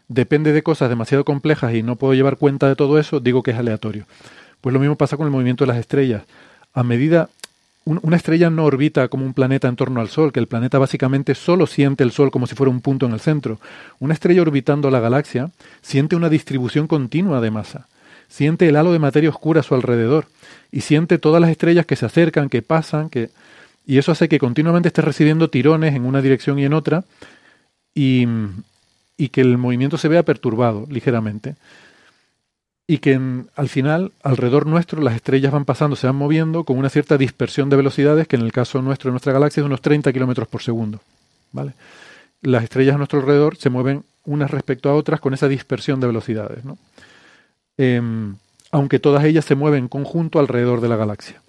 depende 0.09 0.51
de 0.51 0.63
cosas 0.63 0.89
demasiado 0.89 1.23
complejas 1.23 1.73
y 1.73 1.81
no 1.81 1.95
puedo 1.95 2.13
llevar 2.13 2.35
cuenta 2.37 2.67
de 2.67 2.75
todo 2.75 2.99
eso, 2.99 3.21
digo 3.21 3.41
que 3.41 3.51
es 3.51 3.57
aleatorio. 3.57 4.05
Pues 4.65 4.73
lo 4.73 4.79
mismo 4.79 4.95
pasa 4.95 5.15
con 5.15 5.27
el 5.27 5.31
movimiento 5.31 5.63
de 5.63 5.67
las 5.67 5.77
estrellas. 5.77 6.23
A 6.73 6.81
medida 6.81 7.29
un, 7.83 7.99
una 8.01 8.15
estrella 8.17 8.49
no 8.49 8.65
orbita 8.65 9.09
como 9.09 9.23
un 9.23 9.35
planeta 9.35 9.67
en 9.67 9.75
torno 9.75 10.01
al 10.01 10.09
Sol, 10.09 10.33
que 10.33 10.39
el 10.39 10.47
planeta 10.47 10.79
básicamente 10.79 11.35
solo 11.35 11.67
siente 11.67 12.03
el 12.03 12.11
Sol 12.11 12.31
como 12.31 12.47
si 12.47 12.55
fuera 12.55 12.71
un 12.71 12.81
punto 12.81 13.05
en 13.05 13.11
el 13.11 13.19
centro. 13.19 13.59
Una 13.99 14.15
estrella 14.15 14.41
orbitando 14.41 14.89
la 14.89 14.99
galaxia 14.99 15.51
siente 15.83 16.15
una 16.15 16.29
distribución 16.29 16.87
continua 16.87 17.41
de 17.41 17.51
masa, 17.51 17.87
siente 18.27 18.67
el 18.67 18.75
halo 18.75 18.91
de 18.91 18.97
materia 18.97 19.29
oscura 19.29 19.59
a 19.59 19.63
su 19.63 19.75
alrededor 19.75 20.25
y 20.71 20.81
siente 20.81 21.19
todas 21.19 21.39
las 21.39 21.51
estrellas 21.51 21.85
que 21.85 21.95
se 21.95 22.07
acercan, 22.07 22.49
que 22.49 22.63
pasan, 22.63 23.11
que 23.11 23.29
y 23.85 23.99
eso 23.99 24.13
hace 24.13 24.27
que 24.27 24.39
continuamente 24.39 24.87
esté 24.87 25.03
recibiendo 25.03 25.51
tirones 25.51 25.93
en 25.93 26.05
una 26.05 26.23
dirección 26.23 26.57
y 26.57 26.65
en 26.65 26.73
otra 26.73 27.03
y 27.93 28.25
que 29.31 29.41
el 29.41 29.59
movimiento 29.59 29.99
se 29.99 30.07
vea 30.07 30.23
perturbado 30.23 30.87
ligeramente 30.89 31.53
y 32.87 32.99
que 32.99 33.13
en, 33.13 33.49
al 33.55 33.67
final, 33.67 34.11
alrededor 34.21 34.67
nuestro, 34.67 35.01
las 35.01 35.15
estrellas 35.15 35.51
van 35.51 35.65
pasando, 35.65 35.95
se 35.95 36.07
van 36.07 36.15
moviendo 36.15 36.63
con 36.63 36.77
una 36.77 36.89
cierta 36.89 37.17
dispersión 37.17 37.69
de 37.69 37.77
velocidades, 37.77 38.27
que 38.27 38.35
en 38.35 38.43
el 38.43 38.51
caso 38.51 38.81
nuestro, 38.81 39.09
de 39.09 39.13
nuestra 39.13 39.33
galaxia, 39.33 39.61
es 39.61 39.63
de 39.63 39.67
unos 39.67 39.81
30 39.81 40.13
kilómetros 40.13 40.47
por 40.47 40.61
segundo. 40.61 41.01
¿vale? 41.51 41.73
Las 42.41 42.63
estrellas 42.63 42.95
a 42.95 42.97
nuestro 42.97 43.19
alrededor 43.19 43.57
se 43.57 43.69
mueven 43.71 44.03
unas 44.25 44.51
respecto 44.51 44.89
a 44.89 44.93
otras 44.93 45.19
con 45.19 45.33
esa 45.33 45.47
dispersión 45.47 45.99
de 45.99 46.07
velocidades. 46.07 46.63
¿no? 46.63 46.77
Eh, 47.77 48.01
aunque 48.71 48.99
todas 48.99 49.23
ellas 49.23 49.45
se 49.45 49.55
mueven 49.55 49.85
en 49.85 49.87
conjunto 49.87 50.37
alrededor 50.37 50.81
de 50.81 50.89
la 50.89 50.95
galaxia. 50.95 51.41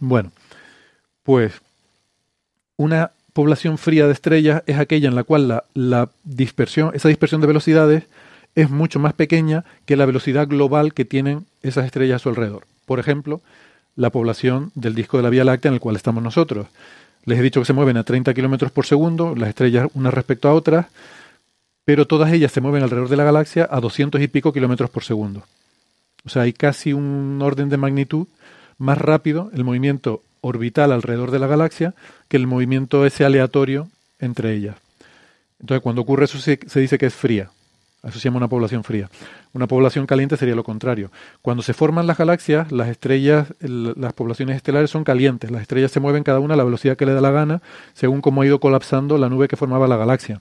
Bueno, 0.00 0.32
pues 1.22 1.52
una 2.76 3.12
población 3.32 3.78
fría 3.78 4.06
de 4.06 4.12
estrellas 4.12 4.62
es 4.66 4.78
aquella 4.78 5.08
en 5.08 5.14
la 5.14 5.22
cual 5.22 5.46
la, 5.46 5.64
la 5.74 6.08
dispersión, 6.24 6.90
esa 6.94 7.08
dispersión 7.08 7.40
de 7.40 7.46
velocidades 7.46 8.04
es 8.54 8.70
mucho 8.70 8.98
más 8.98 9.12
pequeña 9.12 9.64
que 9.86 9.96
la 9.96 10.06
velocidad 10.06 10.48
global 10.48 10.94
que 10.94 11.04
tienen 11.04 11.46
esas 11.62 11.86
estrellas 11.86 12.16
a 12.16 12.18
su 12.22 12.28
alrededor. 12.28 12.66
Por 12.86 12.98
ejemplo, 12.98 13.40
la 13.96 14.10
población 14.10 14.70
del 14.74 14.94
disco 14.94 15.16
de 15.16 15.24
la 15.24 15.30
Vía 15.30 15.44
Láctea 15.44 15.70
en 15.70 15.74
el 15.74 15.80
cual 15.80 15.96
estamos 15.96 16.22
nosotros. 16.22 16.66
Les 17.24 17.38
he 17.38 17.42
dicho 17.42 17.60
que 17.60 17.66
se 17.66 17.72
mueven 17.72 17.96
a 17.96 18.04
30 18.04 18.32
kilómetros 18.32 18.70
por 18.70 18.86
segundo, 18.86 19.34
las 19.34 19.50
estrellas 19.50 19.88
unas 19.94 20.14
respecto 20.14 20.48
a 20.48 20.54
otras, 20.54 20.86
pero 21.84 22.06
todas 22.06 22.32
ellas 22.32 22.52
se 22.52 22.60
mueven 22.60 22.82
alrededor 22.82 23.08
de 23.08 23.16
la 23.16 23.24
galaxia 23.24 23.68
a 23.70 23.80
200 23.80 24.20
y 24.20 24.28
pico 24.28 24.52
kilómetros 24.52 24.90
por 24.90 25.04
segundo. 25.04 25.42
O 26.24 26.28
sea, 26.28 26.42
hay 26.42 26.52
casi 26.52 26.92
un 26.92 27.40
orden 27.42 27.68
de 27.68 27.76
magnitud 27.76 28.26
más 28.78 28.98
rápido 28.98 29.50
el 29.52 29.64
movimiento 29.64 30.22
orbital 30.40 30.92
alrededor 30.92 31.30
de 31.30 31.38
la 31.38 31.46
galaxia 31.46 31.94
que 32.28 32.36
el 32.36 32.46
movimiento 32.46 33.04
ese 33.04 33.24
aleatorio 33.24 33.88
entre 34.20 34.54
ellas. 34.54 34.76
Entonces, 35.60 35.82
cuando 35.82 36.02
ocurre 36.02 36.26
eso 36.26 36.38
se, 36.38 36.60
se 36.66 36.80
dice 36.80 36.98
que 36.98 37.06
es 37.06 37.14
fría. 37.14 37.50
Eso 38.02 38.18
se 38.20 38.24
llama 38.28 38.36
una 38.36 38.48
población 38.48 38.84
fría. 38.84 39.10
Una 39.52 39.66
población 39.66 40.06
caliente 40.06 40.36
sería 40.36 40.54
lo 40.54 40.62
contrario. 40.62 41.10
Cuando 41.42 41.62
se 41.62 41.74
forman 41.74 42.06
las 42.06 42.16
galaxias, 42.16 42.70
las 42.70 42.88
estrellas, 42.88 43.52
las 43.60 44.12
poblaciones 44.12 44.56
estelares 44.56 44.90
son 44.90 45.02
calientes. 45.02 45.50
Las 45.50 45.62
estrellas 45.62 45.90
se 45.90 45.98
mueven 45.98 46.22
cada 46.22 46.38
una 46.38 46.54
a 46.54 46.56
la 46.56 46.64
velocidad 46.64 46.96
que 46.96 47.06
le 47.06 47.12
da 47.12 47.20
la 47.20 47.32
gana, 47.32 47.60
según 47.94 48.20
cómo 48.20 48.42
ha 48.42 48.46
ido 48.46 48.60
colapsando 48.60 49.18
la 49.18 49.28
nube 49.28 49.48
que 49.48 49.56
formaba 49.56 49.88
la 49.88 49.96
galaxia. 49.96 50.40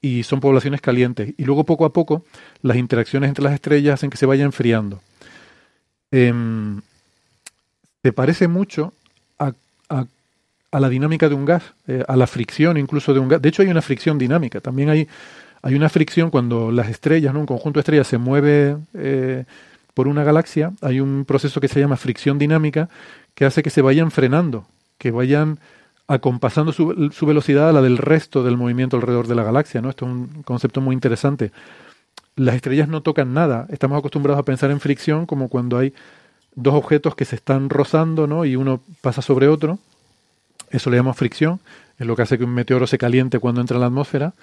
Y 0.00 0.22
son 0.22 0.40
poblaciones 0.40 0.80
calientes. 0.80 1.34
Y 1.36 1.44
luego, 1.44 1.64
poco 1.64 1.84
a 1.84 1.92
poco, 1.92 2.24
las 2.62 2.78
interacciones 2.78 3.28
entre 3.28 3.44
las 3.44 3.52
estrellas 3.52 3.94
hacen 3.94 4.08
que 4.08 4.16
se 4.16 4.24
vaya 4.24 4.44
enfriando. 4.44 5.00
Eh, 6.12 6.32
se 8.02 8.12
parece 8.12 8.48
mucho 8.48 8.94
a, 9.38 9.52
a, 9.90 10.06
a, 10.72 10.80
la 10.80 10.88
dinámica 10.88 11.28
de 11.28 11.34
un 11.34 11.44
gas, 11.44 11.62
eh, 11.86 12.02
a 12.08 12.16
la 12.16 12.26
fricción 12.26 12.78
incluso 12.78 13.12
de 13.12 13.20
un 13.20 13.28
gas. 13.28 13.42
De 13.42 13.50
hecho, 13.50 13.60
hay 13.60 13.68
una 13.68 13.82
fricción 13.82 14.16
dinámica. 14.16 14.60
También 14.60 14.88
hay 14.88 15.06
hay 15.62 15.74
una 15.74 15.88
fricción 15.88 16.30
cuando 16.30 16.70
las 16.70 16.88
estrellas, 16.88 17.34
un 17.34 17.46
conjunto 17.46 17.78
de 17.78 17.82
estrellas 17.82 18.06
se 18.06 18.18
mueve, 18.18 18.76
eh, 18.94 19.44
por 19.94 20.08
una 20.08 20.24
galaxia 20.24 20.72
hay 20.80 21.00
un 21.00 21.24
proceso 21.24 21.60
que 21.60 21.68
se 21.68 21.80
llama 21.80 21.96
fricción 21.96 22.38
dinámica 22.38 22.88
que 23.34 23.44
hace 23.44 23.62
que 23.62 23.70
se 23.70 23.82
vayan 23.82 24.10
frenando, 24.10 24.66
que 24.98 25.10
vayan 25.10 25.58
acompasando 26.06 26.72
su, 26.72 27.10
su, 27.12 27.26
velocidad 27.26 27.68
a 27.68 27.72
la 27.72 27.82
del 27.82 27.98
resto 27.98 28.42
del 28.42 28.56
movimiento 28.56 28.96
alrededor 28.96 29.28
de 29.28 29.34
la 29.34 29.44
galaxia. 29.44 29.80
¿no? 29.80 29.90
Esto 29.90 30.06
es 30.06 30.12
un 30.12 30.42
concepto 30.42 30.80
muy 30.80 30.94
interesante. 30.94 31.52
Las 32.34 32.56
estrellas 32.56 32.88
no 32.88 33.02
tocan 33.02 33.34
nada. 33.34 33.66
Estamos 33.70 33.98
acostumbrados 33.98 34.40
a 34.40 34.44
pensar 34.44 34.70
en 34.70 34.80
fricción 34.80 35.26
como 35.26 35.48
cuando 35.48 35.78
hay 35.78 35.92
dos 36.54 36.74
objetos 36.74 37.14
que 37.14 37.24
se 37.24 37.36
están 37.36 37.70
rozando 37.70 38.26
¿no? 38.26 38.44
y 38.44 38.56
uno 38.56 38.80
pasa 39.02 39.22
sobre 39.22 39.48
otro. 39.48 39.78
Eso 40.70 40.90
le 40.90 40.96
llamamos 40.96 41.16
fricción. 41.16 41.60
Es 41.98 42.06
lo 42.06 42.16
que 42.16 42.22
hace 42.22 42.38
que 42.38 42.44
un 42.44 42.54
meteoro 42.54 42.86
se 42.86 42.98
caliente 42.98 43.38
cuando 43.38 43.60
entra 43.60 43.76
en 43.76 43.82
la 43.82 43.86
atmósfera 43.86 44.34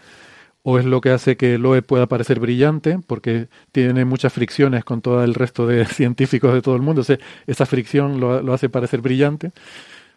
o 0.70 0.78
es 0.78 0.84
lo 0.84 1.00
que 1.00 1.12
hace 1.12 1.38
que 1.38 1.58
Loe 1.58 1.82
pueda 1.82 2.08
parecer 2.08 2.42
brillante, 2.42 3.00
porque 3.08 3.48
tiene 3.72 4.04
muchas 4.04 4.34
fricciones 4.34 4.84
con 4.84 5.02
todo 5.02 5.24
el 5.24 5.34
resto 5.34 5.66
de 5.66 5.86
científicos 5.86 6.54
de 6.54 6.62
todo 6.62 6.76
el 6.76 6.82
mundo. 6.82 7.00
O 7.00 7.04
sea, 7.06 7.18
esa 7.46 7.66
fricción 7.66 8.20
lo, 8.20 8.54
hace 8.54 8.68
parecer 8.68 9.00
brillante, 9.00 9.54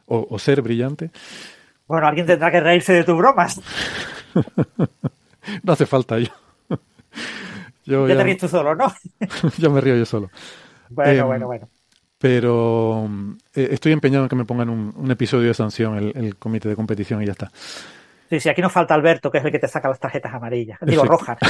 o, 0.06 0.36
ser 0.40 0.60
brillante. 0.60 1.12
Bueno, 1.86 2.08
alguien 2.08 2.26
tendrá 2.26 2.50
que 2.50 2.58
reírse 2.58 2.92
de 2.92 3.04
tus 3.04 3.16
bromas. 3.16 3.60
no 5.62 5.72
hace 5.72 5.86
falta 5.86 6.18
yo. 6.18 6.32
yo 7.84 8.08
ya, 8.08 8.16
te 8.16 8.24
ríes 8.24 8.38
tú 8.38 8.48
solo, 8.48 8.74
¿no? 8.74 8.92
yo 9.56 9.70
me 9.70 9.80
río 9.80 9.94
yo 9.94 10.04
solo. 10.04 10.30
Bueno, 10.88 11.12
em, 11.12 11.26
bueno, 11.28 11.46
bueno. 11.46 11.68
Pero 12.18 13.08
eh, 13.54 13.68
estoy 13.70 13.92
empeñado 13.92 14.24
en 14.24 14.28
que 14.28 14.34
me 14.34 14.44
pongan 14.44 14.68
un, 14.68 15.10
episodio 15.12 15.46
de 15.46 15.54
sanción, 15.54 16.12
el 16.12 16.34
comité 16.34 16.68
de 16.68 16.74
competición, 16.74 17.22
y 17.22 17.26
ya 17.26 17.32
está. 17.32 17.52
Sí, 18.30 18.38
sí, 18.38 18.48
aquí 18.48 18.62
nos 18.62 18.72
falta 18.72 18.94
Alberto, 18.94 19.28
que 19.28 19.38
es 19.38 19.44
el 19.44 19.50
que 19.50 19.58
te 19.58 19.66
saca 19.66 19.88
las 19.88 19.98
tarjetas 19.98 20.32
amarillas. 20.32 20.78
Digo, 20.82 21.04
rojas. 21.04 21.38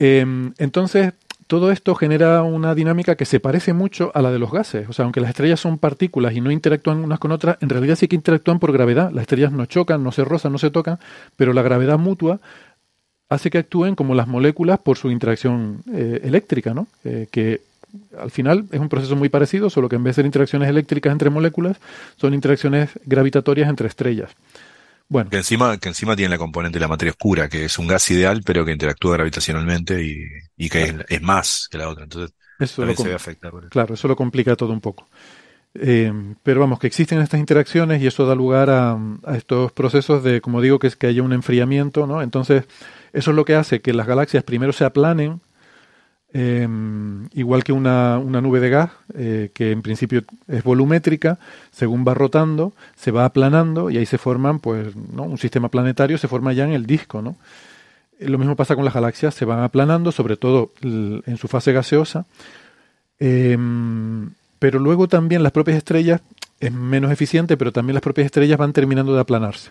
Em, 0.00 0.52
entonces, 0.58 1.12
todo 1.46 1.70
esto 1.70 1.94
genera 1.94 2.42
una 2.42 2.74
dinámica 2.74 3.14
que 3.14 3.24
se 3.24 3.38
parece 3.38 3.72
mucho 3.72 4.10
a 4.12 4.22
la 4.22 4.32
de 4.32 4.40
los 4.40 4.50
gases. 4.50 4.88
O 4.88 4.92
sea, 4.92 5.04
aunque 5.04 5.20
las 5.20 5.30
estrellas 5.30 5.60
son 5.60 5.78
partículas 5.78 6.34
y 6.34 6.40
no 6.40 6.50
interactúan 6.50 6.98
unas 6.98 7.20
con 7.20 7.30
otras, 7.30 7.58
en 7.60 7.68
realidad 7.68 7.94
sí 7.94 8.08
que 8.08 8.16
interactúan 8.16 8.58
por 8.58 8.72
gravedad. 8.72 9.12
Las 9.12 9.22
estrellas 9.22 9.52
no 9.52 9.64
chocan, 9.66 10.02
no 10.02 10.10
se 10.10 10.24
rozan, 10.24 10.52
no 10.52 10.58
se 10.58 10.70
tocan, 10.70 10.98
pero 11.36 11.52
la 11.52 11.62
gravedad 11.62 11.96
mutua 11.96 12.40
hace 13.28 13.50
que 13.50 13.58
actúen 13.58 13.94
como 13.94 14.14
las 14.14 14.26
moléculas 14.26 14.80
por 14.80 14.98
su 14.98 15.10
interacción 15.10 15.82
eh, 15.92 16.20
eléctrica, 16.24 16.74
¿no? 16.74 16.88
Eh, 17.04 17.28
que 17.30 17.60
al 18.18 18.30
final 18.30 18.66
es 18.70 18.80
un 18.80 18.88
proceso 18.88 19.16
muy 19.16 19.28
parecido, 19.28 19.70
solo 19.70 19.88
que 19.88 19.96
en 19.96 20.04
vez 20.04 20.12
de 20.12 20.22
ser 20.22 20.26
interacciones 20.26 20.68
eléctricas 20.68 21.12
entre 21.12 21.30
moléculas, 21.30 21.78
son 22.16 22.34
interacciones 22.34 22.90
gravitatorias 23.04 23.68
entre 23.68 23.88
estrellas. 23.88 24.30
Bueno. 25.08 25.30
Que 25.30 25.36
encima, 25.36 25.76
que 25.78 25.88
encima 25.88 26.16
tiene 26.16 26.30
la 26.30 26.38
componente 26.38 26.76
de 26.76 26.80
la 26.80 26.88
materia 26.88 27.12
oscura, 27.12 27.48
que 27.48 27.66
es 27.66 27.78
un 27.78 27.86
gas 27.86 28.10
ideal, 28.10 28.42
pero 28.44 28.64
que 28.64 28.72
interactúa 28.72 29.16
gravitacionalmente 29.16 30.02
y, 30.02 30.68
que 30.68 30.94
es, 31.08 31.22
más 31.22 31.68
que 31.70 31.78
la 31.78 31.88
otra. 31.88 32.04
Entonces, 32.04 32.34
eso 32.58 32.82
también 32.82 32.96
se 32.96 33.08
ve 33.08 33.14
afectado. 33.14 33.60
Claro, 33.68 33.94
eso 33.94 34.08
lo 34.08 34.16
complica 34.16 34.56
todo 34.56 34.72
un 34.72 34.80
poco. 34.80 35.06
Eh, 35.74 36.12
pero 36.42 36.60
vamos, 36.60 36.78
que 36.78 36.86
existen 36.86 37.20
estas 37.20 37.40
interacciones 37.40 38.00
y 38.00 38.06
eso 38.06 38.26
da 38.26 38.34
lugar 38.34 38.70
a, 38.70 38.96
a, 39.24 39.36
estos 39.36 39.72
procesos 39.72 40.22
de, 40.22 40.40
como 40.40 40.60
digo, 40.60 40.78
que 40.78 40.86
es 40.86 40.96
que 40.96 41.08
haya 41.08 41.22
un 41.22 41.32
enfriamiento, 41.32 42.06
¿no? 42.06 42.22
Entonces, 42.22 42.64
eso 43.12 43.30
es 43.30 43.36
lo 43.36 43.44
que 43.44 43.56
hace 43.56 43.80
que 43.80 43.92
las 43.92 44.06
galaxias 44.06 44.44
primero 44.44 44.72
se 44.72 44.84
aplanen 44.84 45.40
eh, 46.36 46.66
igual 47.34 47.62
que 47.62 47.72
una, 47.72 48.18
una, 48.18 48.40
nube 48.40 48.58
de 48.58 48.68
gas, 48.68 48.90
eh, 49.14 49.52
que 49.54 49.70
en 49.70 49.82
principio 49.82 50.24
es 50.48 50.64
volumétrica, 50.64 51.38
según 51.70 52.04
va 52.04 52.12
rotando, 52.12 52.72
se 52.96 53.12
va 53.12 53.24
aplanando 53.24 53.88
y 53.88 53.98
ahí 53.98 54.06
se 54.06 54.18
forman, 54.18 54.58
pues, 54.58 54.96
¿no? 54.96 55.22
un 55.22 55.38
sistema 55.38 55.68
planetario 55.68 56.18
se 56.18 56.26
forma 56.26 56.52
ya 56.52 56.64
en 56.64 56.72
el 56.72 56.86
disco, 56.86 57.22
¿no? 57.22 57.36
Eh, 58.18 58.28
lo 58.28 58.36
mismo 58.38 58.56
pasa 58.56 58.74
con 58.74 58.84
las 58.84 58.94
galaxias, 58.94 59.32
se 59.32 59.44
van 59.44 59.60
aplanando, 59.60 60.10
sobre 60.10 60.36
todo 60.36 60.72
en 60.82 61.36
su 61.36 61.46
fase 61.46 61.72
gaseosa, 61.72 62.26
em, 63.20 64.30
pero 64.58 64.80
luego 64.80 65.06
también 65.06 65.44
las 65.44 65.52
propias 65.52 65.76
estrellas 65.76 66.20
es 66.58 66.72
menos 66.72 67.12
eficiente, 67.12 67.56
pero 67.56 67.70
también 67.70 67.94
las 67.94 68.02
propias 68.02 68.24
estrellas 68.26 68.58
van 68.58 68.72
terminando 68.72 69.14
de 69.14 69.20
aplanarse. 69.20 69.70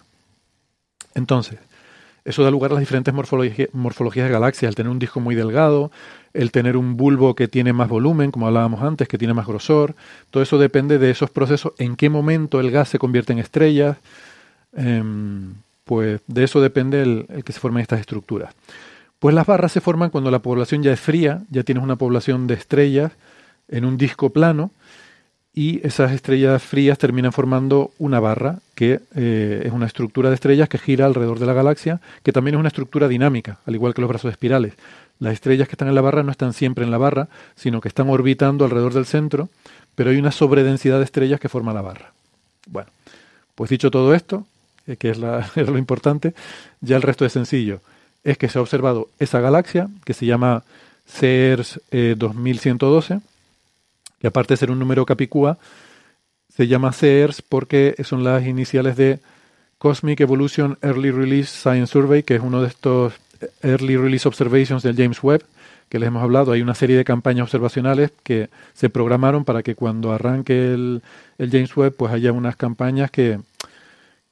Entonces, 1.13 1.59
eso 2.25 2.41
da 2.41 2.51
lugar 2.51 2.71
a 2.71 2.75
las 2.75 2.81
diferentes 2.81 3.13
morfologías 3.13 4.27
de 4.27 4.33
galaxias, 4.33 4.69
el 4.69 4.75
tener 4.75 4.89
un 4.89 4.99
disco 4.99 5.19
muy 5.19 5.35
delgado, 5.35 5.91
el 6.33 6.51
tener 6.51 6.77
un 6.77 6.97
bulbo 6.97 7.35
que 7.35 7.47
tiene 7.47 7.73
más 7.73 7.89
volumen, 7.89 8.31
como 8.31 8.47
hablábamos 8.47 8.81
antes, 8.81 9.07
que 9.07 9.17
tiene 9.17 9.33
más 9.33 9.47
grosor, 9.47 9.95
todo 10.31 10.41
eso 10.41 10.57
depende 10.57 10.97
de 10.97 11.11
esos 11.11 11.29
procesos, 11.29 11.73
en 11.77 11.95
qué 11.95 12.09
momento 12.09 12.59
el 12.59 12.71
gas 12.71 12.89
se 12.89 12.99
convierte 12.99 13.33
en 13.33 13.39
estrellas, 13.39 13.97
em, 14.75 15.53
pues 15.85 16.21
de 16.27 16.43
eso 16.43 16.61
depende 16.61 17.01
el, 17.01 17.25
el, 17.29 17.43
que 17.43 17.53
se 17.53 17.59
formen 17.59 17.81
estas 17.81 17.99
estructuras. 17.99 18.53
Pues 19.19 19.35
las 19.35 19.45
barras 19.45 19.71
se 19.71 19.81
forman 19.81 20.09
cuando 20.09 20.31
la 20.31 20.39
población 20.39 20.83
ya 20.83 20.91
es 20.91 20.99
fría, 20.99 21.43
ya 21.49 21.63
tienes 21.63 21.83
una 21.83 21.95
población 21.95 22.47
de 22.47 22.55
estrellas 22.55 23.11
en 23.67 23.85
un 23.85 23.97
disco 23.97 24.31
plano, 24.31 24.71
y 25.55 25.85
esas 25.85 26.11
estrellas 26.11 26.63
frías 26.63 26.97
terminan 26.97 27.31
formando 27.31 27.91
una 27.99 28.19
barra, 28.19 28.59
que 28.73 29.01
eh, 29.15 29.61
es 29.63 29.71
una 29.71 29.85
estructura 29.85 30.29
de 30.29 30.35
estrellas 30.35 30.67
que 30.67 30.79
gira 30.79 31.05
alrededor 31.05 31.37
de 31.37 31.45
la 31.45 31.53
galaxia, 31.53 32.01
que 32.23 32.31
también 32.31 32.55
es 32.55 32.59
una 32.59 32.69
estructura 32.69 33.07
dinámica, 33.07 33.59
al 33.67 33.75
igual 33.75 33.93
que 33.93 34.01
los 34.01 34.09
brazos 34.09 34.31
espirales. 34.31 34.73
Las 35.23 35.35
estrellas 35.35 35.69
que 35.69 35.75
están 35.75 35.87
en 35.87 35.95
la 35.95 36.01
barra 36.01 36.21
no 36.21 36.31
están 36.31 36.51
siempre 36.51 36.83
en 36.83 36.91
la 36.91 36.97
barra, 36.97 37.29
sino 37.55 37.79
que 37.79 37.87
están 37.87 38.09
orbitando 38.09 38.65
alrededor 38.65 38.93
del 38.93 39.05
centro, 39.05 39.47
pero 39.95 40.09
hay 40.09 40.17
una 40.17 40.33
sobredensidad 40.33 40.97
de 40.97 41.05
estrellas 41.05 41.39
que 41.39 41.47
forma 41.47 41.71
la 41.71 41.81
barra. 41.81 42.11
Bueno, 42.67 42.89
pues 43.55 43.69
dicho 43.69 43.89
todo 43.89 44.13
esto, 44.13 44.45
eh, 44.85 44.97
que 44.97 45.11
es, 45.11 45.17
lo 45.55 45.77
importante, 45.77 46.33
ya 46.81 46.97
el 46.97 47.01
resto 47.01 47.23
es 47.23 47.31
sencillo. 47.31 47.79
Es 48.25 48.37
que 48.37 48.49
se 48.49 48.59
ha 48.59 48.61
observado 48.61 49.07
esa 49.17 49.39
galaxia, 49.39 49.87
que 50.03 50.13
se 50.13 50.25
llama 50.25 50.65
CERS 51.07 51.79
2112, 51.89 53.21
y 54.21 54.27
aparte 54.27 54.55
de 54.55 54.57
ser 54.57 54.71
un 54.71 54.79
número 54.79 55.05
capicúa, 55.05 55.57
se 56.53 56.67
llama 56.67 56.91
CERS 56.91 57.41
porque 57.41 57.95
son 58.03 58.25
las 58.25 58.45
iniciales 58.45 58.97
de 58.97 59.19
Cosmic 59.77 60.19
Evolution 60.19 60.77
Early 60.81 61.11
Release 61.11 61.49
Science 61.49 61.93
Survey, 61.93 62.23
que 62.23 62.35
es 62.35 62.41
uno 62.41 62.61
de 62.61 62.67
estos 62.67 63.13
Early 63.61 63.97
Release 63.97 64.27
Observations 64.27 64.83
del 64.83 64.95
James 64.95 65.21
Webb, 65.23 65.43
que 65.89 65.99
les 65.99 66.07
hemos 66.07 66.23
hablado. 66.23 66.51
Hay 66.51 66.61
una 66.61 66.75
serie 66.75 66.97
de 66.97 67.03
campañas 67.03 67.43
observacionales 67.43 68.11
que 68.23 68.49
se 68.73 68.89
programaron 68.89 69.45
para 69.45 69.63
que 69.63 69.75
cuando 69.75 70.11
arranque 70.11 70.73
el, 70.73 71.01
James 71.39 71.75
Webb, 71.75 71.95
pues 71.95 72.13
haya 72.13 72.31
unas 72.31 72.55
campañas 72.55 73.11
que, 73.11 73.39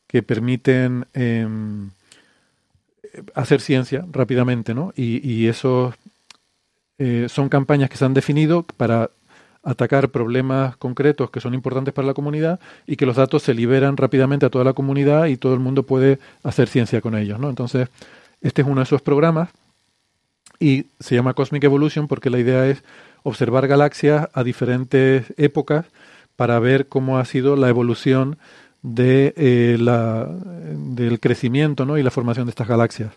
que 0.07 0.23
permiten 0.23 1.05
em, 1.13 1.91
hacer 3.35 3.61
ciencia 3.61 4.05
rápidamente, 4.11 4.73
¿no? 4.73 4.93
Y, 4.95 5.27
y 5.29 5.47
esos 5.47 5.93
eh, 7.03 7.27
son 7.29 7.49
campañas 7.49 7.89
que 7.89 7.97
se 7.97 8.05
han 8.05 8.13
definido 8.13 8.63
para 8.77 9.09
atacar 9.63 10.09
problemas 10.09 10.77
concretos 10.77 11.31
que 11.31 11.39
son 11.39 11.55
importantes 11.55 11.93
para 11.93 12.07
la 12.07 12.13
comunidad 12.13 12.59
y 12.85 12.95
que 12.95 13.05
los 13.05 13.15
datos 13.15 13.43
se 13.43 13.55
liberan 13.55 13.97
rápidamente 13.97 14.45
a 14.45 14.49
toda 14.49 14.65
la 14.65 14.73
comunidad 14.73 15.25
y 15.25 15.37
todo 15.37 15.55
el 15.55 15.59
mundo 15.59 15.83
puede 15.83 16.19
hacer 16.43 16.67
ciencia 16.67 17.01
con 17.01 17.15
ellos. 17.15 17.39
¿no? 17.39 17.49
Entonces, 17.49 17.89
este 18.41 18.61
es 18.61 18.67
uno 18.67 18.81
de 18.81 18.83
esos 18.83 19.01
programas 19.01 19.49
y 20.59 20.87
se 20.99 21.15
llama 21.15 21.33
Cosmic 21.33 21.63
Evolution 21.63 22.07
porque 22.07 22.29
la 22.29 22.39
idea 22.39 22.67
es 22.67 22.83
observar 23.23 23.67
galaxias 23.67 24.29
a 24.33 24.43
diferentes 24.43 25.33
épocas 25.37 25.85
para 26.35 26.59
ver 26.59 26.87
cómo 26.87 27.17
ha 27.17 27.25
sido 27.25 27.55
la 27.55 27.69
evolución 27.69 28.37
eh, 28.97 29.77
del 30.75 31.19
crecimiento 31.19 31.85
¿no? 31.85 31.97
y 31.97 32.03
la 32.03 32.11
formación 32.11 32.45
de 32.45 32.51
estas 32.51 32.67
galaxias. 32.67 33.13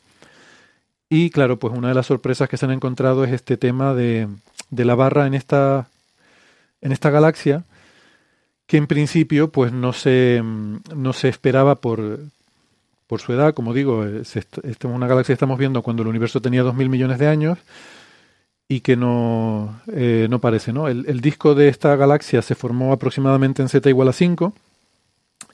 Y 1.08 1.30
claro, 1.30 1.58
pues 1.58 1.74
una 1.76 1.88
de 1.88 1.94
las 1.94 2.06
sorpresas 2.06 2.48
que 2.48 2.56
se 2.56 2.64
han 2.66 2.72
encontrado 2.72 3.24
es 3.24 3.32
este 3.32 3.56
tema 3.56 3.94
de, 3.94 4.28
de 4.70 4.84
la 4.84 4.94
barra 4.94 5.26
en 5.26 5.34
esta 5.34 5.88
en 6.84 6.92
esta 6.92 7.10
galaxia 7.10 7.64
que 8.66 8.76
en 8.76 8.86
principio 8.86 9.50
pues 9.50 9.72
no 9.72 9.92
se, 9.92 10.42
no 10.94 11.12
se 11.12 11.28
esperaba 11.28 11.76
por, 11.76 12.20
por 13.06 13.20
su 13.20 13.32
edad, 13.32 13.54
como 13.54 13.74
digo, 13.74 14.04
es, 14.04 14.36
es 14.36 14.48
una 14.84 15.06
galaxia 15.06 15.32
que 15.32 15.34
estamos 15.34 15.58
viendo 15.58 15.82
cuando 15.82 16.02
el 16.02 16.08
universo 16.08 16.40
tenía 16.40 16.62
2.000 16.62 16.88
millones 16.88 17.18
de 17.18 17.28
años 17.28 17.58
y 18.68 18.80
que 18.80 18.96
no, 18.96 19.80
eh, 19.92 20.26
no 20.30 20.40
parece. 20.40 20.72
¿no? 20.72 20.88
El, 20.88 21.04
el, 21.06 21.20
disco 21.20 21.54
de 21.54 21.68
esta 21.68 21.96
galaxia 21.96 22.42
se 22.42 22.54
formó 22.54 22.92
aproximadamente 22.92 23.62
en 23.62 23.68
z 23.68 23.88
igual 23.88 24.08
a 24.08 24.12
5 24.12 24.54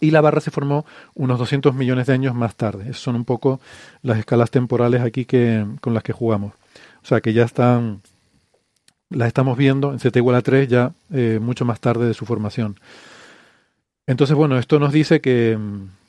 y 0.00 0.10
la 0.10 0.20
barra 0.20 0.40
se 0.40 0.50
formó 0.50 0.86
unos 1.14 1.38
200 1.38 1.74
millones 1.74 2.06
de 2.06 2.14
años 2.14 2.34
más 2.34 2.54
tarde. 2.54 2.84
Esas 2.84 3.02
son 3.02 3.16
un 3.16 3.24
poco 3.24 3.60
las 4.02 4.18
escalas 4.18 4.50
temporales 4.50 5.02
aquí 5.02 5.24
que, 5.24 5.66
con 5.80 5.94
las 5.94 6.02
que 6.02 6.12
jugamos. 6.12 6.54
O 7.02 7.06
sea 7.06 7.20
que 7.20 7.32
ya 7.32 7.44
están 7.44 8.00
las 9.10 9.26
estamos 9.28 9.58
viendo 9.58 9.92
en 9.92 9.98
Z 9.98 10.16
igual 10.18 10.36
a 10.36 10.42
3 10.42 10.68
ya 10.68 10.92
eh, 11.12 11.38
mucho 11.42 11.64
más 11.64 11.80
tarde 11.80 12.06
de 12.06 12.14
su 12.14 12.24
formación. 12.26 12.78
Entonces, 14.06 14.36
bueno, 14.36 14.58
esto 14.58 14.78
nos 14.78 14.92
dice 14.92 15.20
que 15.20 15.56
mm, 15.58 15.99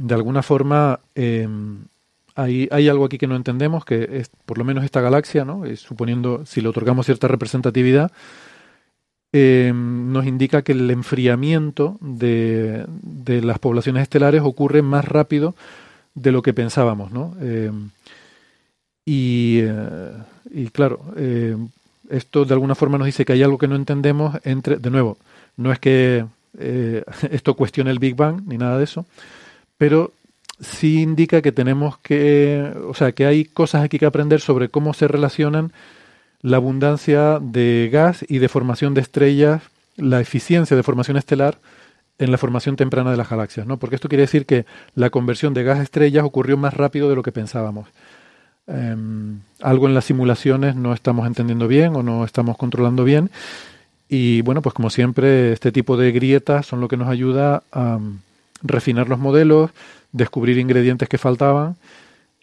de 0.00 0.14
alguna 0.14 0.42
forma 0.42 1.00
em, 1.14 1.84
hay, 2.34 2.68
hay, 2.70 2.88
algo 2.88 3.04
aquí 3.04 3.18
que 3.18 3.26
no 3.26 3.36
entendemos, 3.36 3.84
que 3.84 4.08
es 4.12 4.30
por 4.46 4.58
lo 4.58 4.64
menos 4.64 4.84
esta 4.84 5.00
galaxia, 5.00 5.44
¿no? 5.44 5.62
suponiendo 5.76 6.46
si 6.46 6.60
le 6.60 6.68
otorgamos 6.68 7.06
cierta 7.06 7.28
representatividad, 7.28 8.10
em, 9.32 10.12
nos 10.12 10.26
indica 10.26 10.62
que 10.62 10.72
el 10.72 10.90
enfriamiento 10.90 11.98
de, 12.00 12.86
de, 13.02 13.42
las 13.42 13.58
poblaciones 13.58 14.02
estelares 14.02 14.42
ocurre 14.42 14.82
más 14.82 15.04
rápido 15.04 15.54
de 16.14 16.32
lo 16.32 16.42
que 16.42 16.54
pensábamos, 16.54 17.12
¿no? 17.12 17.34
Em, 17.40 17.90
Y, 19.04 19.60
eh, 19.62 20.12
y 20.52 20.68
claro, 20.68 21.00
eh, 21.16 21.56
esto 22.10 22.44
de 22.44 22.54
alguna 22.54 22.76
forma 22.76 22.98
nos 22.98 23.06
dice 23.06 23.24
que 23.24 23.32
hay 23.32 23.42
algo 23.42 23.58
que 23.58 23.66
no 23.66 23.74
entendemos 23.74 24.38
entre, 24.44 24.76
de 24.76 24.90
nuevo, 24.90 25.18
no 25.56 25.72
es 25.72 25.78
que 25.78 26.26
eh, 26.58 27.02
esto 27.30 27.54
cuestione 27.54 27.90
el 27.90 27.98
Big 27.98 28.14
Bang 28.14 28.42
ni 28.46 28.56
nada 28.56 28.78
de 28.78 28.84
eso, 28.84 29.06
pero 29.80 30.12
sí 30.60 31.00
indica 31.00 31.40
que 31.40 31.52
tenemos 31.52 31.96
que, 31.96 32.70
o 32.86 32.92
sea, 32.92 33.12
que 33.12 33.24
hay 33.24 33.46
cosas 33.46 33.82
aquí 33.82 33.98
que 33.98 34.04
aprender 34.04 34.42
sobre 34.42 34.68
cómo 34.68 34.92
se 34.92 35.08
relacionan 35.08 35.72
la 36.42 36.58
abundancia 36.58 37.38
de 37.40 37.88
gas 37.90 38.22
y 38.28 38.40
de 38.40 38.50
formación 38.50 38.92
de 38.92 39.00
estrellas, 39.00 39.62
la 39.96 40.20
eficiencia 40.20 40.76
de 40.76 40.82
formación 40.82 41.16
estelar 41.16 41.56
en 42.18 42.30
la 42.30 42.36
formación 42.36 42.76
temprana 42.76 43.10
de 43.10 43.16
las 43.16 43.30
galaxias, 43.30 43.66
¿no? 43.66 43.78
Porque 43.78 43.94
esto 43.94 44.10
quiere 44.10 44.24
decir 44.24 44.44
que 44.44 44.66
la 44.94 45.08
conversión 45.08 45.54
de 45.54 45.64
gas 45.64 45.78
a 45.78 45.82
estrellas 45.82 46.24
ocurrió 46.24 46.58
más 46.58 46.74
rápido 46.74 47.08
de 47.08 47.16
lo 47.16 47.22
que 47.22 47.32
pensábamos. 47.32 47.88
Em, 48.66 49.40
algo 49.62 49.86
en 49.86 49.94
las 49.94 50.04
simulaciones 50.04 50.76
no 50.76 50.92
estamos 50.92 51.26
entendiendo 51.26 51.68
bien 51.68 51.96
o 51.96 52.02
no 52.02 52.26
estamos 52.26 52.58
controlando 52.58 53.02
bien. 53.02 53.30
Y 54.10 54.42
bueno, 54.42 54.60
pues 54.60 54.74
como 54.74 54.90
siempre, 54.90 55.54
este 55.54 55.72
tipo 55.72 55.96
de 55.96 56.12
grietas 56.12 56.66
son 56.66 56.82
lo 56.82 56.88
que 56.88 56.98
nos 56.98 57.08
ayuda 57.08 57.62
a 57.72 57.98
refinar 58.62 59.08
los 59.08 59.18
modelos, 59.18 59.70
descubrir 60.12 60.58
ingredientes 60.58 61.08
que 61.08 61.18
faltaban. 61.18 61.76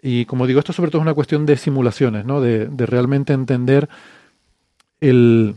Y 0.01 0.25
como 0.25 0.47
digo, 0.47 0.59
esto 0.59 0.73
sobre 0.73 0.91
todo 0.91 1.01
es 1.01 1.05
una 1.05 1.13
cuestión 1.13 1.45
de 1.45 1.57
simulaciones, 1.57 2.25
¿no? 2.25 2.41
de, 2.41 2.67
de 2.67 2.85
realmente 2.85 3.33
entender 3.33 3.89
el, 5.01 5.55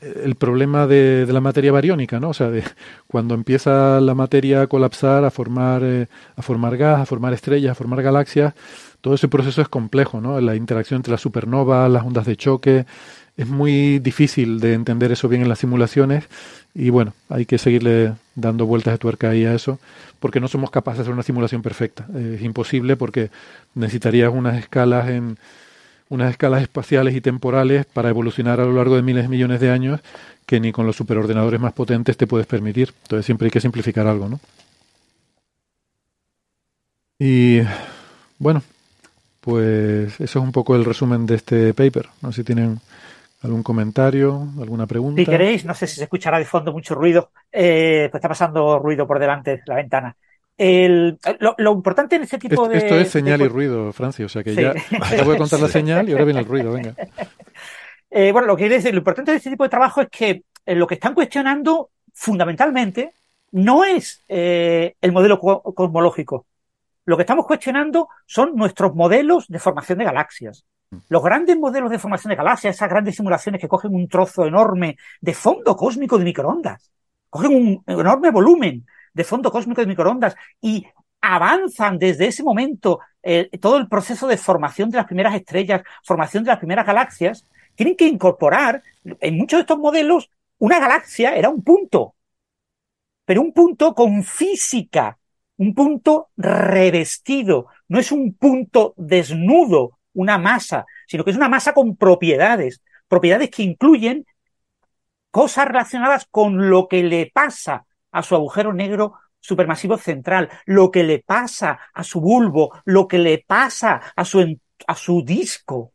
el 0.00 0.34
problema 0.34 0.86
de, 0.86 1.26
de, 1.26 1.32
la 1.32 1.40
materia 1.40 1.72
bariónica, 1.72 2.20
¿no? 2.20 2.30
O 2.30 2.34
sea, 2.34 2.50
de 2.50 2.64
cuando 3.06 3.34
empieza 3.34 4.00
la 4.00 4.14
materia 4.14 4.62
a 4.62 4.66
colapsar, 4.66 5.24
a 5.24 5.30
formar, 5.30 5.82
eh, 5.84 6.06
a 6.36 6.42
formar 6.42 6.76
gas, 6.76 7.00
a 7.00 7.06
formar 7.06 7.32
estrellas, 7.32 7.72
a 7.72 7.74
formar 7.74 8.02
galaxias, 8.02 8.54
todo 9.00 9.14
ese 9.14 9.28
proceso 9.28 9.62
es 9.62 9.68
complejo, 9.68 10.20
¿no? 10.20 10.40
La 10.40 10.54
interacción 10.56 10.98
entre 10.98 11.12
las 11.12 11.20
supernovas, 11.20 11.90
las 11.90 12.04
ondas 12.04 12.26
de 12.26 12.36
choque, 12.36 12.86
es 13.40 13.48
muy 13.48 13.98
difícil 14.00 14.60
de 14.60 14.74
entender 14.74 15.12
eso 15.12 15.26
bien 15.26 15.40
en 15.40 15.48
las 15.48 15.60
simulaciones 15.60 16.24
y 16.74 16.90
bueno, 16.90 17.14
hay 17.30 17.46
que 17.46 17.56
seguirle 17.56 18.12
dando 18.34 18.66
vueltas 18.66 18.92
de 18.92 18.98
tuerca 18.98 19.30
ahí 19.30 19.46
a 19.46 19.54
eso, 19.54 19.78
porque 20.18 20.40
no 20.40 20.48
somos 20.48 20.70
capaces 20.70 20.98
de 20.98 21.02
hacer 21.02 21.14
una 21.14 21.22
simulación 21.22 21.62
perfecta. 21.62 22.06
Es 22.14 22.42
imposible 22.42 22.96
porque 22.96 23.30
necesitarías 23.74 24.30
unas 24.30 24.58
escalas 24.58 25.08
en 25.08 25.38
unas 26.10 26.32
escalas 26.32 26.60
espaciales 26.60 27.14
y 27.14 27.22
temporales 27.22 27.86
para 27.86 28.10
evolucionar 28.10 28.60
a 28.60 28.66
lo 28.66 28.74
largo 28.74 28.96
de 28.96 29.02
miles 29.02 29.22
de 29.22 29.28
millones 29.28 29.60
de 29.60 29.70
años 29.70 30.00
que 30.44 30.60
ni 30.60 30.70
con 30.70 30.84
los 30.84 30.96
superordenadores 30.96 31.60
más 31.60 31.72
potentes 31.72 32.18
te 32.18 32.26
puedes 32.26 32.46
permitir. 32.46 32.92
Entonces 33.04 33.24
siempre 33.24 33.46
hay 33.46 33.52
que 33.52 33.60
simplificar 33.60 34.06
algo, 34.06 34.28
¿no? 34.28 34.40
Y 37.18 37.60
bueno, 38.38 38.62
pues 39.40 40.20
eso 40.20 40.38
es 40.40 40.44
un 40.44 40.52
poco 40.52 40.76
el 40.76 40.84
resumen 40.84 41.24
de 41.24 41.36
este 41.36 41.72
paper. 41.72 42.08
No 42.20 42.32
sé 42.32 42.42
si 42.42 42.44
tienen 42.44 42.80
algún 43.42 43.62
comentario, 43.62 44.48
alguna 44.60 44.86
pregunta. 44.86 45.20
Si 45.20 45.26
queréis, 45.26 45.64
no 45.64 45.74
sé 45.74 45.86
si 45.86 45.96
se 45.96 46.04
escuchará 46.04 46.38
de 46.38 46.44
fondo 46.44 46.72
mucho 46.72 46.94
ruido, 46.94 47.30
eh, 47.50 48.08
pues 48.10 48.20
está 48.20 48.28
pasando 48.28 48.78
ruido 48.78 49.06
por 49.06 49.18
delante 49.18 49.52
de 49.52 49.62
la 49.66 49.76
ventana. 49.76 50.16
El, 50.56 51.18
lo, 51.38 51.54
lo, 51.56 51.72
importante 51.72 52.16
en 52.16 52.22
este 52.22 52.38
tipo 52.38 52.68
de. 52.68 52.76
Esto 52.76 52.94
es 52.96 53.10
señal 53.10 53.38
de... 53.38 53.46
y 53.46 53.48
ruido, 53.48 53.92
Francia. 53.94 54.26
O 54.26 54.28
sea 54.28 54.44
que 54.44 54.54
sí. 54.54 54.60
ya 54.60 54.74
acabo 55.00 55.32
de 55.32 55.38
contar 55.38 55.58
la 55.58 55.68
señal 55.78 56.06
y 56.08 56.12
ahora 56.12 56.24
viene 56.24 56.40
el 56.40 56.46
ruido. 56.46 56.72
Venga. 56.72 56.94
Eh, 58.12 58.32
bueno, 58.32 58.48
lo 58.48 58.56
que 58.56 58.62
quiero 58.62 58.74
decir, 58.74 58.92
lo 58.92 58.98
importante 58.98 59.30
de 59.30 59.36
este 59.36 59.50
tipo 59.50 59.62
de 59.62 59.70
trabajo 59.70 60.00
es 60.00 60.08
que 60.08 60.42
eh, 60.66 60.74
lo 60.74 60.88
que 60.88 60.94
están 60.94 61.14
cuestionando 61.14 61.90
fundamentalmente 62.12 63.14
no 63.52 63.84
es 63.84 64.24
eh, 64.28 64.96
el 65.00 65.12
modelo 65.12 65.38
co 65.38 65.62
cosmológico. 65.62 66.46
Lo 67.04 67.16
que 67.16 67.22
estamos 67.22 67.46
cuestionando 67.46 68.08
son 68.26 68.56
nuestros 68.56 68.96
modelos 68.96 69.46
de 69.46 69.60
formación 69.60 69.98
de 69.98 70.04
galaxias. 70.04 70.64
Los 71.08 71.22
grandes 71.22 71.56
modelos 71.56 71.90
de 71.90 71.98
formación 71.98 72.30
de 72.30 72.36
galaxias, 72.36 72.74
esas 72.74 72.88
grandes 72.88 73.16
simulaciones 73.16 73.60
que 73.60 73.68
cogen 73.68 73.94
un 73.94 74.08
trozo 74.08 74.46
enorme 74.46 74.96
de 75.20 75.34
fondo 75.34 75.76
cósmico 75.76 76.18
de 76.18 76.24
microondas, 76.24 76.90
cogen 77.28 77.54
un 77.54 77.84
enorme 77.86 78.30
volumen 78.30 78.86
de 79.12 79.24
fondo 79.24 79.52
cósmico 79.52 79.80
de 79.80 79.86
microondas 79.86 80.34
y 80.60 80.84
avanzan 81.20 81.98
desde 81.98 82.26
ese 82.26 82.42
momento 82.42 83.00
eh, 83.22 83.50
todo 83.60 83.76
el 83.76 83.88
proceso 83.88 84.26
de 84.26 84.36
formación 84.36 84.90
de 84.90 84.96
las 84.96 85.06
primeras 85.06 85.34
estrellas, 85.34 85.82
formación 86.02 86.44
de 86.44 86.50
las 86.50 86.58
primeras 86.58 86.86
galaxias, 86.86 87.46
tienen 87.74 87.96
que 87.96 88.06
incorporar 88.06 88.82
en 89.04 89.36
muchos 89.36 89.58
de 89.58 89.62
estos 89.62 89.78
modelos 89.78 90.30
una 90.58 90.78
galaxia 90.78 91.34
era 91.36 91.48
un 91.48 91.62
punto, 91.62 92.14
pero 93.24 93.40
un 93.40 93.52
punto 93.52 93.94
con 93.94 94.24
física, 94.24 95.18
un 95.56 95.74
punto 95.74 96.30
revestido, 96.36 97.66
no 97.88 97.98
es 97.98 98.12
un 98.12 98.34
punto 98.34 98.94
desnudo, 98.96 99.99
una 100.12 100.38
masa, 100.38 100.86
sino 101.06 101.24
que 101.24 101.30
es 101.30 101.36
una 101.36 101.48
masa 101.48 101.72
con 101.72 101.96
propiedades, 101.96 102.82
propiedades 103.08 103.50
que 103.50 103.62
incluyen 103.62 104.26
cosas 105.30 105.66
relacionadas 105.66 106.26
con 106.30 106.70
lo 106.70 106.88
que 106.88 107.02
le 107.02 107.30
pasa 107.32 107.86
a 108.10 108.22
su 108.22 108.34
agujero 108.34 108.72
negro 108.72 109.14
supermasivo 109.38 109.96
central, 109.96 110.50
lo 110.66 110.90
que 110.90 111.02
le 111.02 111.20
pasa 111.20 111.80
a 111.94 112.04
su 112.04 112.20
bulbo, 112.20 112.82
lo 112.84 113.08
que 113.08 113.18
le 113.18 113.44
pasa 113.46 114.00
a 114.14 114.24
su, 114.24 114.58
a 114.86 114.94
su 114.94 115.22
disco. 115.24 115.92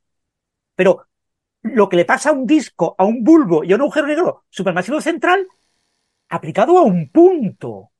Pero 0.76 1.08
lo 1.62 1.90
que 1.90 1.98
le 1.98 2.06
pasa 2.06 2.30
a 2.30 2.34
un 2.34 2.46
disco, 2.46 2.96
a 2.98 3.06
un 3.06 3.24
bulbo 3.24 3.64
y 3.64 3.72
a 3.72 3.76
un 3.76 3.82
agujero 3.82 4.08
negro 4.08 4.46
supermasivo 4.50 5.02
central, 5.02 5.48
aplicado 6.30 6.78
a 6.78 6.84
un 6.84 7.10
punto. 7.10 7.92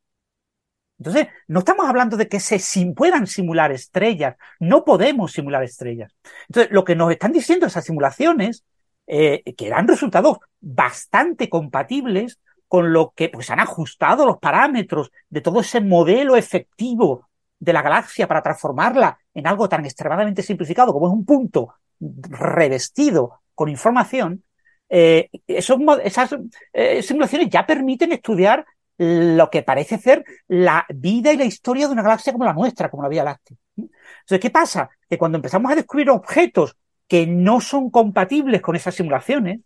Entonces, 0.98 1.28
no 1.48 1.60
estamos 1.60 1.88
hablando 1.88 2.16
de 2.18 2.28
que 2.28 2.40
se 2.40 2.60
sim 2.60 2.94
puedan 2.94 3.28
simular 3.28 3.72
estrellas, 3.72 4.36
no 4.60 4.86
podemos 4.86 5.34
simular 5.34 5.64
estrellas. 5.64 6.16
Entonces, 6.48 6.72
lo 6.72 6.84
que 6.84 6.96
nos 6.96 7.12
están 7.12 7.32
diciendo 7.34 7.66
esas 7.66 7.86
simulaciones, 7.86 8.64
eh, 9.08 9.44
que 9.56 9.70
dan 9.70 9.88
resultados 9.88 10.38
bastante 10.60 11.50
compatibles 11.50 12.40
con 12.68 12.92
lo 12.92 13.14
que 13.16 13.30
pues 13.30 13.50
han 13.52 13.60
ajustado 13.60 14.26
los 14.26 14.38
parámetros 14.40 15.12
de 15.30 15.42
todo 15.42 15.62
ese 15.62 15.80
modelo 15.82 16.36
efectivo 16.36 17.28
de 17.60 17.74
la 17.74 17.82
galaxia 17.82 18.28
para 18.28 18.42
transformarla 18.42 19.20
en 19.34 19.48
algo 19.48 19.70
tan 19.70 19.86
extremadamente 19.86 20.42
simplificado 20.42 20.92
como 20.92 21.08
es 21.08 21.14
un 21.14 21.26
punto 21.26 21.76
revestido 22.00 23.42
con 23.54 23.70
información, 23.70 24.44
eh, 24.90 25.30
esas 25.48 26.36
eh, 26.74 27.02
simulaciones 27.02 27.50
ya 27.50 27.66
permiten 27.66 28.12
estudiar 28.12 28.66
lo 28.98 29.50
que 29.50 29.64
parece 29.64 29.98
ser 29.98 30.24
la 30.48 30.86
vida 30.90 31.34
y 31.34 31.38
la 31.38 31.46
historia 31.46 31.88
de 31.88 31.94
una 31.94 32.04
galaxia 32.04 32.34
como 32.34 32.46
la 32.46 32.54
nuestra, 32.54 32.90
como 32.90 33.04
la 33.04 33.10
Vía 33.10 33.24
Láctea. 33.24 33.58
Entonces, 33.78 34.40
¿qué 34.40 34.50
pasa? 34.50 34.90
Que 35.10 35.18
cuando 35.18 35.38
empezamos 35.38 35.72
a 35.72 35.76
descubrir 35.76 36.10
objetos 36.10 36.78
que 37.08 37.28
no 37.28 37.62
son 37.62 37.90
compatibles 37.90 38.62
con 38.62 38.76
esas 38.76 38.96
simulaciones, 38.96 39.60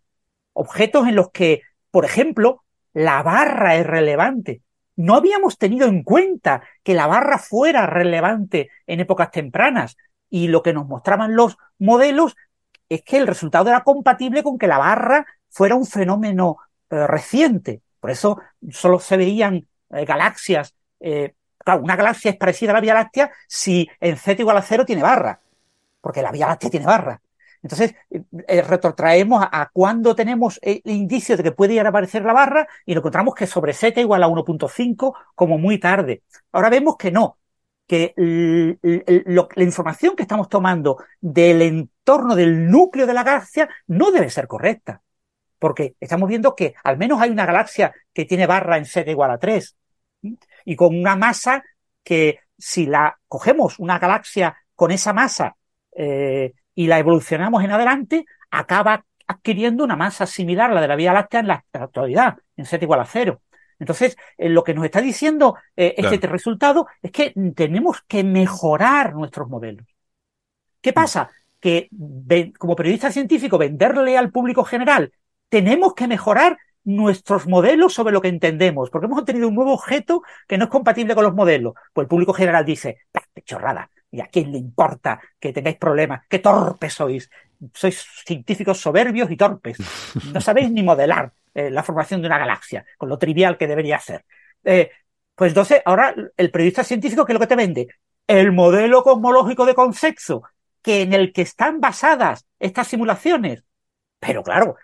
objetos 0.52 1.06
en 1.08 1.16
los 1.16 1.30
que, 1.30 1.62
por 1.90 2.04
ejemplo, 2.04 2.64
la 2.92 3.22
barra 3.22 3.76
es 3.76 3.86
relevante. 3.86 4.62
No 4.96 5.14
habíamos 5.14 5.56
tenido 5.56 5.86
en 5.86 6.02
cuenta 6.02 6.62
que 6.82 6.94
la 6.94 7.06
barra 7.06 7.38
fuera 7.38 7.86
relevante 7.86 8.68
en 8.86 9.00
épocas 9.00 9.30
tempranas 9.30 9.96
y 10.28 10.48
lo 10.48 10.62
que 10.62 10.72
nos 10.72 10.86
mostraban 10.86 11.36
los 11.36 11.56
modelos 11.78 12.36
es 12.88 13.02
que 13.02 13.16
el 13.16 13.26
resultado 13.26 13.70
era 13.70 13.82
compatible 13.82 14.42
con 14.42 14.58
que 14.58 14.66
la 14.66 14.78
barra 14.78 15.24
fuera 15.48 15.74
un 15.74 15.86
fenómeno 15.86 16.58
eh, 16.90 17.06
reciente. 17.06 17.82
Por 18.00 18.10
eso 18.10 18.40
solo 18.70 18.98
se 18.98 19.16
veían 19.16 19.66
eh, 19.90 20.04
galaxias. 20.04 20.74
Eh, 20.98 21.34
claro, 21.58 21.82
una 21.82 21.96
galaxia 21.96 22.30
es 22.32 22.36
parecida 22.36 22.70
a 22.72 22.74
la 22.74 22.80
Vía 22.80 22.94
Láctea 22.94 23.30
si 23.46 23.88
en 24.00 24.16
z 24.16 24.40
igual 24.40 24.56
a 24.56 24.62
cero 24.62 24.84
tiene 24.84 25.02
barra, 25.02 25.40
porque 26.00 26.22
la 26.22 26.32
Vía 26.32 26.46
Láctea 26.48 26.70
tiene 26.70 26.86
barra. 26.86 27.20
Entonces, 27.62 27.94
eh, 28.10 28.62
retrotraemos 28.62 29.42
a, 29.42 29.60
a, 29.60 29.68
cuando 29.70 30.14
tenemos 30.14 30.58
el 30.62 30.80
indicio 30.84 31.36
de 31.36 31.42
que 31.42 31.52
puede 31.52 31.74
ir 31.74 31.84
a 31.84 31.90
aparecer 31.90 32.24
la 32.24 32.32
barra 32.32 32.66
y 32.86 32.94
encontramos 32.94 33.34
que 33.34 33.46
sobre 33.46 33.74
z 33.74 34.00
igual 34.00 34.22
a 34.22 34.28
1.5 34.28 35.14
como 35.34 35.58
muy 35.58 35.78
tarde. 35.78 36.22
Ahora 36.52 36.70
vemos 36.70 36.96
que 36.96 37.10
no, 37.10 37.38
que 37.86 38.14
la 38.16 39.62
información 39.64 40.16
que 40.16 40.22
estamos 40.22 40.48
tomando 40.48 40.98
del 41.20 41.60
entorno 41.62 42.34
del 42.34 42.70
núcleo 42.70 43.06
de 43.06 43.14
la 43.14 43.24
galaxia 43.24 43.68
no 43.88 44.10
debe 44.10 44.30
ser 44.30 44.46
correcta 44.46 45.02
porque 45.60 45.94
estamos 46.00 46.28
viendo 46.28 46.56
que 46.56 46.74
al 46.82 46.98
menos 46.98 47.20
hay 47.20 47.30
una 47.30 47.46
galaxia 47.46 47.94
que 48.12 48.24
tiene 48.24 48.46
barra 48.46 48.78
en 48.78 48.86
z 48.86 49.08
igual 49.08 49.30
a 49.30 49.38
3 49.38 49.76
y 50.64 50.74
con 50.74 50.98
una 50.98 51.14
masa 51.14 51.62
que 52.02 52.40
si 52.58 52.86
la 52.86 53.18
cogemos 53.28 53.78
una 53.78 53.98
galaxia 53.98 54.56
con 54.74 54.90
esa 54.90 55.12
masa 55.12 55.56
eh, 55.92 56.54
y 56.74 56.86
la 56.86 56.98
evolucionamos 56.98 57.62
en 57.62 57.70
adelante, 57.70 58.24
acaba 58.50 59.04
adquiriendo 59.26 59.84
una 59.84 59.96
masa 59.96 60.26
similar 60.26 60.70
a 60.70 60.74
la 60.74 60.80
de 60.80 60.88
la 60.88 60.96
Vía 60.96 61.12
Láctea 61.12 61.40
en 61.40 61.48
la 61.48 61.64
actualidad, 61.72 62.38
en 62.56 62.64
z 62.64 62.82
igual 62.82 63.00
a 63.00 63.04
0. 63.04 63.40
Entonces, 63.78 64.16
eh, 64.36 64.48
lo 64.48 64.64
que 64.64 64.74
nos 64.74 64.84
está 64.84 65.00
diciendo 65.00 65.56
eh, 65.76 65.94
este 65.96 66.18
claro. 66.18 66.32
resultado 66.32 66.86
es 67.02 67.10
que 67.10 67.32
tenemos 67.54 68.02
que 68.08 68.24
mejorar 68.24 69.14
nuestros 69.14 69.48
modelos. 69.48 69.86
¿Qué 70.80 70.92
pasa? 70.92 71.30
Que 71.60 71.90
como 72.58 72.74
periodista 72.74 73.10
científico, 73.10 73.58
venderle 73.58 74.16
al 74.16 74.30
público 74.30 74.64
general 74.64 75.12
tenemos 75.50 75.92
que 75.92 76.08
mejorar 76.08 76.56
nuestros 76.84 77.46
modelos 77.46 77.92
sobre 77.92 78.12
lo 78.12 78.22
que 78.22 78.28
entendemos, 78.28 78.88
porque 78.88 79.06
hemos 79.06 79.20
obtenido 79.20 79.48
un 79.48 79.54
nuevo 79.54 79.74
objeto 79.74 80.22
que 80.48 80.56
no 80.56 80.64
es 80.64 80.70
compatible 80.70 81.14
con 81.14 81.24
los 81.24 81.34
modelos. 81.34 81.74
Pues 81.92 82.06
el 82.06 82.08
público 82.08 82.32
general 82.32 82.64
dice, 82.64 83.00
chorrada, 83.44 83.90
¿Y 84.12 84.20
a 84.20 84.26
quién 84.26 84.50
le 84.50 84.58
importa 84.58 85.20
que 85.38 85.52
tengáis 85.52 85.76
problemas? 85.76 86.22
¡Qué 86.28 86.40
torpes 86.40 86.94
sois! 86.94 87.30
Sois 87.74 88.06
científicos 88.26 88.80
soberbios 88.80 89.30
y 89.30 89.36
torpes. 89.36 89.78
No 90.34 90.40
sabéis 90.40 90.70
ni 90.70 90.82
modelar 90.82 91.32
eh, 91.54 91.70
la 91.70 91.82
formación 91.82 92.20
de 92.20 92.26
una 92.26 92.38
galaxia, 92.38 92.84
con 92.98 93.08
lo 93.08 93.18
trivial 93.18 93.56
que 93.56 93.68
debería 93.68 94.00
ser. 94.00 94.24
Eh, 94.64 94.90
pues 95.34 95.50
entonces, 95.50 95.80
ahora 95.84 96.14
el 96.36 96.50
periodista 96.50 96.84
científico, 96.84 97.24
¿qué 97.24 97.32
es 97.32 97.34
lo 97.34 97.40
que 97.40 97.46
te 97.46 97.56
vende? 97.56 97.88
El 98.26 98.52
modelo 98.52 99.02
cosmológico 99.02 99.64
de 99.64 99.74
concepto, 99.74 100.42
que 100.82 101.02
en 101.02 101.12
el 101.12 101.32
que 101.32 101.42
están 101.42 101.80
basadas 101.80 102.46
estas 102.58 102.88
simulaciones. 102.88 103.62
Pero 104.18 104.42
claro, 104.42 104.76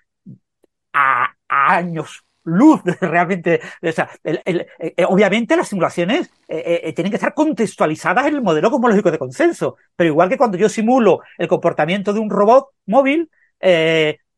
a, 0.96 1.34
años 1.48 2.24
luz 2.44 2.80
realmente. 3.00 3.60
O 3.82 3.92
sea, 3.92 4.10
eh, 4.24 4.66
obviamente 5.08 5.56
las 5.56 5.68
simulaciones 5.68 6.30
tienen 6.48 7.10
que 7.10 7.16
estar 7.16 7.34
contextualizadas 7.34 8.26
en 8.26 8.36
el 8.36 8.42
modelo 8.42 8.70
cosmológico 8.70 9.10
de 9.10 9.18
consenso, 9.18 9.76
pero 9.94 10.08
igual 10.08 10.28
que 10.28 10.38
cuando 10.38 10.56
yo 10.56 10.68
simulo 10.68 11.20
el 11.38 11.48
comportamiento 11.48 12.12
de 12.12 12.20
un 12.20 12.30
robot 12.30 12.68
móvil, 12.86 13.30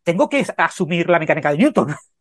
tengo 0.08 0.28
que 0.30 0.46
asumir 0.56 1.10
la 1.10 1.18
mecánica 1.18 1.50
de 1.50 1.58
Newton. 1.58 1.94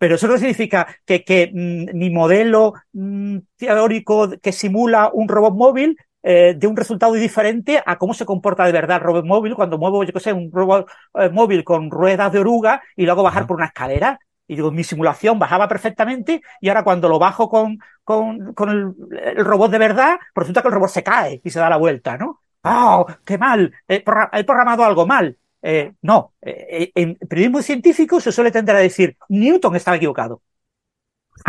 Pero 0.00 0.14
eso 0.14 0.28
no 0.28 0.38
significa 0.38 0.86
que, 1.04 1.24
que 1.24 1.50
mm, 1.52 1.96
mi 1.96 2.10
modelo 2.10 2.74
mm, 2.92 3.38
teórico 3.56 4.30
que 4.40 4.52
simula 4.52 5.10
un 5.12 5.28
robot 5.28 5.54
móvil 5.54 5.96
eh, 6.22 6.54
de 6.56 6.66
un 6.66 6.76
resultado 6.76 7.14
diferente 7.14 7.82
a 7.84 7.96
cómo 7.96 8.12
se 8.12 8.26
comporta 8.26 8.64
de 8.66 8.72
verdad 8.72 8.98
el 8.98 9.02
robot 9.02 9.24
móvil 9.24 9.54
cuando 9.54 9.78
muevo, 9.78 10.04
yo 10.04 10.12
qué 10.12 10.20
sé, 10.20 10.32
un 10.32 10.50
robot 10.52 10.90
eh, 11.14 11.30
móvil 11.30 11.64
con 11.64 11.90
ruedas 11.90 12.32
de 12.32 12.40
oruga 12.40 12.82
y 12.96 13.06
lo 13.06 13.12
hago 13.12 13.22
bajar 13.22 13.46
por 13.46 13.56
una 13.56 13.66
escalera. 13.66 14.18
Y 14.46 14.56
digo, 14.56 14.70
mi 14.72 14.84
simulación 14.84 15.38
bajaba 15.38 15.68
perfectamente 15.68 16.42
y 16.60 16.68
ahora 16.68 16.82
cuando 16.84 17.08
lo 17.08 17.18
bajo 17.18 17.48
con, 17.48 17.78
con, 18.04 18.52
con 18.54 18.68
el, 18.70 19.44
robot 19.44 19.70
de 19.70 19.78
verdad, 19.78 20.18
resulta 20.34 20.60
que 20.60 20.68
el 20.68 20.74
robot 20.74 20.90
se 20.90 21.02
cae 21.04 21.40
y 21.44 21.50
se 21.50 21.60
da 21.60 21.70
la 21.70 21.76
vuelta, 21.76 22.18
¿no? 22.18 22.40
¡Oh, 22.64 23.06
qué 23.24 23.38
mal! 23.38 23.72
he 23.88 24.00
programado 24.00 24.84
algo 24.84 25.06
mal. 25.06 25.38
Eh, 25.62 25.92
no, 26.02 26.34
en 26.42 27.16
periodismo 27.28 27.62
científico 27.62 28.20
se 28.20 28.32
suele 28.32 28.50
tender 28.50 28.74
a 28.76 28.80
decir 28.80 29.16
Newton 29.28 29.76
estaba 29.76 29.96
equivocado. 29.96 30.42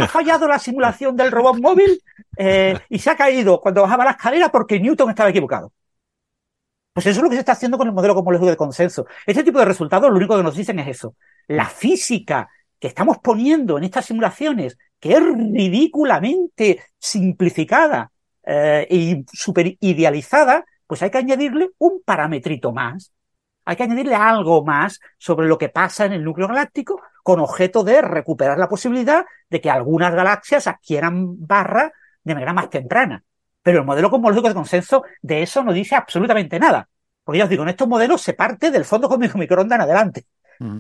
Ha 0.02 0.08
fallado 0.08 0.48
la 0.48 0.60
simulación 0.60 1.16
del 1.16 1.32
robot 1.32 1.60
móvil 1.60 2.02
eh, 2.38 2.78
y 2.90 3.00
se 3.00 3.10
ha 3.10 3.16
caído 3.16 3.60
cuando 3.60 3.82
bajaba 3.82 4.06
la 4.06 4.12
escalera 4.12 4.50
porque 4.50 4.80
Newton 4.80 5.10
estaba 5.10 5.30
equivocado. 5.30 5.72
Pues 6.94 7.06
eso 7.06 7.20
es 7.20 7.24
lo 7.24 7.30
que 7.30 7.36
se 7.36 7.42
está 7.42 7.54
haciendo 7.54 7.78
con 7.78 7.88
el 7.88 7.94
modelo 7.94 8.16
cosmológico 8.16 8.50
de 8.50 8.58
consenso. 8.58 9.06
Este 9.26 9.44
tipo 9.44 9.60
de 9.60 9.66
resultados 9.66 10.10
lo 10.10 10.18
único 10.18 10.36
que 10.36 10.44
nos 10.44 10.56
dicen 10.56 10.80
es 10.80 10.88
eso. 10.88 11.16
La 11.48 11.66
física 11.66 12.50
que 12.80 12.88
estamos 12.88 13.20
poniendo 13.20 13.78
en 13.78 13.86
estas 13.86 14.06
simulaciones, 14.06 14.78
que 15.00 15.14
es 15.14 15.24
ridículamente 15.24 16.84
simplificada 17.00 18.12
y 18.90 19.24
super 19.32 19.78
idealizada, 19.80 20.66
pues 20.88 21.02
hay 21.02 21.12
que 21.12 21.20
añadirle 21.20 21.70
un 21.78 22.02
parametrito 22.04 22.74
más 22.74 23.14
hay 23.66 23.76
que 23.76 23.84
añadirle 23.84 24.16
algo 24.16 24.64
más 24.64 25.00
sobre 25.18 25.48
lo 25.48 25.58
que 25.58 25.70
pasa 25.70 26.06
en 26.06 26.14
el 26.14 26.24
núcleo 26.24 26.48
galáctico 26.48 27.02
con 27.24 27.40
objeto 27.40 27.84
de 27.84 28.02
recuperar 28.02 28.58
la 28.58 28.68
posibilidad 28.68 29.26
de 29.50 29.62
que 29.62 29.70
algunas 29.70 30.14
galaxias 30.14 30.68
adquieran 30.68 31.46
barra 31.46 31.92
de 32.24 32.34
manera 32.34 32.54
más 32.54 32.70
temprana. 32.70 33.24
Pero 33.62 33.80
el 33.80 33.86
modelo 33.86 34.10
cosmológico 34.10 34.48
de 34.48 34.56
consenso 34.56 35.04
de 35.22 35.44
eso 35.44 35.64
no 35.64 35.72
dice 35.72 35.96
absolutamente 35.96 36.60
nada. 36.60 36.88
Porque 37.24 37.38
ya 37.38 37.44
os 37.44 37.50
digo, 37.50 37.64
en 37.64 37.70
estos 37.70 37.88
modelos 37.88 38.22
se 38.22 38.34
parte 38.34 38.72
del 38.72 38.86
fondo 38.86 39.08
cósmico 39.08 39.38
microonda 39.38 39.76
en 39.76 39.82
adelante. 39.82 40.26
Mm. 40.60 40.78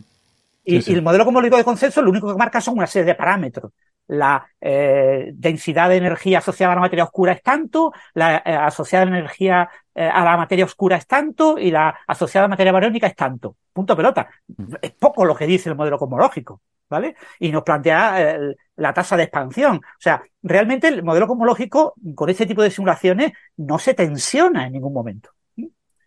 y, 0.63 0.93
el 0.93 1.01
modelo 1.01 1.25
cosmológico 1.25 1.57
de 1.57 1.63
consenso 1.63 2.01
lo 2.01 2.09
único 2.09 2.31
que 2.31 2.37
marca 2.37 2.61
son 2.61 2.77
una 2.77 2.87
serie 2.87 3.05
de 3.05 3.15
parámetros 3.15 3.71
la 4.11 4.45
eh, 4.59 5.31
densidad 5.33 5.87
de 5.87 5.95
energía 5.95 6.39
asociada 6.39 6.73
a 6.73 6.75
la 6.75 6.81
materia 6.81 7.05
oscura 7.05 7.31
es 7.31 7.41
tanto, 7.41 7.93
la 8.13 8.37
eh, 8.45 8.53
asociada 8.53 9.03
a 9.03 9.09
la 9.09 9.17
energía 9.19 9.69
eh, 9.95 10.07
a 10.07 10.23
la 10.23 10.37
materia 10.37 10.65
oscura 10.65 10.97
es 10.97 11.07
tanto 11.07 11.57
y 11.57 11.71
la 11.71 11.97
asociada 12.07 12.45
a 12.45 12.49
materia 12.49 12.71
barónica 12.71 13.07
es 13.07 13.15
tanto. 13.15 13.55
Punto 13.73 13.95
pelota. 13.95 14.29
Es 14.81 14.91
poco 14.91 15.25
lo 15.25 15.35
que 15.35 15.47
dice 15.47 15.69
el 15.69 15.75
modelo 15.75 15.97
cosmológico, 15.97 16.61
¿vale? 16.89 17.15
Y 17.39 17.51
nos 17.51 17.63
plantea 17.63 18.37
la 18.75 18.93
tasa 18.93 19.17
de 19.17 19.23
expansión. 19.23 19.77
O 19.77 20.01
sea, 20.01 20.21
realmente 20.43 20.87
el 20.87 21.03
modelo 21.03 21.27
cosmológico 21.27 21.93
con 22.15 22.29
este 22.29 22.45
tipo 22.45 22.61
de 22.61 22.71
simulaciones 22.71 23.31
no 23.57 23.79
se 23.79 23.93
tensiona 23.93 24.67
en 24.67 24.73
ningún 24.73 24.93
momento 24.93 25.31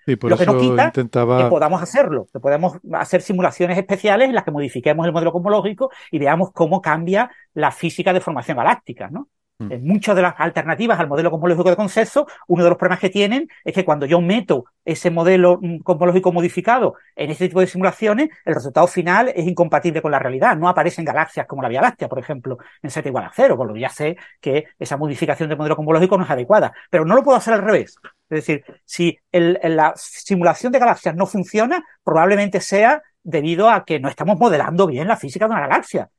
lo 0.06 0.36
que 0.36 0.46
no 0.46 0.58
quita 0.58 0.92
que 0.92 1.46
podamos 1.48 1.82
hacerlo, 1.82 2.26
que 2.32 2.40
podamos 2.40 2.78
hacer 2.92 3.22
simulaciones 3.22 3.78
especiales 3.78 4.28
en 4.28 4.34
las 4.34 4.44
que 4.44 4.50
modifiquemos 4.50 5.06
el 5.06 5.12
modelo 5.12 5.32
cosmológico 5.32 5.90
y 6.10 6.18
veamos 6.18 6.52
cómo 6.52 6.80
cambia 6.82 7.30
la 7.54 7.70
física 7.70 8.12
de 8.12 8.20
formación 8.20 8.56
galáctica, 8.56 9.08
¿no? 9.10 9.28
Mm. 9.58 9.72
En 9.72 9.84
muchas 9.86 10.16
de 10.16 10.22
las 10.22 10.34
alternativas 10.38 10.98
al 10.98 11.06
modelo 11.06 11.30
cosmológico 11.30 11.70
de 11.70 11.76
consenso, 11.76 12.26
uno 12.48 12.64
de 12.64 12.70
los 12.70 12.78
problemas 12.78 12.98
que 12.98 13.10
tienen 13.10 13.48
es 13.64 13.72
que 13.72 13.84
cuando 13.84 14.04
yo 14.04 14.20
meto 14.20 14.64
ese 14.84 15.10
modelo 15.10 15.58
mm, 15.62 15.78
cosmológico 15.78 16.32
modificado 16.32 16.94
en 17.14 17.30
este 17.30 17.48
tipo 17.48 17.60
de 17.60 17.68
simulaciones, 17.68 18.30
el 18.44 18.54
resultado 18.54 18.86
final 18.88 19.28
es 19.34 19.46
incompatible 19.46 20.02
con 20.02 20.10
la 20.10 20.18
realidad. 20.18 20.56
No 20.56 20.68
aparecen 20.68 21.04
galaxias 21.04 21.46
como 21.46 21.62
la 21.62 21.68
Vía 21.68 21.80
Láctea, 21.80 22.08
por 22.08 22.18
ejemplo, 22.18 22.58
en 22.82 22.90
Z 22.90 23.08
igual 23.08 23.24
a 23.24 23.32
cero, 23.34 23.56
por 23.56 23.68
lo 23.68 23.74
que 23.74 23.80
ya 23.80 23.90
sé 23.90 24.16
que 24.40 24.64
esa 24.78 24.96
modificación 24.96 25.48
del 25.48 25.58
modelo 25.58 25.76
cosmológico 25.76 26.18
no 26.18 26.24
es 26.24 26.30
adecuada. 26.30 26.72
Pero 26.90 27.04
no 27.04 27.14
lo 27.14 27.22
puedo 27.22 27.38
hacer 27.38 27.54
al 27.54 27.62
revés. 27.62 27.96
Es 28.30 28.46
decir, 28.46 28.64
si 28.84 29.18
la 29.32 29.92
simulación 29.96 30.72
de 30.72 30.78
galaxias 30.80 31.14
no 31.14 31.26
funciona, 31.26 31.84
probablemente 32.02 32.60
sea 32.60 33.02
debido 33.22 33.70
a 33.70 33.84
que 33.84 34.00
no 34.00 34.08
estamos 34.08 34.38
modelando 34.38 34.86
bien 34.86 35.06
la 35.06 35.16
física 35.16 35.46
de 35.46 35.52
una 35.52 35.60
galaxia. 35.60 36.10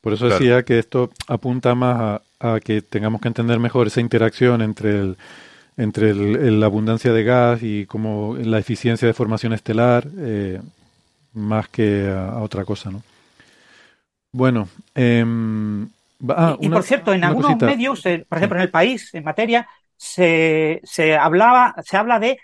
Por 0.00 0.14
eso 0.14 0.28
decía 0.28 0.62
que 0.62 0.78
esto 0.78 1.10
apunta 1.28 1.74
más 1.74 2.20
a, 2.40 2.60
que 2.60 2.80
tengamos 2.80 3.20
que 3.20 3.28
entender 3.28 3.58
mejor 3.58 3.86
esa 3.86 4.00
interacción 4.00 4.62
entre 4.62 4.98
el, 4.98 5.16
entre 5.76 6.14
la 6.14 6.66
abundancia 6.66 7.12
de 7.12 7.22
gas 7.22 7.62
y 7.62 7.86
como 7.86 8.36
la 8.36 8.58
eficiencia 8.58 9.06
de 9.06 9.14
formación 9.14 9.52
estelar, 9.52 10.06
eh, 10.18 10.60
más 11.34 11.68
que 11.68 12.08
a, 12.08 12.38
otra 12.38 12.64
cosa, 12.64 12.90
¿no? 12.90 13.02
Bueno, 14.32 14.68
em, 14.94 15.88
ah, 16.28 16.56
y, 16.60 16.68
por 16.68 16.84
cierto, 16.84 17.12
en 17.12 17.24
algunos 17.24 17.60
medios, 17.60 18.06
eh, 18.06 18.24
por 18.28 18.38
ejemplo, 18.38 18.58
en 18.58 18.62
el 18.62 18.70
país, 18.70 19.12
en 19.12 19.24
materia, 19.24 19.68
se, 19.96 20.80
se 20.84 21.16
hablaba, 21.16 21.74
se 21.84 21.96
habla 21.96 22.18
de 22.20 22.38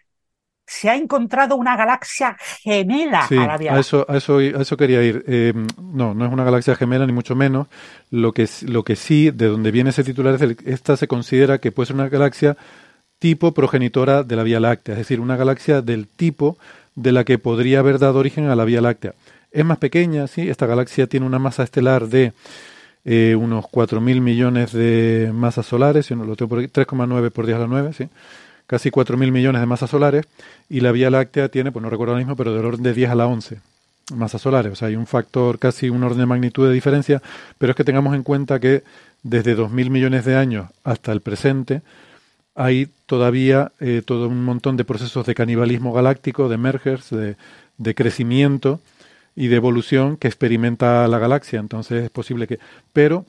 se 0.67 0.91
ha 0.91 0.97
encontrado 0.97 1.57
una 1.57 1.77
galaxia 1.77 2.37
gemela 2.63 3.27
a 3.31 3.47
la 3.47 3.57
Vía 3.57 3.75
A 3.75 3.81
eso, 3.81 4.05
a 4.09 4.17
eso, 4.17 4.39
a 4.39 4.63
eso 4.63 4.77
quería 4.77 5.03
ir. 5.03 5.25
Eh, 5.29 5.53
no, 5.81 6.15
no 6.15 6.27
es 6.27 6.33
una 6.33 6.45
galaxia 6.45 6.75
gemela, 6.75 7.07
ni 7.07 7.13
mucho 7.13 7.37
menos. 7.37 7.69
Lo 8.11 8.33
que, 8.33 8.49
lo 8.63 8.83
que 8.83 8.97
sí, 8.97 9.31
de 9.31 9.47
donde 9.47 9.71
viene 9.71 9.91
ese 9.91 10.05
titular, 10.05 10.35
es 10.35 10.57
que 10.57 10.71
esta 10.71 10.97
se 10.97 11.07
considera 11.07 11.59
que 11.59 11.73
puede 11.73 11.87
ser 11.87 11.97
una 11.97 12.09
galaxia 12.09 12.57
tipo 13.19 13.53
progenitora 13.53 14.23
de 14.23 14.37
la 14.37 14.43
Vía 14.43 14.61
Láctea, 14.61 14.95
es 14.95 14.99
decir, 14.99 15.21
una 15.21 15.37
galaxia 15.37 15.83
del 15.83 16.07
tipo 16.07 16.59
de 16.95 17.13
la 17.13 17.25
que 17.25 17.39
podría 17.39 17.79
haber 17.79 17.99
dado 17.99 18.19
origen 18.19 18.47
a 18.49 18.57
la 18.57 18.65
Vía 18.65 18.81
Láctea. 18.81 19.15
Es 19.53 19.65
más 19.65 19.79
pequeña, 19.79 20.27
sí, 20.27 20.49
esta 20.49 20.67
galaxia 20.67 21.07
tiene 21.07 21.27
una 21.27 21.39
masa 21.39 21.63
estelar 21.63 22.09
de 22.09 22.33
eh, 23.05 23.37
unos 23.37 23.65
4.000 23.67 24.21
millones 24.21 24.73
de 24.73 25.31
masas 25.33 25.67
solares, 25.67 26.07
si 26.07 26.15
no 26.15 26.25
lo 26.25 26.37
tengo 26.37 26.49
por 26.51 26.61
3,9 26.61 27.31
por 27.31 27.47
10 27.47 27.57
a 27.57 27.61
la 27.61 27.67
9, 27.69 27.93
¿sí? 27.93 28.09
Casi 28.67 28.91
4.000 28.91 29.31
millones 29.31 29.61
de 29.61 29.67
masas 29.67 29.91
solares, 29.91 30.27
y 30.69 30.81
la 30.81 30.93
Vía 30.93 31.11
Láctea 31.11 31.49
tiene, 31.49 31.73
pues 31.73 31.83
no 31.83 31.91
recuerdo 31.91 32.13
ahora 32.13 32.25
mismo, 32.25 32.37
pero 32.37 32.55
del 32.55 32.65
orden 32.65 32.83
de 32.83 32.95
10 32.95 33.11
a 33.11 33.15
la 33.15 33.27
11 33.27 33.61
masas 34.15 34.41
solares. 34.41 34.73
O 34.73 34.77
sea, 34.77 34.89
hay 34.89 34.97
un 34.97 35.07
factor, 35.07 35.59
casi 35.59 35.91
un 35.91 36.03
orden 36.05 36.19
de 36.19 36.27
magnitud 36.27 36.67
de 36.67 36.75
diferencia, 36.75 37.23
pero 37.59 37.71
es 37.71 37.77
que 37.77 37.85
tengamos 37.85 38.15
en 38.15 38.23
cuenta 38.23 38.61
que 38.61 38.85
desde 39.23 39.57
2.000 39.57 39.91
millones 39.91 40.25
de 40.25 40.37
años 40.37 40.71
hasta 40.85 41.13
el 41.13 41.21
presente 41.21 41.83
hay 42.55 42.89
todavía 43.07 43.73
eh, 43.81 44.03
todo 44.05 44.29
un 44.29 44.45
montón 44.45 44.77
de 44.77 44.85
procesos 44.85 45.27
de 45.27 45.35
canibalismo 45.35 45.93
galáctico, 45.93 46.49
de 46.49 46.57
mergers, 46.57 47.11
de, 47.11 47.37
de 47.77 47.95
crecimiento, 47.95 48.81
y 49.37 49.49
de 49.49 49.57
evolución 49.57 50.17
que 50.17 50.27
experimenta 50.27 51.07
la 51.07 51.19
galaxia. 51.19 51.61
Entonces 51.61 52.03
es 52.05 52.11
posible 52.11 52.47
que... 52.47 52.59
Pero 52.93 53.27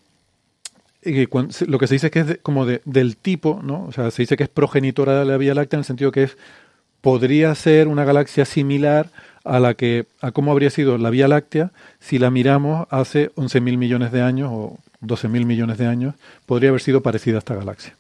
eh, 1.02 1.28
lo 1.68 1.80
que 1.80 1.88
se 1.88 1.96
dice 1.96 2.08
es 2.08 2.12
que 2.12 2.20
es 2.20 2.40
como 2.42 2.66
del 2.66 3.18
tipo, 3.18 3.62
¿no? 3.64 3.86
O 3.86 3.92
sea, 3.92 4.12
se 4.12 4.24
dice 4.24 4.38
que 4.38 4.44
es 4.44 4.50
progenitora 4.50 5.20
de 5.20 5.26
la 5.26 5.38
Vía 5.38 5.54
Láctea 5.54 5.78
en 5.78 5.82
el 5.82 5.86
sentido 5.86 6.12
que 6.12 6.24
es 6.24 6.38
podría 7.02 7.54
ser 7.56 7.88
una 7.88 8.06
galaxia 8.06 8.46
similar 8.46 9.10
a 9.44 9.60
la 9.60 9.76
que 9.76 10.08
a 10.20 10.32
cómo 10.32 10.52
habría 10.52 10.70
sido 10.70 10.98
la 10.98 11.10
Vía 11.10 11.28
Láctea 11.28 11.72
si 12.00 12.20
la 12.20 12.30
miramos 12.32 12.88
hace 12.90 13.32
11.000 13.36 13.78
millones 13.78 14.12
de 14.12 14.22
años 14.22 14.50
o 14.52 14.78
12.000 15.02 15.46
millones 15.46 15.78
de 15.78 15.86
años, 15.86 16.16
podría 16.46 16.70
haber 16.70 16.82
sido 16.82 17.02
parecida 17.02 17.38
a 17.38 17.40
esta 17.40 17.56
galaxia. 17.56 17.96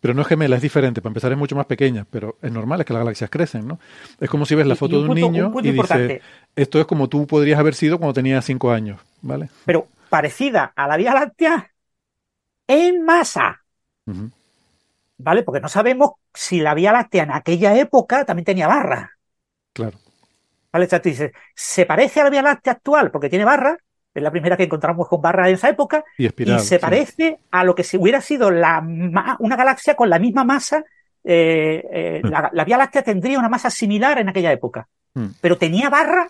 Pero 0.00 0.12
no 0.12 0.22
es 0.22 0.28
gemela, 0.28 0.56
es 0.56 0.62
diferente. 0.62 1.00
Para 1.00 1.10
empezar 1.10 1.32
es 1.32 1.38
mucho 1.38 1.56
más 1.56 1.66
pequeña, 1.66 2.06
pero 2.10 2.36
es 2.42 2.52
normal, 2.52 2.80
es 2.80 2.86
que 2.86 2.92
las 2.92 3.00
galaxias 3.00 3.30
crecen, 3.30 3.66
¿no? 3.66 3.78
Es 4.20 4.28
como 4.28 4.44
si 4.44 4.54
ves 4.54 4.66
la 4.66 4.76
foto 4.76 5.02
de 5.02 5.08
un 5.08 5.14
niño 5.14 5.52
y 5.62 5.70
dices, 5.70 6.20
esto 6.54 6.78
es 6.78 6.86
como 6.86 7.08
tú 7.08 7.26
podrías 7.26 7.58
haber 7.58 7.74
sido 7.74 7.98
cuando 7.98 8.12
tenías 8.12 8.44
cinco 8.44 8.70
años, 8.70 9.00
¿vale? 9.22 9.48
Pero 9.64 9.86
parecida 10.14 10.72
a 10.76 10.86
la 10.86 10.96
Vía 10.96 11.12
Láctea 11.12 11.72
en 12.68 13.04
masa. 13.04 13.64
¿Vale? 15.18 15.42
Porque 15.42 15.60
no 15.60 15.68
sabemos 15.68 16.12
si 16.32 16.60
la 16.60 16.72
Vía 16.72 16.92
Láctea 16.92 17.24
en 17.24 17.32
aquella 17.32 17.76
época 17.76 18.24
también 18.24 18.44
tenía 18.44 18.68
barra. 18.68 19.10
Claro. 19.72 19.98
¿Vale? 20.72 20.86
O 20.86 20.88
sea, 20.88 21.02
tú 21.02 21.08
dices, 21.08 21.32
¿se 21.52 21.84
parece 21.84 22.20
a 22.20 22.24
la 22.24 22.30
Vía 22.30 22.42
Láctea 22.42 22.74
actual 22.74 23.10
porque 23.10 23.28
tiene 23.28 23.44
barra? 23.44 23.76
es 24.14 24.22
la 24.22 24.30
primera 24.30 24.56
que 24.56 24.62
encontramos 24.62 25.08
con 25.08 25.20
barra 25.20 25.48
en 25.48 25.56
esa 25.56 25.68
época, 25.68 26.04
y, 26.16 26.26
espiral, 26.26 26.60
se 26.60 26.76
sí. 26.76 26.80
parece 26.80 27.40
a 27.50 27.64
lo 27.64 27.74
que 27.74 27.82
si 27.82 27.96
hubiera 27.96 28.20
sido 28.20 28.52
la, 28.52 28.78
una 29.40 29.56
galaxia 29.56 29.96
con 29.96 30.08
la 30.08 30.20
misma 30.20 30.44
masa. 30.44 30.84
Eh, 31.24 31.82
eh, 31.90 32.20
Mm. 32.22 32.28
la, 32.28 32.50
la, 32.52 32.64
Vía 32.64 32.78
Láctea 32.78 33.02
tendría 33.02 33.40
una 33.40 33.48
masa 33.48 33.68
similar 33.68 34.18
en 34.20 34.28
aquella 34.28 34.52
época. 34.52 34.86
Mm. 35.14 35.26
Pero 35.40 35.58
¿tenía 35.58 35.90
barra 35.90 36.28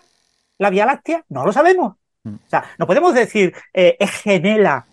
la 0.57 0.71
Vía 0.71 0.87
Láctea? 0.87 1.23
No 1.29 1.45
lo 1.45 1.53
sabemos. 1.53 1.97
Mm. 2.25 2.35
O 2.35 2.49
sea, 2.49 2.65
no 2.77 2.87
podemos 2.87 3.13
decir 3.13 3.53
eh, 3.73 3.95
es 3.99 4.11
gemela. 4.11 4.85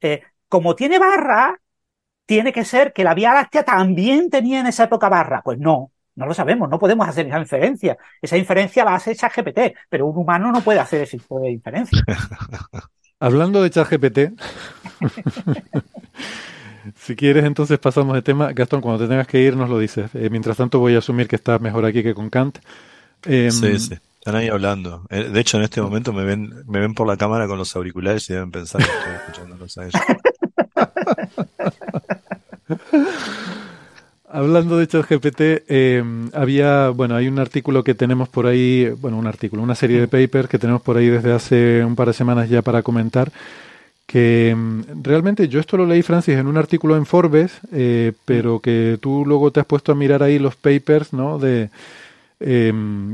Eh, 0.00 0.22
como 0.48 0.74
tiene 0.74 0.98
barra, 0.98 1.58
tiene 2.26 2.52
que 2.52 2.64
ser 2.64 2.92
que 2.92 3.04
la 3.04 3.14
Vía 3.14 3.32
Láctea 3.32 3.62
también 3.62 4.28
tenía 4.30 4.60
en 4.60 4.66
esa 4.66 4.84
época 4.84 5.08
barra. 5.08 5.42
Pues 5.42 5.58
no, 5.58 5.92
no 6.16 6.26
lo 6.26 6.34
sabemos, 6.34 6.68
no 6.68 6.78
podemos 6.78 7.08
hacer 7.08 7.26
esa 7.26 7.38
inferencia. 7.38 7.96
Esa 8.20 8.36
inferencia 8.36 8.84
la 8.84 8.96
hace 8.96 9.14
ChatGPT, 9.14 9.76
pero 9.88 10.06
un 10.06 10.18
humano 10.18 10.52
no 10.52 10.60
puede 10.60 10.80
hacer 10.80 11.02
ese 11.02 11.18
tipo 11.18 11.40
de 11.40 11.52
inferencia. 11.52 12.02
Hablando 13.20 13.62
de 13.62 13.70
ChatGPT, 13.70 14.18
si 16.96 17.14
quieres 17.14 17.44
entonces 17.44 17.78
pasamos 17.78 18.14
de 18.14 18.22
tema. 18.22 18.52
Gastón, 18.52 18.80
cuando 18.80 19.04
te 19.04 19.08
tengas 19.08 19.26
que 19.26 19.40
ir 19.40 19.56
nos 19.56 19.68
lo 19.68 19.78
dices. 19.78 20.14
Eh, 20.14 20.30
mientras 20.30 20.56
tanto 20.56 20.78
voy 20.78 20.94
a 20.94 20.98
asumir 20.98 21.28
que 21.28 21.36
estás 21.36 21.60
mejor 21.60 21.84
aquí 21.84 22.02
que 22.02 22.14
con 22.14 22.30
Kant. 22.30 22.58
Eh, 23.26 23.50
Sí, 23.50 23.78
sí. 23.78 23.94
Están 24.20 24.36
ahí 24.36 24.48
hablando. 24.48 25.06
Eh, 25.08 25.30
De 25.32 25.40
hecho, 25.40 25.56
en 25.56 25.62
este 25.62 25.80
momento 25.80 26.12
me 26.12 26.24
ven, 26.24 26.52
me 26.66 26.78
ven 26.78 26.92
por 26.92 27.06
la 27.06 27.16
cámara 27.16 27.48
con 27.48 27.56
los 27.56 27.74
auriculares 27.74 28.28
y 28.28 28.34
deben 28.34 28.50
pensar 28.50 28.82
que 28.82 28.90
estoy 28.90 29.14
escuchándolos 29.14 29.78
a 29.78 29.86
ellos. 29.86 29.94
Hablando 34.32 34.76
de 34.76 34.86
ChatGPT, 34.86 35.40
eh, 35.40 36.04
había, 36.34 36.90
bueno, 36.90 37.16
hay 37.16 37.26
un 37.28 37.38
artículo 37.38 37.82
que 37.82 37.94
tenemos 37.94 38.28
por 38.28 38.46
ahí, 38.46 38.88
bueno, 39.00 39.18
un 39.18 39.26
artículo, 39.26 39.62
una 39.62 39.74
serie 39.74 40.00
de 40.00 40.06
papers 40.06 40.48
que 40.48 40.58
tenemos 40.58 40.82
por 40.82 40.96
ahí 40.98 41.08
desde 41.08 41.32
hace 41.32 41.84
un 41.84 41.96
par 41.96 42.08
de 42.08 42.12
semanas 42.12 42.48
ya 42.48 42.62
para 42.62 42.82
comentar, 42.82 43.32
que 44.06 44.54
mm, 44.56 45.02
realmente 45.02 45.48
yo 45.48 45.58
esto 45.58 45.76
lo 45.78 45.86
leí, 45.86 46.02
Francis, 46.02 46.36
en 46.36 46.46
un 46.46 46.58
artículo 46.58 46.96
en 46.96 47.06
Forbes, 47.06 47.58
eh, 47.72 48.12
pero 48.24 48.60
que 48.60 48.98
tú 49.00 49.24
luego 49.26 49.50
te 49.50 49.60
has 49.60 49.66
puesto 49.66 49.90
a 49.90 49.96
mirar 49.96 50.22
ahí 50.22 50.38
los 50.38 50.54
papers, 50.54 51.12
¿no? 51.12 51.38
De, 51.38 51.70
eh, 52.40 52.72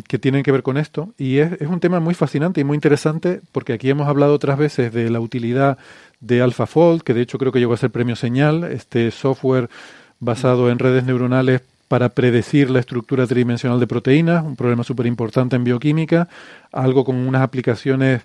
que 0.09 0.19
tienen 0.19 0.43
que 0.43 0.53
ver 0.53 0.63
con 0.63 0.77
esto. 0.77 1.13
Y 1.19 1.39
es, 1.39 1.53
es 1.61 1.69
un 1.69 1.81
tema 1.81 2.01
muy 2.01 2.15
fascinante 2.15 2.61
y 2.61 2.65
muy 2.65 2.77
interesante 2.77 3.41
porque 3.53 3.73
aquí 3.73 3.91
hemos 3.91 4.09
hablado 4.09 4.35
otras 4.35 4.57
veces 4.59 4.93
de 4.93 5.11
la 5.11 5.21
utilidad 5.21 5.79
de 6.21 6.43
AlphaFold, 6.43 7.03
que 7.03 7.15
de 7.15 7.23
hecho 7.23 7.39
creo 7.39 7.53
que 7.53 7.59
llegó 7.59 7.75
a 7.75 7.77
ser 7.77 7.91
premio 7.91 8.17
señal, 8.17 8.65
este 8.65 9.11
software 9.11 9.69
basado 10.21 10.71
en 10.71 10.79
redes 10.79 11.05
neuronales 11.05 11.63
para 11.89 12.09
predecir 12.09 12.71
la 12.71 12.81
estructura 12.81 13.27
tridimensional 13.27 13.79
de 13.79 13.87
proteínas, 13.87 14.45
un 14.45 14.57
problema 14.57 14.83
súper 14.83 15.07
importante 15.07 15.57
en 15.57 15.65
bioquímica, 15.65 16.29
algo 16.73 17.05
con 17.05 17.17
unas 17.17 17.43
aplicaciones 17.43 18.23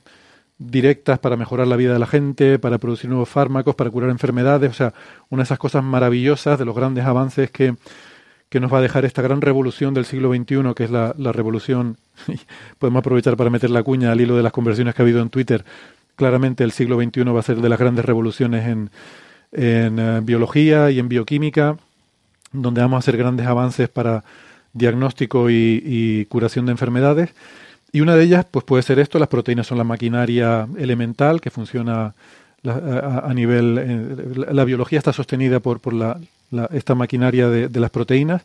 directas 0.57 1.19
para 1.19 1.35
mejorar 1.35 1.67
la 1.67 1.75
vida 1.75 1.93
de 1.93 1.99
la 1.99 2.07
gente, 2.07 2.59
para 2.59 2.77
producir 2.77 3.09
nuevos 3.09 3.29
fármacos, 3.29 3.75
para 3.75 3.89
curar 3.89 4.09
enfermedades, 4.09 4.69
o 4.69 4.73
sea, 4.73 4.93
una 5.29 5.41
de 5.41 5.45
esas 5.45 5.59
cosas 5.59 5.83
maravillosas 5.83 6.57
de 6.57 6.65
los 6.65 6.75
grandes 6.75 7.05
avances 7.05 7.51
que, 7.51 7.75
que 8.51 8.59
nos 8.59 8.71
va 8.71 8.79
a 8.79 8.81
dejar 8.81 9.05
esta 9.05 9.21
gran 9.21 9.39
revolución 9.39 9.93
del 9.93 10.03
siglo 10.03 10.33
XXI, 10.33 10.73
que 10.75 10.83
es 10.83 10.91
la, 10.91 11.13
revolución, 11.31 11.95
podemos 12.79 12.99
aprovechar 12.99 13.37
para 13.37 13.49
meter 13.49 13.69
la 13.69 13.81
cuña 13.81 14.11
al 14.11 14.19
hilo 14.19 14.35
de 14.35 14.43
las 14.43 14.51
conversiones 14.51 14.93
que 14.93 15.01
ha 15.01 15.05
habido 15.05 15.21
en 15.21 15.29
Twitter, 15.29 15.63
claramente 16.17 16.65
el 16.65 16.73
siglo 16.73 17.01
XXI 17.01 17.23
va 17.23 17.39
a 17.39 17.43
ser 17.43 17.61
de 17.61 17.69
las 17.69 17.79
grandes 17.79 18.03
revoluciones 18.03 18.67
en, 18.67 18.89
en 19.53 19.99
uh, 20.01 20.21
biología 20.21 20.91
y 20.91 20.99
en 20.99 21.07
bioquímica, 21.07 21.77
donde 22.51 22.81
vamos 22.81 22.97
a 22.97 22.99
hacer 22.99 23.15
grandes 23.15 23.47
avances 23.47 23.87
para 23.87 24.25
diagnóstico 24.73 25.49
y, 25.49 25.81
y, 25.85 26.25
curación 26.25 26.65
de 26.65 26.73
enfermedades. 26.73 27.33
Y 27.93 28.01
una 28.01 28.17
de 28.17 28.25
ellas, 28.25 28.45
pues 28.51 28.65
puede 28.65 28.83
ser 28.83 28.99
esto, 28.99 29.17
las 29.17 29.29
proteínas 29.29 29.67
son 29.67 29.77
la 29.77 29.85
maquinaria 29.85 30.67
elemental 30.77 31.39
que 31.39 31.51
funciona 31.51 32.15
la, 32.63 33.21
a, 33.23 33.33
nivel, 33.33 33.77
eh, 33.77 34.33
la, 34.35 34.53
la, 34.53 34.65
biología 34.65 34.99
está 34.99 35.13
sostenida 35.13 35.59
por, 35.59 35.79
por 35.79 35.93
la, 35.93 36.19
esta 36.71 36.95
maquinaria 36.95 37.49
de, 37.49 37.67
de, 37.69 37.79
las 37.79 37.89
proteínas 37.89 38.43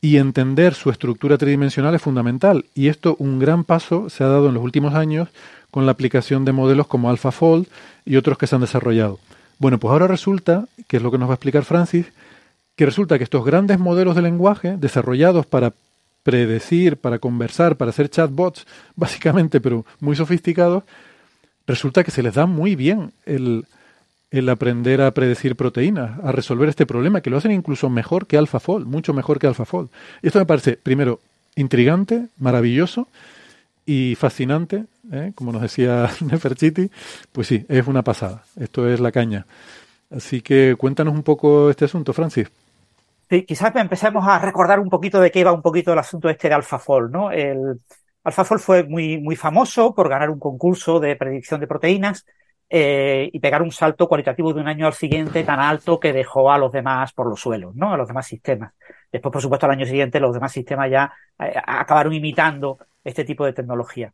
y 0.00 0.16
entender 0.16 0.74
su 0.74 0.90
estructura 0.90 1.38
tridimensional 1.38 1.94
es 1.94 2.02
fundamental. 2.02 2.64
Y 2.74 2.88
esto, 2.88 3.16
un 3.18 3.38
gran 3.38 3.64
paso 3.64 4.10
se 4.10 4.24
ha 4.24 4.28
dado 4.28 4.48
en 4.48 4.54
los 4.54 4.64
últimos 4.64 4.94
años 4.94 5.28
con 5.70 5.86
la 5.86 5.92
aplicación 5.92 6.44
de 6.44 6.52
modelos 6.52 6.86
como 6.86 7.08
AlphaFold 7.08 7.66
y 8.04 8.16
otros 8.16 8.38
que 8.38 8.46
se 8.46 8.54
han 8.54 8.60
desarrollado. 8.60 9.18
Bueno, 9.58 9.78
pues 9.78 9.92
ahora 9.92 10.06
resulta, 10.06 10.66
que 10.88 10.96
es 10.96 11.02
lo 11.02 11.10
que 11.10 11.18
nos 11.18 11.28
va 11.28 11.34
a 11.34 11.36
explicar 11.36 11.64
Francis, 11.64 12.06
que 12.76 12.86
resulta 12.86 13.18
que 13.18 13.24
estos 13.24 13.44
grandes 13.44 13.78
modelos 13.78 14.16
de 14.16 14.22
lenguaje 14.22 14.76
desarrollados 14.76 15.46
para 15.46 15.72
predecir, 16.22 16.96
para 16.96 17.18
conversar, 17.18 17.76
para 17.76 17.90
hacer 17.90 18.08
chatbots, 18.08 18.66
básicamente, 18.96 19.60
pero 19.60 19.84
muy 20.00 20.16
sofisticados, 20.16 20.84
resulta 21.72 22.04
que 22.04 22.10
se 22.10 22.22
les 22.22 22.34
da 22.34 22.44
muy 22.44 22.76
bien 22.76 23.12
el, 23.24 23.64
el 24.30 24.48
aprender 24.50 25.00
a 25.00 25.10
predecir 25.12 25.56
proteínas, 25.56 26.18
a 26.22 26.30
resolver 26.30 26.68
este 26.68 26.84
problema, 26.84 27.22
que 27.22 27.30
lo 27.30 27.38
hacen 27.38 27.50
incluso 27.52 27.88
mejor 27.88 28.26
que 28.26 28.36
AlphaFold, 28.36 28.86
mucho 28.86 29.14
mejor 29.14 29.38
que 29.38 29.46
AlphaFold. 29.46 29.88
Esto 30.20 30.38
me 30.38 30.44
parece, 30.44 30.76
primero, 30.76 31.20
intrigante, 31.56 32.26
maravilloso 32.38 33.08
y 33.86 34.16
fascinante, 34.16 34.84
¿eh? 35.10 35.32
como 35.34 35.50
nos 35.50 35.62
decía 35.62 36.10
Neferchiti, 36.20 36.90
pues 37.32 37.46
sí, 37.46 37.64
es 37.70 37.86
una 37.86 38.02
pasada. 38.02 38.42
Esto 38.60 38.86
es 38.86 39.00
la 39.00 39.10
caña. 39.10 39.46
Así 40.14 40.42
que 40.42 40.76
cuéntanos 40.76 41.14
un 41.14 41.22
poco 41.22 41.70
este 41.70 41.86
asunto, 41.86 42.12
Francis. 42.12 42.50
Sí, 43.30 43.44
quizás 43.46 43.74
empecemos 43.76 44.28
a 44.28 44.38
recordar 44.38 44.78
un 44.78 44.90
poquito 44.90 45.18
de 45.18 45.30
qué 45.30 45.40
iba 45.40 45.52
un 45.52 45.62
poquito 45.62 45.94
el 45.94 45.98
asunto 45.98 46.28
este 46.28 46.48
de 46.48 46.54
AlphaFold, 46.54 47.10
¿no? 47.10 47.30
El 47.30 47.80
AlphaFold 48.24 48.60
fue 48.60 48.84
muy, 48.84 49.18
muy 49.20 49.36
famoso 49.36 49.94
por 49.94 50.08
ganar 50.08 50.30
un 50.30 50.38
concurso 50.38 51.00
de 51.00 51.16
predicción 51.16 51.60
de 51.60 51.66
proteínas 51.66 52.24
eh, 52.74 53.28
y 53.32 53.40
pegar 53.40 53.62
un 53.62 53.72
salto 53.72 54.08
cualitativo 54.08 54.54
de 54.54 54.60
un 54.60 54.68
año 54.68 54.86
al 54.86 54.94
siguiente 54.94 55.44
tan 55.44 55.60
alto 55.60 56.00
que 56.00 56.12
dejó 56.12 56.50
a 56.50 56.56
los 56.58 56.72
demás 56.72 57.12
por 57.12 57.28
los 57.28 57.40
suelos, 57.40 57.74
¿no? 57.74 57.92
A 57.92 57.96
los 57.96 58.08
demás 58.08 58.26
sistemas. 58.26 58.72
Después, 59.10 59.32
por 59.32 59.42
supuesto, 59.42 59.66
al 59.66 59.72
año 59.72 59.84
siguiente 59.84 60.20
los 60.20 60.32
demás 60.32 60.52
sistemas 60.52 60.90
ya 60.90 61.12
eh, 61.38 61.52
acabaron 61.66 62.14
imitando 62.14 62.78
este 63.04 63.24
tipo 63.24 63.44
de 63.44 63.52
tecnología. 63.52 64.12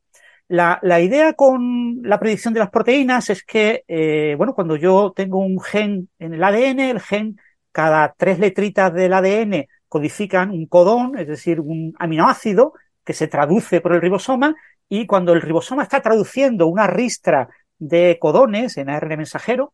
La, 0.48 0.80
la, 0.82 1.00
idea 1.00 1.34
con 1.34 2.00
la 2.02 2.18
predicción 2.18 2.54
de 2.54 2.60
las 2.60 2.70
proteínas 2.70 3.28
es 3.30 3.44
que, 3.44 3.84
eh, 3.86 4.34
bueno, 4.36 4.54
cuando 4.54 4.76
yo 4.76 5.12
tengo 5.14 5.38
un 5.38 5.60
gen 5.60 6.08
en 6.18 6.34
el 6.34 6.42
ADN, 6.42 6.80
el 6.80 7.00
gen, 7.00 7.38
cada 7.70 8.14
tres 8.16 8.38
letritas 8.38 8.92
del 8.92 9.12
ADN 9.12 9.66
codifican 9.88 10.50
un 10.50 10.66
codón, 10.66 11.18
es 11.18 11.28
decir, 11.28 11.60
un 11.60 11.94
aminoácido 11.98 12.72
que 13.08 13.14
se 13.14 13.26
traduce 13.26 13.80
por 13.80 13.94
el 13.94 14.02
ribosoma 14.02 14.54
y 14.86 15.06
cuando 15.06 15.32
el 15.32 15.40
ribosoma 15.40 15.82
está 15.82 16.02
traduciendo 16.02 16.66
una 16.66 16.86
ristra 16.86 17.48
de 17.78 18.18
codones 18.20 18.76
en 18.76 18.90
ARN 18.90 19.16
mensajero, 19.16 19.72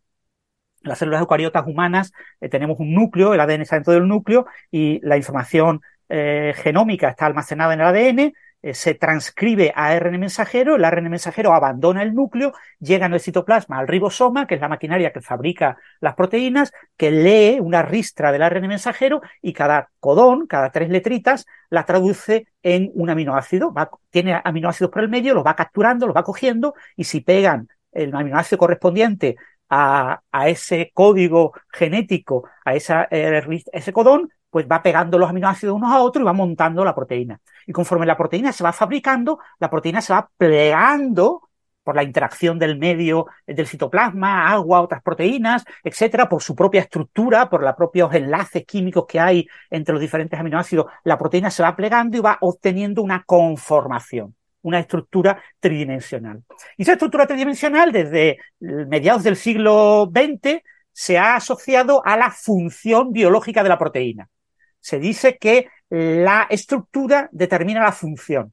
en 0.85 0.91
las 0.91 0.99
células 0.99 1.21
eucariotas 1.21 1.67
humanas 1.67 2.13
eh, 2.41 2.49
tenemos 2.49 2.79
un 2.79 2.95
núcleo, 2.95 3.35
el 3.35 3.41
ADN 3.41 3.63
está 3.63 3.75
dentro 3.75 3.93
del 3.93 4.07
núcleo 4.07 4.47
y 4.71 5.01
la 5.05 5.17
información 5.17 5.81
eh, 6.09 6.55
genómica 6.55 7.09
está 7.09 7.27
almacenada 7.27 7.75
en 7.75 7.81
el 7.81 7.87
ADN, 7.89 8.35
se 8.73 8.95
transcribe 8.95 9.73
a 9.75 9.89
ARN 9.89 10.19
mensajero, 10.19 10.77
el 10.77 10.85
ARN 10.85 11.11
mensajero 11.11 11.53
abandona 11.53 12.03
el 12.03 12.15
núcleo, 12.15 12.55
llega 12.79 13.05
en 13.05 13.13
el 13.13 13.21
citoplasma 13.21 13.79
al 13.79 13.89
ribosoma, 13.89 14.47
que 14.47 14.55
es 14.55 14.61
la 14.61 14.69
maquinaria 14.69 15.13
que 15.13 15.21
fabrica 15.21 15.77
las 16.01 16.15
proteínas, 16.15 16.73
que 16.97 17.11
lee 17.11 17.59
una 17.61 17.83
ristra 17.83 18.33
del 18.33 18.43
ARN 18.43 18.67
mensajero 18.67 19.21
y 19.43 19.53
cada 19.53 19.91
codón, 20.01 20.47
cada 20.47 20.71
tres 20.71 20.89
letritas, 20.89 21.45
la 21.69 21.85
traduce 21.85 22.47
en 22.63 22.91
un 22.95 23.11
aminoácido, 23.11 23.75
tiene 24.09 24.41
aminoácidos 24.43 24.91
por 24.91 25.03
el 25.03 25.11
medio, 25.11 25.35
los 25.35 25.45
va 25.45 25.57
capturando, 25.57 26.07
los 26.07 26.17
va 26.17 26.23
cogiendo 26.23 26.75
y 26.97 27.05
si 27.05 27.21
pegan 27.21 27.69
el 27.93 28.15
aminoácido 28.15 28.59
correspondiente 28.59 29.37
a, 29.69 30.21
ese 30.47 30.91
código 30.95 31.53
genético, 31.73 32.49
a 32.65 32.75
eh, 32.77 33.63
ese 33.73 33.93
codón, 33.93 34.31
pues 34.55 34.69
va 34.71 34.81
pegando 34.81 35.19
los 35.19 35.29
aminoácidos 35.29 35.75
unos 35.75 35.91
a 35.91 36.01
otros 36.01 36.23
y 36.23 36.25
va 36.27 36.33
montando 36.33 36.85
la 36.85 36.95
proteína. 36.95 37.41
Y 37.67 37.73
conforme 37.73 38.07
la 38.07 38.17
proteína 38.17 38.53
se 38.53 38.63
va 38.63 38.73
fabricando, 38.73 39.41
la 39.59 39.69
proteína 39.69 40.01
se 40.01 40.13
va 40.13 40.31
plegando 40.37 41.51
por 41.83 41.97
la 41.97 42.05
interacción 42.05 42.57
del 42.57 42.79
medio 42.79 43.27
del 43.49 43.67
citoplasma, 43.67 44.47
agua, 44.47 44.81
otras 44.81 45.03
proteínas, 45.03 45.65
etcétera, 45.83 46.29
por 46.29 46.41
su 46.41 46.55
propia 46.55 46.83
estructura, 46.83 47.51
por 47.51 47.65
los 47.65 47.75
propios 47.75 48.15
enlaces 48.15 48.65
químicos 48.65 49.07
que 49.09 49.19
hay 49.19 49.49
entre 49.71 49.93
los 49.93 50.01
diferentes 50.01 50.39
aminoácidos, 50.39 50.87
la 51.03 51.19
proteína 51.19 51.51
se 51.51 51.65
va 51.65 51.75
plegando 51.75 52.17
y 52.17 52.21
va 52.21 52.39
obteniendo 52.41 53.03
una 53.03 53.25
conformación 53.25 54.37
una 54.63 54.79
estructura 54.79 55.43
tridimensional. 55.61 56.43
Y 56.79 56.83
esa 56.85 56.93
estructura 56.93 57.27
tridimensional, 57.27 57.93
desde 57.93 58.39
mediados 58.61 59.23
del 59.25 59.37
siglo 59.37 60.11
XX, 60.11 60.63
se 60.95 61.19
ha 61.19 61.35
asociado 61.35 62.03
a 62.07 62.17
la 62.17 62.31
función 62.31 63.13
biológica 63.13 63.63
de 63.63 63.69
la 63.69 63.79
proteína. 63.79 64.29
Se 64.85 64.99
dice 64.99 65.39
que 65.39 65.69
la 65.89 66.47
estructura 66.51 67.31
determina 67.33 67.83
la 67.83 67.93
función. 67.93 68.53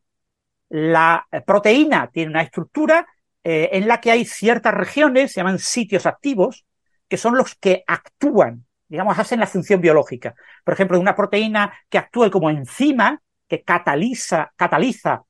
La 0.70 1.28
proteína 1.46 2.10
tiene 2.10 2.32
una 2.32 2.42
estructura 2.42 3.06
eh, 3.44 3.68
en 3.74 3.86
la 3.86 4.00
que 4.00 4.12
hay 4.12 4.24
ciertas 4.24 4.74
regiones, 4.74 5.34
se 5.34 5.42
llaman 5.42 5.60
sitios 5.60 6.06
activos, 6.06 6.66
que 7.10 7.18
son 7.18 7.36
los 7.36 7.56
que 7.56 7.84
actúan, 7.86 8.66
digamos, 8.88 9.20
hacen 9.20 9.42
la 9.42 9.46
función 9.46 9.82
biológica. 9.82 10.34
Por 10.64 10.74
ejemplo, 10.74 10.98
una 11.02 11.18
proteína 11.18 11.74
que 11.90 11.98
actúe 11.98 12.32
como 12.32 12.50
enzima, 12.50 13.22
que 13.46 13.64
cataliza, 13.64 14.54
cataliza. 14.56 15.24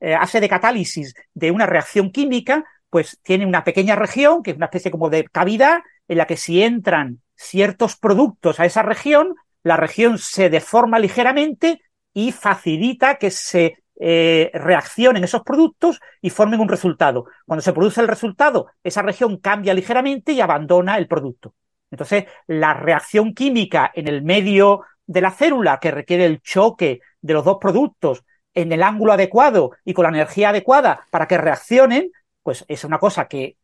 Eh, 0.00 0.14
hace 0.14 0.40
de 0.40 0.48
catálisis 0.48 1.12
de 1.34 1.50
una 1.50 1.66
reacción 1.66 2.10
química, 2.10 2.64
pues 2.88 3.18
tiene 3.22 3.44
una 3.44 3.64
pequeña 3.64 3.96
región, 3.96 4.42
que 4.42 4.52
es 4.52 4.56
una 4.56 4.66
especie 4.66 4.90
como 4.90 5.10
de 5.10 5.24
cavidad, 5.24 5.80
en 6.08 6.16
la 6.16 6.26
que 6.26 6.38
si 6.38 6.62
entran 6.62 7.20
ciertos 7.34 7.96
productos 7.96 8.60
a 8.60 8.64
esa 8.64 8.82
región, 8.82 9.34
la 9.62 9.76
región 9.76 10.18
se 10.18 10.50
deforma 10.50 10.98
ligeramente 10.98 11.80
y 12.12 12.32
facilita 12.32 13.16
que 13.16 13.30
se 13.30 13.78
eh, 14.00 14.50
reaccionen 14.54 15.24
esos 15.24 15.42
productos 15.42 16.00
y 16.20 16.30
formen 16.30 16.60
un 16.60 16.68
resultado. 16.68 17.26
Cuando 17.46 17.62
se 17.62 17.72
produce 17.72 18.00
el 18.00 18.08
resultado, 18.08 18.68
esa 18.82 19.02
región 19.02 19.38
cambia 19.38 19.74
ligeramente 19.74 20.32
y 20.32 20.40
abandona 20.40 20.96
el 20.98 21.08
producto. 21.08 21.54
Entonces, 21.90 22.24
la 22.46 22.74
reacción 22.74 23.34
química 23.34 23.90
en 23.94 24.08
el 24.08 24.22
medio 24.22 24.82
de 25.06 25.20
la 25.20 25.30
célula 25.30 25.80
que 25.80 25.90
requiere 25.90 26.26
el 26.26 26.40
choque 26.42 27.00
de 27.20 27.34
los 27.34 27.44
dos 27.44 27.58
productos 27.60 28.24
en 28.54 28.72
el 28.72 28.82
ángulo 28.82 29.12
adecuado 29.12 29.72
y 29.84 29.94
con 29.94 30.04
la 30.04 30.10
energía 30.10 30.50
adecuada 30.50 31.06
para 31.10 31.26
que 31.26 31.38
reaccionen, 31.38 32.12
pues 32.42 32.64
es 32.68 32.84
una 32.84 32.98
cosa 32.98 33.26
que 33.26 33.56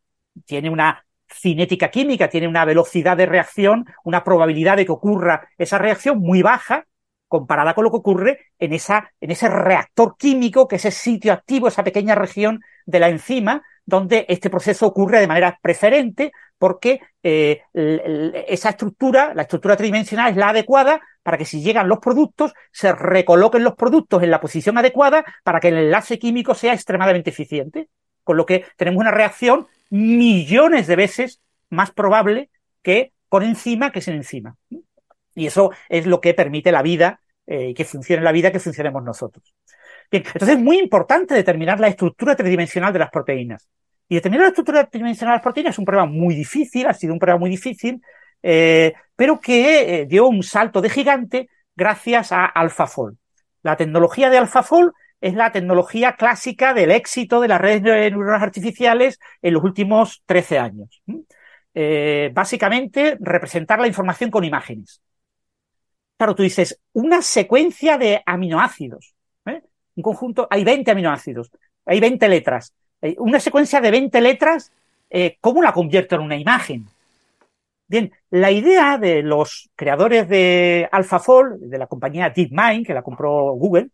tiene 0.45 0.69
una 0.69 1.05
cinética 1.27 1.89
química, 1.89 2.29
tiene 2.29 2.47
una 2.47 2.65
velocidad 2.65 3.17
de 3.17 3.25
reacción, 3.25 3.85
una 4.03 4.23
probabilidad 4.23 4.77
de 4.77 4.85
que 4.85 4.91
ocurra 4.91 5.49
esa 5.57 5.77
reacción 5.77 6.19
muy 6.19 6.41
baja 6.41 6.85
comparada 7.27 7.73
con 7.73 7.83
lo 7.83 7.91
que 7.91 7.97
ocurre 7.97 8.39
en, 8.59 8.73
esa, 8.73 9.11
en 9.19 9.31
ese 9.31 9.49
reactor 9.49 10.15
químico, 10.17 10.67
que 10.67 10.77
es 10.77 10.85
ese 10.85 10.97
sitio 10.97 11.33
activo, 11.33 11.67
esa 11.67 11.83
pequeña 11.83 12.15
región 12.15 12.61
de 12.85 12.99
la 12.99 13.09
enzima, 13.09 13.63
donde 13.85 14.25
este 14.29 14.49
proceso 14.49 14.87
ocurre 14.87 15.19
de 15.19 15.27
manera 15.27 15.59
preferente 15.61 16.31
porque 16.57 17.01
eh, 17.21 17.61
esa 17.73 18.69
estructura, 18.69 19.33
la 19.33 19.43
estructura 19.43 19.75
tridimensional 19.75 20.31
es 20.31 20.37
la 20.37 20.49
adecuada 20.49 21.01
para 21.21 21.37
que 21.37 21.45
si 21.45 21.61
llegan 21.61 21.89
los 21.89 21.99
productos, 21.99 22.53
se 22.71 22.93
recoloquen 22.93 23.63
los 23.63 23.75
productos 23.75 24.23
en 24.23 24.31
la 24.31 24.39
posición 24.39 24.77
adecuada 24.77 25.25
para 25.43 25.59
que 25.59 25.69
el 25.69 25.77
enlace 25.77 26.17
químico 26.17 26.53
sea 26.55 26.73
extremadamente 26.73 27.31
eficiente. 27.31 27.89
Con 28.25 28.35
lo 28.35 28.45
que 28.45 28.65
tenemos 28.75 28.99
una 28.99 29.11
reacción 29.11 29.67
millones 29.89 30.87
de 30.87 30.97
veces 30.97 31.39
más 31.69 31.91
probable 31.91 32.49
que 32.81 33.13
con 33.29 33.43
enzima 33.43 33.91
que 33.91 34.01
sin 34.01 34.15
enzima. 34.15 34.57
Y 35.33 35.45
eso 35.47 35.71
es 35.87 36.05
lo 36.05 36.19
que 36.19 36.33
permite 36.33 36.71
la 36.71 36.81
vida, 36.81 37.21
eh, 37.47 37.73
que 37.73 37.85
funcione 37.85 38.21
la 38.21 38.31
vida, 38.33 38.51
que 38.51 38.59
funcionemos 38.59 39.03
nosotros. 39.03 39.53
Bien, 40.11 40.23
entonces 40.25 40.57
es 40.57 40.63
muy 40.63 40.79
importante 40.79 41.33
determinar 41.33 41.79
la 41.79 41.87
estructura 41.87 42.35
tridimensional 42.35 42.91
de 42.91 42.99
las 42.99 43.09
proteínas. 43.09 43.69
Y 44.07 44.15
determinar 44.15 44.45
la 44.45 44.49
estructura 44.49 44.85
tridimensional 44.85 45.33
de 45.33 45.37
las 45.37 45.43
proteínas 45.43 45.75
es 45.75 45.79
un 45.79 45.85
problema 45.85 46.07
muy 46.07 46.35
difícil, 46.35 46.87
ha 46.87 46.93
sido 46.93 47.13
un 47.13 47.19
problema 47.19 47.39
muy 47.39 47.49
difícil, 47.49 48.01
eh, 48.43 48.93
pero 49.15 49.39
que 49.39 50.01
eh, 50.01 50.05
dio 50.05 50.27
un 50.27 50.43
salto 50.43 50.81
de 50.81 50.89
gigante 50.89 51.49
gracias 51.75 52.31
a 52.31 52.45
AlphaFold. 52.45 53.17
La 53.63 53.75
tecnología 53.75 54.29
de 54.29 54.37
AlphaFold 54.37 54.91
es 55.21 55.33
la 55.33 55.51
tecnología 55.51 56.15
clásica 56.15 56.73
del 56.73 56.91
éxito 56.91 57.41
de 57.41 57.47
las 57.47 57.61
redes 57.61 57.81
neuronales 57.81 58.43
artificiales 58.43 59.19
en 59.41 59.53
los 59.53 59.63
últimos 59.63 60.21
13 60.25 60.59
años. 60.59 61.01
Eh, 61.73 62.31
básicamente, 62.33 63.17
representar 63.19 63.79
la 63.79 63.87
información 63.87 64.31
con 64.31 64.43
imágenes. 64.43 65.01
Claro, 66.17 66.35
tú 66.35 66.43
dices, 66.43 66.79
una 66.93 67.21
secuencia 67.21 67.97
de 67.97 68.21
aminoácidos. 68.25 69.15
¿eh? 69.45 69.61
Un 69.95 70.03
conjunto, 70.03 70.47
hay 70.49 70.63
20 70.63 70.91
aminoácidos, 70.91 71.51
hay 71.85 71.99
20 71.99 72.27
letras. 72.29 72.73
Una 73.17 73.39
secuencia 73.39 73.81
de 73.81 73.91
20 73.91 74.21
letras, 74.21 74.71
eh, 75.09 75.37
¿cómo 75.41 75.61
la 75.61 75.73
convierto 75.73 76.15
en 76.15 76.21
una 76.21 76.37
imagen? 76.37 76.87
Bien, 77.87 78.11
la 78.31 78.51
idea 78.51 78.97
de 78.97 79.21
los 79.21 79.69
creadores 79.75 80.27
de 80.27 80.89
AlphaFold, 80.91 81.59
de 81.59 81.77
la 81.77 81.87
compañía 81.87 82.31
DeepMind, 82.31 82.85
que 82.85 82.93
la 82.93 83.03
compró 83.03 83.51
Google, 83.51 83.89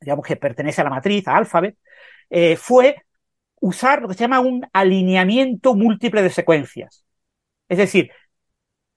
digamos 0.00 0.26
que 0.26 0.36
pertenece 0.36 0.80
a 0.80 0.84
la 0.84 0.90
matriz, 0.90 1.26
a 1.28 1.36
Alphabet, 1.36 1.76
eh, 2.30 2.56
fue 2.56 2.96
usar 3.60 4.02
lo 4.02 4.08
que 4.08 4.14
se 4.14 4.20
llama 4.20 4.40
un 4.40 4.66
alineamiento 4.72 5.74
múltiple 5.74 6.22
de 6.22 6.30
secuencias. 6.30 7.04
Es 7.68 7.78
decir, 7.78 8.10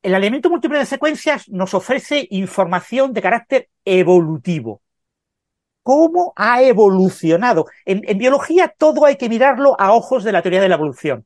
el 0.01 0.13
alineamiento 0.13 0.49
múltiple 0.49 0.77
de 0.77 0.85
secuencias 0.85 1.49
nos 1.49 1.73
ofrece 1.73 2.27
información 2.31 3.13
de 3.13 3.21
carácter 3.21 3.69
evolutivo. 3.85 4.81
¿Cómo 5.83 6.33
ha 6.35 6.61
evolucionado? 6.61 7.65
En, 7.85 8.01
biología 8.17 8.73
todo 8.77 9.05
hay 9.05 9.15
que 9.15 9.29
mirarlo 9.29 9.75
a 9.79 9.93
ojos 9.93 10.23
de 10.23 10.33
la 10.33 10.41
teoría 10.41 10.61
de 10.61 10.69
la 10.69 10.75
evolución. 10.75 11.25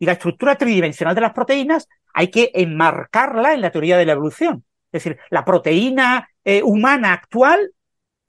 Y 0.00 0.06
la 0.06 0.12
estructura 0.12 0.56
tridimensional 0.56 1.14
de 1.14 1.20
las 1.20 1.32
proteínas 1.32 1.88
hay 2.12 2.28
que 2.28 2.50
enmarcarla 2.54 3.54
en 3.54 3.60
la 3.60 3.70
teoría 3.70 3.96
de 3.96 4.06
la 4.06 4.12
evolución. 4.12 4.64
Es 4.90 5.04
decir, 5.04 5.18
la 5.30 5.44
proteína 5.44 6.28
eh, 6.44 6.62
humana 6.62 7.12
actual 7.12 7.72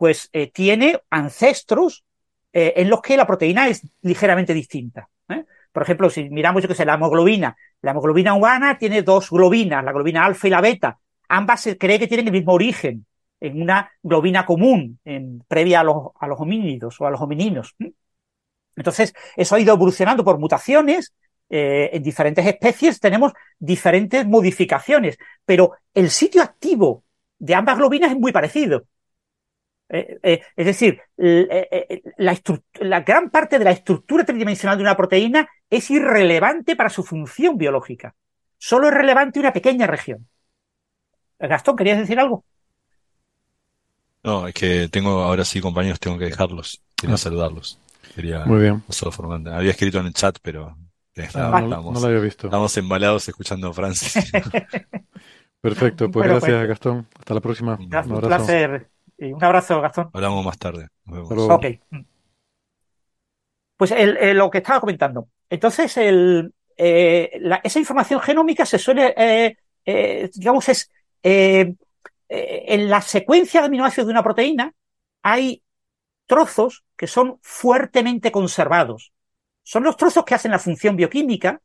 pues 0.01 0.31
eh, 0.33 0.49
tiene 0.51 0.99
ancestros 1.11 2.03
eh, 2.51 2.73
en 2.77 2.89
los 2.89 3.03
que 3.03 3.15
la 3.15 3.27
proteína 3.27 3.67
es 3.67 3.87
ligeramente 4.01 4.51
distinta. 4.51 5.07
¿eh? 5.29 5.45
Por 5.71 5.83
ejemplo, 5.83 6.09
si 6.09 6.27
miramos, 6.27 6.63
yo 6.63 6.67
que 6.67 6.73
sé, 6.73 6.85
la 6.85 6.95
hemoglobina, 6.95 7.55
la 7.83 7.91
hemoglobina 7.91 8.33
humana 8.33 8.79
tiene 8.79 9.03
dos 9.03 9.29
globinas, 9.29 9.83
la 9.83 9.91
globina 9.91 10.25
alfa 10.25 10.47
y 10.47 10.49
la 10.49 10.59
beta. 10.59 10.97
Ambas 11.29 11.61
se 11.61 11.77
cree 11.77 11.99
que 11.99 12.07
tienen 12.07 12.25
el 12.25 12.33
mismo 12.33 12.53
origen, 12.53 13.05
en 13.39 13.61
una 13.61 13.91
globina 14.01 14.43
común, 14.43 14.99
previa 15.47 15.81
a 15.81 15.83
los, 15.83 16.07
a 16.19 16.25
los 16.25 16.39
homínidos 16.39 16.99
o 16.99 17.05
a 17.05 17.11
los 17.11 17.21
homininos. 17.21 17.75
Entonces, 18.75 19.13
eso 19.35 19.53
ha 19.53 19.59
ido 19.59 19.75
evolucionando 19.75 20.23
por 20.23 20.39
mutaciones. 20.39 21.13
en 21.47 22.01
diferentes 22.01 22.43
especies 22.47 22.99
tenemos 22.99 23.33
diferentes 23.59 24.25
modificaciones, 24.25 25.19
pero 25.45 25.73
el 25.93 26.09
sitio 26.09 26.41
activo 26.41 27.03
de 27.37 27.53
ambas 27.53 27.77
globinas 27.77 28.09
es 28.13 28.17
muy 28.17 28.31
parecido. 28.31 28.85
Eh, 29.93 30.19
eh, 30.23 30.41
es 30.55 30.65
decir, 30.65 31.01
eh, 31.17 32.01
la, 32.17 33.01
gran 33.01 33.29
parte 33.29 33.59
de 33.59 33.65
la 33.65 33.71
estructura 33.71 34.23
tridimensional 34.23 34.77
de 34.77 34.83
una 34.83 34.95
proteína 34.95 35.49
es 35.69 35.91
irrelevante 35.91 36.77
para 36.77 36.89
su 36.89 37.03
función 37.03 37.57
biológica. 37.57 38.15
Solo 38.57 38.87
es 38.87 38.93
relevante 38.93 39.39
una 39.39 39.51
pequeña 39.51 39.87
región. 39.87 40.29
Gastón, 41.39 41.75
¿querías 41.75 41.97
decir 41.97 42.19
algo? 42.19 42.45
No, 44.23 44.47
es 44.47 44.53
que 44.53 44.87
tengo, 44.87 45.23
ahora 45.23 45.43
sí, 45.43 45.59
compañeros, 45.59 45.99
tengo 45.99 46.17
que 46.17 46.25
dejarlos. 46.25 46.81
Quería 46.95 47.15
ah. 47.15 47.17
saludarlos. 47.17 47.77
Quería 48.15 48.45
Muy 48.45 48.61
bien. 48.61 48.83
Había 49.47 49.71
escrito 49.71 49.99
en 49.99 50.05
el 50.05 50.13
chat, 50.13 50.37
pero 50.41 50.77
ah, 51.33 51.61
no, 51.61 51.91
lo 51.91 52.05
había 52.07 52.19
visto. 52.19 52.47
Estamos 52.47 52.77
embalados 52.77 53.27
escuchando 53.27 53.69
a 53.69 53.73
Francis. 53.73 54.31
Perfecto, 55.61 56.09
pues 56.09 56.29
gracias, 56.29 56.57
pues, 56.57 56.67
Gastón. 56.69 57.07
Hasta 57.19 57.33
la 57.33 57.41
próxima. 57.41 57.77
Un, 57.77 58.21
placer 58.21 58.90
un 59.21 59.43
abrazo, 59.43 59.81
Gastón. 59.81 60.09
Hablamos 60.13 60.43
más 60.43 60.57
tarde. 60.57 60.87
Ok. 61.07 61.65
Pues 63.77 63.93
lo 64.35 64.49
que 64.49 64.57
estaba 64.59 64.79
comentando. 64.79 65.29
Entonces, 65.49 65.97
el, 65.97 66.53
eh, 66.77 67.39
esa 67.63 67.79
información 67.79 68.19
genómica 68.21 68.65
se 68.65 68.79
suele, 68.79 69.13
eh, 69.15 69.55
eh, 69.85 70.29
digamos, 70.33 70.67
es 70.69 70.89
en 71.23 72.89
la 72.89 73.01
secuencia 73.01 73.61
de 73.61 73.67
aminoácidos 73.67 74.07
de 74.07 74.11
una 74.11 74.23
proteína 74.23 74.73
hay 75.21 75.61
trozos 76.25 76.83
que 76.95 77.05
son 77.05 77.37
fuertemente 77.43 78.31
conservados. 78.31 79.11
Son 79.61 79.83
los 79.83 79.97
trozos 79.97 80.25
que 80.25 80.33
hacen 80.33 80.49
la 80.49 80.57
función 80.57 80.95
bioquímica, 80.95 81.61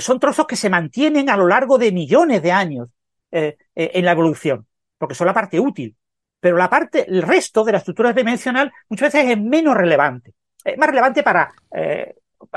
son 0.00 0.18
trozos 0.18 0.46
que 0.46 0.56
se 0.56 0.70
mantienen 0.70 1.28
a 1.28 1.36
lo 1.36 1.46
largo 1.46 1.76
de 1.76 1.92
millones 1.92 2.42
de 2.42 2.52
años 2.52 2.88
en 3.30 4.04
la 4.04 4.12
evolución, 4.12 4.66
porque 4.96 5.14
son 5.14 5.26
la 5.26 5.34
parte 5.34 5.60
útil 5.60 5.94
pero 6.40 6.56
la 6.56 6.70
parte, 6.70 7.08
el 7.08 7.22
resto 7.22 7.64
de 7.64 7.72
la 7.72 7.78
estructura 7.78 8.12
dimensional 8.12 8.72
muchas 8.88 9.12
veces 9.12 9.30
es 9.30 9.40
menos 9.40 9.76
relevante. 9.76 10.34
Es 10.64 10.76
más 10.78 10.88
relevante 10.88 11.22
para, 11.22 11.52
eh, 11.74 12.14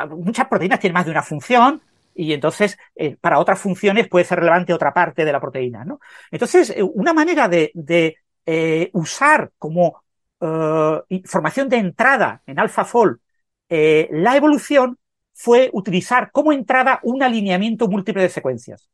muchas 0.09 0.47
proteínas 0.47 0.79
tienen 0.79 0.93
más 0.93 1.05
de 1.05 1.11
una 1.11 1.23
función 1.23 1.81
y 2.13 2.33
entonces 2.33 2.77
eh, 2.95 3.15
para 3.19 3.39
otras 3.39 3.59
funciones 3.59 4.07
puede 4.07 4.25
ser 4.25 4.39
relevante 4.39 4.73
otra 4.73 4.93
parte 4.93 5.25
de 5.25 5.31
la 5.31 5.39
proteína, 5.39 5.85
¿no? 5.85 5.99
Entonces, 6.29 6.71
eh, 6.71 6.83
una 6.83 7.13
manera 7.13 7.47
de, 7.47 7.71
de 7.73 8.17
usar 8.93 9.51
como 9.57 10.03
información 11.09 11.69
de 11.69 11.77
entrada 11.77 12.41
en 12.47 12.59
AlphaFold 12.59 13.19
la 13.69 14.35
evolución 14.35 14.97
fue 15.33 15.69
utilizar 15.71 16.31
como 16.31 16.51
entrada 16.51 16.99
un 17.03 17.21
alineamiento 17.21 17.87
múltiple 17.87 18.23
de 18.23 18.29
secuencias. 18.29 18.89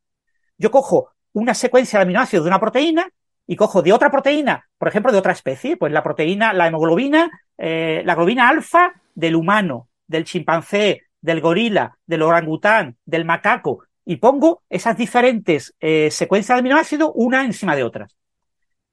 Yo 0.58 0.70
cojo 0.70 1.10
una 1.32 1.54
secuencia 1.54 1.98
de 1.98 2.02
aminoácidos 2.02 2.44
de 2.44 2.50
una 2.50 2.60
proteína 2.60 3.10
y 3.50 3.56
cojo 3.56 3.80
de 3.80 3.94
otra 3.94 4.10
proteína, 4.10 4.68
por 4.76 4.88
ejemplo, 4.88 5.10
de 5.10 5.18
otra 5.18 5.32
especie, 5.32 5.78
pues 5.78 5.90
la 5.90 6.02
proteína, 6.02 6.52
la 6.52 6.66
hemoglobina, 6.66 7.30
eh, 7.56 8.02
la 8.04 8.14
globina 8.14 8.46
alfa 8.46 8.92
del 9.14 9.34
humano, 9.34 9.88
del 10.06 10.24
chimpancé, 10.24 11.04
del 11.22 11.40
gorila, 11.40 11.96
del 12.04 12.22
orangután, 12.22 12.98
del 13.06 13.24
macaco, 13.24 13.84
y 14.04 14.16
pongo 14.16 14.62
esas 14.68 14.98
diferentes 14.98 15.74
eh, 15.80 16.10
secuencias 16.10 16.56
de 16.56 16.60
aminoácidos 16.60 17.10
una 17.14 17.42
encima 17.42 17.74
de 17.74 17.84
otras. 17.84 18.14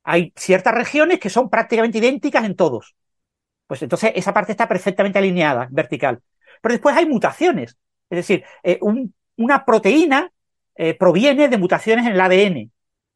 Hay 0.06 0.32
ciertas 0.38 0.74
regiones 0.74 1.20
que 1.20 1.30
son 1.30 1.50
prácticamente 1.50 1.98
idénticas 1.98 2.46
en 2.46 2.56
todos. 2.56 2.96
Pues 3.68 3.82
entonces 3.82 4.14
esa 4.16 4.34
parte 4.34 4.54
está 4.54 4.70
perfectamente 4.70 5.20
alineada, 5.20 5.68
vertical. 5.70 6.22
Pero 6.62 6.74
después 6.74 6.96
hay 6.96 7.06
mutaciones. 7.06 7.78
Es 8.10 8.18
decir, 8.18 8.46
eh, 8.64 8.80
una 9.36 9.66
proteína 9.66 10.32
proviene 11.00 11.48
de 11.48 11.58
mutaciones 11.58 12.06
en 12.06 12.12
el 12.12 12.20
ADN 12.20 12.72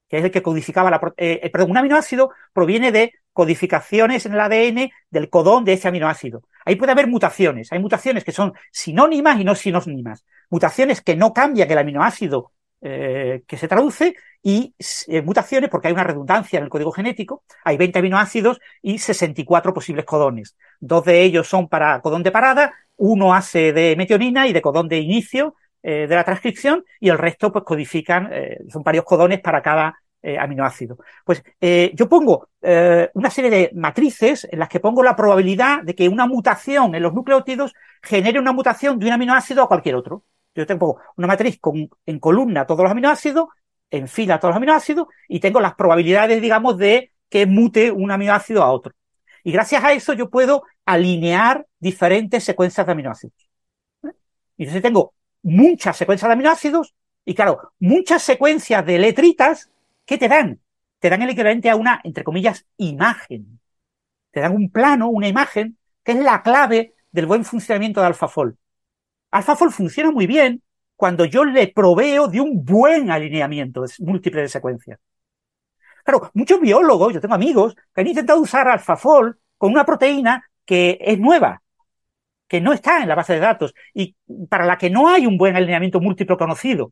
que 0.09 0.17
es 0.17 0.23
el 0.23 0.31
que 0.31 0.41
codificaba 0.41 0.89
la 0.89 0.99
eh, 1.17 1.39
eh, 1.43 1.49
perdón, 1.49 1.71
un 1.71 1.77
aminoácido 1.77 2.31
proviene 2.51 2.91
de 2.91 3.13
codificaciones 3.31 4.25
en 4.25 4.33
el 4.33 4.39
ADN 4.41 4.91
del 5.09 5.29
codón 5.29 5.63
de 5.63 5.73
ese 5.73 5.87
aminoácido. 5.87 6.43
Ahí 6.65 6.75
puede 6.75 6.91
haber 6.91 7.07
mutaciones. 7.07 7.71
Hay 7.71 7.79
mutaciones 7.79 8.23
que 8.23 8.31
son 8.31 8.53
sinónimas 8.71 9.39
y 9.39 9.43
no 9.43 9.55
sinónimas. 9.55 10.25
Mutaciones 10.49 11.01
que 11.01 11.15
no 11.15 11.33
cambian 11.33 11.71
el 11.71 11.77
aminoácido 11.77 12.51
eh, 12.81 13.43
que 13.45 13.57
se 13.57 13.67
traduce 13.67 14.15
y 14.41 14.73
eh, 15.07 15.21
mutaciones 15.21 15.69
porque 15.69 15.89
hay 15.89 15.93
una 15.93 16.05
redundancia 16.05 16.57
en 16.57 16.63
el 16.63 16.69
código 16.69 16.93
genético. 16.93 17.43
Hay 17.65 17.75
20 17.75 17.99
aminoácidos 17.99 18.61
y 18.81 18.99
64 18.99 19.73
posibles 19.73 20.05
codones. 20.05 20.55
Dos 20.79 21.03
de 21.03 21.23
ellos 21.23 21.47
son 21.47 21.67
para 21.67 21.99
codón 22.01 22.23
de 22.23 22.31
parada, 22.31 22.73
uno 22.95 23.33
hace 23.33 23.73
de 23.73 23.97
metionina 23.97 24.47
y 24.47 24.53
de 24.53 24.61
codón 24.61 24.87
de 24.87 24.99
inicio 24.99 25.55
eh, 25.81 26.07
de 26.07 26.15
la 26.15 26.23
transcripción 26.23 26.83
y 26.99 27.09
el 27.09 27.17
resto 27.17 27.51
pues 27.51 27.63
codifican, 27.65 28.29
son 28.69 28.83
varios 28.83 29.05
codones 29.05 29.39
para 29.41 29.61
cada 29.61 29.99
aminoácido. 30.39 30.97
Pues 31.23 31.41
yo 31.93 32.09
pongo 32.09 32.49
una 32.61 33.29
serie 33.29 33.49
de 33.49 33.71
matrices 33.73 34.47
en 34.51 34.59
las 34.59 34.67
que 34.67 34.79
pongo 34.79 35.01
la 35.01 35.15
probabilidad 35.15 35.83
de 35.83 35.95
que 35.95 36.09
una 36.09 36.27
mutación 36.27 36.93
en 36.95 37.03
los 37.03 37.13
nucleótidos 37.13 37.73
genere 38.03 38.39
una 38.39 38.51
mutación 38.51 38.99
de 38.99 39.07
un 39.07 39.13
aminoácido 39.13 39.63
a 39.63 39.67
cualquier 39.67 39.95
otro. 39.95 40.23
Yo 40.55 40.65
tengo 40.65 40.99
una 41.15 41.27
matriz 41.27 41.57
con, 41.59 41.89
en 42.05 42.19
columna 42.19 42.65
todos 42.65 42.83
los 42.83 42.91
aminoácidos, 42.91 43.47
en 43.91 44.07
fila 44.07 44.39
todos 44.39 44.51
los 44.51 44.57
aminoácidos, 44.57 45.07
y 45.27 45.39
tengo 45.39 45.59
las 45.59 45.75
probabilidades, 45.75 46.41
digamos, 46.41 46.77
de 46.77 47.11
que 47.29 47.45
mute 47.45 47.91
un 47.91 48.11
aminoácido 48.11 48.63
a 48.63 48.71
otro. 48.71 48.93
Y 49.43 49.51
gracias 49.51 49.83
a 49.83 49.93
eso 49.93 50.13
yo 50.13 50.29
puedo 50.29 50.63
alinear 50.85 51.65
diferentes 51.79 52.43
secuencias 52.43 52.85
de 52.85 52.91
aminoácidos. 52.91 53.49
¿Eh? 54.03 54.09
Y 54.57 54.63
entonces 54.63 54.81
tengo 54.81 55.13
muchas 55.41 55.97
secuencias 55.97 56.27
de 56.27 56.33
aminoácidos 56.33 56.93
y 57.25 57.35
claro, 57.35 57.73
muchas 57.79 58.23
secuencias 58.23 58.85
de 58.85 58.99
letritas 58.99 59.69
que 60.05 60.17
te 60.17 60.27
dan. 60.27 60.59
Te 60.99 61.09
dan 61.09 61.21
el 61.21 61.29
equivalente 61.29 61.69
a 61.69 61.75
una, 61.75 62.01
entre 62.03 62.23
comillas, 62.23 62.65
imagen. 62.77 63.59
Te 64.31 64.41
dan 64.41 64.55
un 64.55 64.69
plano, 64.69 65.09
una 65.09 65.27
imagen, 65.27 65.77
que 66.03 66.13
es 66.13 66.19
la 66.19 66.41
clave 66.41 66.95
del 67.11 67.25
buen 67.25 67.45
funcionamiento 67.45 68.01
de 68.01 68.07
AlphaFold. 68.07 68.55
AlphaFold 69.31 69.71
funciona 69.71 70.11
muy 70.11 70.27
bien 70.27 70.61
cuando 70.95 71.25
yo 71.25 71.45
le 71.45 71.67
proveo 71.67 72.27
de 72.27 72.41
un 72.41 72.65
buen 72.65 73.11
alineamiento 73.11 73.85
múltiple 73.99 74.41
de 74.41 74.49
secuencias. 74.49 74.99
Claro, 76.03 76.31
muchos 76.33 76.59
biólogos, 76.59 77.13
yo 77.13 77.21
tengo 77.21 77.35
amigos, 77.35 77.75
que 77.93 78.01
han 78.01 78.07
intentado 78.07 78.41
usar 78.41 78.67
AlphaFold 78.67 79.35
con 79.57 79.71
una 79.71 79.85
proteína 79.85 80.43
que 80.65 80.97
es 80.99 81.19
nueva, 81.19 81.61
que 82.49 82.59
no 82.59 82.73
está 82.73 83.01
en 83.01 83.07
la 83.07 83.15
base 83.15 83.33
de 83.33 83.39
datos 83.39 83.73
y 83.93 84.15
para 84.49 84.65
la 84.65 84.77
que 84.77 84.89
no 84.89 85.07
hay 85.07 85.25
un 85.25 85.37
buen 85.37 85.55
alineamiento 85.55 86.01
múltiple 86.01 86.35
conocido. 86.37 86.91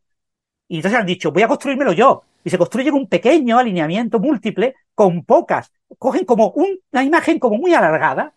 Y 0.69 0.77
entonces 0.77 0.99
han 0.99 1.05
dicho, 1.05 1.31
voy 1.31 1.43
a 1.43 1.47
construírmelo 1.49 1.93
yo. 1.93 2.23
Y 2.43 2.49
se 2.49 2.57
construye 2.57 2.91
un 2.91 3.07
pequeño 3.09 3.57
alineamiento 3.57 4.19
múltiple 4.19 4.75
con 4.95 5.25
pocas. 5.25 5.71
Cogen 5.97 6.25
como 6.25 6.51
una 6.51 7.03
imagen 7.03 7.39
como 7.39 7.57
muy 7.57 7.73
alargada 7.73 8.34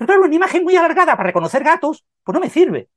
pero 0.00 0.06
claro, 0.06 0.22
una 0.24 0.34
imagen 0.34 0.64
muy 0.64 0.74
alargada 0.76 1.14
para 1.14 1.26
reconocer 1.26 1.62
gatos, 1.62 2.06
pues 2.24 2.32
no 2.32 2.40
me 2.40 2.48
sirve. 2.48 2.88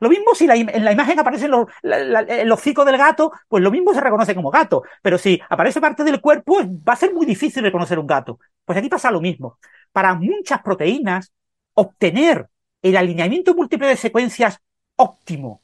Lo 0.00 0.08
mismo 0.08 0.34
si 0.34 0.46
en 0.46 0.82
la 0.82 0.92
imagen 0.92 1.18
aparece 1.18 1.44
el 1.44 2.52
hocico 2.52 2.86
del 2.86 2.96
gato, 2.96 3.32
pues 3.48 3.62
lo 3.62 3.70
mismo 3.70 3.92
se 3.92 4.00
reconoce 4.00 4.34
como 4.34 4.50
gato. 4.50 4.82
Pero 5.02 5.18
si 5.18 5.38
aparece 5.50 5.78
parte 5.78 6.04
del 6.04 6.22
cuerpo, 6.22 6.56
va 6.88 6.94
a 6.94 6.96
ser 6.96 7.12
muy 7.12 7.26
difícil 7.26 7.62
reconocer 7.62 7.98
un 7.98 8.06
gato. 8.06 8.38
Pues 8.64 8.78
aquí 8.78 8.88
pasa 8.88 9.10
lo 9.10 9.20
mismo. 9.20 9.58
Para 9.92 10.14
muchas 10.14 10.62
proteínas, 10.62 11.34
obtener 11.80 12.48
el 12.82 12.96
alineamiento 12.96 13.54
múltiple 13.54 13.86
de 13.86 13.96
secuencias 13.96 14.60
óptimo 14.96 15.62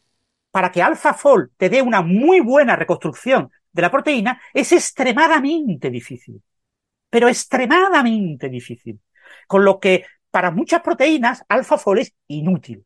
para 0.52 0.70
que 0.70 0.80
AlphaFold 0.80 1.50
te 1.56 1.68
dé 1.68 1.82
una 1.82 2.02
muy 2.02 2.38
buena 2.38 2.76
reconstrucción 2.76 3.50
de 3.72 3.82
la 3.82 3.90
proteína 3.90 4.40
es 4.52 4.70
extremadamente 4.70 5.90
difícil. 5.90 6.40
Pero 7.10 7.28
extremadamente 7.28 8.48
difícil. 8.48 9.00
Con 9.48 9.64
lo 9.64 9.80
que 9.80 10.04
para 10.30 10.52
muchas 10.52 10.82
proteínas, 10.82 11.44
AlphaFold 11.48 11.98
es 11.98 12.14
inútil. 12.28 12.84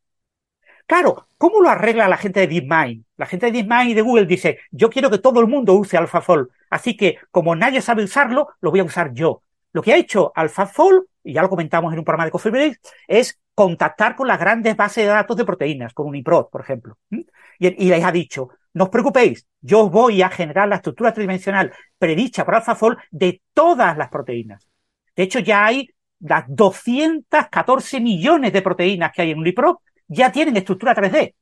Claro, 0.86 1.28
¿cómo 1.36 1.60
lo 1.60 1.68
arregla 1.68 2.08
la 2.08 2.16
gente 2.16 2.40
de 2.40 2.46
DeepMind? 2.46 3.04
La 3.18 3.26
gente 3.26 3.46
de 3.46 3.52
DeepMind 3.52 3.90
y 3.90 3.94
de 3.94 4.00
Google 4.00 4.24
dice, 4.24 4.60
yo 4.70 4.88
quiero 4.88 5.10
que 5.10 5.18
todo 5.18 5.40
el 5.40 5.46
mundo 5.48 5.74
use 5.74 5.98
AlphaFold, 5.98 6.48
así 6.70 6.96
que 6.96 7.18
como 7.30 7.54
nadie 7.54 7.82
sabe 7.82 8.04
usarlo, 8.04 8.48
lo 8.62 8.70
voy 8.70 8.80
a 8.80 8.84
usar 8.84 9.12
yo. 9.12 9.42
Lo 9.72 9.82
que 9.82 9.92
ha 9.92 9.96
hecho 9.96 10.32
AlphaFold, 10.34 11.04
y 11.24 11.34
ya 11.34 11.42
lo 11.42 11.48
comentamos 11.48 11.92
en 11.92 11.98
un 11.98 12.04
programa 12.04 12.24
de 12.24 12.30
Coffee 12.30 12.78
es 13.06 13.38
contactar 13.54 14.16
con 14.16 14.28
las 14.28 14.38
grandes 14.38 14.76
bases 14.76 15.04
de 15.04 15.10
datos 15.10 15.36
de 15.36 15.44
proteínas, 15.44 15.92
con 15.92 16.06
Uniprot, 16.06 16.50
por 16.50 16.60
ejemplo. 16.60 16.96
Y, 17.10 17.26
y, 17.58 17.88
les 17.88 18.04
ha 18.04 18.12
dicho, 18.12 18.50
no 18.74 18.84
os 18.84 18.90
preocupéis, 18.90 19.46
yo 19.60 19.90
voy 19.90 20.22
a 20.22 20.30
generar 20.30 20.68
la 20.68 20.76
estructura 20.76 21.12
tridimensional 21.12 21.72
predicha 21.98 22.44
por 22.44 22.54
AlphaFold 22.54 22.98
de 23.10 23.42
todas 23.52 23.96
las 23.98 24.08
proteínas. 24.08 24.68
De 25.16 25.24
hecho, 25.24 25.40
ya 25.40 25.66
hay 25.66 25.90
las 26.20 26.44
214 26.48 28.00
millones 28.00 28.52
de 28.52 28.62
proteínas 28.62 29.12
que 29.12 29.22
hay 29.22 29.30
en 29.32 29.38
Uniprot 29.38 29.80
ya 30.08 30.32
tienen 30.32 30.56
estructura 30.56 30.94
3D. 30.94 31.34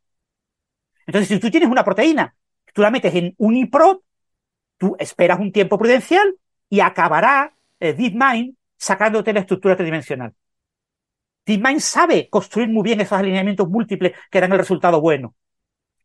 Entonces, 1.07 1.29
si 1.29 1.39
tú 1.39 1.51
tienes 1.51 1.69
una 1.69 1.85
proteína, 1.85 2.35
tú 2.75 2.83
la 2.83 2.91
metes 2.91 3.15
en 3.15 3.35
Uniprot, 3.39 4.03
tú 4.77 4.97
esperas 4.99 5.39
un 5.39 5.53
tiempo 5.53 5.79
prudencial 5.79 6.37
y 6.69 6.81
acabará 6.81 7.55
eh, 7.81 7.95
DeepMind 7.95 8.57
sacándote 8.77 9.33
la 9.33 9.41
estructura 9.41 9.77
tridimensional. 9.77 10.35
DeepMind 11.47 11.81
sabe 11.81 12.29
construir 12.29 12.69
muy 12.69 12.83
bien 12.83 13.01
esos 13.01 13.19
alineamientos 13.19 13.69
múltiples 13.69 14.13
que 14.31 14.41
dan 14.41 14.53
el 14.53 14.59
resultado 14.59 15.01
bueno. 15.01 15.35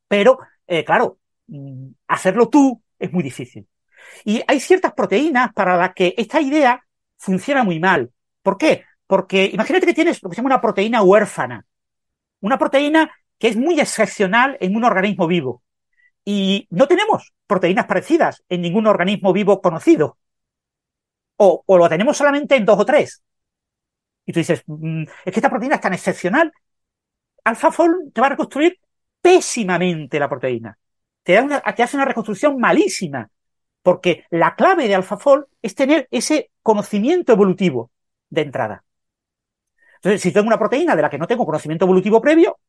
Pero, 0.07 0.39
eh, 0.67 0.83
claro, 0.85 1.17
mm, 1.47 1.87
hacerlo 2.07 2.49
tú 2.49 2.81
es 2.99 3.11
muy 3.11 3.23
difícil. 3.23 3.67
Y 4.25 4.41
hay 4.47 4.59
ciertas 4.59 4.93
proteínas 4.93 5.53
para 5.53 5.77
las 5.77 5.93
que 5.93 6.13
esta 6.17 6.41
idea 6.41 6.85
funciona 7.17 7.63
muy 7.63 7.79
mal. 7.79 8.11
¿Por 8.41 8.57
qué? 8.57 8.85
Porque 9.07 9.45
imagínate 9.45 9.85
que 9.85 9.93
tienes 9.93 10.21
lo 10.21 10.29
que 10.29 10.35
se 10.35 10.41
llama 10.41 10.55
una 10.55 10.61
proteína 10.61 11.01
huérfana. 11.03 11.65
Una 12.41 12.57
proteína 12.57 13.11
que 13.37 13.47
es 13.47 13.57
muy 13.57 13.79
excepcional 13.79 14.57
en 14.59 14.75
un 14.75 14.83
organismo 14.83 15.27
vivo. 15.27 15.63
Y 16.23 16.67
no 16.69 16.87
tenemos 16.87 17.33
proteínas 17.47 17.85
parecidas 17.85 18.43
en 18.49 18.61
ningún 18.61 18.87
organismo 18.87 19.33
vivo 19.33 19.61
conocido. 19.61 20.17
O, 21.43 21.77
lo 21.77 21.89
tenemos 21.89 22.15
solamente 22.15 22.55
en 22.55 22.65
dos 22.65 22.79
o 22.79 22.85
tres. 22.85 23.23
Y 24.25 24.31
tú 24.31 24.39
dices, 24.39 24.63
mm, 24.67 25.03
es 25.25 25.33
que 25.33 25.39
esta 25.39 25.49
proteína 25.49 25.75
es 25.75 25.81
tan 25.81 25.93
excepcional. 25.93 26.53
AlphaFold 27.43 28.13
te 28.13 28.21
va 28.21 28.27
a 28.27 28.29
reconstruir 28.31 28.77
pésimamente 29.21 30.19
la 30.19 30.29
proteína. 30.29 30.77
Te, 31.23 31.41
te 31.75 31.83
hace 31.83 31.97
una 31.97 32.05
reconstrucción 32.05 32.59
malísima. 32.59 33.29
Porque 33.81 34.25
la 34.29 34.55
clave 34.55 34.87
de 34.87 34.93
AlphaFold 34.93 35.45
es 35.63 35.73
tener 35.73 36.07
ese 36.11 36.51
conocimiento 36.61 37.33
evolutivo 37.33 37.89
de 38.29 38.41
entrada. 38.41 38.83
Entonces, 39.95 40.21
si 40.21 40.31
tengo 40.31 40.45
una 40.45 40.59
proteína 40.59 40.95
de 40.95 41.01
la 41.01 41.09
que 41.09 41.17
no 41.17 41.25
tengo 41.25 41.45
conocimiento 41.45 41.85
evolutivo 41.85 42.21
previo, 42.21 42.59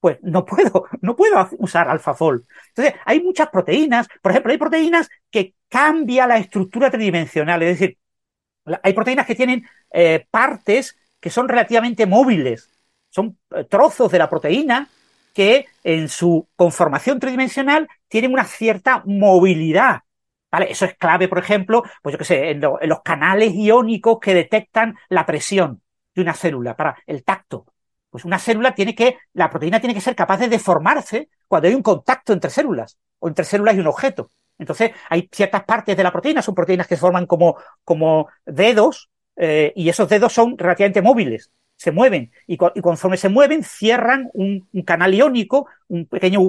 pues 0.00 0.18
no 0.22 0.44
puedo, 0.44 0.86
no 1.00 1.16
puedo 1.16 1.48
usar 1.58 1.88
AlphaFold. 1.88 2.44
Entonces, 2.68 2.94
hay 3.04 3.22
muchas 3.22 3.48
proteínas, 3.48 4.08
por 4.22 4.32
ejemplo, 4.32 4.52
hay 4.52 4.58
proteínas 4.58 5.08
que 5.30 5.54
cambian 5.68 6.28
la 6.28 6.38
estructura 6.38 6.90
tridimensional, 6.90 7.62
es 7.62 7.78
decir, 7.78 7.98
hay 8.82 8.92
proteínas 8.92 9.26
que 9.26 9.34
tienen 9.34 9.66
eh, 9.92 10.26
partes 10.30 10.96
que 11.20 11.30
son 11.30 11.48
relativamente 11.48 12.06
móviles, 12.06 12.70
son 13.08 13.38
eh, 13.50 13.64
trozos 13.64 14.10
de 14.12 14.18
la 14.18 14.28
proteína 14.28 14.88
que 15.34 15.66
en 15.84 16.08
su 16.08 16.48
conformación 16.56 17.20
tridimensional 17.20 17.88
tienen 18.08 18.32
una 18.32 18.44
cierta 18.44 19.02
movilidad. 19.06 20.02
¿Vale? 20.50 20.70
Eso 20.70 20.86
es 20.86 20.96
clave, 20.96 21.28
por 21.28 21.38
ejemplo, 21.38 21.82
pues 22.02 22.14
yo 22.14 22.18
qué 22.18 22.24
sé, 22.24 22.50
en, 22.50 22.60
los 22.60 23.02
canales 23.04 23.52
iónicos 23.54 24.18
que 24.18 24.32
detectan 24.32 24.96
la 25.10 25.26
presión 25.26 25.82
de 26.14 26.22
una 26.22 26.32
célula 26.32 26.74
para 26.74 26.96
el 27.06 27.22
tacto. 27.22 27.66
Pues 28.10 28.24
una 28.24 28.38
célula 28.38 28.74
tiene 28.74 28.94
que, 28.94 29.18
la 29.34 29.50
proteína 29.50 29.80
tiene 29.80 29.94
que 29.94 30.00
ser 30.00 30.14
capaz 30.14 30.38
de 30.38 30.48
deformarse 30.48 31.28
cuando 31.46 31.68
hay 31.68 31.74
un 31.74 31.82
contacto 31.82 32.32
entre 32.32 32.50
células 32.50 32.98
o 33.18 33.28
entre 33.28 33.44
células 33.44 33.76
y 33.76 33.80
un 33.80 33.86
objeto. 33.86 34.30
Entonces, 34.58 34.92
hay 35.08 35.28
ciertas 35.30 35.64
partes 35.64 35.96
de 35.96 36.02
la 36.02 36.12
proteína, 36.12 36.42
son 36.42 36.54
proteínas 36.54 36.86
que 36.86 36.96
se 36.96 37.00
forman 37.00 37.26
como, 37.26 37.56
como 37.84 38.28
dedos, 38.44 39.08
eh, 39.36 39.72
y 39.76 39.88
esos 39.88 40.08
dedos 40.08 40.32
son 40.32 40.58
relativamente 40.58 41.00
móviles, 41.00 41.52
se 41.76 41.92
mueven, 41.92 42.32
y, 42.46 42.56
conforme 42.56 43.16
se 43.16 43.28
mueven, 43.28 43.62
cierran 43.62 44.30
un, 44.34 44.68
canal 44.84 45.14
iónico, 45.14 45.68
un 45.86 46.06
pequeño 46.06 46.40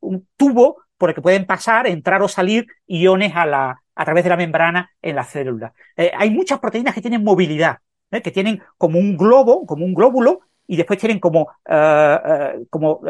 un 0.00 0.28
tubo 0.36 0.84
por 0.96 1.10
el 1.10 1.14
que 1.14 1.20
pueden 1.20 1.44
pasar, 1.44 1.86
entrar 1.86 2.22
o 2.22 2.28
salir 2.28 2.66
iones 2.86 3.32
a, 3.34 3.44
la, 3.44 3.82
a 3.94 4.04
través 4.04 4.24
de 4.24 4.30
la 4.30 4.36
membrana 4.36 4.90
en 5.02 5.16
la 5.16 5.24
célula. 5.24 5.74
Eh, 5.96 6.12
hay 6.16 6.30
muchas 6.30 6.60
proteínas 6.60 6.94
que 6.94 7.02
tienen 7.02 7.22
movilidad, 7.22 7.78
¿eh? 8.10 8.22
que 8.22 8.30
tienen 8.30 8.62
como 8.78 8.98
un 8.98 9.18
globo, 9.18 9.66
como 9.66 9.84
un 9.84 9.94
glóbulo, 9.94 10.40
y 10.66 10.76
después 10.76 10.98
tienen 10.98 11.20
como, 11.20 11.48
eh, 11.66 12.64
como, 12.70 13.00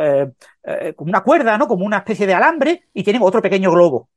como 0.97 1.11
una 1.11 1.23
cuerda, 1.23 1.57
¿no? 1.59 1.67
Como 1.69 1.85
una 1.85 1.99
especie 1.99 2.27
de 2.27 2.35
alambre, 2.35 2.85
y 2.93 3.03
tienen 3.03 3.23
otro 3.23 3.43
pequeño 3.43 3.71
globo. 3.71 4.09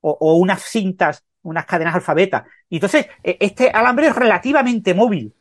O, 0.00 0.34
unas 0.36 0.62
cintas, 0.62 1.24
unas 1.42 1.64
cadenas 1.64 1.94
alfabetas. 1.94 2.44
Y 2.68 2.76
entonces, 2.76 3.06
este 3.22 3.70
alambre 3.70 4.08
es 4.08 4.16
relativamente 4.16 4.94
móvil. 4.94 5.32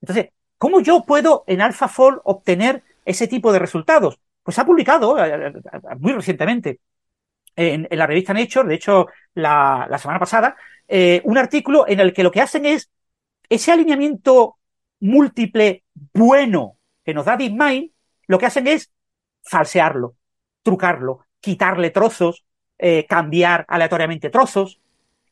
Entonces, 0.00 0.30
¿cómo 0.58 0.80
yo 0.80 1.04
puedo 1.04 1.44
en 1.46 1.60
AlphaFold 1.60 2.20
obtener 2.24 2.82
ese 3.04 3.28
tipo 3.28 3.52
de 3.52 3.58
resultados? 3.58 4.18
pues 4.46 4.60
ha 4.60 4.64
publicado 4.64 5.18
eh, 5.18 5.48
eh, 5.48 5.52
muy 5.98 6.12
recientemente 6.12 6.78
en, 7.56 7.88
la 7.90 8.06
revista 8.06 8.32
Nature, 8.32 8.68
de 8.68 8.76
hecho 8.76 9.08
la, 9.34 9.88
semana 10.00 10.20
pasada, 10.20 10.56
eh, 10.86 11.20
un 11.24 11.36
artículo 11.36 11.84
en 11.88 11.98
el 11.98 12.12
que 12.12 12.22
lo 12.22 12.30
que 12.30 12.40
hacen 12.40 12.64
es 12.64 12.88
ese 13.48 13.72
alineamiento 13.72 14.58
múltiple 15.00 15.84
bueno 16.12 16.76
que 17.04 17.14
nos 17.14 17.24
da 17.24 17.36
DeepMind, 17.36 17.90
lo 18.26 18.38
que 18.38 18.46
hacen 18.46 18.66
es 18.66 18.90
falsearlo, 19.42 20.16
trucarlo, 20.62 21.20
quitarle 21.40 21.90
trozos, 21.90 22.44
eh, 22.78 23.06
cambiar 23.08 23.64
aleatoriamente 23.68 24.28
trozos 24.30 24.80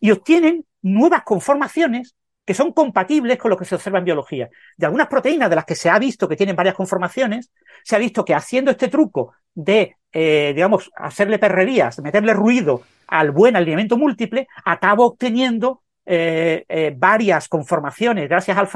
y 0.00 0.10
obtienen 0.12 0.64
nuevas 0.82 1.22
conformaciones 1.24 2.14
que 2.46 2.54
son 2.54 2.72
compatibles 2.72 3.38
con 3.38 3.50
lo 3.50 3.56
que 3.56 3.64
se 3.64 3.74
observa 3.74 3.98
en 3.98 4.04
biología. 4.04 4.50
De 4.76 4.86
algunas 4.86 5.08
proteínas 5.08 5.50
de 5.50 5.56
las 5.56 5.64
que 5.64 5.74
se 5.74 5.90
ha 5.90 5.98
visto 5.98 6.28
que 6.28 6.36
tienen 6.36 6.56
varias 6.56 6.74
conformaciones, 6.74 7.50
se 7.82 7.96
ha 7.96 7.98
visto 7.98 8.24
que 8.24 8.34
haciendo 8.34 8.70
este 8.70 8.88
truco 8.88 9.34
de, 9.54 9.96
eh, 10.12 10.52
digamos, 10.54 10.90
hacerle 10.96 11.38
perrerías, 11.38 11.98
meterle 12.00 12.34
ruido 12.34 12.82
al 13.08 13.30
buen 13.30 13.56
alineamiento 13.56 13.96
múltiple, 13.96 14.46
acaba 14.64 15.04
obteniendo 15.04 15.82
eh, 16.06 16.94
varias 16.98 17.48
conformaciones 17.48 18.28
gracias 18.28 18.58
al 18.58 18.68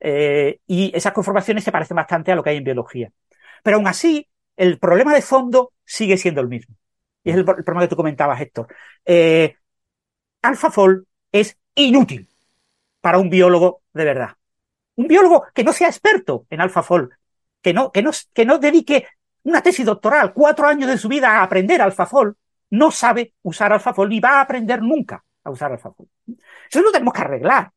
AlphaFold 0.00 0.60
y 0.66 0.92
esas 0.94 1.12
conformaciones 1.12 1.64
se 1.64 1.72
parecen 1.72 1.96
bastante 1.96 2.32
a 2.32 2.34
lo 2.34 2.42
que 2.42 2.50
hay 2.50 2.56
en 2.58 2.64
biología. 2.64 3.10
Pero 3.62 3.76
aún 3.76 3.86
así, 3.86 4.28
el 4.56 4.78
problema 4.78 5.14
de 5.14 5.22
fondo 5.22 5.72
sigue 5.84 6.16
siendo 6.16 6.40
el 6.40 6.48
mismo. 6.48 6.74
Y 7.24 7.30
es 7.30 7.36
el, 7.36 7.44
problema 7.44 7.80
que 7.80 7.88
tú 7.88 7.96
comentabas, 7.96 8.40
Héctor. 8.40 8.68
AlphaFold 10.42 11.04
es 11.32 11.56
inútil 11.74 12.28
para 13.00 13.18
un 13.18 13.30
biólogo 13.30 13.82
de 13.92 14.04
verdad. 14.04 14.30
Un 14.96 15.08
biólogo 15.08 15.46
que 15.54 15.64
no 15.64 15.72
sea 15.72 15.88
experto 15.88 16.46
en 16.50 16.60
AlphaFold, 16.60 17.10
que 17.62 17.72
no, 17.72 17.92
que 17.92 18.02
no, 18.02 18.10
que 18.32 18.44
no 18.44 18.58
dedique 18.58 19.06
una 19.44 19.62
tesis 19.62 19.86
doctoral, 19.86 20.32
cuatro 20.32 20.66
años 20.66 20.90
de 20.90 20.98
su 20.98 21.08
vida 21.08 21.38
a 21.38 21.42
aprender 21.42 21.80
AlphaFold, 21.80 22.34
no 22.70 22.90
sabe 22.90 23.34
usar 23.42 23.72
AlphaFold 23.72 24.10
ni 24.10 24.20
va 24.20 24.38
a 24.38 24.40
aprender 24.42 24.82
nunca 24.82 25.24
a 25.44 25.50
usar 25.50 25.72
AlphaFold. 25.72 26.08
Eso 26.70 26.82
lo 26.82 26.92
tenemos 26.92 27.14
que 27.14 27.20
arreglar. 27.20 27.70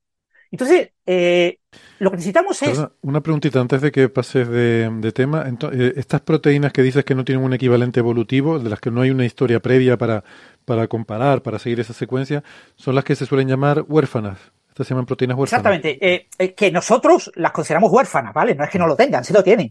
Entonces, 0.51 0.91
eh, 1.05 1.59
lo 1.99 2.11
que 2.11 2.17
necesitamos 2.17 2.61
es... 2.61 2.83
una 3.01 3.21
preguntita 3.21 3.61
antes 3.61 3.81
de 3.81 3.91
que 3.91 4.09
pases 4.09 4.49
de, 4.49 5.11
tema. 5.13 5.45
Eh, 5.71 5.93
estas 5.95 6.21
proteínas 6.21 6.73
que 6.73 6.81
dices 6.81 7.05
que 7.05 7.15
no 7.15 7.23
tienen 7.23 7.43
un 7.43 7.53
equivalente 7.53 8.01
evolutivo, 8.01 8.59
de 8.59 8.69
las 8.69 8.79
que 8.79 8.91
no 8.91 9.01
hay 9.01 9.11
una 9.11 9.25
historia 9.25 9.61
previa 9.61 9.97
para, 9.97 10.23
para 10.65 10.87
comparar, 10.87 11.41
para 11.41 11.57
seguir 11.57 11.79
esa 11.79 11.93
secuencia, 11.93 12.43
son 12.75 12.95
las 12.95 13.05
que 13.05 13.15
se 13.15 13.25
suelen 13.25 13.47
llamar 13.47 13.85
huérfanas. 13.87 14.39
Estas 14.67 14.87
se 14.87 14.93
llaman 14.93 15.05
proteínas 15.05 15.37
huérfanas. 15.37 15.59
Exactamente. 15.59 16.13
Eh, 16.13 16.27
eh, 16.37 16.53
que 16.53 16.71
nosotros 16.71 17.31
las 17.35 17.51
consideramos 17.51 17.91
huérfanas, 17.91 18.33
¿vale? 18.33 18.55
No 18.55 18.63
es 18.63 18.69
que 18.69 18.79
no 18.79 18.87
lo 18.87 18.95
tengan, 18.95 19.23
sí 19.23 19.31
lo 19.31 19.43
tienen. 19.43 19.69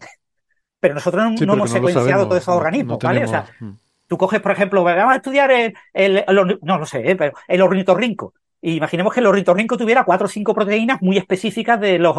Pero 0.79 0.95
nosotros 0.95 1.23
no, 1.41 1.53
hemos 1.53 1.71
secuenciado 1.71 2.27
todos 2.27 2.43
esos 2.43 2.55
organismos, 2.55 2.99
¿vale? 3.03 3.25
O 3.25 3.29
sea, 3.29 3.47
mm. 3.61 3.71
tú 4.07 4.17
coges, 4.17 4.41
por 4.41 4.53
ejemplo, 4.53 4.83
vamos 4.83 5.13
a 5.13 5.17
estudiar 5.17 5.51
el, 5.51 6.25
no 6.63 6.79
lo 6.79 6.87
sé, 6.87 7.17
pero 7.17 7.35
el 7.47 7.61
ornitorrinco. 7.61 8.33
Imaginemos 8.63 9.15
que 9.15 9.21
el 9.21 9.27
ornitorrinco 9.27 9.77
tuviera 9.77 10.05
cuatro 10.05 10.27
o 10.27 10.29
cinco 10.29 10.55
proteínas 10.55 11.01
muy 11.01 11.17
específicas 11.17 11.81
de 11.81 11.99
los 11.99 12.17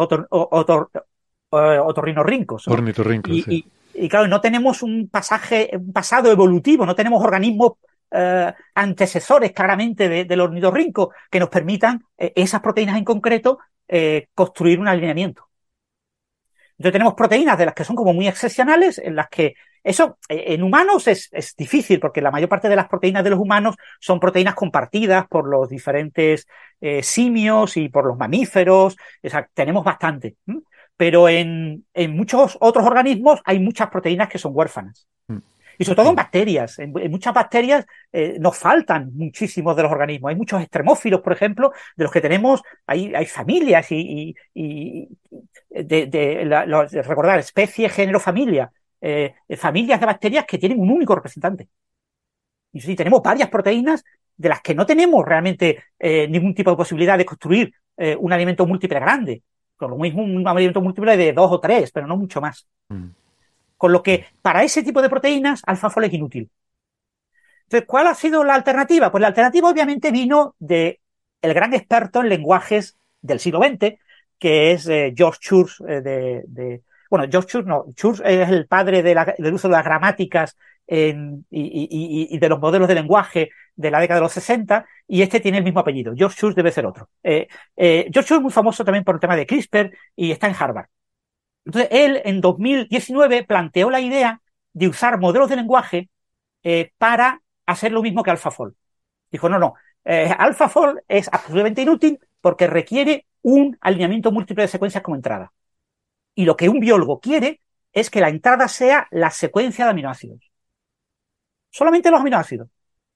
otorrinorrincos. 1.50 2.66
Ornitorrincos, 2.66 3.32
y, 3.32 3.44
y, 3.48 3.64
y, 3.94 4.08
claro, 4.08 4.26
no 4.26 4.40
tenemos 4.40 4.82
un 4.82 5.08
pasaje, 5.08 5.70
un 5.74 5.92
pasado 5.92 6.30
evolutivo, 6.32 6.84
no 6.84 6.94
tenemos 6.94 7.24
organismos 7.24 7.74
eh, 8.10 8.52
antecesores 8.74 9.52
claramente 9.52 10.24
del 10.24 10.40
ornitorrinco 10.40 11.12
que 11.30 11.40
nos 11.40 11.48
permitan 11.48 12.04
eh, 12.18 12.32
esas 12.36 12.60
proteínas 12.60 12.98
en 12.98 13.04
concreto 13.04 13.58
eh, 13.88 14.28
construir 14.34 14.80
un 14.80 14.88
alineamiento. 14.88 15.48
Entonces 16.76 16.92
tenemos 16.92 17.14
proteínas 17.14 17.56
de 17.56 17.66
las 17.66 17.74
que 17.74 17.84
son 17.84 17.96
como 17.96 18.12
muy 18.12 18.26
excepcionales, 18.28 18.98
en 18.98 19.16
las 19.16 19.28
que 19.28 19.54
eso 19.84 20.18
en 20.28 20.62
humanos 20.62 21.08
es, 21.08 21.28
es, 21.32 21.56
difícil 21.56 22.00
porque 22.00 22.20
la 22.20 22.30
mayor 22.30 22.48
parte 22.48 22.68
de 22.68 22.76
las 22.76 22.88
proteínas 22.88 23.24
de 23.24 23.30
los 23.30 23.38
humanos 23.38 23.76
son 24.00 24.20
proteínas 24.20 24.54
compartidas 24.54 25.26
por 25.28 25.48
los 25.48 25.68
diferentes 25.68 26.46
simios 27.02 27.76
y 27.76 27.88
por 27.88 28.06
los 28.06 28.16
mamíferos. 28.16 28.96
O 29.22 29.28
sea, 29.28 29.48
tenemos 29.54 29.84
bastante. 29.84 30.36
Pero 30.96 31.28
en, 31.28 31.84
en, 31.94 32.16
muchos 32.16 32.56
otros 32.60 32.86
organismos 32.86 33.40
hay 33.44 33.58
muchas 33.58 33.88
proteínas 33.88 34.28
que 34.28 34.38
son 34.38 34.52
huérfanas. 34.54 35.08
Mm. 35.26 35.38
Y 35.78 35.84
sobre 35.84 35.96
todo 35.96 36.10
en 36.10 36.16
bacterias. 36.16 36.78
En, 36.78 36.92
muchas 37.10 37.34
bacterias 37.34 37.86
eh, 38.12 38.36
nos 38.38 38.56
faltan 38.56 39.10
muchísimos 39.14 39.74
de 39.74 39.82
los 39.82 39.92
organismos. 39.92 40.30
Hay 40.30 40.36
muchos 40.36 40.60
extremófilos, 40.60 41.20
por 41.20 41.32
ejemplo, 41.32 41.72
de 41.96 42.04
los 42.04 42.12
que 42.12 42.20
tenemos, 42.20 42.62
hay, 42.86 43.14
hay 43.14 43.26
familias 43.26 43.90
y, 43.90 44.34
y, 44.54 45.08
de, 45.70 46.06
de, 46.06 47.02
recordar, 47.02 47.38
especie, 47.38 47.88
género, 47.88 48.20
familia. 48.20 48.70
Eh, 49.04 49.34
familias 49.56 49.98
de 49.98 50.06
bacterias 50.06 50.44
que 50.46 50.58
tienen 50.58 50.80
un 50.80 50.90
único 50.90 51.14
representante. 51.14 51.68
Y 52.72 52.80
sí, 52.80 52.94
tenemos 52.94 53.20
varias 53.20 53.48
proteínas 53.48 54.04
de 54.36 54.48
las 54.48 54.60
que 54.60 54.74
no 54.74 54.86
tenemos 54.86 55.24
realmente 55.24 55.82
eh, 55.98 56.28
ningún 56.28 56.54
tipo 56.54 56.70
de 56.70 56.76
posibilidad 56.76 57.18
de 57.18 57.24
construir 57.24 57.74
eh, 57.96 58.16
un 58.18 58.32
alimento 58.32 58.64
múltiple 58.64 59.00
grande. 59.00 59.42
Con 59.76 59.90
lo 59.90 59.96
mismo 59.96 60.22
un 60.22 60.46
alimento 60.46 60.80
múltiple 60.80 61.16
de 61.16 61.32
dos 61.32 61.50
o 61.50 61.60
tres, 61.60 61.90
pero 61.90 62.06
no 62.06 62.16
mucho 62.16 62.40
más. 62.40 62.66
Mm. 62.88 63.08
Con 63.76 63.92
lo 63.92 64.02
que 64.02 64.26
para 64.40 64.62
ese 64.62 64.82
tipo 64.82 65.02
de 65.02 65.10
proteínas, 65.10 65.62
AlphaFold 65.66 66.06
es 66.06 66.12
inútil. 66.14 66.50
Entonces, 67.64 67.86
¿cuál 67.86 68.06
ha 68.06 68.14
sido 68.14 68.44
la 68.44 68.54
alternativa? 68.54 69.10
Pues 69.10 69.20
la 69.20 69.28
alternativa 69.28 69.68
obviamente 69.68 70.12
vino 70.12 70.54
de 70.58 71.00
el 71.40 71.54
gran 71.54 71.74
experto 71.74 72.20
en 72.20 72.28
lenguajes 72.28 72.96
del 73.20 73.40
siglo 73.40 73.60
XX, 73.60 73.98
que 74.38 74.72
es 74.72 74.86
eh, 74.88 75.12
George 75.16 75.38
Church 75.40 75.80
eh, 75.88 76.00
de, 76.00 76.82
bueno, 77.12 77.26
George 77.30 77.48
Church 77.50 77.66
no, 77.66 77.84
Church 77.94 78.22
es 78.24 78.48
el 78.48 78.66
padre 78.66 79.02
del 79.02 79.52
uso 79.52 79.68
de 79.68 79.72
las 79.72 79.84
gramáticas 79.84 80.56
y, 80.86 82.38
de 82.38 82.48
los 82.48 82.58
modelos 82.58 82.88
de 82.88 82.94
lenguaje 82.94 83.50
de 83.76 83.90
la 83.90 84.00
década 84.00 84.20
de 84.20 84.24
los 84.24 84.32
60, 84.32 84.86
y 85.06 85.20
este 85.20 85.38
tiene 85.38 85.58
el 85.58 85.64
mismo 85.64 85.80
apellido. 85.80 86.14
George 86.16 86.38
Church 86.38 86.56
debe 86.56 86.72
ser 86.72 86.86
otro. 86.86 87.10
Eh, 87.22 87.48
George 87.76 88.12
Church 88.12 88.38
es 88.38 88.40
muy 88.40 88.50
famoso 88.50 88.82
también 88.82 89.04
por 89.04 89.16
el 89.16 89.20
tema 89.20 89.36
de 89.36 89.44
CRISPR 89.44 89.90
y 90.16 90.30
está 90.30 90.46
en 90.46 90.56
Harvard. 90.58 90.86
Entonces, 91.66 91.90
él 91.92 92.22
en 92.24 92.40
2019 92.40 93.44
planteó 93.44 93.90
la 93.90 94.00
idea 94.00 94.40
de 94.72 94.88
usar 94.88 95.20
modelos 95.20 95.50
de 95.50 95.56
lenguaje 95.56 96.08
eh, 96.62 96.92
para 96.96 97.42
hacer 97.66 97.92
lo 97.92 98.00
mismo 98.00 98.22
que 98.22 98.30
AlphaFold. 98.30 98.74
Dijo, 99.30 99.50
no, 99.50 99.58
no, 99.58 99.74
eh, 100.06 100.34
AlphaFold 100.38 101.00
es 101.08 101.28
absolutamente 101.30 101.82
inútil 101.82 102.18
porque 102.40 102.68
requiere 102.68 103.26
un 103.42 103.76
alineamiento 103.82 104.32
múltiple 104.32 104.62
de 104.62 104.68
secuencias 104.68 105.02
como 105.02 105.16
entrada. 105.16 105.52
Y 106.34 106.44
lo 106.44 106.56
que 106.56 106.68
un 106.68 106.80
biólogo 106.80 107.20
quiere 107.20 107.60
es 107.92 108.10
que 108.10 108.20
la 108.20 108.28
entrada 108.28 108.68
sea 108.68 109.06
la 109.10 109.30
secuencia 109.30 109.84
de 109.84 109.90
aminoácidos. 109.90 110.50
Solamente 111.70 112.10
los 112.10 112.20
aminoácidos. 112.20 112.68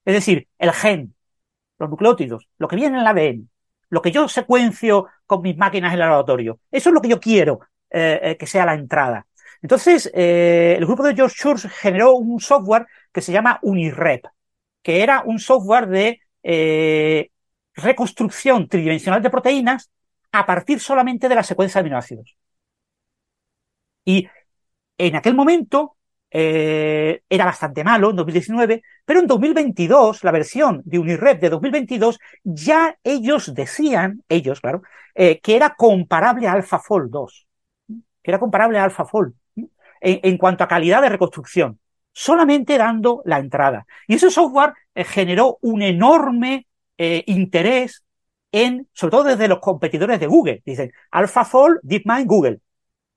Es 0.04 0.14
decir, 0.14 0.48
el 0.58 0.72
gen, 0.72 1.14
los 1.78 1.90
nucleótidos, 1.90 2.48
lo 2.58 2.68
que 2.68 2.76
viene 2.76 2.96
en 2.96 3.00
el 3.02 3.06
ADN, 3.06 3.48
lo 3.90 4.02
que 4.02 4.10
yo 4.10 4.28
secuencio 4.28 5.06
con 5.26 5.42
mis 5.42 5.56
máquinas 5.56 5.90
en 5.90 5.94
el 5.94 6.00
laboratorio. 6.00 6.60
Eso 6.70 6.90
es 6.90 6.94
lo 6.94 7.00
que 7.00 7.08
yo 7.08 7.20
quiero 7.20 7.60
eh, 7.90 8.20
eh, 8.22 8.36
que 8.36 8.46
sea 8.46 8.66
la 8.66 8.74
entrada. 8.74 9.26
Entonces, 9.62 10.10
eh, 10.14 10.74
el 10.76 10.86
grupo 10.86 11.02
de 11.02 11.14
George 11.14 11.36
Church 11.36 11.66
generó 11.68 12.14
un 12.14 12.40
software 12.40 12.86
que 13.12 13.20
se 13.20 13.32
llama 13.32 13.58
Unirep, 13.62 14.26
que 14.82 15.02
era 15.02 15.22
un 15.24 15.38
software 15.38 15.88
de 15.88 16.20
reconstrucción 17.74 18.68
tridimensional 18.68 19.20
de 19.22 19.30
proteínas 19.30 19.90
a 20.32 20.46
partir 20.46 20.80
solamente 20.80 21.28
de 21.28 21.34
la 21.34 21.42
secuencia 21.42 21.80
de 21.80 21.86
aminoácidos. 21.86 22.36
Y 24.06 24.26
en 24.96 25.16
aquel 25.16 25.34
momento 25.34 25.92
era 26.30 27.46
bastante 27.46 27.82
malo, 27.82 28.10
en 28.10 28.16
2019, 28.16 28.82
pero 29.06 29.20
en 29.20 29.26
2022, 29.26 30.22
la 30.22 30.32
versión 30.32 30.82
de 30.84 30.98
Unirep 30.98 31.40
de 31.40 31.48
2022, 31.48 32.18
ya 32.44 32.98
ellos 33.04 33.54
decían, 33.54 34.22
ellos, 34.28 34.60
claro, 34.60 34.82
que 35.14 35.40
era 35.44 35.74
comparable 35.76 36.46
a 36.46 36.52
AlphaFold 36.52 37.10
2 37.10 37.46
que 38.26 38.32
era 38.32 38.40
comparable 38.40 38.76
a 38.76 38.84
AlphaFold 38.84 39.34
en, 40.00 40.36
cuanto 40.36 40.64
a 40.64 40.68
calidad 40.68 41.00
de 41.00 41.10
reconstrucción, 41.10 41.78
solamente 42.12 42.76
dando 42.76 43.22
la 43.24 43.38
entrada. 43.38 43.86
Y 44.08 44.14
ese 44.14 44.32
software 44.32 44.72
eh, 44.96 45.04
generó 45.04 45.58
un 45.60 45.80
enorme 45.80 46.66
eh, 46.98 47.22
interés 47.28 48.02
en, 48.50 48.88
sobre 48.92 49.10
todo 49.12 49.24
desde 49.24 49.46
los 49.46 49.60
competidores 49.60 50.18
de 50.18 50.26
Google. 50.26 50.60
Dicen, 50.66 50.90
AlphaFold, 51.12 51.78
DeepMind, 51.84 52.26
Google. 52.26 52.60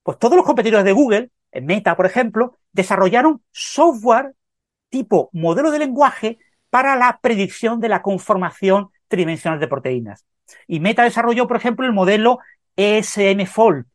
Pues 0.09 0.17
todos 0.17 0.37
los 0.37 0.43
competidores 0.43 0.85
de 0.85 0.91
Google, 0.91 1.29
en 1.51 1.67
Meta, 1.67 1.95
por 1.95 2.07
ejemplo, 2.07 2.57
desarrollaron 2.71 3.43
software 3.51 4.33
tipo 4.89 5.29
modelo 5.33 5.69
de 5.69 5.77
lenguaje 5.77 6.39
para 6.71 6.95
la 6.95 7.19
predicción 7.21 7.79
de 7.79 7.89
la 7.89 8.01
conformación 8.01 8.89
tridimensional 9.07 9.59
de 9.59 9.67
proteínas. 9.67 10.25
Y 10.65 10.79
Meta 10.79 11.03
desarrolló, 11.03 11.47
por 11.47 11.57
ejemplo, 11.57 11.85
el 11.85 11.93
modelo 11.93 12.39
ESMFold, 12.75 13.85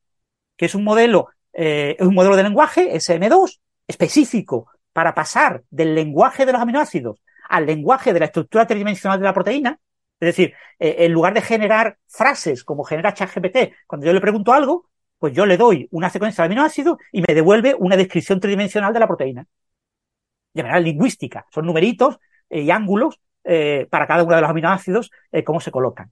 que 0.56 0.66
es 0.66 0.76
un 0.76 0.84
modelo, 0.84 1.30
eh, 1.52 1.96
un 1.98 2.14
modelo 2.14 2.36
de 2.36 2.44
lenguaje, 2.44 2.94
SM2, 2.94 3.58
específico 3.88 4.68
para 4.92 5.16
pasar 5.16 5.64
del 5.68 5.96
lenguaje 5.96 6.46
de 6.46 6.52
los 6.52 6.62
aminoácidos 6.62 7.20
al 7.48 7.66
lenguaje 7.66 8.12
de 8.12 8.20
la 8.20 8.26
estructura 8.26 8.68
tridimensional 8.68 9.18
de 9.18 9.24
la 9.24 9.34
proteína. 9.34 9.80
Es 10.20 10.26
decir, 10.28 10.54
eh, 10.78 10.94
en 11.00 11.12
lugar 11.12 11.34
de 11.34 11.42
generar 11.42 11.98
frases 12.06 12.62
como 12.62 12.84
genera 12.84 13.14
ChatGPT, 13.14 13.74
cuando 13.88 14.06
yo 14.06 14.12
le 14.12 14.20
pregunto 14.20 14.52
algo, 14.52 14.86
pues 15.24 15.36
yo 15.36 15.46
le 15.46 15.56
doy 15.56 15.88
una 15.90 16.10
secuencia 16.10 16.42
de 16.42 16.46
aminoácidos 16.46 16.98
y 17.12 17.22
me 17.26 17.34
devuelve 17.34 17.74
una 17.78 17.96
descripción 17.96 18.40
tridimensional 18.40 18.92
de 18.92 19.00
la 19.00 19.06
proteína. 19.06 19.46
De 20.52 20.62
manera 20.62 20.80
lingüística. 20.80 21.46
Son 21.52 21.66
numeritos 21.66 22.18
eh, 22.50 22.62
y 22.62 22.70
ángulos 22.70 23.20
para 23.90 24.06
cada 24.06 24.22
uno 24.22 24.34
de 24.34 24.40
los 24.40 24.48
aminoácidos, 24.48 25.10
cómo 25.44 25.60
se 25.60 25.70
colocan. 25.70 26.10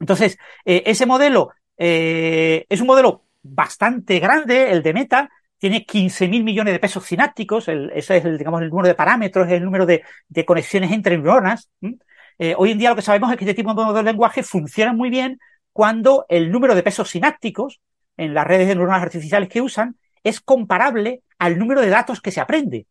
Entonces, 0.00 0.36
ese 0.64 1.06
modelo 1.06 1.52
Eh, 1.76 2.66
es 2.68 2.80
un 2.80 2.86
modelo 2.86 3.24
bastante 3.42 4.18
grande, 4.20 4.70
el 4.70 4.82
de 4.82 4.92
Meta, 4.92 5.30
tiene 5.58 5.84
15.000 5.84 6.44
millones 6.44 6.74
de 6.74 6.78
pesos 6.78 7.04
sinápticos, 7.04 7.68
ese 7.68 8.16
es 8.18 8.24
el, 8.24 8.38
digamos, 8.38 8.62
el 8.62 8.68
número 8.70 8.88
de 8.88 8.94
parámetros, 8.94 9.48
el 9.50 9.64
número 9.64 9.86
de, 9.86 10.02
conexiones 10.46 10.92
entre 10.92 11.16
neuronas. 11.18 11.70
Eh, 12.38 12.54
hoy 12.56 12.72
en 12.72 12.78
día 12.78 12.90
lo 12.90 12.96
que 12.96 13.02
sabemos 13.02 13.30
es 13.30 13.36
que 13.36 13.44
este 13.44 13.54
tipo 13.54 13.70
de 13.70 13.74
modelos 13.74 13.94
de 13.96 14.02
lenguaje 14.04 14.42
funcionan 14.42 14.96
muy 14.96 15.10
bien 15.10 15.38
cuando 15.72 16.26
el 16.28 16.50
número 16.50 16.74
de 16.74 16.82
pesos 16.82 17.10
sinápticos 17.10 17.80
en 18.16 18.34
las 18.34 18.46
redes 18.46 18.68
de 18.68 18.74
neuronas 18.74 19.02
artificiales 19.02 19.48
que 19.48 19.60
usan 19.60 19.96
es 20.22 20.40
comparable 20.40 21.22
al 21.38 21.58
número 21.58 21.80
de 21.80 21.88
datos 21.88 22.20
que 22.20 22.30
se 22.30 22.40
aprende. 22.40 22.86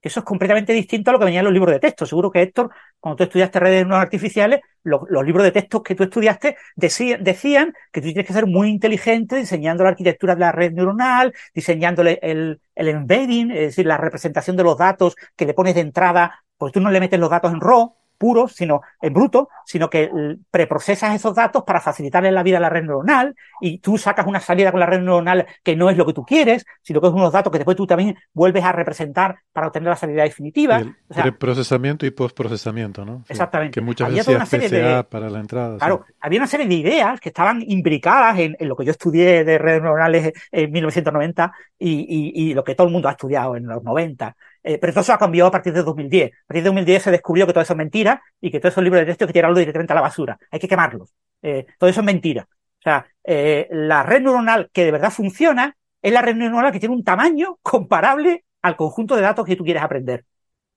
Eso 0.00 0.20
es 0.20 0.26
completamente 0.26 0.72
distinto 0.72 1.10
a 1.10 1.12
lo 1.12 1.18
que 1.18 1.24
venían 1.24 1.44
los 1.44 1.52
libros 1.52 1.72
de 1.72 1.80
texto. 1.80 2.06
Seguro 2.06 2.30
que 2.30 2.40
Héctor, 2.40 2.70
cuando 3.00 3.16
tú 3.16 3.24
estudiaste 3.24 3.58
redes 3.58 3.78
neuronales 3.78 4.04
artificiales, 4.04 4.60
los, 4.84 5.02
libros 5.24 5.42
de 5.44 5.50
texto 5.50 5.82
que 5.82 5.96
tú 5.96 6.04
estudiaste 6.04 6.56
decían 6.76 7.74
que 7.92 8.00
tú 8.00 8.06
tienes 8.06 8.26
que 8.26 8.32
ser 8.32 8.46
muy 8.46 8.68
inteligente 8.68 9.36
diseñando 9.36 9.82
la 9.82 9.90
arquitectura 9.90 10.34
de 10.34 10.40
la 10.40 10.52
red 10.52 10.72
neuronal, 10.72 11.34
diseñándole 11.52 12.20
el, 12.22 12.60
el 12.76 12.88
embedding, 12.88 13.50
es 13.50 13.60
decir, 13.60 13.86
la 13.86 13.96
representación 13.96 14.56
de 14.56 14.62
los 14.62 14.78
datos 14.78 15.16
que 15.34 15.46
le 15.46 15.54
pones 15.54 15.74
de 15.74 15.80
entrada, 15.80 16.44
pues 16.56 16.72
tú 16.72 16.80
no 16.80 16.90
le 16.90 17.00
metes 17.00 17.18
los 17.18 17.30
datos 17.30 17.52
en 17.52 17.60
RAW, 17.60 17.96
puro, 18.18 18.48
sino 18.48 18.82
en 19.00 19.14
bruto, 19.14 19.48
sino 19.64 19.88
que 19.88 20.10
preprocesas 20.50 21.14
esos 21.14 21.34
datos 21.34 21.62
para 21.62 21.80
facilitarle 21.80 22.32
la 22.32 22.42
vida 22.42 22.58
a 22.58 22.60
la 22.60 22.68
red 22.68 22.82
neuronal 22.82 23.34
y 23.60 23.78
tú 23.78 23.96
sacas 23.96 24.26
una 24.26 24.40
salida 24.40 24.70
con 24.70 24.80
la 24.80 24.86
red 24.86 24.98
neuronal 24.98 25.46
que 25.62 25.76
no 25.76 25.88
es 25.88 25.96
lo 25.96 26.04
que 26.04 26.12
tú 26.12 26.24
quieres, 26.24 26.66
sino 26.82 27.00
que 27.00 27.06
es 27.06 27.12
unos 27.12 27.32
datos 27.32 27.50
que 27.52 27.58
después 27.58 27.76
tú 27.76 27.86
también 27.86 28.16
vuelves 28.32 28.64
a 28.64 28.72
representar 28.72 29.38
para 29.52 29.68
obtener 29.68 29.88
la 29.88 29.96
salida 29.96 30.24
definitiva. 30.24 30.78
El 30.78 30.94
preprocesamiento 31.08 32.04
y 32.04 32.10
postprocesamiento, 32.10 33.04
¿no? 33.04 33.24
exactamente. 33.28 33.74
Que 33.74 33.80
muchas 33.80 34.12
veces 34.12 34.36
PCA 34.48 35.04
para 35.04 35.30
la 35.30 35.38
entrada. 35.38 35.78
Claro, 35.78 36.04
había 36.20 36.40
una 36.40 36.48
serie 36.48 36.66
de 36.66 36.74
ideas 36.74 37.20
que 37.20 37.28
estaban 37.28 37.62
imbricadas 37.66 38.38
en, 38.38 38.56
lo 38.60 38.76
que 38.76 38.84
yo 38.84 38.90
estudié 38.90 39.44
de 39.44 39.58
redes 39.58 39.82
neuronales 39.82 40.32
en 40.50 40.72
1990 40.72 41.52
y, 41.78 42.32
y 42.34 42.54
lo 42.54 42.64
que 42.64 42.74
todo 42.74 42.88
el 42.88 42.92
mundo 42.92 43.08
ha 43.08 43.12
estudiado 43.12 43.56
en 43.56 43.66
los 43.66 43.82
90. 43.82 44.34
Eh, 44.68 44.76
pero 44.76 44.92
todo 44.92 45.00
eso 45.00 45.14
ha 45.14 45.18
cambiado 45.18 45.48
a 45.48 45.50
partir 45.50 45.72
de 45.72 45.82
2010. 45.82 46.30
A 46.30 46.46
partir 46.46 46.62
de 46.62 46.68
2010 46.68 47.02
se 47.02 47.10
descubrió 47.10 47.46
que 47.46 47.54
todo 47.54 47.62
eso 47.62 47.72
es 47.72 47.76
mentira 47.78 48.22
y 48.38 48.50
que 48.50 48.60
todos 48.60 48.74
esos 48.74 48.84
libros 48.84 49.00
de 49.00 49.06
texto 49.06 49.24
hay 49.24 49.28
que 49.28 49.32
tirarlos 49.32 49.58
directamente 49.60 49.94
a 49.94 49.96
la 49.96 50.02
basura. 50.02 50.38
Hay 50.50 50.60
que 50.60 50.68
quemarlos. 50.68 51.14
Eh, 51.40 51.64
todo 51.78 51.88
eso 51.88 52.00
es 52.00 52.04
mentira. 52.04 52.46
O 52.50 52.82
sea, 52.82 53.06
eh, 53.24 53.66
la 53.70 54.02
red 54.02 54.20
neuronal 54.20 54.68
que 54.70 54.84
de 54.84 54.92
verdad 54.92 55.10
funciona 55.10 55.74
es 56.02 56.12
la 56.12 56.20
red 56.20 56.36
neuronal 56.36 56.70
que 56.70 56.80
tiene 56.80 56.94
un 56.94 57.02
tamaño 57.02 57.58
comparable 57.62 58.44
al 58.60 58.76
conjunto 58.76 59.16
de 59.16 59.22
datos 59.22 59.46
que 59.46 59.56
tú 59.56 59.64
quieres 59.64 59.82
aprender. 59.82 60.26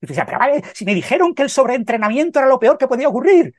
Y 0.00 0.06
tú 0.06 0.14
dices, 0.14 0.24
pero 0.24 0.38
vale, 0.38 0.62
si 0.72 0.86
me 0.86 0.94
dijeron 0.94 1.34
que 1.34 1.42
el 1.42 1.50
sobreentrenamiento 1.50 2.38
era 2.38 2.48
lo 2.48 2.58
peor 2.58 2.78
que 2.78 2.88
podía 2.88 3.08
ocurrir. 3.08 3.54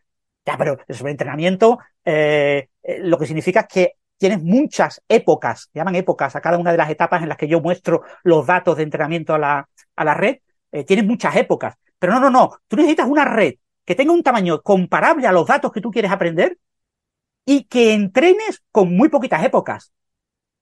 Ya, 0.47 0.57
pero 0.57 0.80
el 0.88 0.95
sobreentrenamiento 0.95 1.77
lo 2.03 3.18
que 3.19 3.26
significa 3.27 3.61
es 3.61 3.68
que 3.68 3.93
tienes 4.23 4.41
muchas 4.41 5.03
épocas, 5.09 5.69
llaman 5.73 5.95
épocas 5.95 6.33
a 6.37 6.39
cada 6.39 6.57
una 6.57 6.71
de 6.71 6.77
las 6.77 6.89
etapas 6.89 7.21
en 7.21 7.27
las 7.27 7.37
que 7.37 7.49
yo 7.49 7.59
muestro 7.59 8.03
los 8.23 8.47
datos 8.47 8.77
de 8.77 8.83
entrenamiento 8.83 9.33
a 9.33 9.37
la, 9.37 9.69
a 9.97 10.05
la 10.05 10.13
red, 10.13 10.37
eh, 10.71 10.85
tienes 10.85 11.05
muchas 11.05 11.35
épocas. 11.35 11.75
Pero 11.99 12.13
no, 12.13 12.21
no, 12.21 12.29
no, 12.29 12.51
tú 12.69 12.77
necesitas 12.77 13.09
una 13.09 13.25
red 13.25 13.55
que 13.83 13.95
tenga 13.95 14.13
un 14.13 14.23
tamaño 14.23 14.61
comparable 14.61 15.27
a 15.27 15.33
los 15.33 15.45
datos 15.45 15.73
que 15.73 15.81
tú 15.81 15.91
quieres 15.91 16.09
aprender 16.09 16.57
y 17.45 17.65
que 17.65 17.91
entrenes 17.91 18.63
con 18.71 18.95
muy 18.95 19.09
poquitas 19.09 19.43
épocas. 19.43 19.91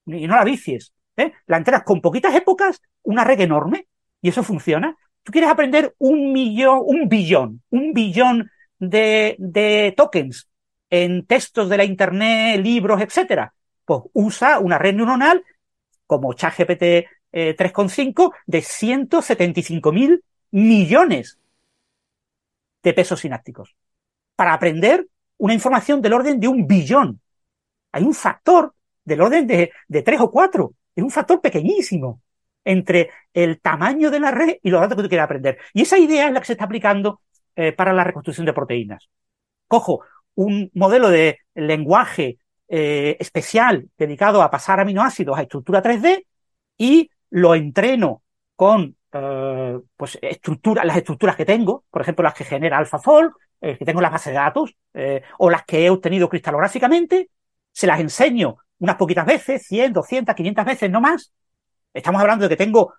Y 0.08 0.26
no 0.26 0.36
la 0.36 0.44
vicies. 0.44 0.92
¿eh? 1.18 1.32
La 1.46 1.58
entrenas 1.58 1.84
con 1.84 2.02
poquitas 2.02 2.34
épocas, 2.34 2.82
una 3.04 3.24
red 3.24 3.42
enorme, 3.42 3.86
y 4.24 4.30
eso 4.30 4.42
funciona. 4.42 4.98
Tú 5.22 5.32
quieres 5.32 5.52
aprender 5.52 5.94
un 6.00 6.34
millón, 6.34 6.82
un 6.84 7.08
billón, 7.08 7.62
un 7.70 7.94
billón 7.94 8.50
de, 8.80 9.36
de 9.38 9.94
tokens 9.96 10.50
en 10.92 11.26
textos 11.26 11.70
de 11.70 11.78
la 11.78 11.84
internet, 11.84 12.62
libros, 12.62 13.02
etcétera. 13.02 13.54
Pues 13.86 14.02
usa 14.14 14.60
una 14.60 14.78
red 14.78 14.94
neuronal 14.94 15.44
como 16.06 16.34
ChatGPT 16.34 17.08
3,5 17.32 18.34
eh, 18.34 18.38
de 18.46 18.62
175 18.62 19.92
mil 19.92 20.24
millones 20.52 21.40
de 22.84 22.94
pesos 22.94 23.22
sinápticos 23.22 23.76
para 24.36 24.54
aprender 24.54 25.08
una 25.38 25.54
información 25.54 26.02
del 26.02 26.14
orden 26.14 26.40
de 26.40 26.48
un 26.48 26.68
billón. 26.68 27.22
Hay 27.94 28.04
un 28.04 28.14
factor 28.14 28.74
del 29.04 29.22
orden 29.22 29.48
de, 29.48 29.72
de 29.88 30.02
3 30.02 30.22
o 30.22 30.30
4. 30.30 30.74
Es 30.96 31.04
un 31.04 31.10
factor 31.10 31.42
pequeñísimo 31.42 32.22
entre 32.64 33.10
el 33.34 33.60
tamaño 33.60 34.12
de 34.12 34.20
la 34.20 34.32
red 34.32 34.58
y 34.62 34.70
los 34.70 34.82
datos 34.82 34.98
que 34.98 35.04
tú 35.04 35.10
quieres 35.10 35.24
aprender. 35.24 35.58
Y 35.74 35.84
esa 35.84 35.98
idea 35.98 36.28
es 36.28 36.34
la 36.34 36.40
que 36.40 36.46
se 36.46 36.54
está 36.54 36.66
aplicando 36.66 37.22
eh, 37.56 37.72
para 37.72 37.94
la 37.94 38.04
reconstrucción 38.04 38.46
de 38.46 38.54
proteínas. 38.54 39.10
Cojo 39.68 40.02
un 40.36 40.70
modelo 40.74 41.10
de 41.10 41.40
lenguaje 41.56 42.38
eh, 42.74 43.18
especial 43.20 43.90
dedicado 43.98 44.42
a 44.42 44.50
pasar 44.50 44.80
aminoácidos 44.80 45.38
a 45.38 45.42
estructura 45.42 45.84
3D 45.84 46.26
y 46.78 47.10
lo 47.30 47.54
entreno 47.54 48.24
con 48.56 48.96
eh, 49.12 49.78
pues 49.98 50.18
estructuras, 50.22 50.86
las 50.86 50.96
estructuras 50.96 51.36
que 51.36 51.44
tengo, 51.44 51.84
por 51.92 52.02
ejemplo 52.02 52.24
las 52.24 52.34
que 52.34 52.46
genera 52.46 52.78
AlphaFold, 52.78 53.34
eh, 53.60 53.78
que 53.78 53.84
tengo 53.84 54.00
en 54.00 54.04
la 54.04 54.10
base 54.10 54.30
de 54.30 54.38
datos, 54.38 54.74
o 55.38 55.50
las 55.50 55.66
que 55.66 55.86
he 55.86 55.90
obtenido 55.90 56.30
cristalográficamente, 56.30 57.30
se 57.74 57.88
las 57.88 58.00
enseño 58.00 58.58
unas 58.80 58.96
poquitas 58.96 59.26
veces, 59.26 59.68
100, 59.68 59.94
200, 59.94 60.34
500 60.34 60.66
veces, 60.66 60.90
no 60.90 61.02
más. 61.02 61.34
Estamos 61.94 62.22
hablando 62.22 62.46
de 62.46 62.50
que 62.50 62.58
tengo 62.58 62.94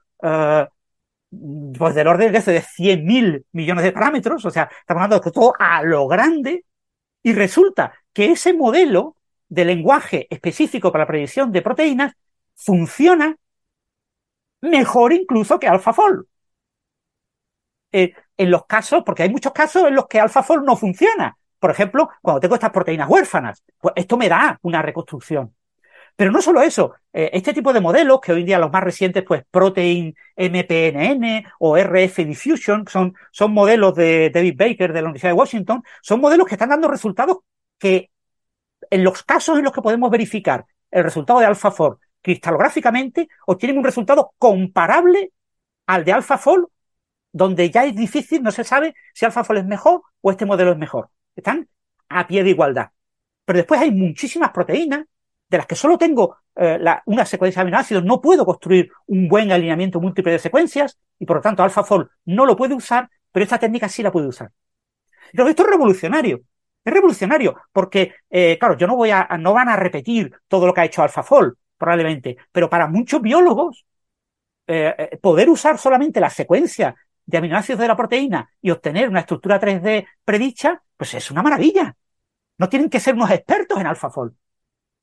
pues 1.78 1.94
del 1.94 2.08
orden 2.08 2.30
de, 2.30 2.40
de 2.40 2.62
100.000 2.62 3.46
millones 3.52 3.84
de 3.84 3.92
parámetros, 3.92 4.44
o 4.44 4.50
sea, 4.50 4.68
estamos 4.80 5.02
hablando 5.02 5.24
de 5.24 5.30
todo 5.30 5.54
a 5.58 5.82
lo 5.82 6.06
grande, 6.06 6.66
y 7.22 7.32
resulta 7.32 7.92
que 8.12 8.32
ese 8.32 8.52
modelo 8.52 9.16
de 9.48 9.64
lenguaje 9.64 10.26
específico 10.30 10.90
para 10.90 11.04
la 11.04 11.08
predicción 11.08 11.52
de 11.52 11.62
proteínas 11.62 12.14
funciona 12.54 13.36
mejor 14.60 15.12
incluso 15.12 15.58
que 15.58 15.68
AlphaFold. 15.68 16.24
Eh, 17.92 18.14
en 18.36 18.50
los 18.50 18.64
casos, 18.66 19.02
porque 19.04 19.22
hay 19.24 19.30
muchos 19.30 19.52
casos 19.52 19.84
en 19.84 19.94
los 19.94 20.06
que 20.06 20.20
AlphaFold 20.20 20.64
no 20.64 20.76
funciona. 20.76 21.36
Por 21.58 21.70
ejemplo, 21.70 22.08
cuando 22.22 22.40
tengo 22.40 22.54
estas 22.54 22.70
proteínas 22.70 23.08
huérfanas, 23.08 23.62
pues 23.78 23.92
esto 23.96 24.16
me 24.16 24.28
da 24.28 24.58
una 24.62 24.82
reconstrucción. 24.82 25.54
Pero 26.16 26.30
no 26.30 26.42
solo 26.42 26.62
eso, 26.62 26.94
eh, 27.12 27.30
este 27.32 27.52
tipo 27.54 27.72
de 27.72 27.80
modelos, 27.80 28.20
que 28.20 28.32
hoy 28.32 28.40
en 28.40 28.46
día 28.46 28.58
los 28.58 28.70
más 28.70 28.84
recientes, 28.84 29.24
pues 29.26 29.44
Protein 29.50 30.14
MPNN 30.36 31.44
o 31.58 31.76
RF 31.76 32.24
Diffusion, 32.24 32.86
son, 32.88 33.14
son 33.30 33.52
modelos 33.52 33.94
de 33.94 34.30
David 34.30 34.56
Baker 34.56 34.92
de 34.92 35.02
la 35.02 35.08
Universidad 35.08 35.30
de 35.30 35.38
Washington, 35.38 35.82
son 36.02 36.20
modelos 36.20 36.46
que 36.46 36.54
están 36.54 36.68
dando 36.68 36.88
resultados 36.88 37.38
que 37.78 38.10
en 38.90 39.04
los 39.04 39.22
casos 39.22 39.58
en 39.58 39.64
los 39.64 39.72
que 39.72 39.82
podemos 39.82 40.10
verificar 40.10 40.66
el 40.90 41.04
resultado 41.04 41.40
de 41.40 41.46
AlphaFold 41.46 41.98
cristalográficamente, 42.22 43.28
obtienen 43.46 43.78
un 43.78 43.84
resultado 43.84 44.32
comparable 44.38 45.32
al 45.86 46.04
de 46.04 46.12
AlphaFold, 46.12 46.66
donde 47.32 47.70
ya 47.70 47.84
es 47.84 47.94
difícil, 47.96 48.42
no 48.42 48.52
se 48.52 48.64
sabe 48.64 48.94
si 49.12 49.24
AlphaFold 49.24 49.60
es 49.60 49.66
mejor 49.66 50.02
o 50.20 50.30
este 50.30 50.46
modelo 50.46 50.72
es 50.72 50.78
mejor. 50.78 51.10
Están 51.34 51.68
a 52.08 52.26
pie 52.26 52.44
de 52.44 52.50
igualdad. 52.50 52.90
Pero 53.44 53.58
después 53.58 53.80
hay 53.80 53.90
muchísimas 53.90 54.50
proteínas 54.50 55.04
de 55.52 55.58
las 55.58 55.66
que 55.66 55.76
solo 55.76 55.98
tengo 55.98 56.38
eh, 56.56 56.80
una 57.04 57.26
secuencia 57.26 57.60
de 57.60 57.64
aminoácidos, 57.64 58.04
no 58.04 58.22
puedo 58.22 58.46
construir 58.46 58.90
un 59.06 59.28
buen 59.28 59.52
alineamiento 59.52 60.00
múltiple 60.00 60.32
de 60.32 60.38
secuencias 60.38 60.98
y 61.18 61.26
por 61.26 61.36
lo 61.36 61.42
tanto 61.42 61.62
AlphaFold 61.62 62.08
no 62.24 62.46
lo 62.46 62.56
puede 62.56 62.74
usar, 62.74 63.10
pero 63.30 63.44
esta 63.44 63.58
técnica 63.58 63.86
sí 63.90 64.02
la 64.02 64.10
puede 64.10 64.28
usar. 64.28 64.50
Pero 65.30 65.46
esto 65.46 65.62
es 65.62 65.68
revolucionario. 65.68 66.40
Es 66.82 66.92
revolucionario 66.92 67.54
porque, 67.70 68.14
eh, 68.30 68.56
claro, 68.58 68.78
yo 68.78 68.86
no 68.86 68.96
voy 68.96 69.10
a, 69.10 69.28
no 69.38 69.52
van 69.52 69.68
a 69.68 69.76
repetir 69.76 70.32
todo 70.48 70.66
lo 70.66 70.72
que 70.72 70.80
ha 70.80 70.84
hecho 70.86 71.02
AlphaFold, 71.02 71.52
probablemente, 71.76 72.38
pero 72.50 72.70
para 72.70 72.88
muchos 72.88 73.20
biólogos, 73.20 73.84
eh, 74.66 75.18
poder 75.20 75.50
usar 75.50 75.76
solamente 75.76 76.18
la 76.18 76.30
secuencia 76.30 76.94
de 77.26 77.38
aminoácidos 77.38 77.80
de 77.80 77.88
la 77.88 77.96
proteína 77.96 78.48
y 78.62 78.70
obtener 78.70 79.10
una 79.10 79.20
estructura 79.20 79.60
3D 79.60 80.06
predicha, 80.24 80.82
pues 80.96 81.12
es 81.12 81.30
una 81.30 81.42
maravilla. 81.42 81.94
No 82.56 82.70
tienen 82.70 82.88
que 82.88 83.00
ser 83.00 83.14
unos 83.14 83.30
expertos 83.30 83.78
en 83.78 83.86
AlphaFold. 83.86 84.32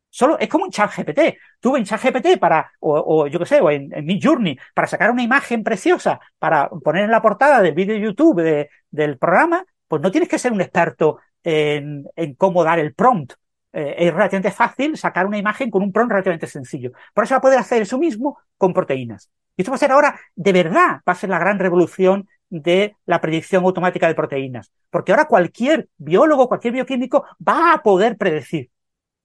Solo 0.10 0.40
es 0.40 0.50
como 0.50 0.66
un 0.66 0.72
chat 0.72 0.92
GPT. 0.96 1.38
Tuve 1.60 1.80
en 1.80 1.86
chat 1.86 2.02
GPT 2.02 2.40
para, 2.40 2.72
o, 2.80 3.28
yo 3.28 3.40
qué 3.40 3.46
sé, 3.46 3.62
o 3.62 3.70
en, 3.70 3.90
mi 4.06 4.20
Journey, 4.22 4.58
para 4.74 4.88
sacar 4.88 5.12
una 5.12 5.24
imagen 5.24 5.64
preciosa, 5.64 6.20
para 6.40 6.70
poner 6.70 7.06
en 7.06 7.12
la 7.12 7.22
portada 7.22 7.62
del 7.62 7.74
vídeo 7.74 7.96
de 7.96 8.02
YouTube 8.02 8.68
del 8.90 9.18
programa, 9.18 9.64
pues 9.88 10.02
no 10.02 10.12
tienes 10.12 10.30
que 10.30 10.40
ser 10.40 10.52
un 10.52 10.62
experto 10.62 11.20
en, 11.44 12.06
cómo 12.38 12.64
dar 12.64 12.80
el 12.80 12.94
prompt. 12.94 13.34
Eh, 13.72 13.96
es 14.00 14.14
relativamente 14.14 14.52
fácil 14.52 14.98
sacar 14.98 15.28
una 15.28 15.38
imagen 15.38 15.70
con 15.70 15.84
un 15.84 15.92
prompt 15.92 16.12
relativamente 16.12 16.48
sencillo. 16.48 16.92
Por 17.14 17.24
eso 17.24 17.36
va 17.36 17.38
a 17.38 17.42
poder 17.42 17.60
hacer 17.60 17.84
eso 17.84 18.00
mismo 18.00 18.40
con 18.58 18.74
proteínas. 18.74 19.30
Y 19.56 19.62
esto 19.62 19.72
va 19.72 19.76
a 19.76 19.80
ser 19.80 19.92
ahora, 19.92 20.20
de 20.36 20.54
verdad, 20.54 21.02
va 21.08 21.14
a 21.14 21.16
ser 21.16 21.30
la 21.30 21.38
gran 21.38 21.60
revolución 21.60 22.28
de 22.50 22.96
la 23.06 23.22
predicción 23.22 23.64
automática 23.64 24.08
de 24.08 24.16
proteínas. 24.16 24.72
Porque 24.90 25.12
ahora 25.12 25.26
cualquier 25.26 25.88
biólogo, 25.98 26.48
cualquier 26.48 26.74
bioquímico 26.74 27.26
va 27.48 27.74
a 27.74 27.84
poder 27.84 28.18
predecir 28.18 28.72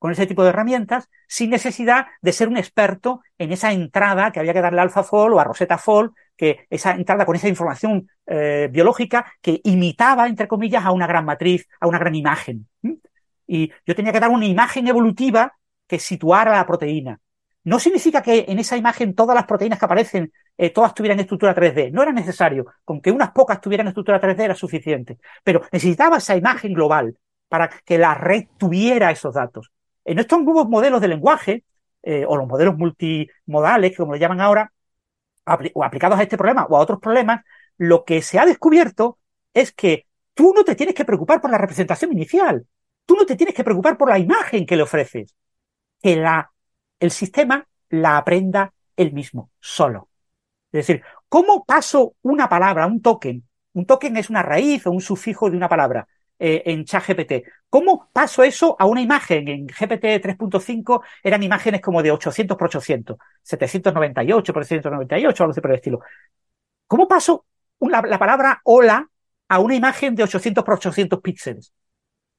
con 0.05 0.13
ese 0.13 0.27
tipo 0.27 0.43
de 0.43 0.51
herramientas 0.51 1.09
sin 1.27 1.49
necesidad 1.49 2.09
de 2.21 2.33
ser 2.33 2.49
un 2.49 2.59
experto 2.59 3.23
en 3.39 3.53
esa 3.53 3.73
entrada 3.73 4.33
que 4.33 4.39
había 4.39 4.53
que 4.53 4.61
darle 4.61 4.81
a 4.81 4.83
AlphaFold 4.83 5.33
o 5.33 5.41
a 5.41 5.45
Rosetta 5.45 5.79
Fold, 5.79 6.13
que 6.37 6.67
esa 6.69 6.91
entrada 6.91 7.25
con 7.25 7.37
esa 7.37 7.49
información 7.49 8.07
eh, 8.27 8.69
biológica 8.71 9.33
que 9.41 9.63
imitaba, 9.65 10.29
entre 10.29 10.47
comillas, 10.47 10.85
a 10.85 10.91
una 10.91 11.07
gran 11.07 11.25
matriz, 11.25 11.67
a 11.81 11.87
una 11.87 11.99
gran 11.99 12.15
imagen. 12.15 12.69
Y 13.47 13.73
yo 13.87 13.95
tenía 13.95 14.13
que 14.13 14.21
dar 14.21 14.29
una 14.29 14.45
imagen 14.45 14.87
evolutiva 14.89 15.55
que 15.87 15.99
situara 15.99 16.53
la 16.53 16.67
proteína. 16.67 17.19
No 17.63 17.79
significa 17.79 18.21
que 18.21 18.45
en 18.47 18.59
esa 18.59 18.77
imagen 18.77 19.15
todas 19.15 19.35
las 19.35 19.47
proteínas 19.47 19.79
que 19.79 19.87
aparecen, 19.87 20.31
eh, 20.59 20.69
todas 20.69 20.93
tuvieran 20.93 21.21
estructura 21.21 21.55
3D. 21.55 21.91
No 21.93 22.03
era 22.03 22.13
necesario. 22.13 22.67
Con 22.85 23.01
que 23.01 23.11
unas 23.11 23.31
pocas 23.31 23.59
tuvieran 23.59 23.89
estructura 23.89 24.21
3D 24.21 24.45
era 24.45 24.55
suficiente. 24.55 25.17
Pero 25.43 25.63
necesitaba 25.73 26.19
esa 26.19 26.37
imagen 26.37 26.75
global 26.75 27.17
para 27.49 27.71
que 27.87 27.97
la 27.97 28.13
red 28.13 28.49
tuviera 28.59 29.11
esos 29.11 29.33
datos. 29.33 29.71
En 30.05 30.19
estos 30.19 30.43
nuevos 30.43 30.69
modelos 30.69 31.01
de 31.01 31.09
lenguaje, 31.09 31.65
eh, 32.03 32.25
o 32.27 32.37
los 32.37 32.47
modelos 32.47 32.77
multimodales, 32.77 33.97
como 33.97 34.13
le 34.13 34.19
llaman 34.19 34.41
ahora, 34.41 34.73
o 35.75 35.85
aplicados 35.85 36.19
a 36.19 36.23
este 36.23 36.37
problema 36.37 36.67
o 36.69 36.77
a 36.77 36.81
otros 36.81 37.01
problemas, 37.01 37.45
lo 37.77 38.05
que 38.05 38.23
se 38.23 38.39
ha 38.39 38.47
descubierto 38.47 39.19
es 39.53 39.73
que 39.73 40.07
tú 40.35 40.53
no 40.55 40.65
te 40.65 40.75
tienes 40.75 40.95
que 40.95 41.05
preocupar 41.05 41.41
por 41.41 41.51
la 41.51 41.59
representación 41.59 42.13
inicial. 42.13 42.67
Tú 43.07 43.15
no 43.17 43.27
te 43.27 43.37
tienes 43.37 43.55
que 43.55 43.65
preocupar 43.65 43.97
por 43.99 44.09
la 44.09 44.19
imagen 44.19 44.67
que 44.67 44.77
le 44.77 44.83
ofreces. 44.83 45.35
Que 46.01 46.17
la 46.17 46.51
el 47.01 47.11
sistema 47.11 47.67
la 47.91 48.17
aprenda 48.17 48.73
él 48.97 49.13
mismo, 49.13 49.51
solo. 49.61 50.09
Es 50.73 50.87
decir, 50.87 51.03
¿cómo 51.29 51.65
paso 51.65 52.17
una 52.23 52.49
palabra, 52.49 52.87
un 52.87 53.03
token? 53.03 53.47
Un 53.75 53.87
token 53.87 54.17
es 54.17 54.31
una 54.31 54.43
raíz 54.43 54.87
o 54.87 54.91
un 54.91 55.01
sufijo 55.01 55.51
de 55.51 55.57
una 55.57 55.69
palabra 55.69 56.09
eh, 56.39 56.63
en 56.67 56.85
ChatGPT. 56.85 57.47
¿Cómo 57.69 58.09
paso 58.13 58.43
eso 58.43 58.77
a 58.79 58.87
una 58.87 59.01
imagen? 59.01 59.49
En 59.49 59.67
GPT 59.67 60.21
3.5 60.21 61.03
eran 61.23 61.43
imágenes 61.43 61.81
como 61.81 62.03
de 62.03 62.11
800 62.11 62.57
por 62.57 62.69
800, 62.69 63.17
798 63.43 64.53
por 64.53 64.65
798, 64.65 65.43
algo 65.43 65.51
así 65.53 65.61
por 65.61 65.71
el 65.71 65.77
estilo. 65.77 66.01
¿Cómo 66.87 67.09
paso 67.09 67.47
la 67.81 68.19
palabra 68.19 68.61
hola 68.65 69.09
a 69.49 69.59
una 69.59 69.75
imagen 69.75 70.15
de 70.15 70.23
800 70.23 70.65
por 70.65 70.75
800 70.75 71.21
píxeles? 71.21 71.73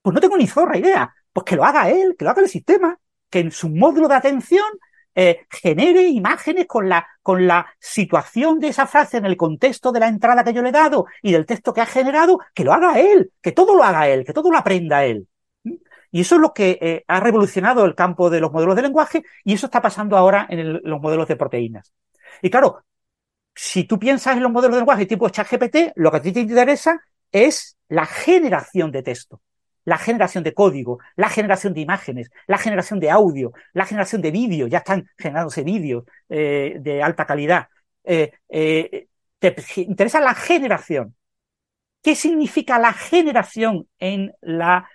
Pues 0.01 0.13
no 0.13 0.21
tengo 0.21 0.37
ni 0.37 0.47
zorra 0.47 0.77
idea. 0.77 1.13
Pues 1.33 1.43
que 1.45 1.55
lo 1.55 1.65
haga 1.65 1.89
él, 1.89 2.15
que 2.17 2.23
lo 2.23 2.31
haga 2.31 2.41
el 2.41 2.49
sistema 2.49 2.97
que 3.29 3.39
en 3.39 3.51
su 3.51 3.69
módulo 3.69 4.07
de 4.07 4.15
atención 4.15 4.65
eh, 5.13 5.45
genere 5.49 6.07
imágenes 6.07 6.67
con 6.67 6.87
la, 6.87 7.05
con 7.25 7.47
la 7.47 7.65
situación 7.79 8.59
de 8.59 8.67
esa 8.67 8.85
frase 8.85 9.17
en 9.17 9.25
el 9.25 9.35
contexto 9.35 9.91
de 9.91 9.99
la 9.99 10.07
entrada 10.07 10.43
que 10.43 10.53
yo 10.53 10.61
le 10.61 10.69
he 10.69 10.71
dado 10.71 11.07
y 11.23 11.31
del 11.31 11.47
texto 11.47 11.73
que 11.73 11.81
ha 11.81 11.87
generado, 11.87 12.37
que 12.53 12.63
lo 12.63 12.71
haga 12.71 12.99
él, 12.99 13.31
que 13.41 13.51
todo 13.51 13.73
lo 13.73 13.83
haga 13.83 14.07
él, 14.07 14.23
que 14.23 14.31
todo 14.31 14.51
lo 14.51 14.59
aprenda 14.59 15.03
él. 15.05 15.27
Y 16.11 16.21
eso 16.21 16.35
es 16.35 16.41
lo 16.41 16.53
que 16.53 16.77
eh, 16.79 17.03
ha 17.07 17.19
revolucionado 17.19 17.83
el 17.83 17.95
campo 17.95 18.29
de 18.29 18.39
los 18.39 18.51
modelos 18.51 18.75
de 18.75 18.83
lenguaje 18.83 19.23
y 19.43 19.55
eso 19.55 19.65
está 19.65 19.81
pasando 19.81 20.15
ahora 20.15 20.45
en 20.51 20.79
los 20.83 21.01
modelos 21.01 21.27
de 21.27 21.35
proteínas. 21.35 21.91
Y 22.43 22.51
claro, 22.51 22.83
si 23.55 23.85
tú 23.85 23.97
piensas 23.97 24.37
en 24.37 24.43
los 24.43 24.51
modelos 24.51 24.75
de 24.75 24.81
lenguaje 24.81 25.07
tipo 25.07 25.27
ChatGPT, 25.27 25.93
lo 25.95 26.11
que 26.11 26.17
a 26.17 26.21
ti 26.21 26.31
te 26.31 26.41
interesa 26.41 27.01
es 27.31 27.75
la 27.89 28.05
generación 28.05 28.91
de 28.91 29.01
texto 29.01 29.41
la 29.85 29.97
generación 29.97 30.43
de 30.43 30.53
código, 30.53 30.99
la 31.15 31.29
generación 31.29 31.73
de 31.73 31.81
imágenes, 31.81 32.29
la 32.47 32.57
generación 32.57 32.99
de 32.99 33.11
audio, 33.11 33.53
la 33.73 33.85
generación 33.85 34.21
de 34.21 34.31
vídeo, 34.31 34.67
ya 34.67 34.79
están 34.79 35.09
generándose 35.17 35.63
vídeos 35.63 36.03
eh, 36.27 36.77
de 36.79 37.01
alta 37.01 37.25
calidad. 37.25 37.67
Eh, 38.03 38.31
eh, 38.49 39.07
te 39.39 39.55
interesa 39.77 40.19
la 40.19 40.33
generación. 40.33 41.15
¿Qué 42.01 42.15
significa 42.15 42.79
la 42.79 42.93
generación 42.93 43.87
en 43.99 44.33
la 44.41 44.89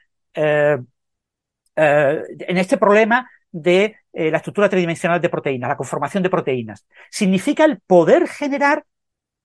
en 1.77 2.59
este 2.59 2.77
problema 2.77 3.29
de 3.51 3.97
la 4.13 4.37
estructura 4.37 4.69
tridimensional 4.69 5.21
de 5.21 5.29
proteínas, 5.29 5.69
la 5.69 5.77
conformación 5.77 6.23
de 6.23 6.31
proteínas? 6.31 6.87
Significa 7.11 7.65
el 7.65 7.81
poder 7.81 8.29
generar 8.29 8.85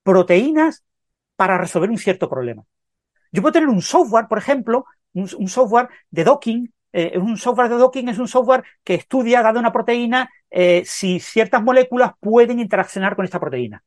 proteínas 0.03 0.83
para 1.35 1.57
resolver 1.57 1.89
un 1.89 1.97
cierto 1.97 2.29
problema. 2.29 2.63
Yo 3.31 3.41
puedo 3.41 3.53
tener 3.53 3.69
un 3.69 3.81
software, 3.81 4.27
por 4.27 4.37
ejemplo, 4.37 4.85
un, 5.15 5.47
software 5.47 5.89
de 6.09 6.23
docking. 6.23 6.71
Eh, 6.91 7.17
un 7.17 7.37
software 7.37 7.69
de 7.69 7.77
docking 7.77 8.09
es 8.09 8.19
un 8.19 8.27
software 8.27 8.63
que 8.83 8.95
estudia, 8.95 9.41
dada 9.41 9.59
una 9.59 9.71
proteína, 9.71 10.29
eh, 10.49 10.83
si 10.85 11.19
ciertas 11.19 11.61
moléculas 11.61 12.11
pueden 12.19 12.59
interaccionar 12.59 13.15
con 13.15 13.25
esta 13.25 13.39
proteína. 13.39 13.83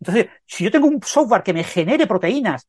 Entonces, 0.00 0.28
si 0.46 0.64
yo 0.64 0.70
tengo 0.70 0.86
un 0.86 1.00
software 1.02 1.42
que 1.42 1.52
me 1.52 1.64
genere 1.64 2.06
proteínas 2.06 2.66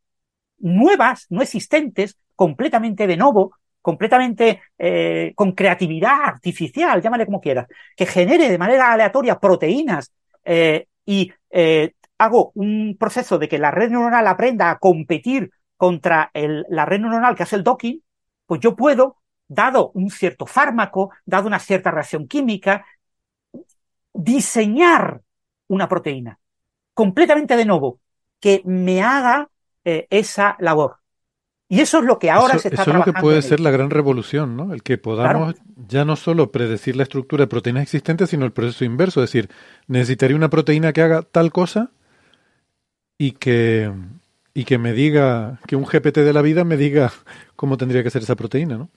nuevas, 0.60 1.28
no 1.30 1.42
existentes, 1.42 2.18
completamente 2.36 3.08
de 3.08 3.18
nuevo, 3.18 3.56
completamente 3.82 4.62
eh, 4.78 5.32
con 5.36 5.54
creatividad 5.54 6.24
artificial, 6.24 7.02
llámale 7.02 7.26
como 7.26 7.40
quieras, 7.40 7.68
que 7.96 8.06
genere 8.06 8.50
de 8.50 8.58
manera 8.58 8.92
aleatoria 8.92 9.40
proteínas 9.40 10.12
y 11.06 11.32
hago 12.18 12.52
un 12.56 12.98
proceso 13.00 13.40
de 13.40 13.48
que 13.48 13.58
la 13.58 13.72
red 13.72 13.90
neuronal 13.90 14.28
aprenda 14.28 14.70
a 14.70 14.78
competir 14.80 15.50
contra 15.82 16.30
la 16.70 16.86
red 16.86 17.00
neuronal 17.00 17.36
que 17.36 17.42
hace 17.42 17.56
el 17.56 17.64
docking, 17.64 18.04
pues 18.46 18.62
yo 18.62 18.76
puedo, 18.76 19.18
dado 19.48 19.90
un 19.96 20.12
cierto 20.12 20.46
fármaco, 20.46 21.10
dado 21.26 21.48
una 21.48 21.58
cierta 21.58 21.90
reacción 21.90 22.28
química, 22.28 22.86
diseñar 24.14 25.22
una 25.70 25.90
proteína 25.90 26.38
completamente 26.94 27.58
de 27.58 27.66
nuevo 27.66 28.00
que 28.40 28.62
me 28.64 29.02
haga 29.02 29.50
eh, 29.84 30.06
esa 30.12 30.56
labor. 30.60 30.98
Y 31.68 31.80
eso 31.80 31.98
es 31.98 32.04
lo 32.04 32.20
que 32.20 32.30
ahora 32.30 32.60
se 32.60 32.68
está 32.68 32.84
trabajando. 32.84 32.92
Eso 32.92 33.00
es 33.00 33.08
lo 33.08 33.14
que 33.14 33.20
puede 33.20 33.42
ser 33.42 33.60
la 33.60 33.72
gran 33.72 33.90
revolución, 33.90 34.56
¿no? 34.56 34.74
El 34.76 34.84
que 34.84 35.00
podamos 35.00 35.56
ya 35.88 36.06
no 36.06 36.16
solo 36.16 36.52
predecir 36.52 36.96
la 36.96 37.04
estructura 37.04 37.46
de 37.46 37.48
proteínas 37.48 37.82
existentes, 37.82 38.30
sino 38.30 38.46
el 38.46 38.52
proceso 38.52 38.86
inverso. 38.86 39.24
Es 39.24 39.32
decir, 39.32 39.50
necesitaría 39.88 40.36
una 40.36 40.52
proteína 40.52 40.94
que 40.94 41.02
haga 41.02 41.24
tal 41.24 41.52
cosa 41.52 41.90
y 43.18 43.32
que, 43.32 43.92
y 44.54 44.66
que 44.66 44.78
me 44.78 44.94
diga, 44.94 45.60
que 45.68 45.76
un 45.76 45.86
GPT 45.86 46.18
de 46.18 46.34
la 46.34 46.42
vida 46.42 46.64
me 46.64 46.78
diga 46.78 47.12
cómo 47.56 47.78
tendría 47.78 48.04
que 48.04 48.10
ser 48.10 48.24
esa 48.24 48.36
proteína, 48.36 48.78
¿no? 48.78 48.90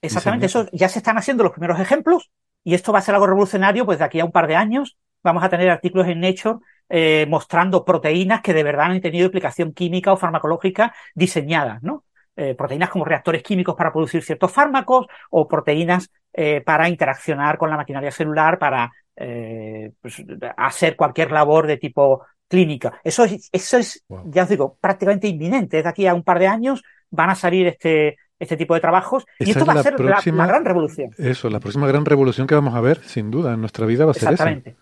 Exactamente, 0.00 0.46
eso 0.46 0.66
ya 0.72 0.88
se 0.88 0.98
están 0.98 1.16
haciendo 1.16 1.44
los 1.44 1.52
primeros 1.52 1.78
ejemplos 1.78 2.30
y 2.64 2.74
esto 2.74 2.92
va 2.92 2.98
a 2.98 3.02
ser 3.02 3.14
algo 3.14 3.26
revolucionario, 3.28 3.86
pues 3.86 4.00
de 4.00 4.04
aquí 4.04 4.18
a 4.18 4.24
un 4.24 4.32
par 4.32 4.48
de 4.48 4.56
años 4.56 4.96
vamos 5.22 5.44
a 5.44 5.48
tener 5.48 5.70
artículos 5.70 6.08
en 6.08 6.20
Nature 6.20 6.58
eh, 6.88 7.26
mostrando 7.28 7.84
proteínas 7.84 8.42
que 8.42 8.52
de 8.52 8.64
verdad 8.64 8.90
han 8.90 9.00
tenido 9.00 9.28
aplicación 9.28 9.72
química 9.72 10.12
o 10.12 10.16
farmacológica 10.16 10.94
diseñadas, 11.14 11.82
¿no? 11.82 12.04
Eh, 12.34 12.54
proteínas 12.54 12.90
como 12.90 13.04
reactores 13.04 13.42
químicos 13.42 13.74
para 13.76 13.92
producir 13.92 14.22
ciertos 14.22 14.50
fármacos 14.50 15.06
o 15.30 15.46
proteínas 15.46 16.10
eh, 16.32 16.62
para 16.62 16.88
interaccionar 16.88 17.58
con 17.58 17.70
la 17.70 17.76
maquinaria 17.76 18.10
celular 18.10 18.58
para 18.58 18.90
pues, 19.14 20.24
hacer 20.56 20.96
cualquier 20.96 21.30
labor 21.30 21.66
de 21.66 21.76
tipo 21.76 22.24
clínica. 22.52 23.00
Eso 23.02 23.24
es, 23.24 23.48
eso 23.50 23.78
es 23.78 24.04
ya 24.26 24.42
os 24.42 24.48
digo, 24.50 24.76
prácticamente 24.78 25.26
inminente. 25.26 25.82
De 25.82 25.88
aquí 25.88 26.06
a 26.06 26.12
un 26.12 26.22
par 26.22 26.38
de 26.38 26.48
años 26.48 26.82
van 27.10 27.30
a 27.30 27.34
salir 27.34 27.66
este, 27.66 28.18
este 28.38 28.58
tipo 28.58 28.74
de 28.74 28.80
trabajos 28.80 29.24
y 29.38 29.50
esto 29.50 29.64
va 29.64 29.72
a 29.72 29.82
ser 29.82 29.98
la, 29.98 30.46
gran 30.46 30.62
revolución. 30.62 31.10
Eso, 31.16 31.48
la 31.48 31.60
próxima 31.60 31.86
gran 31.86 32.04
revolución 32.04 32.46
que 32.46 32.54
vamos 32.54 32.74
a 32.74 32.82
ver, 32.82 32.98
sin 33.04 33.30
duda, 33.30 33.54
en 33.54 33.60
nuestra 33.60 33.86
vida 33.86 34.04
va 34.04 34.10
a 34.10 34.14
ser 34.14 34.32
Exactamente. 34.32 34.76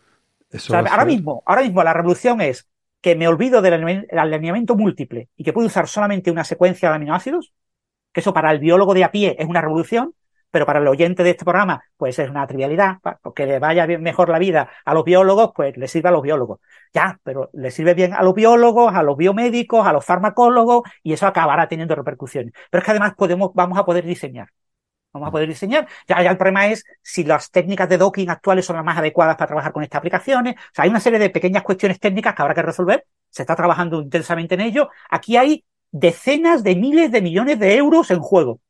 ahora 0.68 1.05
mismo, 1.05 1.44
ahora 1.47 1.62
mismo 1.62 1.84
la 1.84 1.92
revolución 1.92 2.40
es 2.40 2.66
que 3.01 3.14
me 3.14 3.28
olvido 3.28 3.62
del 3.62 4.09
alineamiento 4.10 4.74
múltiple 4.74 5.28
y 5.36 5.44
que 5.44 5.52
puedo 5.52 5.68
usar 5.68 5.86
solamente 5.86 6.32
una 6.32 6.42
secuencia 6.42 6.88
de 6.88 6.97
aminoácidos, 6.97 7.52
que 8.12 8.18
eso 8.18 8.34
para 8.34 8.51
el 8.51 8.59
biólogo 8.59 8.94
de 8.94 9.05
a 9.05 9.12
pie 9.12 9.36
es 9.38 9.47
una 9.47 9.60
revolución, 9.60 10.12
pero 10.51 10.66
para 10.66 10.81
el 10.81 10.89
oyente 10.89 11.22
de 11.22 11.31
este 11.31 11.44
programa, 11.44 11.82
pues 11.97 12.18
es 12.18 12.28
una 12.28 12.47
trivialidad, 12.47 12.98
porque 13.22 13.47
le 13.47 13.59
vaya 13.59 13.86
mejor 13.98 14.28
la 14.28 14.39
vida 14.39 14.68
a 14.85 14.94
los 14.94 15.05
biólogos, 15.05 15.52
pues 15.55 15.77
le 15.77 15.89
sirve 15.89 16.09
a 16.09 16.12
los 16.12 16.22
biólogos. 16.22 16.60
Ya, 16.93 17.18
pero 17.22 17.51
le 17.52 17.70
sirve 17.70 17.94
bien 17.94 18.12
a 18.14 18.22
los 18.22 18.35
biólogos, 18.35 18.94
a 18.94 19.02
los 19.02 19.16
biomédicos, 19.16 19.86
a 19.86 19.93
los 19.93 20.05
farmacólogos, 20.05 20.82
y 21.02 21.12
eso 21.12 21.27
acabará 21.27 21.68
teniendo 21.68 21.94
repercusiones. 21.94 22.52
Pero 22.70 22.81
es 22.81 22.85
que 22.85 22.90
además 22.90 23.14
podemos, 23.16 23.52
vamos 23.55 23.78
a 23.78 23.85
poder 23.85 24.05
diseñar. 24.05 24.48
Vamos 25.12 25.28
a 25.28 25.32
poder 25.32 25.48
diseñar. 25.48 25.89
Ya, 26.06 26.22
ya 26.22 26.31
el 26.31 26.36
problema 26.36 26.68
es 26.68 26.85
si 27.02 27.24
las 27.24 27.51
técnicas 27.51 27.89
de 27.89 27.98
docking 27.98 28.31
actuales 28.31 28.64
son 28.64 28.77
las 28.77 28.85
más 28.85 28.97
adecuadas 28.98 29.36
para 29.36 29.48
trabajar 29.48 29.72
con 29.72 29.82
estas 29.82 29.98
aplicaciones. 29.98 30.55
O 30.55 30.74
sea, 30.74 30.85
hay 30.85 30.90
una 30.90 31.01
serie 31.01 31.18
de 31.18 31.31
pequeñas 31.31 31.64
cuestiones 31.64 31.98
técnicas 31.98 32.35
que 32.35 32.43
habrá 32.43 32.55
que 32.55 32.62
resolver. 32.62 33.05
Se 33.28 33.43
está 33.43 33.56
trabajando 33.56 34.01
intensamente 34.01 34.55
en 34.55 34.60
ello. 34.60 34.89
Aquí 35.10 35.36
hay 35.36 35.64
decenas 35.90 36.62
de 36.62 36.77
miles 36.77 37.10
de 37.10 37.22
millones 37.22 37.59
de 37.59 37.77
euros 37.77 38.10
en 38.12 38.20
juego 38.20 38.60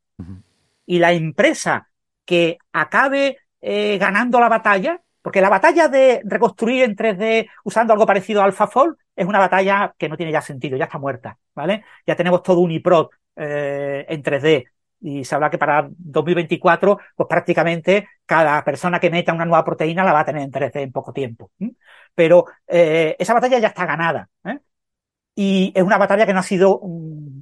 y 0.90 0.98
la 0.98 1.12
empresa 1.12 1.88
que 2.24 2.58
acabe 2.72 3.38
eh, 3.60 3.96
ganando 3.98 4.40
la 4.40 4.48
batalla, 4.48 5.00
porque 5.22 5.40
la 5.40 5.48
batalla 5.48 5.86
de 5.86 6.20
reconstruir 6.24 6.82
en 6.82 6.96
3D 6.96 7.48
usando 7.62 7.92
algo 7.92 8.06
parecido 8.06 8.40
a 8.42 8.44
AlphaFold 8.46 8.96
es 9.14 9.24
una 9.24 9.38
batalla 9.38 9.94
que 9.96 10.08
no 10.08 10.16
tiene 10.16 10.32
ya 10.32 10.40
sentido, 10.40 10.76
ya 10.76 10.86
está 10.86 10.98
muerta, 10.98 11.38
¿vale? 11.54 11.84
Ya 12.04 12.16
tenemos 12.16 12.42
todo 12.42 12.58
Uniprot 12.58 13.08
eh, 13.36 14.04
en 14.08 14.20
3D 14.20 14.64
y 15.00 15.24
se 15.24 15.32
habla 15.36 15.48
que 15.48 15.58
para 15.58 15.88
2024, 15.96 16.98
pues 17.14 17.28
prácticamente 17.28 18.08
cada 18.26 18.64
persona 18.64 18.98
que 18.98 19.10
meta 19.10 19.32
una 19.32 19.44
nueva 19.44 19.64
proteína 19.64 20.02
la 20.02 20.12
va 20.12 20.20
a 20.20 20.24
tener 20.24 20.42
en 20.42 20.50
3D 20.50 20.82
en 20.82 20.90
poco 20.90 21.12
tiempo. 21.12 21.52
Pero 22.16 22.46
eh, 22.66 23.14
esa 23.16 23.34
batalla 23.34 23.60
ya 23.60 23.68
está 23.68 23.86
ganada. 23.86 24.28
Y 25.34 25.72
es 25.74 25.82
una 25.82 25.98
batalla 25.98 26.26
que 26.26 26.34
no 26.34 26.40
ha 26.40 26.44
sido 26.44 26.80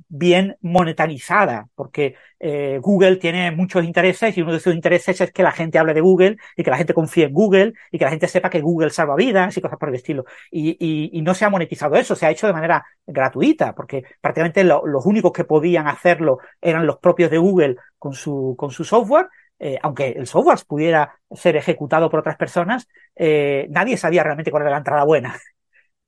bien 0.08 0.56
monetarizada, 0.60 1.68
porque 1.74 2.14
eh, 2.38 2.78
Google 2.80 3.16
tiene 3.16 3.50
muchos 3.50 3.84
intereses 3.84 4.36
y 4.36 4.42
uno 4.42 4.52
de 4.52 4.60
sus 4.60 4.74
intereses 4.74 5.20
es 5.20 5.32
que 5.32 5.42
la 5.42 5.52
gente 5.52 5.78
hable 5.78 5.94
de 5.94 6.00
Google 6.00 6.36
y 6.56 6.62
que 6.62 6.70
la 6.70 6.76
gente 6.76 6.94
confíe 6.94 7.24
en 7.24 7.32
Google 7.32 7.72
y 7.90 7.98
que 7.98 8.04
la 8.04 8.10
gente 8.10 8.28
sepa 8.28 8.50
que 8.50 8.60
Google 8.60 8.90
salva 8.90 9.16
vidas 9.16 9.56
y 9.56 9.60
cosas 9.60 9.78
por 9.78 9.88
el 9.88 9.96
estilo. 9.96 10.24
Y, 10.50 11.20
no 11.22 11.34
se 11.34 11.44
ha 11.44 11.50
monetizado 11.50 11.96
eso, 11.96 12.14
se 12.14 12.24
ha 12.26 12.30
hecho 12.30 12.46
de 12.46 12.52
manera 12.54 12.86
gratuita, 13.06 13.74
porque 13.74 14.04
prácticamente 14.20 14.64
los 14.64 15.04
únicos 15.04 15.32
que 15.32 15.44
podían 15.44 15.88
hacerlo 15.88 16.38
eran 16.60 16.86
los 16.86 16.98
propios 16.98 17.30
de 17.30 17.38
Google 17.38 17.76
con 17.98 18.14
su, 18.14 18.54
con 18.56 18.70
su 18.70 18.84
software 18.84 19.28
eh, 19.60 19.76
aunque 19.82 20.10
el 20.10 20.26
software 20.26 20.58
pudiera 20.66 21.18
ser 21.32 21.56
ejecutado 21.56 22.08
por 22.10 22.20
otras 22.20 22.36
personas, 22.36 22.88
eh, 23.16 23.66
nadie 23.70 23.96
sabía 23.96 24.22
realmente 24.22 24.52
cuál 24.52 24.62
era 24.62 24.70
la 24.70 24.78
entrada 24.78 25.04
buena. 25.04 25.36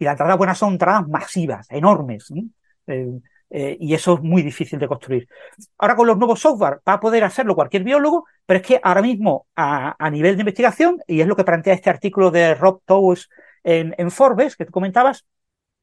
Y 0.00 0.04
las 0.04 0.14
entradas 0.14 0.38
buenas 0.38 0.58
son 0.58 0.72
entradas 0.72 1.06
masivas, 1.06 1.66
enormes. 1.70 2.32
y 3.50 3.94
eso 3.94 4.14
es 4.14 4.20
muy 4.22 4.42
difícil 4.42 4.78
de 4.78 4.88
construir. 4.88 5.28
Ahora 5.78 5.94
con 5.94 6.06
los 6.06 6.16
nuevos 6.16 6.40
software 6.40 6.80
va 6.88 6.94
a 6.94 7.00
poder 7.00 7.22
hacerlo 7.22 7.54
cualquier 7.54 7.84
biólogo, 7.84 8.26
pero 8.46 8.60
es 8.60 8.66
que 8.66 8.80
ahora 8.82 9.02
mismo 9.02 9.46
a, 9.54 10.10
nivel 10.10 10.36
de 10.36 10.40
investigación, 10.42 10.98
y 11.06 11.20
es 11.20 11.26
lo 11.26 11.36
que 11.36 11.44
plantea 11.44 11.74
este 11.74 11.90
artículo 11.90 12.30
de 12.30 12.54
Rob 12.54 12.80
Towes 12.86 13.28
en, 13.62 13.94
en 13.98 14.10
Forbes, 14.10 14.56
que 14.56 14.64
tú 14.64 14.72
comentabas, 14.72 15.26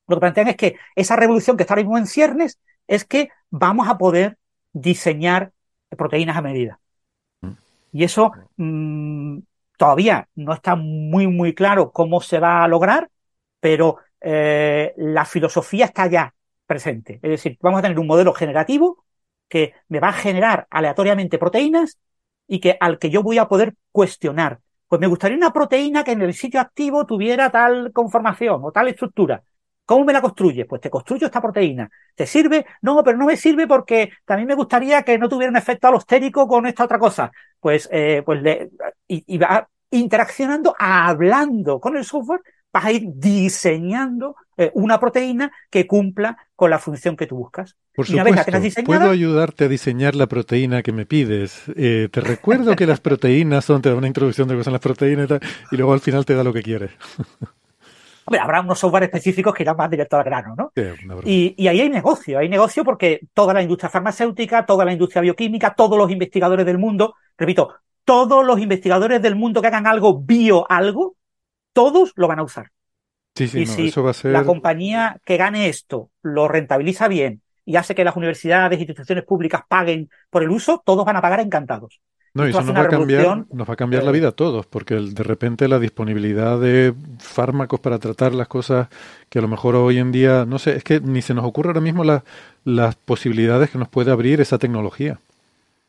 lo 0.08 0.16
que 0.16 0.22
plantean 0.22 0.48
es 0.48 0.56
que 0.58 0.76
esa 0.96 1.16
revolución 1.16 1.56
que 1.56 1.64
está 1.64 1.76
ahora 1.76 1.84
mismo 1.84 1.98
en 1.98 2.08
ciernes 2.08 2.60
es 2.88 3.06
que 3.06 3.30
vamos 3.52 3.88
a 3.88 3.98
poder 4.00 4.38
diseñar 4.74 5.52
proteínas 5.96 6.38
a 6.38 6.42
medida. 6.42 6.80
Y 7.92 8.04
eso 8.04 8.32
mmm, 8.56 9.40
todavía 9.78 10.28
no 10.36 10.54
está 10.54 10.76
muy, 10.76 11.28
muy 11.28 11.54
claro 11.54 11.92
cómo 11.92 12.20
se 12.22 12.40
va 12.40 12.64
a 12.64 12.68
lograr, 12.68 13.10
pero 13.60 13.98
eh, 14.22 14.94
la 14.98 15.26
filosofía 15.26 15.86
está 15.86 16.08
ya 16.08 16.34
presente. 16.66 17.20
Es 17.22 17.30
decir, 17.30 17.58
vamos 17.62 17.80
a 17.80 17.82
tener 17.84 18.00
un 18.00 18.08
modelo 18.08 18.34
generativo 18.34 19.06
que 19.48 19.74
me 19.88 20.00
va 20.00 20.10
a 20.10 20.14
generar 20.14 20.68
aleatoriamente 20.70 21.38
proteínas 21.38 21.98
y 22.48 22.60
que 22.60 22.78
al 22.80 23.00
que 23.00 23.10
yo 23.10 23.24
voy 23.24 23.38
a 23.38 23.48
poder 23.48 23.76
cuestionar. 23.92 24.60
Pues 24.88 25.02
me 25.02 25.08
gustaría 25.08 25.38
una 25.38 25.52
proteína 25.54 26.04
que 26.04 26.12
en 26.12 26.22
el 26.22 26.34
sitio 26.34 26.60
activo 26.62 27.06
tuviera 27.06 27.50
tal 27.50 27.92
conformación 27.92 28.62
o 28.64 28.72
tal 28.72 28.88
estructura. 28.88 29.44
¿Cómo 29.86 30.04
me 30.04 30.12
la 30.14 30.22
construyes? 30.22 30.66
Pues 30.68 30.82
te 30.82 30.90
construyo 30.90 31.28
esta 31.28 31.42
proteína. 31.42 31.90
¿Te 32.14 32.26
sirve? 32.26 32.66
No, 32.82 33.02
pero 33.04 33.18
no 33.18 33.26
me 33.26 33.38
sirve 33.38 33.68
porque 33.68 34.12
también 34.26 34.48
me 34.48 34.56
gustaría 34.56 35.04
que 35.04 35.18
no 35.18 35.30
tuviera 35.30 35.50
un 35.50 35.58
efecto 35.58 35.88
alostérico 35.88 36.46
con 36.46 36.68
esta 36.68 36.84
otra 36.84 37.00
cosa. 37.00 37.32
Pues, 37.60 37.88
eh, 37.92 38.22
pues 38.26 38.42
le, 38.42 38.70
y, 39.08 39.38
va 39.38 39.70
interaccionando, 39.90 40.76
hablando 40.78 41.80
con 41.80 41.96
el 41.96 42.04
software, 42.04 42.42
vas 42.78 42.86
a 42.86 42.92
ir 42.92 43.04
diseñando 43.16 44.36
eh, 44.56 44.72
una 44.76 45.00
proteína 45.00 45.52
que 45.70 45.88
cumpla 45.88 46.38
con 46.56 46.70
la 46.70 46.78
función 46.78 47.18
que 47.18 47.26
tú 47.26 47.36
buscas. 47.38 47.76
Por 47.96 48.06
supuesto, 48.06 48.84
puedo 48.86 49.10
ayudarte 49.10 49.66
a 49.66 49.68
diseñar 49.68 50.14
la 50.14 50.28
proteína 50.28 50.84
que 50.84 50.92
me 50.92 51.08
pides. 51.08 51.64
Eh, 51.76 52.10
te 52.12 52.22
recuerdo 52.22 52.76
que 52.76 52.86
las 52.86 53.00
proteínas 53.00 53.66
son, 53.66 53.82
te 53.82 53.90
da 53.90 53.96
una 53.96 54.06
introducción 54.06 54.48
de 54.48 54.54
lo 54.54 54.60
que 54.60 54.64
son 54.66 54.74
las 54.74 54.82
proteínas 54.82 55.26
y, 55.26 55.28
tal, 55.28 55.40
y 55.72 55.78
luego 55.78 55.94
al 55.94 56.00
final 56.02 56.24
te 56.24 56.36
da 56.36 56.44
lo 56.44 56.54
que 56.54 56.62
quieres. 56.62 56.92
Hombre, 58.26 58.42
habrá 58.42 58.62
unos 58.62 58.78
software 58.78 59.06
específicos 59.06 59.56
que 59.56 59.64
irán 59.64 59.78
más 59.78 59.90
directo 59.90 60.18
al 60.18 60.24
grano, 60.24 60.54
¿no? 60.56 60.72
y, 61.24 61.56
y, 61.58 61.68
ahí 61.70 61.80
hay 61.80 61.90
negocio, 61.90 62.38
hay 62.38 62.50
negocio 62.50 62.84
porque 62.84 63.22
toda 63.34 63.54
la 63.54 63.64
industria 63.64 63.90
farmacéutica, 63.90 64.66
toda 64.66 64.84
la 64.84 64.92
industria 64.92 65.22
bioquímica, 65.22 65.74
todos 65.74 65.98
los 65.98 66.12
investigadores 66.12 66.66
del 66.66 66.78
mundo, 66.78 67.16
repito, 67.38 67.74
todos 68.08 68.46
los 68.46 68.60
investigadores 68.60 69.22
del 69.22 69.36
mundo 69.36 69.62
que 69.62 69.68
hagan 69.68 69.86
algo 69.86 70.22
bio 70.22 70.66
algo, 70.72 71.17
todos 71.78 72.12
lo 72.16 72.28
van 72.28 72.40
a 72.40 72.44
usar. 72.44 72.72
Sí, 73.36 73.48
sí, 73.48 73.60
y 73.60 73.66
si 73.68 73.88
eso 73.90 74.02
va 74.02 74.10
a 74.10 74.14
ser... 74.16 74.32
la 74.32 74.44
compañía 74.44 75.22
que 75.24 75.38
gane 75.38 75.70
esto 75.70 76.10
lo 76.24 76.48
rentabiliza 76.48 77.08
bien 77.08 77.44
y 77.66 77.76
hace 77.76 77.94
que 77.94 78.04
las 78.04 78.16
universidades 78.16 78.80
instituciones 78.80 79.24
públicas 79.24 79.62
paguen 79.70 80.10
por 80.32 80.42
el 80.42 80.50
uso, 80.50 80.82
todos 80.84 81.06
van 81.06 81.18
a 81.18 81.22
pagar 81.22 81.40
encantados. 81.40 82.02
No, 82.34 82.48
y 82.48 82.50
eso 82.50 82.64
nos 82.64 82.76
va, 82.76 82.82
a 82.82 82.88
cambiar, 82.88 83.46
nos 83.52 83.70
va 83.70 83.74
a 83.74 83.78
cambiar 83.78 84.04
la 84.04 84.12
vida 84.12 84.30
a 84.30 84.32
todos, 84.32 84.66
porque 84.66 84.96
de 84.96 85.24
repente 85.24 85.68
la 85.68 85.78
disponibilidad 85.78 86.60
de 86.60 86.96
fármacos 87.20 87.80
para 87.80 88.00
tratar 88.00 88.34
las 88.34 88.48
cosas 88.48 88.88
que 89.30 89.38
a 89.38 89.44
lo 89.44 89.48
mejor 89.48 89.76
hoy 89.76 90.00
en 90.00 90.12
día, 90.12 90.46
no 90.48 90.58
sé, 90.58 90.78
es 90.78 90.84
que 90.84 91.00
ni 91.00 91.22
se 91.22 91.36
nos 91.36 91.46
ocurre 91.46 91.70
ahora 91.70 91.82
mismo 91.82 92.04
las 92.64 92.96
posibilidades 92.96 93.70
que 93.70 93.78
nos 93.78 93.88
puede 93.88 94.12
abrir 94.12 94.42
esa 94.42 94.58
tecnología. 94.58 95.20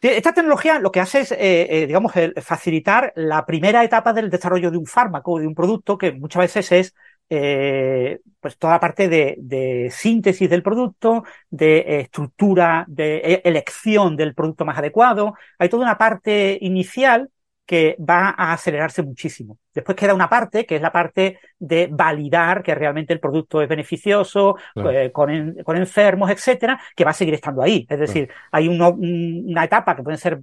Esta 0.01 0.33
tecnología 0.33 0.79
lo 0.79 0.93
que 0.93 1.01
hace 1.01 1.21
es, 1.21 1.33
eh, 1.33 1.83
eh, 1.83 1.87
digamos, 1.89 2.13
facilitar 2.41 3.13
la 3.17 3.45
primera 3.45 3.83
etapa 3.83 4.13
del 4.13 4.31
desarrollo 4.31 4.71
de 4.71 4.79
un 4.79 4.87
fármaco, 4.87 5.41
de 5.41 5.47
un 5.47 5.55
producto, 5.57 5.99
que 5.99 6.13
muchas 6.13 6.43
veces 6.43 6.73
es 6.73 6.95
eh, 7.31 8.21
pues 8.41 8.57
toda 8.59 8.75
la 8.75 8.81
parte 8.81 9.09
de, 9.09 9.89
síntesis 9.91 10.49
del 10.49 10.63
producto, 10.63 11.25
de 11.51 12.01
estructura, 12.01 12.85
de 12.89 13.17
e, 13.19 13.43
elección 13.45 14.17
del 14.17 14.35
producto 14.35 14.65
más 14.65 14.79
adecuado. 14.79 15.35
Hay 15.59 15.69
toda 15.69 15.83
una 15.83 15.99
parte 15.99 16.59
inicial 16.61 17.31
que 17.69 17.99
va 18.01 18.31
a 18.31 18.55
acelerarse 18.55 19.03
muchísimo. 19.03 19.59
Después 19.75 19.95
queda 19.95 20.15
una 20.15 20.31
parte 20.31 20.65
que 20.65 20.77
es 20.77 20.81
la 20.81 20.91
parte 20.91 21.39
de 21.59 21.87
validar 21.91 22.63
que 22.63 22.75
realmente 22.75 23.13
el 23.13 23.21
producto 23.21 23.61
es 23.61 23.69
beneficioso 23.69 24.57
eh, 24.75 25.11
con, 25.13 25.31
enfermos, 25.77 26.31
etcétera, 26.31 26.81
que 26.97 27.05
va 27.05 27.11
a 27.11 27.15
seguir 27.15 27.35
estando 27.35 27.61
ahí. 27.61 27.87
Es 27.91 27.99
decir, 27.99 28.31
hay 28.53 28.69
una 28.69 29.65
etapa 29.65 29.95
que 29.95 30.03
pueden 30.03 30.19
ser 30.19 30.41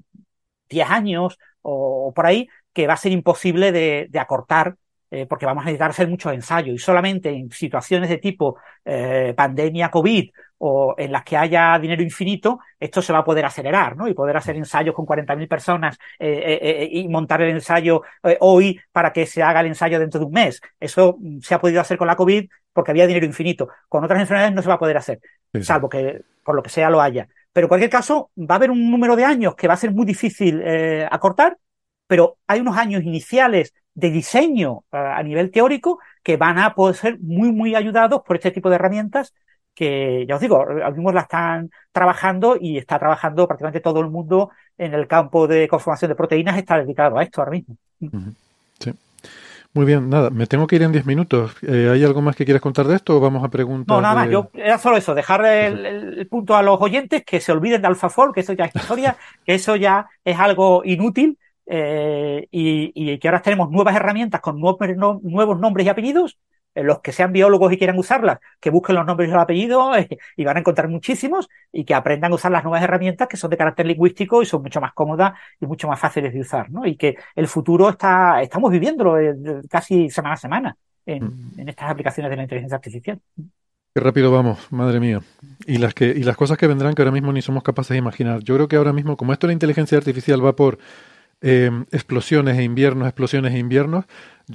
10 0.69 0.87
años 0.87 1.39
o, 1.63 2.13
por 2.15 2.27
ahí 2.27 2.47
que 2.71 2.85
va 2.85 2.93
a 2.93 2.97
ser 2.97 3.11
imposible 3.11 3.71
de 3.71 4.19
acortar 4.19 4.75
eh, 5.15 5.25
porque 5.27 5.45
vamos 5.45 5.61
a 5.61 5.67
necesitar 5.67 5.91
hacer 5.91 6.09
muchos 6.09 6.33
ensayos 6.33 6.75
y 6.75 6.77
solamente 6.77 7.29
en 7.29 7.49
situaciones 7.49 8.09
de 8.09 8.17
tipo 8.17 8.57
eh, 8.83 9.33
pandemia 9.33 9.89
COVID 9.89 10.29
o 10.57 10.93
en 10.97 11.09
las 11.09 11.23
que 11.23 11.37
haya 11.37 11.79
dinero 11.79 12.03
infinito, 12.03 12.59
esto 12.77 13.01
se 13.01 13.13
va 13.13 13.19
a 13.19 13.23
poder 13.23 13.45
acelerar, 13.45 13.95
¿no? 13.95 14.09
Y 14.09 14.13
poder 14.13 14.35
hacer 14.35 14.57
ensayos 14.57 14.93
con 14.93 15.05
40.000 15.05 15.47
personas 15.47 15.97
eh, 16.19 16.89
y 16.91 17.07
montar 17.07 17.41
el 17.43 17.51
ensayo 17.51 18.01
hoy 18.41 18.77
para 18.91 19.13
que 19.13 19.25
se 19.25 19.41
haga 19.41 19.61
el 19.61 19.67
ensayo 19.67 19.99
dentro 19.99 20.19
de 20.19 20.25
un 20.25 20.33
mes. 20.33 20.59
Eso 20.81 21.15
mm, 21.17 21.39
se 21.39 21.55
ha 21.55 21.61
podido 21.61 21.79
hacer 21.79 21.97
con 21.97 22.07
la 22.07 22.17
COVID 22.17 22.49
porque 22.73 22.91
había 22.91 23.07
dinero 23.07 23.25
infinito. 23.25 23.69
Con 23.87 24.03
otras 24.03 24.19
enfermedades 24.19 24.53
no 24.53 24.61
se 24.63 24.67
va 24.67 24.73
a 24.73 24.79
poder 24.79 24.97
hacer, 24.97 25.21
salvo 25.61 25.87
que 25.87 26.23
por 26.43 26.55
lo 26.55 26.61
que 26.63 26.69
sea 26.69 26.89
lo 26.89 27.01
haya. 27.01 27.29
Pero 27.53 27.65
en 27.65 27.69
cualquier 27.69 27.89
caso, 27.89 28.31
va 28.37 28.55
a 28.55 28.57
haber 28.57 28.69
un 28.69 28.91
número 28.91 29.15
de 29.15 29.23
años 29.23 29.55
que 29.55 29.69
va 29.69 29.75
a 29.75 29.77
ser 29.77 29.91
muy 29.91 30.05
difícil 30.05 30.61
acortar, 31.09 31.57
pero 32.05 32.37
hay 32.47 32.59
unos 32.59 32.75
años 32.75 33.03
iniciales 33.03 33.73
de 33.95 34.11
diseño 34.11 34.83
a 34.91 35.23
nivel 35.23 35.49
teórico 35.51 35.99
que 36.21 36.37
van 36.37 36.59
a 36.59 36.75
poder 36.75 36.95
ser 36.95 37.19
muy, 37.19 37.51
muy 37.51 37.75
ayudados 37.75 38.21
por 38.25 38.35
este 38.35 38.51
tipo 38.51 38.69
de 38.69 38.75
herramientas 38.75 39.33
que, 39.73 40.25
ya 40.27 40.35
os 40.35 40.41
digo, 40.41 40.55
ahora 40.57 40.91
mismo 40.91 41.11
la 41.11 41.21
están 41.21 41.69
trabajando 41.91 42.57
y 42.59 42.77
está 42.77 42.97
trabajando 42.97 43.47
prácticamente 43.47 43.81
todo 43.81 43.99
el 43.99 44.09
mundo 44.09 44.49
en 44.77 44.93
el 44.93 45.07
campo 45.07 45.47
de 45.47 45.67
conformación 45.67 46.09
de 46.09 46.15
proteínas, 46.15 46.57
está 46.57 46.77
dedicado 46.77 47.17
a 47.17 47.23
esto 47.23 47.41
ahora 47.41 47.51
mismo. 47.51 47.75
Sí. 48.79 48.93
Muy 49.73 49.85
bien, 49.85 50.09
nada, 50.09 50.29
me 50.29 50.47
tengo 50.47 50.67
que 50.67 50.77
ir 50.77 50.83
en 50.83 50.93
10 50.93 51.05
minutos. 51.05 51.57
Eh, 51.61 51.89
¿Hay 51.91 52.03
algo 52.05 52.21
más 52.21 52.37
que 52.37 52.45
quieras 52.45 52.61
contar 52.61 52.87
de 52.87 52.95
esto 52.95 53.17
o 53.17 53.19
vamos 53.19 53.43
a 53.43 53.49
preguntar? 53.49 53.93
No, 53.93 54.01
nada 54.01 54.15
más, 54.15 54.29
yo 54.29 54.49
era 54.53 54.77
solo 54.77 54.95
eso, 54.95 55.13
dejar 55.13 55.45
el, 55.45 56.25
punto 56.27 56.55
a 56.55 56.63
los 56.63 56.79
oyentes 56.79 57.25
que 57.25 57.41
se 57.41 57.51
olviden 57.51 57.81
de 57.81 57.87
AlphaFold, 57.87 58.33
que 58.33 58.39
eso 58.39 58.53
ya 58.53 58.65
es 58.65 58.75
historia, 58.75 59.17
que 59.45 59.55
eso 59.55 59.75
ya 59.75 60.07
es 60.23 60.39
algo 60.39 60.81
inútil 60.85 61.37
eh, 61.65 62.47
y, 62.51 63.17
que 63.19 63.27
ahora 63.27 63.41
tenemos 63.41 63.71
nuevas 63.71 63.95
herramientas 63.95 64.41
con 64.41 64.59
nuevos, 64.59 65.59
nombres 65.59 65.85
y 65.85 65.89
apellidos. 65.89 66.37
Eh, 66.73 66.83
los 66.83 66.99
que 66.99 67.13
sean 67.13 67.31
biólogos 67.31 67.71
y 67.71 67.77
quieran 67.77 67.97
usarlas, 67.97 68.39
que 68.59 68.69
busquen 68.69 68.95
los 68.95 69.05
nombres 69.05 69.29
y 69.29 69.31
los 69.31 69.41
apellidos 69.41 69.97
eh, 69.97 70.17
y 70.35 70.43
van 70.43 70.57
a 70.57 70.59
encontrar 70.59 70.89
muchísimos 70.89 71.47
y 71.71 71.85
que 71.85 71.93
aprendan 71.93 72.33
a 72.33 72.35
usar 72.35 72.51
las 72.51 72.63
nuevas 72.63 72.83
herramientas 72.83 73.29
que 73.29 73.37
son 73.37 73.49
de 73.49 73.57
carácter 73.57 73.85
lingüístico 73.85 74.41
y 74.41 74.45
son 74.45 74.61
mucho 74.61 74.81
más 74.81 74.93
cómodas 74.93 75.39
y 75.61 75.65
mucho 75.67 75.87
más 75.87 75.99
fáciles 75.99 76.33
de 76.33 76.41
usar, 76.41 76.69
¿no? 76.69 76.85
Y 76.85 76.97
que 76.97 77.15
el 77.33 77.47
futuro 77.47 77.89
está, 77.89 78.41
estamos 78.41 78.71
viviéndolo 78.71 79.15
casi 79.69 80.09
semana 80.09 80.33
a 80.33 80.37
semana 80.37 80.77
en, 81.05 81.23
mm. 81.23 81.59
en 81.59 81.69
estas 81.69 81.89
aplicaciones 81.89 82.29
de 82.29 82.35
la 82.35 82.43
inteligencia 82.43 82.75
artificial. 82.75 83.21
Qué 83.95 84.01
rápido 84.01 84.29
vamos, 84.29 84.73
madre 84.73 84.99
mía. 84.99 85.21
Y 85.65 85.77
las 85.77 85.93
que, 85.93 86.07
y 86.07 86.23
las 86.23 86.35
cosas 86.35 86.57
que 86.57 86.67
vendrán 86.67 86.95
que 86.95 87.01
ahora 87.01 87.13
mismo 87.13 87.31
ni 87.31 87.41
somos 87.41 87.63
capaces 87.63 87.91
de 87.91 87.99
imaginar. 87.99 88.43
Yo 88.43 88.55
creo 88.55 88.67
que 88.67 88.75
ahora 88.75 88.91
mismo, 88.91 89.15
como 89.15 89.31
esto 89.31 89.47
de 89.47 89.51
la 89.51 89.53
inteligencia 89.53 89.97
artificial 89.97 90.45
va 90.45 90.53
por 90.53 90.79
eh, 91.47 91.69
explosiones 91.91 92.57
e 92.57 92.63
inviernos, 92.63 93.07
explosiones 93.07 93.53
e 93.53 93.59
inviernos. 93.59 94.05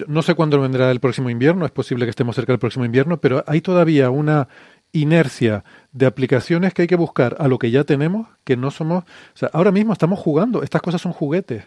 no 0.08 0.22
sé 0.22 0.34
cuándo 0.34 0.60
vendrá 0.60 0.90
el 0.90 0.98
próximo 0.98 1.30
invierno, 1.30 1.64
es 1.64 1.70
posible 1.70 2.04
que 2.04 2.10
estemos 2.10 2.34
cerca 2.34 2.52
del 2.52 2.58
próximo 2.58 2.84
invierno, 2.84 3.20
pero 3.20 3.44
hay 3.46 3.60
todavía 3.60 4.10
una 4.10 4.48
inercia 4.90 5.62
de 5.92 6.06
aplicaciones 6.06 6.74
que 6.74 6.82
hay 6.82 6.88
que 6.88 6.96
buscar 6.96 7.36
a 7.38 7.46
lo 7.46 7.60
que 7.60 7.70
ya 7.70 7.84
tenemos, 7.84 8.26
que 8.42 8.56
no 8.56 8.72
somos, 8.72 9.04
o 9.04 9.36
sea, 9.36 9.50
ahora 9.52 9.70
mismo 9.70 9.92
estamos 9.92 10.18
jugando, 10.18 10.64
estas 10.64 10.82
cosas 10.82 11.00
son 11.00 11.12
juguetes, 11.12 11.62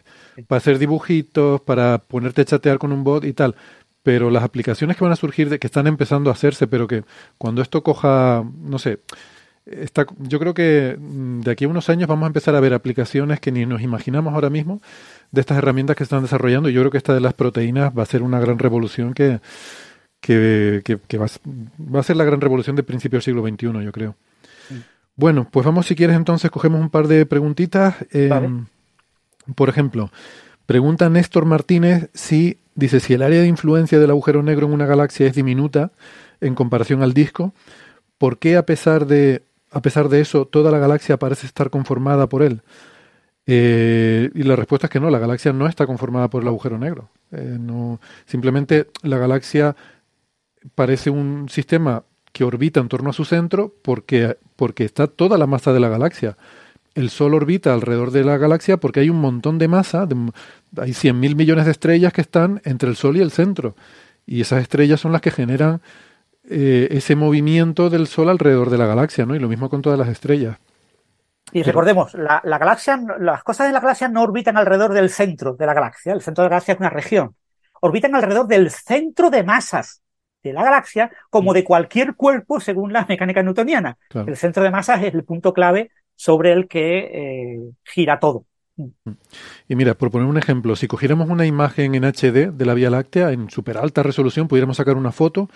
para 0.45 0.57
hacer 0.57 0.77
dibujitos, 0.77 1.61
para 1.61 1.99
ponerte 1.99 2.41
a 2.41 2.45
chatear 2.45 2.77
con 2.77 2.91
un 2.91 3.05
bot 3.05 3.23
y 3.23 3.31
tal, 3.31 3.55
pero 4.03 4.29
las 4.29 4.43
aplicaciones 4.43 4.97
que 4.97 5.05
van 5.05 5.13
a 5.13 5.15
surgir, 5.15 5.49
de, 5.49 5.57
que 5.57 5.67
están 5.67 5.87
empezando 5.87 6.31
a 6.31 6.33
hacerse, 6.33 6.67
pero 6.67 6.85
que 6.85 7.05
cuando 7.37 7.61
esto 7.61 7.81
coja, 7.81 8.43
no 8.61 8.77
sé, 8.77 8.99
yo 9.65 10.39
creo 10.39 10.53
que 10.53 10.97
mm, 10.99 11.41
de 11.41 11.51
aquí 11.51 11.65
a 11.65 11.69
unos 11.69 11.89
años 11.89 12.07
vamos 12.07 12.25
a 12.25 12.27
empezar 12.27 12.55
a 12.55 12.59
ver 12.59 12.73
aplicaciones 12.73 13.39
que 13.39 13.51
ni 13.51 13.65
nos 13.65 13.81
imaginamos 13.81 14.33
ahora 14.33 14.49
mismo 14.49 14.81
de 15.31 15.41
estas 15.41 15.57
herramientas 15.57 15.95
que 15.95 16.03
están 16.03 16.21
desarrollando. 16.21 16.69
Y 16.69 16.73
yo 16.73 16.81
creo 16.81 16.91
que 16.91 16.97
esta 16.97 17.13
de 17.13 17.21
las 17.21 17.33
proteínas 17.33 17.91
va 17.97 18.03
a 18.03 18.07
ser 18.07 18.23
una 18.23 18.39
gran 18.39 18.59
revolución 18.59 19.13
que, 19.13 19.39
que, 20.19 20.81
que, 21.07 21.17
va, 21.17 21.25
a 21.25 22.03
ser 22.03 22.15
la 22.15 22.23
gran 22.23 22.41
revolución 22.41 22.75
de 22.75 22.83
principio 22.83 23.17
del 23.17 23.23
siglo 23.23 23.47
XXI, 23.47 23.83
yo 23.83 23.91
creo. 23.91 24.15
Bueno, 25.15 25.47
pues 25.49 25.65
vamos, 25.65 25.85
si 25.85 25.95
quieres, 25.95 26.15
entonces 26.15 26.49
cogemos 26.49 26.81
un 26.81 26.89
par 26.89 27.07
de 27.07 27.25
preguntitas. 27.25 27.95
Em, 28.11 28.65
por 29.55 29.69
ejemplo, 29.69 30.11
pregunta 30.65 31.09
Néstor 31.09 31.45
Martínez 31.45 32.09
si, 32.13 32.57
dice, 32.75 32.99
si 32.99 33.13
el 33.13 33.21
área 33.21 33.41
de 33.41 33.47
influencia 33.47 33.99
del 33.99 34.09
agujero 34.09 34.43
negro 34.43 34.67
en 34.67 34.73
una 34.73 34.85
galaxia 34.85 35.27
es 35.27 35.35
diminuta 35.35 35.91
en 36.41 36.55
comparación 36.55 37.03
al 37.03 37.13
disco, 37.13 37.53
¿por 38.17 38.39
qué 38.39 38.57
a 38.57 38.65
pesar 38.65 39.05
de 39.05 39.43
a 39.73 39.81
pesar 39.81 40.07
de 40.07 40.21
eso, 40.21 40.45
toda 40.45 40.71
la 40.71 40.77
galaxia 40.77 41.17
parece 41.17 41.47
estar 41.47 41.69
conformada 41.71 42.27
por 42.29 42.43
él. 42.43 42.61
Eh, 43.45 44.29
y 44.33 44.43
la 44.43 44.55
respuesta 44.55 44.87
es 44.87 44.91
que 44.91 44.99
no, 44.99 45.09
la 45.09 45.19
galaxia 45.19 45.51
no 45.51 45.67
está 45.67 45.85
conformada 45.87 46.29
por 46.29 46.43
el 46.43 46.47
agujero 46.47 46.77
negro. 46.77 47.09
Eh, 47.31 47.57
no, 47.59 47.99
simplemente 48.25 48.87
la 49.01 49.17
galaxia 49.17 49.75
parece 50.75 51.09
un 51.09 51.49
sistema 51.49 52.03
que 52.31 52.43
orbita 52.43 52.79
en 52.79 52.87
torno 52.87 53.09
a 53.09 53.13
su 53.13 53.25
centro 53.25 53.73
porque, 53.81 54.37
porque 54.55 54.85
está 54.85 55.07
toda 55.07 55.37
la 55.37 55.47
masa 55.47 55.73
de 55.73 55.79
la 55.79 55.89
galaxia. 55.89 56.37
El 56.93 57.09
Sol 57.09 57.33
orbita 57.33 57.73
alrededor 57.73 58.11
de 58.11 58.23
la 58.23 58.37
galaxia 58.37 58.77
porque 58.77 58.99
hay 58.99 59.09
un 59.09 59.19
montón 59.19 59.57
de 59.57 59.67
masa, 59.67 60.05
de, 60.05 60.15
hay 60.77 60.91
100.000 60.91 61.35
millones 61.35 61.65
de 61.65 61.71
estrellas 61.71 62.13
que 62.13 62.21
están 62.21 62.61
entre 62.63 62.89
el 62.89 62.95
Sol 62.95 63.17
y 63.17 63.21
el 63.21 63.31
centro. 63.31 63.75
Y 64.27 64.41
esas 64.41 64.61
estrellas 64.61 65.01
son 65.01 65.11
las 65.11 65.21
que 65.21 65.31
generan 65.31 65.81
eh, 66.49 66.87
ese 66.91 67.15
movimiento 67.15 67.89
del 67.89 68.07
Sol 68.07 68.29
alrededor 68.29 68.69
de 68.69 68.77
la 68.77 68.85
galaxia, 68.85 69.25
¿no? 69.25 69.35
Y 69.35 69.39
lo 69.39 69.47
mismo 69.47 69.69
con 69.69 69.81
todas 69.81 69.97
las 69.97 70.09
estrellas. 70.09 70.57
Y 71.51 71.61
recordemos, 71.61 72.13
la, 72.15 72.41
la, 72.43 72.57
galaxia, 72.57 72.99
las 73.19 73.43
cosas 73.43 73.67
de 73.67 73.73
la 73.73 73.79
galaxia 73.79 74.07
no 74.07 74.23
orbitan 74.23 74.57
alrededor 74.57 74.93
del 74.93 75.09
centro 75.09 75.53
de 75.53 75.65
la 75.65 75.73
galaxia. 75.73 76.13
El 76.13 76.21
centro 76.21 76.43
de 76.43 76.49
la 76.49 76.55
galaxia 76.55 76.73
es 76.73 76.79
una 76.79 76.89
región. 76.89 77.35
Orbitan 77.81 78.15
alrededor 78.15 78.47
del 78.47 78.71
centro 78.71 79.29
de 79.29 79.43
masas 79.43 80.01
de 80.41 80.53
la 80.53 80.63
galaxia, 80.63 81.11
como 81.29 81.53
de 81.53 81.63
cualquier 81.63 82.15
cuerpo 82.15 82.59
según 82.59 82.91
la 82.91 83.05
mecánica 83.07 83.43
newtoniana. 83.43 83.97
Claro. 84.09 84.27
El 84.27 84.35
centro 84.35 84.63
de 84.63 84.71
masas 84.71 85.03
es 85.03 85.13
el 85.13 85.23
punto 85.23 85.53
clave 85.53 85.91
sobre 86.15 86.51
el 86.51 86.67
que 86.67 86.97
eh, 86.99 87.59
gira 87.83 88.19
todo. 88.19 88.45
Y 89.67 89.75
mira, 89.75 89.93
por 89.93 90.09
poner 90.09 90.27
un 90.27 90.37
ejemplo, 90.37 90.75
si 90.75 90.87
cogiéramos 90.87 91.29
una 91.29 91.45
imagen 91.45 91.93
en 91.93 92.03
HD 92.03 92.51
de 92.51 92.65
la 92.65 92.73
Vía 92.73 92.89
Láctea 92.89 93.31
en 93.31 93.49
super 93.49 93.77
alta 93.77 94.01
resolución, 94.01 94.47
pudiéramos 94.47 94.77
sacar 94.77 94.97
una 94.97 95.11
foto 95.11 95.49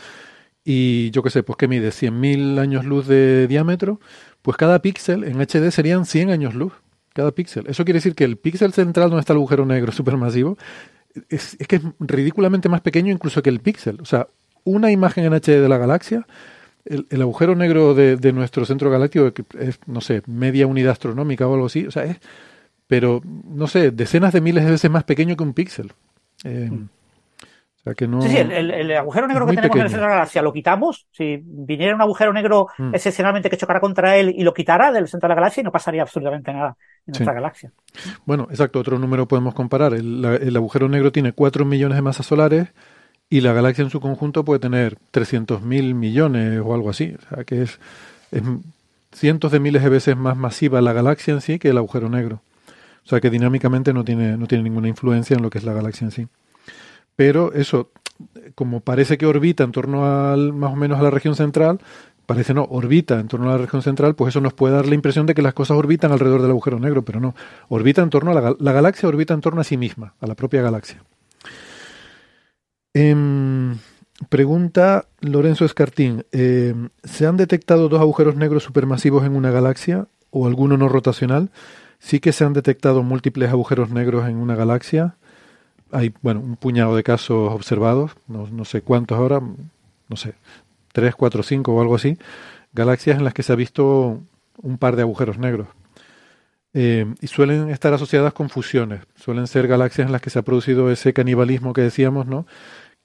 y 0.70 1.12
yo 1.12 1.24
qué 1.24 1.30
sé, 1.30 1.44
pues 1.44 1.56
que 1.56 1.70
mide 1.70 1.92
100.000 1.92 2.60
años 2.60 2.84
luz 2.84 3.08
de 3.08 3.48
diámetro, 3.48 4.02
pues 4.42 4.58
cada 4.58 4.82
píxel 4.82 5.24
en 5.24 5.40
HD 5.40 5.72
serían 5.72 6.06
100 6.06 6.30
años 6.30 6.56
luz, 6.56 6.74
cada 7.14 7.32
píxel. 7.32 7.68
Eso 7.68 7.86
quiere 7.86 8.00
decir 8.00 8.16
que 8.16 8.26
el 8.26 8.36
píxel 8.36 8.74
central 8.74 9.10
donde 9.10 9.22
está 9.22 9.32
el 9.32 9.38
agujero 9.38 9.66
negro 9.66 9.92
supermasivo 9.94 10.58
es, 11.30 11.56
es 11.58 11.68
que 11.70 11.78
es 11.78 11.84
ridículamente 12.02 12.68
más 12.68 12.82
pequeño 12.82 13.14
incluso 13.14 13.42
que 13.42 13.50
el 13.50 13.62
píxel. 13.62 14.02
O 14.02 14.06
sea, 14.06 14.28
una 14.66 14.92
imagen 14.92 15.24
en 15.24 15.32
HD 15.32 15.62
de 15.62 15.70
la 15.70 15.78
galaxia, 15.78 16.28
el, 16.84 17.08
el 17.12 17.22
agujero 17.22 17.56
negro 17.56 17.94
de, 17.94 18.18
de, 18.18 18.34
nuestro 18.34 18.66
centro 18.66 18.90
galáctico 18.90 19.32
es, 19.58 19.80
no 19.86 20.02
sé, 20.02 20.22
media 20.26 20.68
unidad 20.68 20.92
astronómica 20.92 21.48
o 21.48 21.54
algo 21.54 21.68
así, 21.68 21.88
o 21.88 21.92
sea, 21.92 22.04
es, 22.04 22.18
pero, 22.88 23.22
no 23.24 23.68
sé, 23.68 23.92
decenas 23.92 24.34
de 24.34 24.42
miles 24.42 24.66
de 24.66 24.72
veces 24.72 24.92
más 24.92 25.06
pequeño 25.06 25.38
que 25.38 25.44
un 25.44 25.54
píxel. 25.54 25.94
Eh, 26.44 26.70
mm. 26.70 26.90
Que 27.96 28.08
no, 28.08 28.22
sí, 28.22 28.30
sí, 28.30 28.38
el, 28.38 28.72
el, 28.72 28.92
agujero 28.98 29.28
negro 29.28 29.46
que 29.46 29.52
tenemos 29.52 29.70
pequeño. 29.70 29.82
en 29.82 29.86
el 29.86 29.90
centro 29.90 30.06
de 30.06 30.10
la 30.10 30.16
galaxia 30.16 30.42
lo 30.42 30.54
quitamos. 30.54 31.08
Si 31.12 31.40
viniera 31.44 31.96
un 31.96 32.02
agujero 32.02 32.34
negro 32.34 32.68
mm. 32.78 32.96
excepcionalmente 32.96 33.50
que 33.50 33.58
chocara 33.58 33.80
contra 33.80 34.18
él 34.18 34.34
y 34.36 34.44
lo 34.44 34.54
quitara 34.54 34.92
del 34.92 35.08
centro 35.08 35.28
de 35.28 35.32
la 35.32 35.36
galaxia, 35.36 35.64
no 35.64 35.72
pasaría 35.72 36.02
absolutamente 36.02 36.52
nada 36.54 36.76
en 37.06 37.12
nuestra 37.12 37.32
sí. 37.32 37.36
galaxia. 37.36 37.72
Bueno, 38.26 38.48
exacto, 38.50 38.80
otro 38.80 39.00
número 39.00 39.28
podemos 39.28 39.54
comparar. 39.54 39.94
El, 39.94 40.56
agujero 40.56 40.90
negro 40.90 41.12
tiene 41.12 41.32
4 41.34 41.66
millones 41.66 41.96
de 41.96 42.02
masas 42.02 42.26
solares 42.26 42.70
y 43.30 43.42
la 43.42 43.54
galaxia 43.54 43.84
en 43.84 43.90
su 43.90 44.00
conjunto 44.00 44.46
puede 44.46 44.60
tener 44.60 44.98
300 45.12 45.62
mil 45.62 45.96
millones 45.96 46.62
o 46.64 46.74
algo 46.74 46.90
así. 46.90 47.16
O 47.18 47.36
sea, 47.36 47.44
que 47.44 47.64
es, 47.64 47.80
es 48.32 48.44
cientos 49.12 49.52
de 49.52 49.60
miles 49.60 49.84
de 49.84 49.90
veces 49.90 50.16
más 50.16 50.38
masiva 50.38 50.82
la 50.82 50.94
galaxia 50.94 51.34
en 51.34 51.42
sí 51.42 51.60
que 51.60 51.70
el 51.70 51.78
agujero 51.78 52.10
negro. 52.10 52.42
O 53.08 53.10
sea 53.10 53.22
que 53.22 53.30
dinámicamente 53.30 53.94
no 53.94 54.04
tiene, 54.04 54.36
no 54.38 54.48
tiene 54.48 54.66
ninguna 54.66 54.90
influencia 54.90 55.36
en 55.36 55.42
lo 55.42 55.50
que 55.50 55.60
es 55.60 55.64
la 55.64 55.72
galaxia 55.72 56.06
en 56.06 56.12
sí. 56.12 56.28
Pero 57.18 57.52
eso, 57.52 57.92
como 58.56 58.80
parece 58.80 59.18
que 59.18 59.26
orbita 59.26 59.66
en 59.66 59.74
torno 59.74 60.06
al, 60.06 60.54
más 60.54 60.72
o 60.72 60.78
menos 60.78 61.00
a 61.00 61.04
la 61.04 61.10
región 61.10 61.36
central, 61.36 61.82
parece 62.26 62.54
no, 62.54 62.64
orbita 62.70 63.20
en 63.20 63.28
torno 63.28 63.50
a 63.50 63.54
la 63.54 63.58
región 63.58 63.82
central, 63.82 64.16
pues 64.16 64.30
eso 64.30 64.40
nos 64.40 64.54
puede 64.54 64.76
dar 64.76 64.86
la 64.86 64.96
impresión 64.96 65.26
de 65.26 65.34
que 65.34 65.42
las 65.42 65.54
cosas 65.54 65.76
orbitan 65.76 66.14
alrededor 66.14 66.42
del 66.42 66.52
agujero 66.52 66.80
negro, 66.80 67.04
pero 67.04 67.20
no, 67.20 67.36
orbita 67.68 68.02
en 68.02 68.10
torno 68.10 68.32
a 68.32 68.34
la, 68.34 68.56
la 68.58 68.72
galaxia, 68.72 69.10
orbita 69.10 69.34
en 69.34 69.42
torno 69.42 69.60
a 69.60 69.66
sí 69.66 69.76
misma, 69.76 70.14
a 70.22 70.28
la 70.28 70.36
propia 70.36 70.62
galaxia. 70.62 71.04
Eh, 72.94 73.16
pregunta 74.30 75.08
Lorenzo 75.22 75.66
Escartín, 75.66 76.26
eh, 76.32 76.74
¿se 77.04 77.28
han 77.28 77.38
detectado 77.38 77.90
dos 77.90 78.02
agujeros 78.02 78.36
negros 78.36 78.64
supermasivos 78.64 79.26
en 79.26 79.36
una 79.36 79.52
galaxia 79.52 80.08
o 80.30 80.48
alguno 80.48 80.78
no 80.78 80.90
rotacional? 80.90 81.52
Sí 82.00 82.20
que 82.20 82.32
se 82.32 82.44
han 82.44 82.54
detectado 82.54 83.04
múltiples 83.04 83.50
agujeros 83.50 83.92
negros 83.92 84.28
en 84.28 84.38
una 84.38 84.56
galaxia 84.56 85.16
hay, 85.92 86.14
bueno, 86.22 86.40
un 86.40 86.56
puñado 86.56 86.96
de 86.96 87.04
casos 87.04 87.54
observados, 87.54 88.12
no, 88.28 88.48
no 88.48 88.66
sé 88.66 88.82
cuántos 88.82 89.18
ahora, 89.18 89.40
no 89.40 90.16
sé, 90.16 90.34
tres, 90.92 91.16
cuatro, 91.16 91.44
cinco 91.44 91.74
o 91.74 91.82
algo 91.82 91.96
así, 91.96 92.18
galaxias 92.74 93.18
en 93.18 93.24
las 93.24 93.34
que 93.34 93.44
se 93.44 93.54
ha 93.54 93.56
visto 93.56 94.22
un 94.62 94.78
par 94.78 94.96
de 94.96 95.04
agujeros 95.04 95.38
negros. 95.38 95.68
Eh, 96.74 97.06
y 97.22 97.28
suelen 97.28 97.70
estar 97.70 97.94
asociadas 97.94 98.34
con 98.34 98.50
fusiones, 98.50 99.02
suelen 99.16 99.48
ser 99.48 99.68
galaxias 99.68 100.08
en 100.08 100.12
las 100.12 100.22
que 100.22 100.30
se 100.30 100.40
ha 100.40 100.44
producido 100.44 100.92
ese 100.92 101.14
canibalismo 101.14 101.74
que 101.74 101.82
decíamos, 101.82 102.28
¿no? 102.28 102.46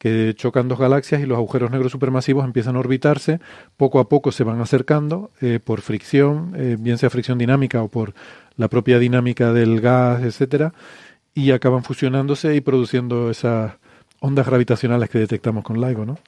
que 0.02 0.34
chocan 0.34 0.66
dos 0.66 0.80
galaxias 0.80 1.20
y 1.20 1.26
los 1.26 1.38
agujeros 1.38 1.70
negros 1.70 1.92
supermasivos 1.92 2.44
empiezan 2.44 2.74
a 2.74 2.80
orbitarse, 2.80 3.38
poco 3.76 4.00
a 4.00 4.08
poco 4.08 4.32
se 4.32 4.42
van 4.42 4.60
acercando 4.60 5.30
eh, 5.40 5.60
por 5.64 5.80
fricción, 5.80 6.54
eh, 6.56 6.76
bien 6.76 6.98
sea 6.98 7.08
fricción 7.08 7.38
dinámica 7.38 7.80
o 7.84 7.88
por 7.88 8.12
la 8.56 8.66
propia 8.66 8.98
dinámica 8.98 9.52
del 9.52 9.80
gas, 9.80 10.24
etcétera, 10.24 10.74
y 11.34 11.50
acaban 11.52 11.84
fusionándose 11.84 12.54
y 12.54 12.60
produciendo 12.60 13.30
esas 13.30 13.74
ondas 14.20 14.46
gravitacionales 14.46 15.10
que 15.10 15.18
detectamos 15.18 15.64
con 15.64 15.80
LIGO, 15.80 16.04
¿no? 16.04 16.18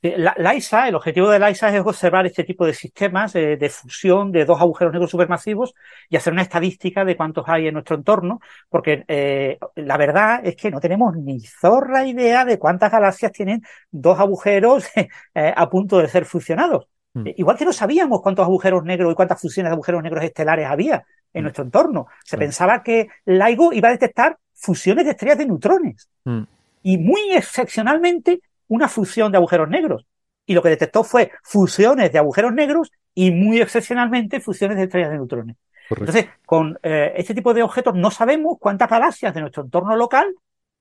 La, 0.00 0.32
LISA, 0.38 0.86
el 0.86 0.94
objetivo 0.94 1.28
de 1.28 1.40
LISA 1.40 1.74
es 1.74 1.80
observar 1.84 2.24
este 2.24 2.44
tipo 2.44 2.64
de 2.64 2.72
sistemas 2.72 3.32
de, 3.32 3.56
de, 3.56 3.68
fusión 3.68 4.30
de 4.30 4.44
dos 4.44 4.60
agujeros 4.60 4.92
negros 4.92 5.10
supermasivos 5.10 5.74
y 6.08 6.16
hacer 6.16 6.32
una 6.32 6.42
estadística 6.42 7.04
de 7.04 7.16
cuántos 7.16 7.48
hay 7.48 7.66
en 7.66 7.74
nuestro 7.74 7.96
entorno, 7.96 8.38
porque 8.68 9.04
eh, 9.08 9.58
la 9.74 9.96
verdad 9.96 10.40
es 10.44 10.54
que 10.54 10.70
no 10.70 10.78
tenemos 10.78 11.16
ni 11.16 11.40
zorra 11.40 12.06
idea 12.06 12.44
de 12.44 12.60
cuántas 12.60 12.92
galaxias 12.92 13.32
tienen 13.32 13.62
dos 13.90 14.20
agujeros 14.20 14.86
eh, 15.34 15.52
a 15.56 15.68
punto 15.68 15.98
de 15.98 16.06
ser 16.06 16.26
fusionados. 16.26 16.86
Mm. 17.14 17.30
Igual 17.34 17.56
que 17.56 17.64
no 17.64 17.72
sabíamos 17.72 18.20
cuántos 18.22 18.44
agujeros 18.44 18.84
negros 18.84 19.10
y 19.10 19.16
cuántas 19.16 19.40
fusiones 19.40 19.70
de 19.70 19.74
agujeros 19.74 20.00
negros 20.04 20.22
estelares 20.22 20.66
había 20.66 21.04
en 21.32 21.42
mm. 21.42 21.44
nuestro 21.44 21.64
entorno. 21.64 22.06
Se 22.24 22.36
mm. 22.36 22.40
pensaba 22.40 22.82
que 22.82 23.08
LIGO 23.24 23.72
iba 23.72 23.88
a 23.88 23.92
detectar 23.92 24.38
fusiones 24.54 25.04
de 25.04 25.12
estrellas 25.12 25.38
de 25.38 25.46
neutrones. 25.46 26.08
Mm. 26.24 26.42
Y 26.82 26.98
muy 26.98 27.32
excepcionalmente 27.32 28.40
una 28.68 28.88
fusión 28.88 29.32
de 29.32 29.38
agujeros 29.38 29.68
negros. 29.68 30.06
Y 30.46 30.54
lo 30.54 30.62
que 30.62 30.70
detectó 30.70 31.04
fue 31.04 31.32
fusiones 31.42 32.12
de 32.12 32.18
agujeros 32.18 32.52
negros 32.52 32.90
y 33.14 33.30
muy 33.30 33.60
excepcionalmente 33.60 34.40
fusiones 34.40 34.76
de 34.76 34.84
estrellas 34.84 35.10
de 35.10 35.16
neutrones. 35.16 35.56
Correcto. 35.88 36.10
Entonces, 36.10 36.34
con 36.46 36.78
eh, 36.82 37.12
este 37.16 37.34
tipo 37.34 37.54
de 37.54 37.62
objetos 37.62 37.94
no 37.94 38.10
sabemos 38.10 38.56
cuántas 38.58 38.88
galaxias 38.88 39.34
de 39.34 39.40
nuestro 39.40 39.62
entorno 39.62 39.96
local 39.96 40.34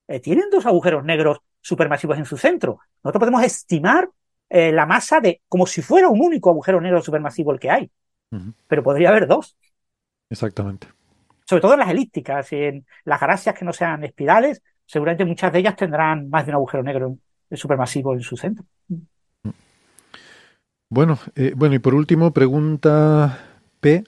eh, 0.08 0.20
tienen 0.20 0.50
dos 0.50 0.66
agujeros 0.66 1.04
negros 1.04 1.40
supermasivos 1.62 2.18
en 2.18 2.26
su 2.26 2.38
centro. 2.38 2.80
Nosotros 3.04 3.22
podemos 3.22 3.44
estimar 3.44 4.10
eh, 4.50 4.72
la 4.72 4.86
masa 4.86 5.20
de 5.20 5.42
como 5.50 5.68
si 5.68 5.82
fuera 5.82 6.08
un 6.08 6.22
único 6.22 6.50
agujero 6.50 6.80
negro 6.80 7.02
supermasivo 7.02 7.52
el 7.52 7.60
que 7.60 7.70
hay. 7.70 7.92
Uh 8.32 8.38
-huh. 8.38 8.54
Pero 8.68 8.84
podría 8.84 9.10
haber 9.10 9.28
dos. 9.28 9.58
Exactamente. 10.30 10.88
Sobre 11.46 11.62
todo 11.62 11.74
en 11.74 11.80
las 11.80 11.90
elípticas 11.90 12.52
y 12.52 12.56
en 12.58 12.86
las 13.06 13.20
galaxias 13.20 13.56
que 13.58 13.66
no 13.66 13.72
sean 13.72 14.04
espirales, 14.04 14.62
seguramente 14.86 15.26
muchas 15.26 15.52
de 15.54 15.60
ellas 15.60 15.76
tendrán 15.76 16.30
más 16.30 16.46
de 16.46 16.52
un 16.52 16.56
agujero 16.56 16.84
negro 16.84 17.18
supermasivo 17.52 18.14
en 18.14 18.22
su 18.22 18.36
centro. 18.36 18.66
Bueno, 20.90 21.20
eh, 21.36 21.54
bueno, 21.56 21.76
y 21.76 21.80
por 21.80 21.94
último, 21.94 22.32
pregunta 22.32 23.40
P, 23.80 24.04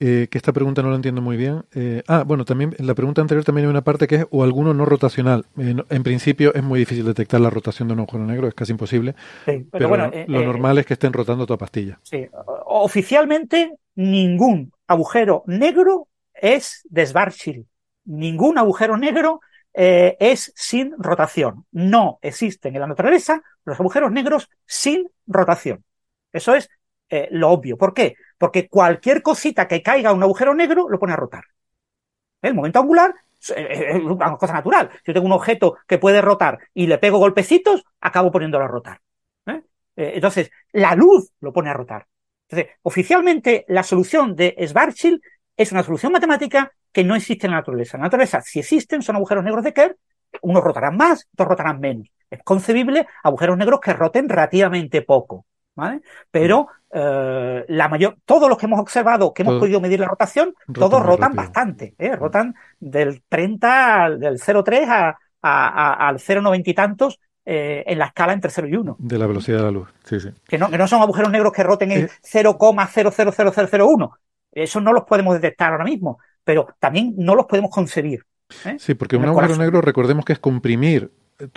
eh, 0.00 0.28
que 0.30 0.36
esta 0.36 0.52
pregunta 0.52 0.82
no 0.82 0.90
la 0.90 0.96
entiendo 0.96 1.22
muy 1.22 1.36
bien. 1.36 1.64
Eh, 1.74 2.02
ah, 2.08 2.24
bueno, 2.26 2.44
también 2.44 2.74
en 2.78 2.86
la 2.86 2.94
pregunta 2.94 3.22
anterior 3.22 3.42
también 3.42 3.66
hay 3.66 3.70
una 3.70 3.84
parte 3.84 4.06
que 4.06 4.16
es 4.16 4.26
o 4.30 4.42
alguno 4.42 4.74
no 4.74 4.84
rotacional. 4.84 5.46
Eh, 5.56 5.72
no, 5.72 5.86
en 5.88 6.02
principio 6.02 6.52
es 6.54 6.62
muy 6.62 6.80
difícil 6.80 7.06
detectar 7.06 7.40
la 7.40 7.48
rotación 7.48 7.88
de 7.88 7.94
un 7.94 8.00
agujero 8.00 8.26
negro, 8.26 8.48
es 8.48 8.54
casi 8.54 8.72
imposible. 8.72 9.14
Sí, 9.46 9.66
pero, 9.70 9.70
pero, 9.70 9.88
bueno, 9.88 10.10
lo 10.26 10.40
eh, 10.40 10.44
normal 10.44 10.76
es 10.76 10.84
que 10.84 10.92
estén 10.92 11.12
rotando 11.12 11.46
toda 11.46 11.56
pastilla. 11.56 11.98
Sí, 12.02 12.26
oficialmente 12.66 13.78
ningún 13.94 14.73
agujero 14.86 15.42
negro 15.46 16.08
es 16.32 16.82
de. 16.90 17.64
Ningún 18.04 18.58
agujero 18.58 18.96
negro 18.96 19.40
eh, 19.72 20.16
es 20.20 20.52
sin 20.54 20.94
rotación. 20.98 21.66
No 21.72 22.18
existen 22.22 22.74
en 22.74 22.80
la 22.80 22.86
naturaleza 22.86 23.42
los 23.64 23.78
agujeros 23.80 24.12
negros 24.12 24.50
sin 24.66 25.10
rotación. 25.26 25.84
Eso 26.32 26.54
es 26.54 26.68
eh, 27.08 27.28
lo 27.30 27.50
obvio. 27.50 27.76
¿Por 27.76 27.94
qué? 27.94 28.16
Porque 28.38 28.68
cualquier 28.68 29.22
cosita 29.22 29.68
que 29.68 29.82
caiga 29.82 30.10
a 30.10 30.12
un 30.12 30.22
agujero 30.22 30.54
negro 30.54 30.88
lo 30.88 30.98
pone 30.98 31.12
a 31.12 31.16
rotar. 31.16 31.44
El 32.42 32.54
momento 32.54 32.80
angular 32.80 33.14
es 33.52 34.02
una 34.02 34.36
cosa 34.36 34.54
natural. 34.54 34.90
Si 34.92 35.02
yo 35.06 35.14
tengo 35.14 35.26
un 35.26 35.32
objeto 35.32 35.76
que 35.86 35.98
puede 35.98 36.22
rotar 36.22 36.58
y 36.72 36.86
le 36.86 36.98
pego 36.98 37.18
golpecitos, 37.18 37.84
acabo 38.00 38.30
poniéndolo 38.30 38.64
a 38.64 38.68
rotar. 38.68 39.00
¿eh? 39.46 39.62
Eh, 39.96 40.12
entonces, 40.14 40.50
la 40.72 40.94
luz 40.94 41.32
lo 41.40 41.52
pone 41.52 41.70
a 41.70 41.74
rotar. 41.74 42.06
Entonces, 42.48 42.74
oficialmente, 42.82 43.64
la 43.68 43.82
solución 43.82 44.34
de 44.36 44.54
Schwarzschild 44.66 45.20
es 45.56 45.72
una 45.72 45.82
solución 45.82 46.12
matemática 46.12 46.72
que 46.92 47.04
no 47.04 47.14
existe 47.16 47.46
en 47.46 47.52
la 47.52 47.58
naturaleza. 47.58 47.96
En 47.96 48.02
la 48.02 48.06
naturaleza, 48.06 48.40
si 48.40 48.60
existen, 48.60 49.02
son 49.02 49.16
agujeros 49.16 49.44
negros 49.44 49.64
de 49.64 49.72
Kerr, 49.72 49.96
unos 50.42 50.62
rotarán 50.62 50.96
más, 50.96 51.26
otros 51.32 51.48
rotarán 51.48 51.80
menos. 51.80 52.08
Es 52.30 52.40
concebible 52.42 53.06
agujeros 53.22 53.56
negros 53.56 53.80
que 53.80 53.92
roten 53.92 54.28
relativamente 54.28 55.02
poco, 55.02 55.46
¿vale? 55.74 56.02
Pero 56.30 56.68
eh, 56.92 57.64
la 57.68 57.88
mayor, 57.88 58.16
todos 58.24 58.48
los 58.48 58.58
que 58.58 58.66
hemos 58.66 58.80
observado, 58.80 59.32
que 59.32 59.42
hemos 59.42 59.54
podido 59.60 59.80
medir 59.80 60.00
la 60.00 60.06
rotación, 60.08 60.54
rotan 60.66 60.74
todos 60.90 61.02
rotan 61.06 61.30
bastante, 61.36 61.94
¿eh? 61.98 62.14
rotan 62.16 62.54
del 62.78 63.22
30, 63.28 64.04
al- 64.04 64.20
del 64.20 64.38
0,3 64.38 64.88
a, 64.88 65.08
a- 65.08 65.16
a- 65.42 66.08
al 66.08 66.18
0,90 66.18 66.62
y 66.70 66.74
tantos 66.74 67.20
eh, 67.46 67.84
en 67.86 67.98
la 67.98 68.06
escala 68.06 68.32
entre 68.32 68.50
0 68.50 68.68
y 68.68 68.76
1. 68.76 68.96
De 68.98 69.18
la 69.18 69.26
velocidad 69.26 69.58
de 69.58 69.64
la 69.64 69.70
luz. 69.70 69.88
Sí, 70.04 70.18
sí. 70.20 70.30
Que 70.46 70.58
no, 70.58 70.70
que 70.70 70.78
no 70.78 70.88
son 70.88 71.02
agujeros 71.02 71.30
negros 71.30 71.52
que 71.52 71.62
roten 71.62 71.92
en 71.92 72.04
Eh. 72.04 72.08
0,000001. 72.22 74.10
Eso 74.52 74.80
no 74.80 74.92
los 74.92 75.04
podemos 75.04 75.34
detectar 75.34 75.72
ahora 75.72 75.84
mismo, 75.84 76.18
pero 76.44 76.68
también 76.78 77.14
no 77.16 77.34
los 77.34 77.46
podemos 77.46 77.70
concebir. 77.70 78.24
¿eh? 78.64 78.76
Sí, 78.78 78.94
porque 78.94 79.16
un 79.16 79.24
El 79.24 79.30
agujero 79.30 79.56
negro, 79.56 79.80
recordemos 79.80 80.24
que 80.24 80.32
es 80.34 80.38
comprimir. 80.38 81.10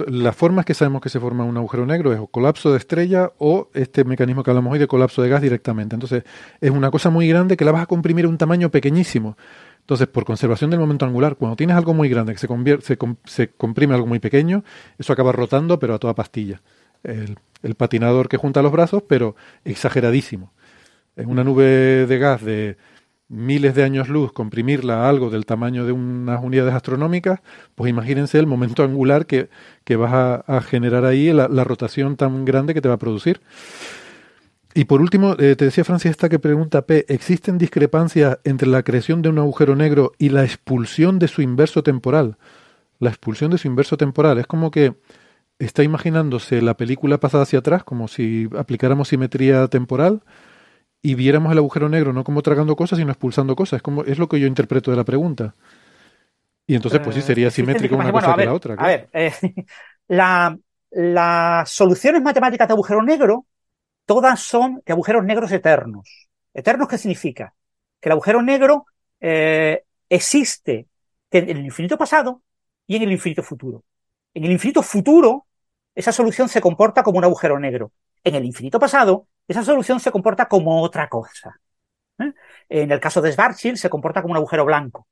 Las 0.08 0.36
formas 0.36 0.66
que 0.66 0.74
sabemos 0.74 1.02
que 1.02 1.10
se 1.10 1.20
forma 1.20 1.44
un 1.44 1.56
agujero 1.56 1.86
negro 1.86 2.12
es 2.12 2.20
o 2.20 2.26
colapso 2.28 2.72
de 2.72 2.78
estrella 2.80 3.32
o 3.38 3.70
este 3.76 4.04
mecanismo 4.04 4.44
que 4.44 4.50
hablamos 4.50 4.74
hoy 4.74 4.80
de 4.80 4.88
colapso 4.88 5.22
de 5.22 5.30
gas 5.30 5.42
directamente. 5.42 5.96
Entonces, 5.96 6.24
es 6.62 6.72
una 6.72 6.90
cosa 6.90 7.12
muy 7.12 7.28
grande 7.28 7.58
que 7.58 7.64
la 7.66 7.72
vas 7.72 7.84
a 7.84 7.86
comprimir 7.86 8.26
a 8.26 8.28
un 8.30 8.40
tamaño 8.40 8.72
pequeñísimo. 8.72 9.38
Entonces, 9.82 10.08
por 10.08 10.26
conservación 10.26 10.72
del 10.72 10.80
momento 10.80 11.06
angular, 11.06 11.36
cuando 11.36 11.56
tienes 11.56 11.76
algo 11.76 11.94
muy 11.94 12.10
grande 12.10 12.34
que 12.34 12.40
se, 12.40 12.48
se, 12.82 12.98
com- 12.98 13.18
se 13.26 13.50
comprime 13.50 13.94
algo 13.94 14.08
muy 14.08 14.20
pequeño, 14.20 14.64
eso 14.98 15.14
acaba 15.14 15.32
rotando, 15.32 15.78
pero 15.78 15.94
a 15.94 16.00
toda 16.00 16.16
pastilla. 16.16 16.62
El, 17.04 17.38
el 17.62 17.76
patinador 17.76 18.30
que 18.30 18.38
junta 18.38 18.64
los 18.64 18.72
brazos, 18.72 19.04
pero 19.08 19.36
exageradísimo. 19.64 20.52
En 21.16 21.30
una 21.30 21.44
nube 21.44 22.08
de 22.08 22.18
gas 22.18 22.44
de 22.44 22.78
miles 23.30 23.76
de 23.76 23.84
años 23.84 24.08
luz, 24.08 24.32
comprimirla 24.32 25.06
a 25.06 25.10
algo 25.10 25.30
del 25.30 25.46
tamaño 25.46 25.86
de 25.86 25.92
unas 25.92 26.44
unidades 26.44 26.74
astronómicas, 26.74 27.42
pues 27.76 27.90
imagínense 27.90 28.40
el 28.40 28.48
momento 28.48 28.84
angular 28.84 29.26
que, 29.26 29.50
que 29.84 29.96
vas 29.96 30.14
a, 30.14 30.36
a 30.36 30.62
generar 30.62 31.06
ahí, 31.06 31.32
la, 31.34 31.64
rotación 31.64 32.16
tan 32.16 32.46
grande 32.46 32.74
que 32.74 32.82
te 32.82 32.88
va 32.88 32.96
a 32.96 33.00
producir. 33.00 33.42
Y 34.74 34.86
por 34.86 35.02
último, 35.02 35.34
eh, 35.40 35.56
te 35.56 35.66
decía 35.66 35.84
Francis 35.84 36.12
esta 36.12 36.30
que 36.30 36.40
pregunta 36.40 36.86
P, 36.86 37.06
¿existen 37.10 37.58
discrepancias 37.58 38.38
entre 38.44 38.68
la 38.68 38.84
creación 38.84 39.22
de 39.22 39.30
un 39.30 39.40
agujero 39.40 39.76
negro 39.76 40.14
y 40.20 40.30
la 40.30 40.44
expulsión 40.44 41.20
de 41.20 41.28
su 41.28 41.42
inverso 41.42 41.84
temporal? 41.84 42.38
La 43.00 43.10
expulsión 43.10 43.52
de 43.52 43.58
su 43.58 43.68
inverso 43.68 43.98
temporal 43.98 44.38
es 44.38 44.48
como 44.48 44.72
que 44.72 44.94
está 45.60 45.84
imaginándose 45.84 46.62
la 46.62 46.78
película 46.78 47.20
pasada 47.20 47.44
hacia 47.44 47.60
atrás, 47.60 47.84
como 47.84 48.08
si 48.08 48.48
aplicáramos 48.56 49.08
simetría 49.10 49.68
temporal 49.68 50.22
y 51.12 51.16
viéramos 51.16 51.52
el 51.52 51.60
agujero 51.60 51.90
negro 51.90 52.14
no 52.14 52.24
como 52.24 52.42
tragando 52.42 52.76
cosas, 52.76 53.00
sino 53.00 53.12
expulsando 53.12 53.56
cosas. 53.56 53.78
Es, 53.78 53.84
como, 53.84 54.04
es 54.04 54.20
lo 54.20 54.28
que 54.30 54.40
yo 54.40 54.48
interpreto 54.48 54.92
de 54.92 54.98
la 54.98 55.06
pregunta. 55.06 55.56
Y 56.68 56.76
entonces, 56.76 57.00
pues 57.00 57.16
sí, 57.16 57.22
Eh, 57.22 57.26
sería 57.26 57.50
simétrico 57.52 57.96
una 57.96 58.12
cosa 58.12 58.34
a 58.34 58.36
que 58.36 58.42
ver, 58.42 58.48
la 58.48 58.54
otra. 58.54 58.74
A 58.76 58.88
ver, 58.88 59.10
eh, 59.14 59.32
la- 60.08 60.58
las 60.92 61.70
soluciones 61.70 62.22
matemáticas 62.22 62.68
de 62.68 62.74
agujero 62.74 63.04
negro, 63.04 63.46
todas 64.06 64.40
son 64.42 64.82
de 64.86 64.94
agujeros 64.94 65.26
negros 65.26 65.52
eternos. 65.52 66.30
¿Eternos 66.54 66.88
qué 66.90 66.98
significa? 66.98 67.54
Que 68.02 68.10
el 68.10 68.14
agujero 68.14 68.42
negro 68.42 68.86
eh, 69.22 69.84
existe 70.10 70.88
en 71.32 71.50
el 71.50 71.60
infinito 71.66 71.98
pasado 71.98 72.44
y 72.88 72.98
en 72.98 73.04
el 73.04 73.12
infinito 73.14 73.44
futuro. 73.44 73.84
En 74.34 74.46
el 74.46 74.52
infinito 74.52 74.84
futuro, 74.84 75.48
esa 75.96 76.12
solución 76.12 76.50
se 76.50 76.62
comporta 76.62 77.04
como 77.04 77.18
un 77.20 77.26
agujero 77.26 77.60
negro. 77.60 77.92
En 78.24 78.36
el 78.36 78.46
infinito 78.46 78.80
pasado, 78.80 79.28
esa 79.48 79.64
solución 79.64 80.00
se 80.00 80.12
comporta 80.12 80.48
como 80.48 80.82
otra 80.82 81.08
cosa. 81.08 81.60
¿eh? 82.20 82.34
En 82.70 82.92
el 82.92 83.00
caso 83.00 83.22
de 83.22 83.32
Schwarzschild, 83.32 83.78
se 83.78 83.90
comporta 83.90 84.22
como 84.22 84.34
un 84.34 84.38
agujero 84.38 84.66
blanco. 84.66 85.08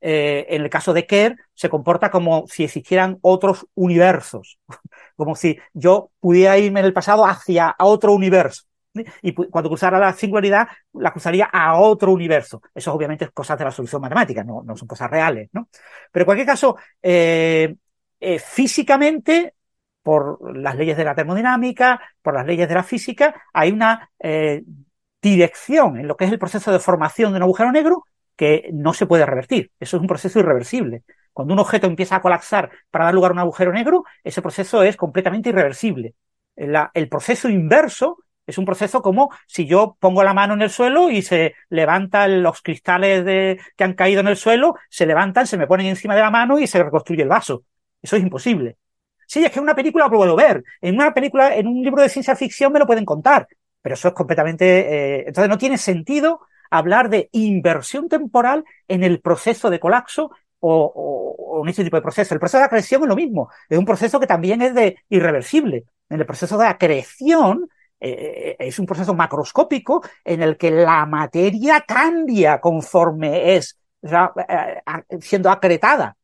Eh, 0.00 0.46
en 0.50 0.62
el 0.62 0.68
caso 0.68 0.92
de 0.92 1.06
Kerr, 1.06 1.36
se 1.54 1.70
comporta 1.70 2.10
como 2.10 2.46
si 2.46 2.64
existieran 2.64 3.18
otros 3.22 3.66
universos, 3.74 4.58
como 5.16 5.34
si 5.34 5.58
yo 5.72 6.10
pudiera 6.20 6.58
irme 6.58 6.80
en 6.80 6.86
el 6.86 6.92
pasado 6.92 7.24
hacia 7.26 7.74
otro 7.78 8.12
universo. 8.12 8.64
Y 9.22 9.32
cuando 9.32 9.70
cruzara 9.70 9.98
la 9.98 10.12
singularidad, 10.12 10.68
la 10.92 11.10
cruzaría 11.10 11.46
a 11.46 11.80
otro 11.80 12.12
universo. 12.12 12.62
Eso 12.72 12.92
obviamente 12.92 13.24
es 13.24 13.32
cosas 13.32 13.58
de 13.58 13.64
la 13.64 13.72
solución 13.72 14.00
matemática, 14.00 14.44
no, 14.44 14.62
son 14.76 14.86
cosas 14.86 15.10
reales, 15.10 15.48
¿no? 15.52 15.68
Pero 16.12 16.22
en 16.22 16.26
cualquier 16.26 16.46
caso, 16.46 16.76
eh, 17.02 17.74
físicamente, 18.38 19.54
por 20.04 20.56
las 20.56 20.76
leyes 20.76 20.96
de 20.96 21.04
la 21.04 21.14
termodinámica, 21.14 22.00
por 22.22 22.34
las 22.34 22.46
leyes 22.46 22.68
de 22.68 22.74
la 22.74 22.84
física, 22.84 23.42
hay 23.52 23.72
una 23.72 24.10
eh, 24.20 24.62
dirección 25.22 25.96
en 25.98 26.06
lo 26.06 26.16
que 26.16 26.26
es 26.26 26.32
el 26.32 26.38
proceso 26.38 26.70
de 26.70 26.78
formación 26.78 27.32
de 27.32 27.38
un 27.38 27.42
agujero 27.42 27.72
negro 27.72 28.04
que 28.36 28.68
no 28.72 28.92
se 28.92 29.06
puede 29.06 29.24
revertir. 29.24 29.72
Eso 29.80 29.96
es 29.96 30.00
un 30.02 30.06
proceso 30.06 30.38
irreversible. 30.38 31.02
Cuando 31.32 31.54
un 31.54 31.60
objeto 31.60 31.86
empieza 31.86 32.16
a 32.16 32.20
colapsar 32.20 32.70
para 32.90 33.06
dar 33.06 33.14
lugar 33.14 33.30
a 33.30 33.34
un 33.34 33.40
agujero 33.40 33.72
negro, 33.72 34.04
ese 34.22 34.42
proceso 34.42 34.82
es 34.82 34.96
completamente 34.96 35.48
irreversible. 35.48 36.14
El 36.54 37.08
proceso 37.08 37.48
inverso 37.48 38.18
es 38.46 38.58
un 38.58 38.66
proceso 38.66 39.00
como 39.00 39.30
si 39.46 39.66
yo 39.66 39.96
pongo 39.98 40.22
la 40.22 40.34
mano 40.34 40.52
en 40.52 40.60
el 40.60 40.70
suelo 40.70 41.10
y 41.10 41.22
se 41.22 41.54
levantan 41.70 42.42
los 42.42 42.60
cristales 42.60 43.24
que 43.74 43.84
han 43.84 43.94
caído 43.94 44.20
en 44.20 44.28
el 44.28 44.36
suelo, 44.36 44.74
se 44.90 45.06
levantan, 45.06 45.46
se 45.46 45.56
me 45.56 45.66
ponen 45.66 45.86
encima 45.86 46.14
de 46.14 46.20
la 46.20 46.30
mano 46.30 46.58
y 46.58 46.66
se 46.66 46.82
reconstruye 46.82 47.22
el 47.22 47.28
vaso. 47.28 47.64
Eso 48.02 48.16
es 48.16 48.22
imposible. 48.22 48.76
Sí, 49.26 49.44
es 49.44 49.50
que 49.52 49.60
una 49.60 49.74
película 49.74 50.06
lo 50.06 50.10
puedo 50.16 50.36
ver. 50.36 50.62
En 50.80 50.94
una 50.96 51.12
película, 51.14 51.54
en 51.56 51.66
un 51.66 51.82
libro 51.82 52.02
de 52.02 52.08
ciencia 52.08 52.36
ficción 52.36 52.72
me 52.72 52.78
lo 52.78 52.86
pueden 52.86 53.04
contar. 53.04 53.46
Pero 53.82 53.94
eso 53.94 54.08
es 54.08 54.14
completamente. 54.14 55.18
eh, 55.20 55.24
entonces 55.26 55.48
no 55.48 55.58
tiene 55.58 55.78
sentido 55.78 56.40
hablar 56.70 57.08
de 57.10 57.28
inversión 57.32 58.08
temporal 58.08 58.64
en 58.88 59.04
el 59.04 59.20
proceso 59.20 59.70
de 59.70 59.78
colapso 59.80 60.30
o, 60.60 60.84
o- 60.94 61.58
o 61.60 61.62
en 61.64 61.68
este 61.70 61.84
tipo 61.84 61.96
de 61.96 62.02
proceso. 62.02 62.34
El 62.34 62.40
proceso 62.40 62.58
de 62.58 62.64
acreción 62.64 63.02
es 63.02 63.08
lo 63.08 63.16
mismo. 63.16 63.50
Es 63.68 63.78
un 63.78 63.84
proceso 63.84 64.18
que 64.20 64.26
también 64.26 64.62
es 64.62 64.74
de 64.74 64.98
irreversible. 65.08 65.84
En 66.08 66.20
el 66.20 66.26
proceso 66.26 66.58
de 66.58 66.66
acreción 66.66 67.68
eh, 68.00 68.56
es 68.58 68.78
un 68.78 68.86
proceso 68.86 69.14
macroscópico 69.14 70.02
en 70.24 70.42
el 70.42 70.56
que 70.56 70.70
la 70.70 71.06
materia 71.06 71.80
cambia 71.86 72.60
conforme 72.60 73.54
es 73.56 73.78
o 74.02 74.08
sea, 74.08 74.32
eh, 74.48 74.82
eh, 75.08 75.18
siendo 75.20 75.50
acretada. 75.50 76.16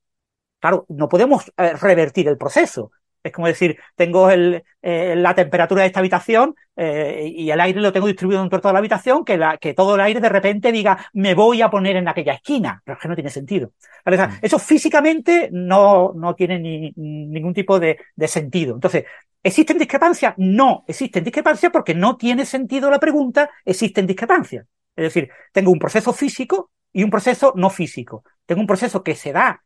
Claro, 0.61 0.87
no 0.89 1.09
podemos 1.09 1.51
eh, 1.57 1.73
revertir 1.75 2.29
el 2.29 2.39
proceso. 2.39 2.93
Es 3.23 3.33
como 3.33 3.47
decir, 3.49 3.79
tengo 3.97 4.31
el, 4.31 4.63
eh, 4.81 5.15
la 5.15 5.35
temperatura 5.35 5.83
de 5.83 5.89
esta 5.89 6.01
habitación 6.01 6.55
eh, 6.75 7.31
y 7.35 7.51
el 7.51 7.61
aire 7.61 7.81
lo 7.81 7.93
tengo 7.93 8.07
distribuido 8.07 8.43
en 8.43 8.49
toda 8.49 8.73
la 8.73 8.79
habitación, 8.79 9.25
que, 9.25 9.37
la, 9.37 9.59
que 9.59 9.75
todo 9.75 9.95
el 9.95 10.01
aire 10.01 10.21
de 10.21 10.29
repente 10.31 10.73
diga, 10.73 11.07
me 11.13 11.35
voy 11.35 11.61
a 11.61 11.69
poner 11.71 11.97
en 11.97 12.09
aquella 12.09 12.35
esquina. 12.35 12.81
Pero 12.85 12.97
es 12.97 13.03
que 13.03 13.09
no 13.09 13.15
tiene 13.15 13.31
sentido. 13.31 13.73
Sea, 14.07 14.39
eso 14.41 14.59
físicamente 14.59 15.51
no, 15.53 16.13
no 16.15 16.35
tiene 16.35 16.59
ni, 16.59 16.93
ningún 16.97 17.53
tipo 17.53 17.79
de, 17.79 17.99
de 18.17 18.29
sentido. 18.29 18.75
Entonces, 18.75 19.05
¿existen 19.43 19.77
discrepancias? 19.77 20.35
No, 20.39 20.85
existen 20.87 21.23
discrepancias 21.25 21.71
porque 21.73 21.95
no 21.95 22.17
tiene 22.17 22.47
sentido 22.47 22.91
la 22.91 22.99
pregunta, 22.99 23.51
existen 23.65 24.07
discrepancias. 24.07 24.67
Es 24.97 25.05
decir, 25.05 25.31
tengo 25.53 25.71
un 25.71 25.79
proceso 25.79 26.13
físico 26.15 26.71
y 26.93 27.03
un 27.05 27.11
proceso 27.11 27.53
no 27.55 27.69
físico. 27.69 28.25
Tengo 28.47 28.63
un 28.63 28.67
proceso 28.67 29.03
que 29.03 29.15
se 29.15 29.33
da 29.33 29.63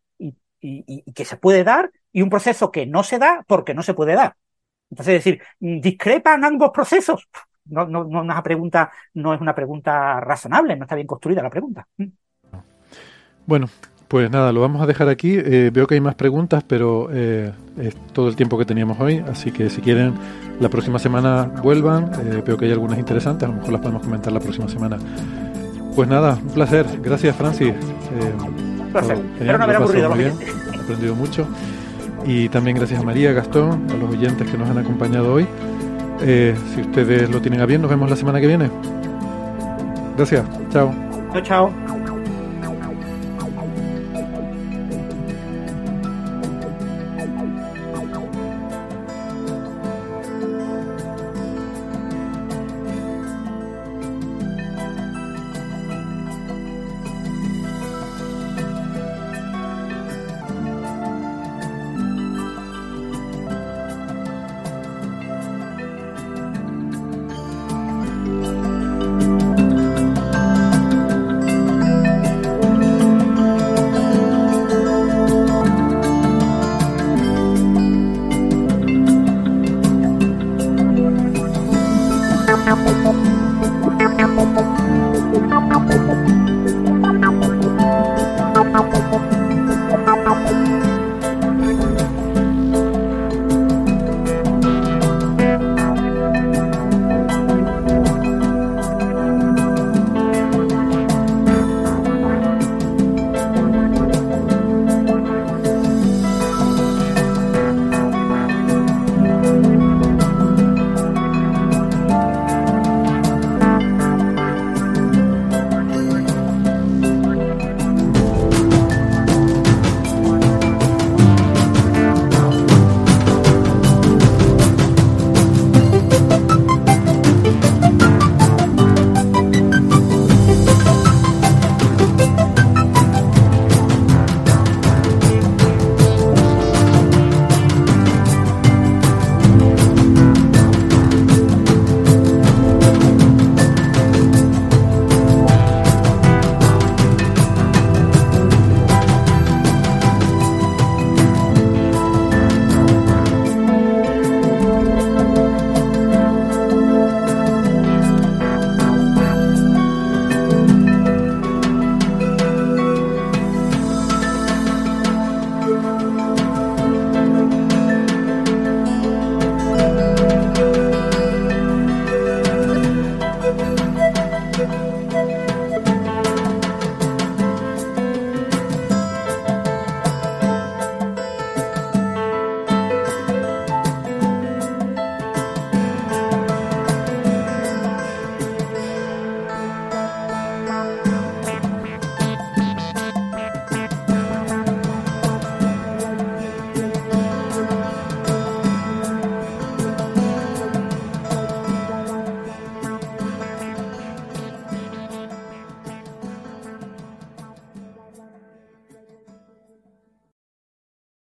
y, 0.65 1.03
y- 1.07 1.13
que 1.13 1.25
se 1.25 1.37
puede 1.37 1.63
dar 1.65 1.91
y 2.13 2.23
un 2.23 2.31
proceso 2.31 2.71
que 2.71 2.87
no 2.87 3.03
se 3.03 3.19
da 3.19 3.45
porque 3.47 3.75
no 3.75 3.83
se 3.83 3.95
puede 3.95 4.15
dar. 4.15 4.35
Entonces, 4.91 5.15
es 5.17 5.25
decir, 5.25 5.43
¿discrepan 5.61 6.45
ambos 6.45 6.71
procesos? 6.71 7.29
No, 7.67 7.87
no, 7.87 8.05
no, 8.05 8.21
una 8.21 8.43
pregunta, 8.43 8.91
no 9.15 9.35
es 9.35 9.41
una 9.41 9.55
pregunta 9.55 10.21
razonable, 10.21 10.77
no 10.77 10.85
está 10.85 10.95
bien 10.95 11.07
construida 11.07 11.43
la 11.43 11.51
pregunta. 11.51 11.87
Bueno, 13.47 13.69
pues 14.09 14.31
nada, 14.31 14.53
lo 14.53 14.61
vamos 14.61 14.81
a 14.83 14.87
dejar 14.87 15.09
aquí. 15.09 15.37
Eh, 15.37 15.71
veo 15.73 15.87
que 15.87 15.95
hay 15.95 16.01
más 16.01 16.15
preguntas, 16.15 16.65
pero 16.67 17.09
eh, 17.13 17.53
es 17.79 17.95
todo 18.13 18.29
el 18.29 18.37
tiempo 18.37 18.57
que 18.59 18.65
teníamos 18.65 18.99
hoy, 19.01 19.25
así 19.29 19.51
que 19.51 19.69
si 19.71 19.81
quieren, 19.81 20.15
la 20.61 20.69
próxima 20.69 20.99
semana 20.99 21.45
vuelvan. 21.63 22.11
Eh, 22.15 22.43
veo 22.47 22.57
que 22.57 22.67
hay 22.67 22.73
algunas 22.73 22.99
interesantes, 22.99 23.49
a 23.49 23.53
lo 23.53 23.59
mejor 23.59 23.73
las 23.73 23.81
podemos 23.81 24.03
comentar 24.03 24.33
la 24.33 24.41
próxima 24.41 24.69
semana. 24.69 24.99
Pues 25.95 26.09
nada, 26.09 26.39
un 26.43 26.51
placer. 26.55 26.87
Gracias, 27.03 27.37
Francis. 27.37 27.75
Placer. 28.95 29.17
todo 29.17 29.27
Espero 29.35 29.59
no 29.59 29.67
pasado 29.67 29.85
aburrido 29.85 30.11
muy 30.11 30.19
bien. 30.19 30.35
He 30.73 30.81
aprendido 30.81 31.15
mucho. 31.15 31.47
Y 32.25 32.49
también 32.49 32.77
gracias 32.77 33.01
a 33.01 33.03
María, 33.03 33.33
Gastón, 33.33 33.87
a 33.91 33.95
los 33.95 34.11
oyentes 34.11 34.51
que 34.51 34.57
nos 34.57 34.69
han 34.71 34.79
acompañado 34.79 35.35
hoy. 35.35 35.47
Eh, 36.23 36.55
si 36.75 36.81
ustedes 36.81 37.29
lo 37.29 37.41
tienen 37.41 37.61
a 37.61 37.67
bien, 37.67 37.83
nos 37.83 37.91
vemos 37.91 38.09
la 38.09 38.17
semana 38.17 38.41
que 38.41 38.47
viene. 38.47 38.71
Gracias. 40.17 40.45
Chao. 40.71 40.95
Chao, 41.33 41.43
chao. 41.43 41.94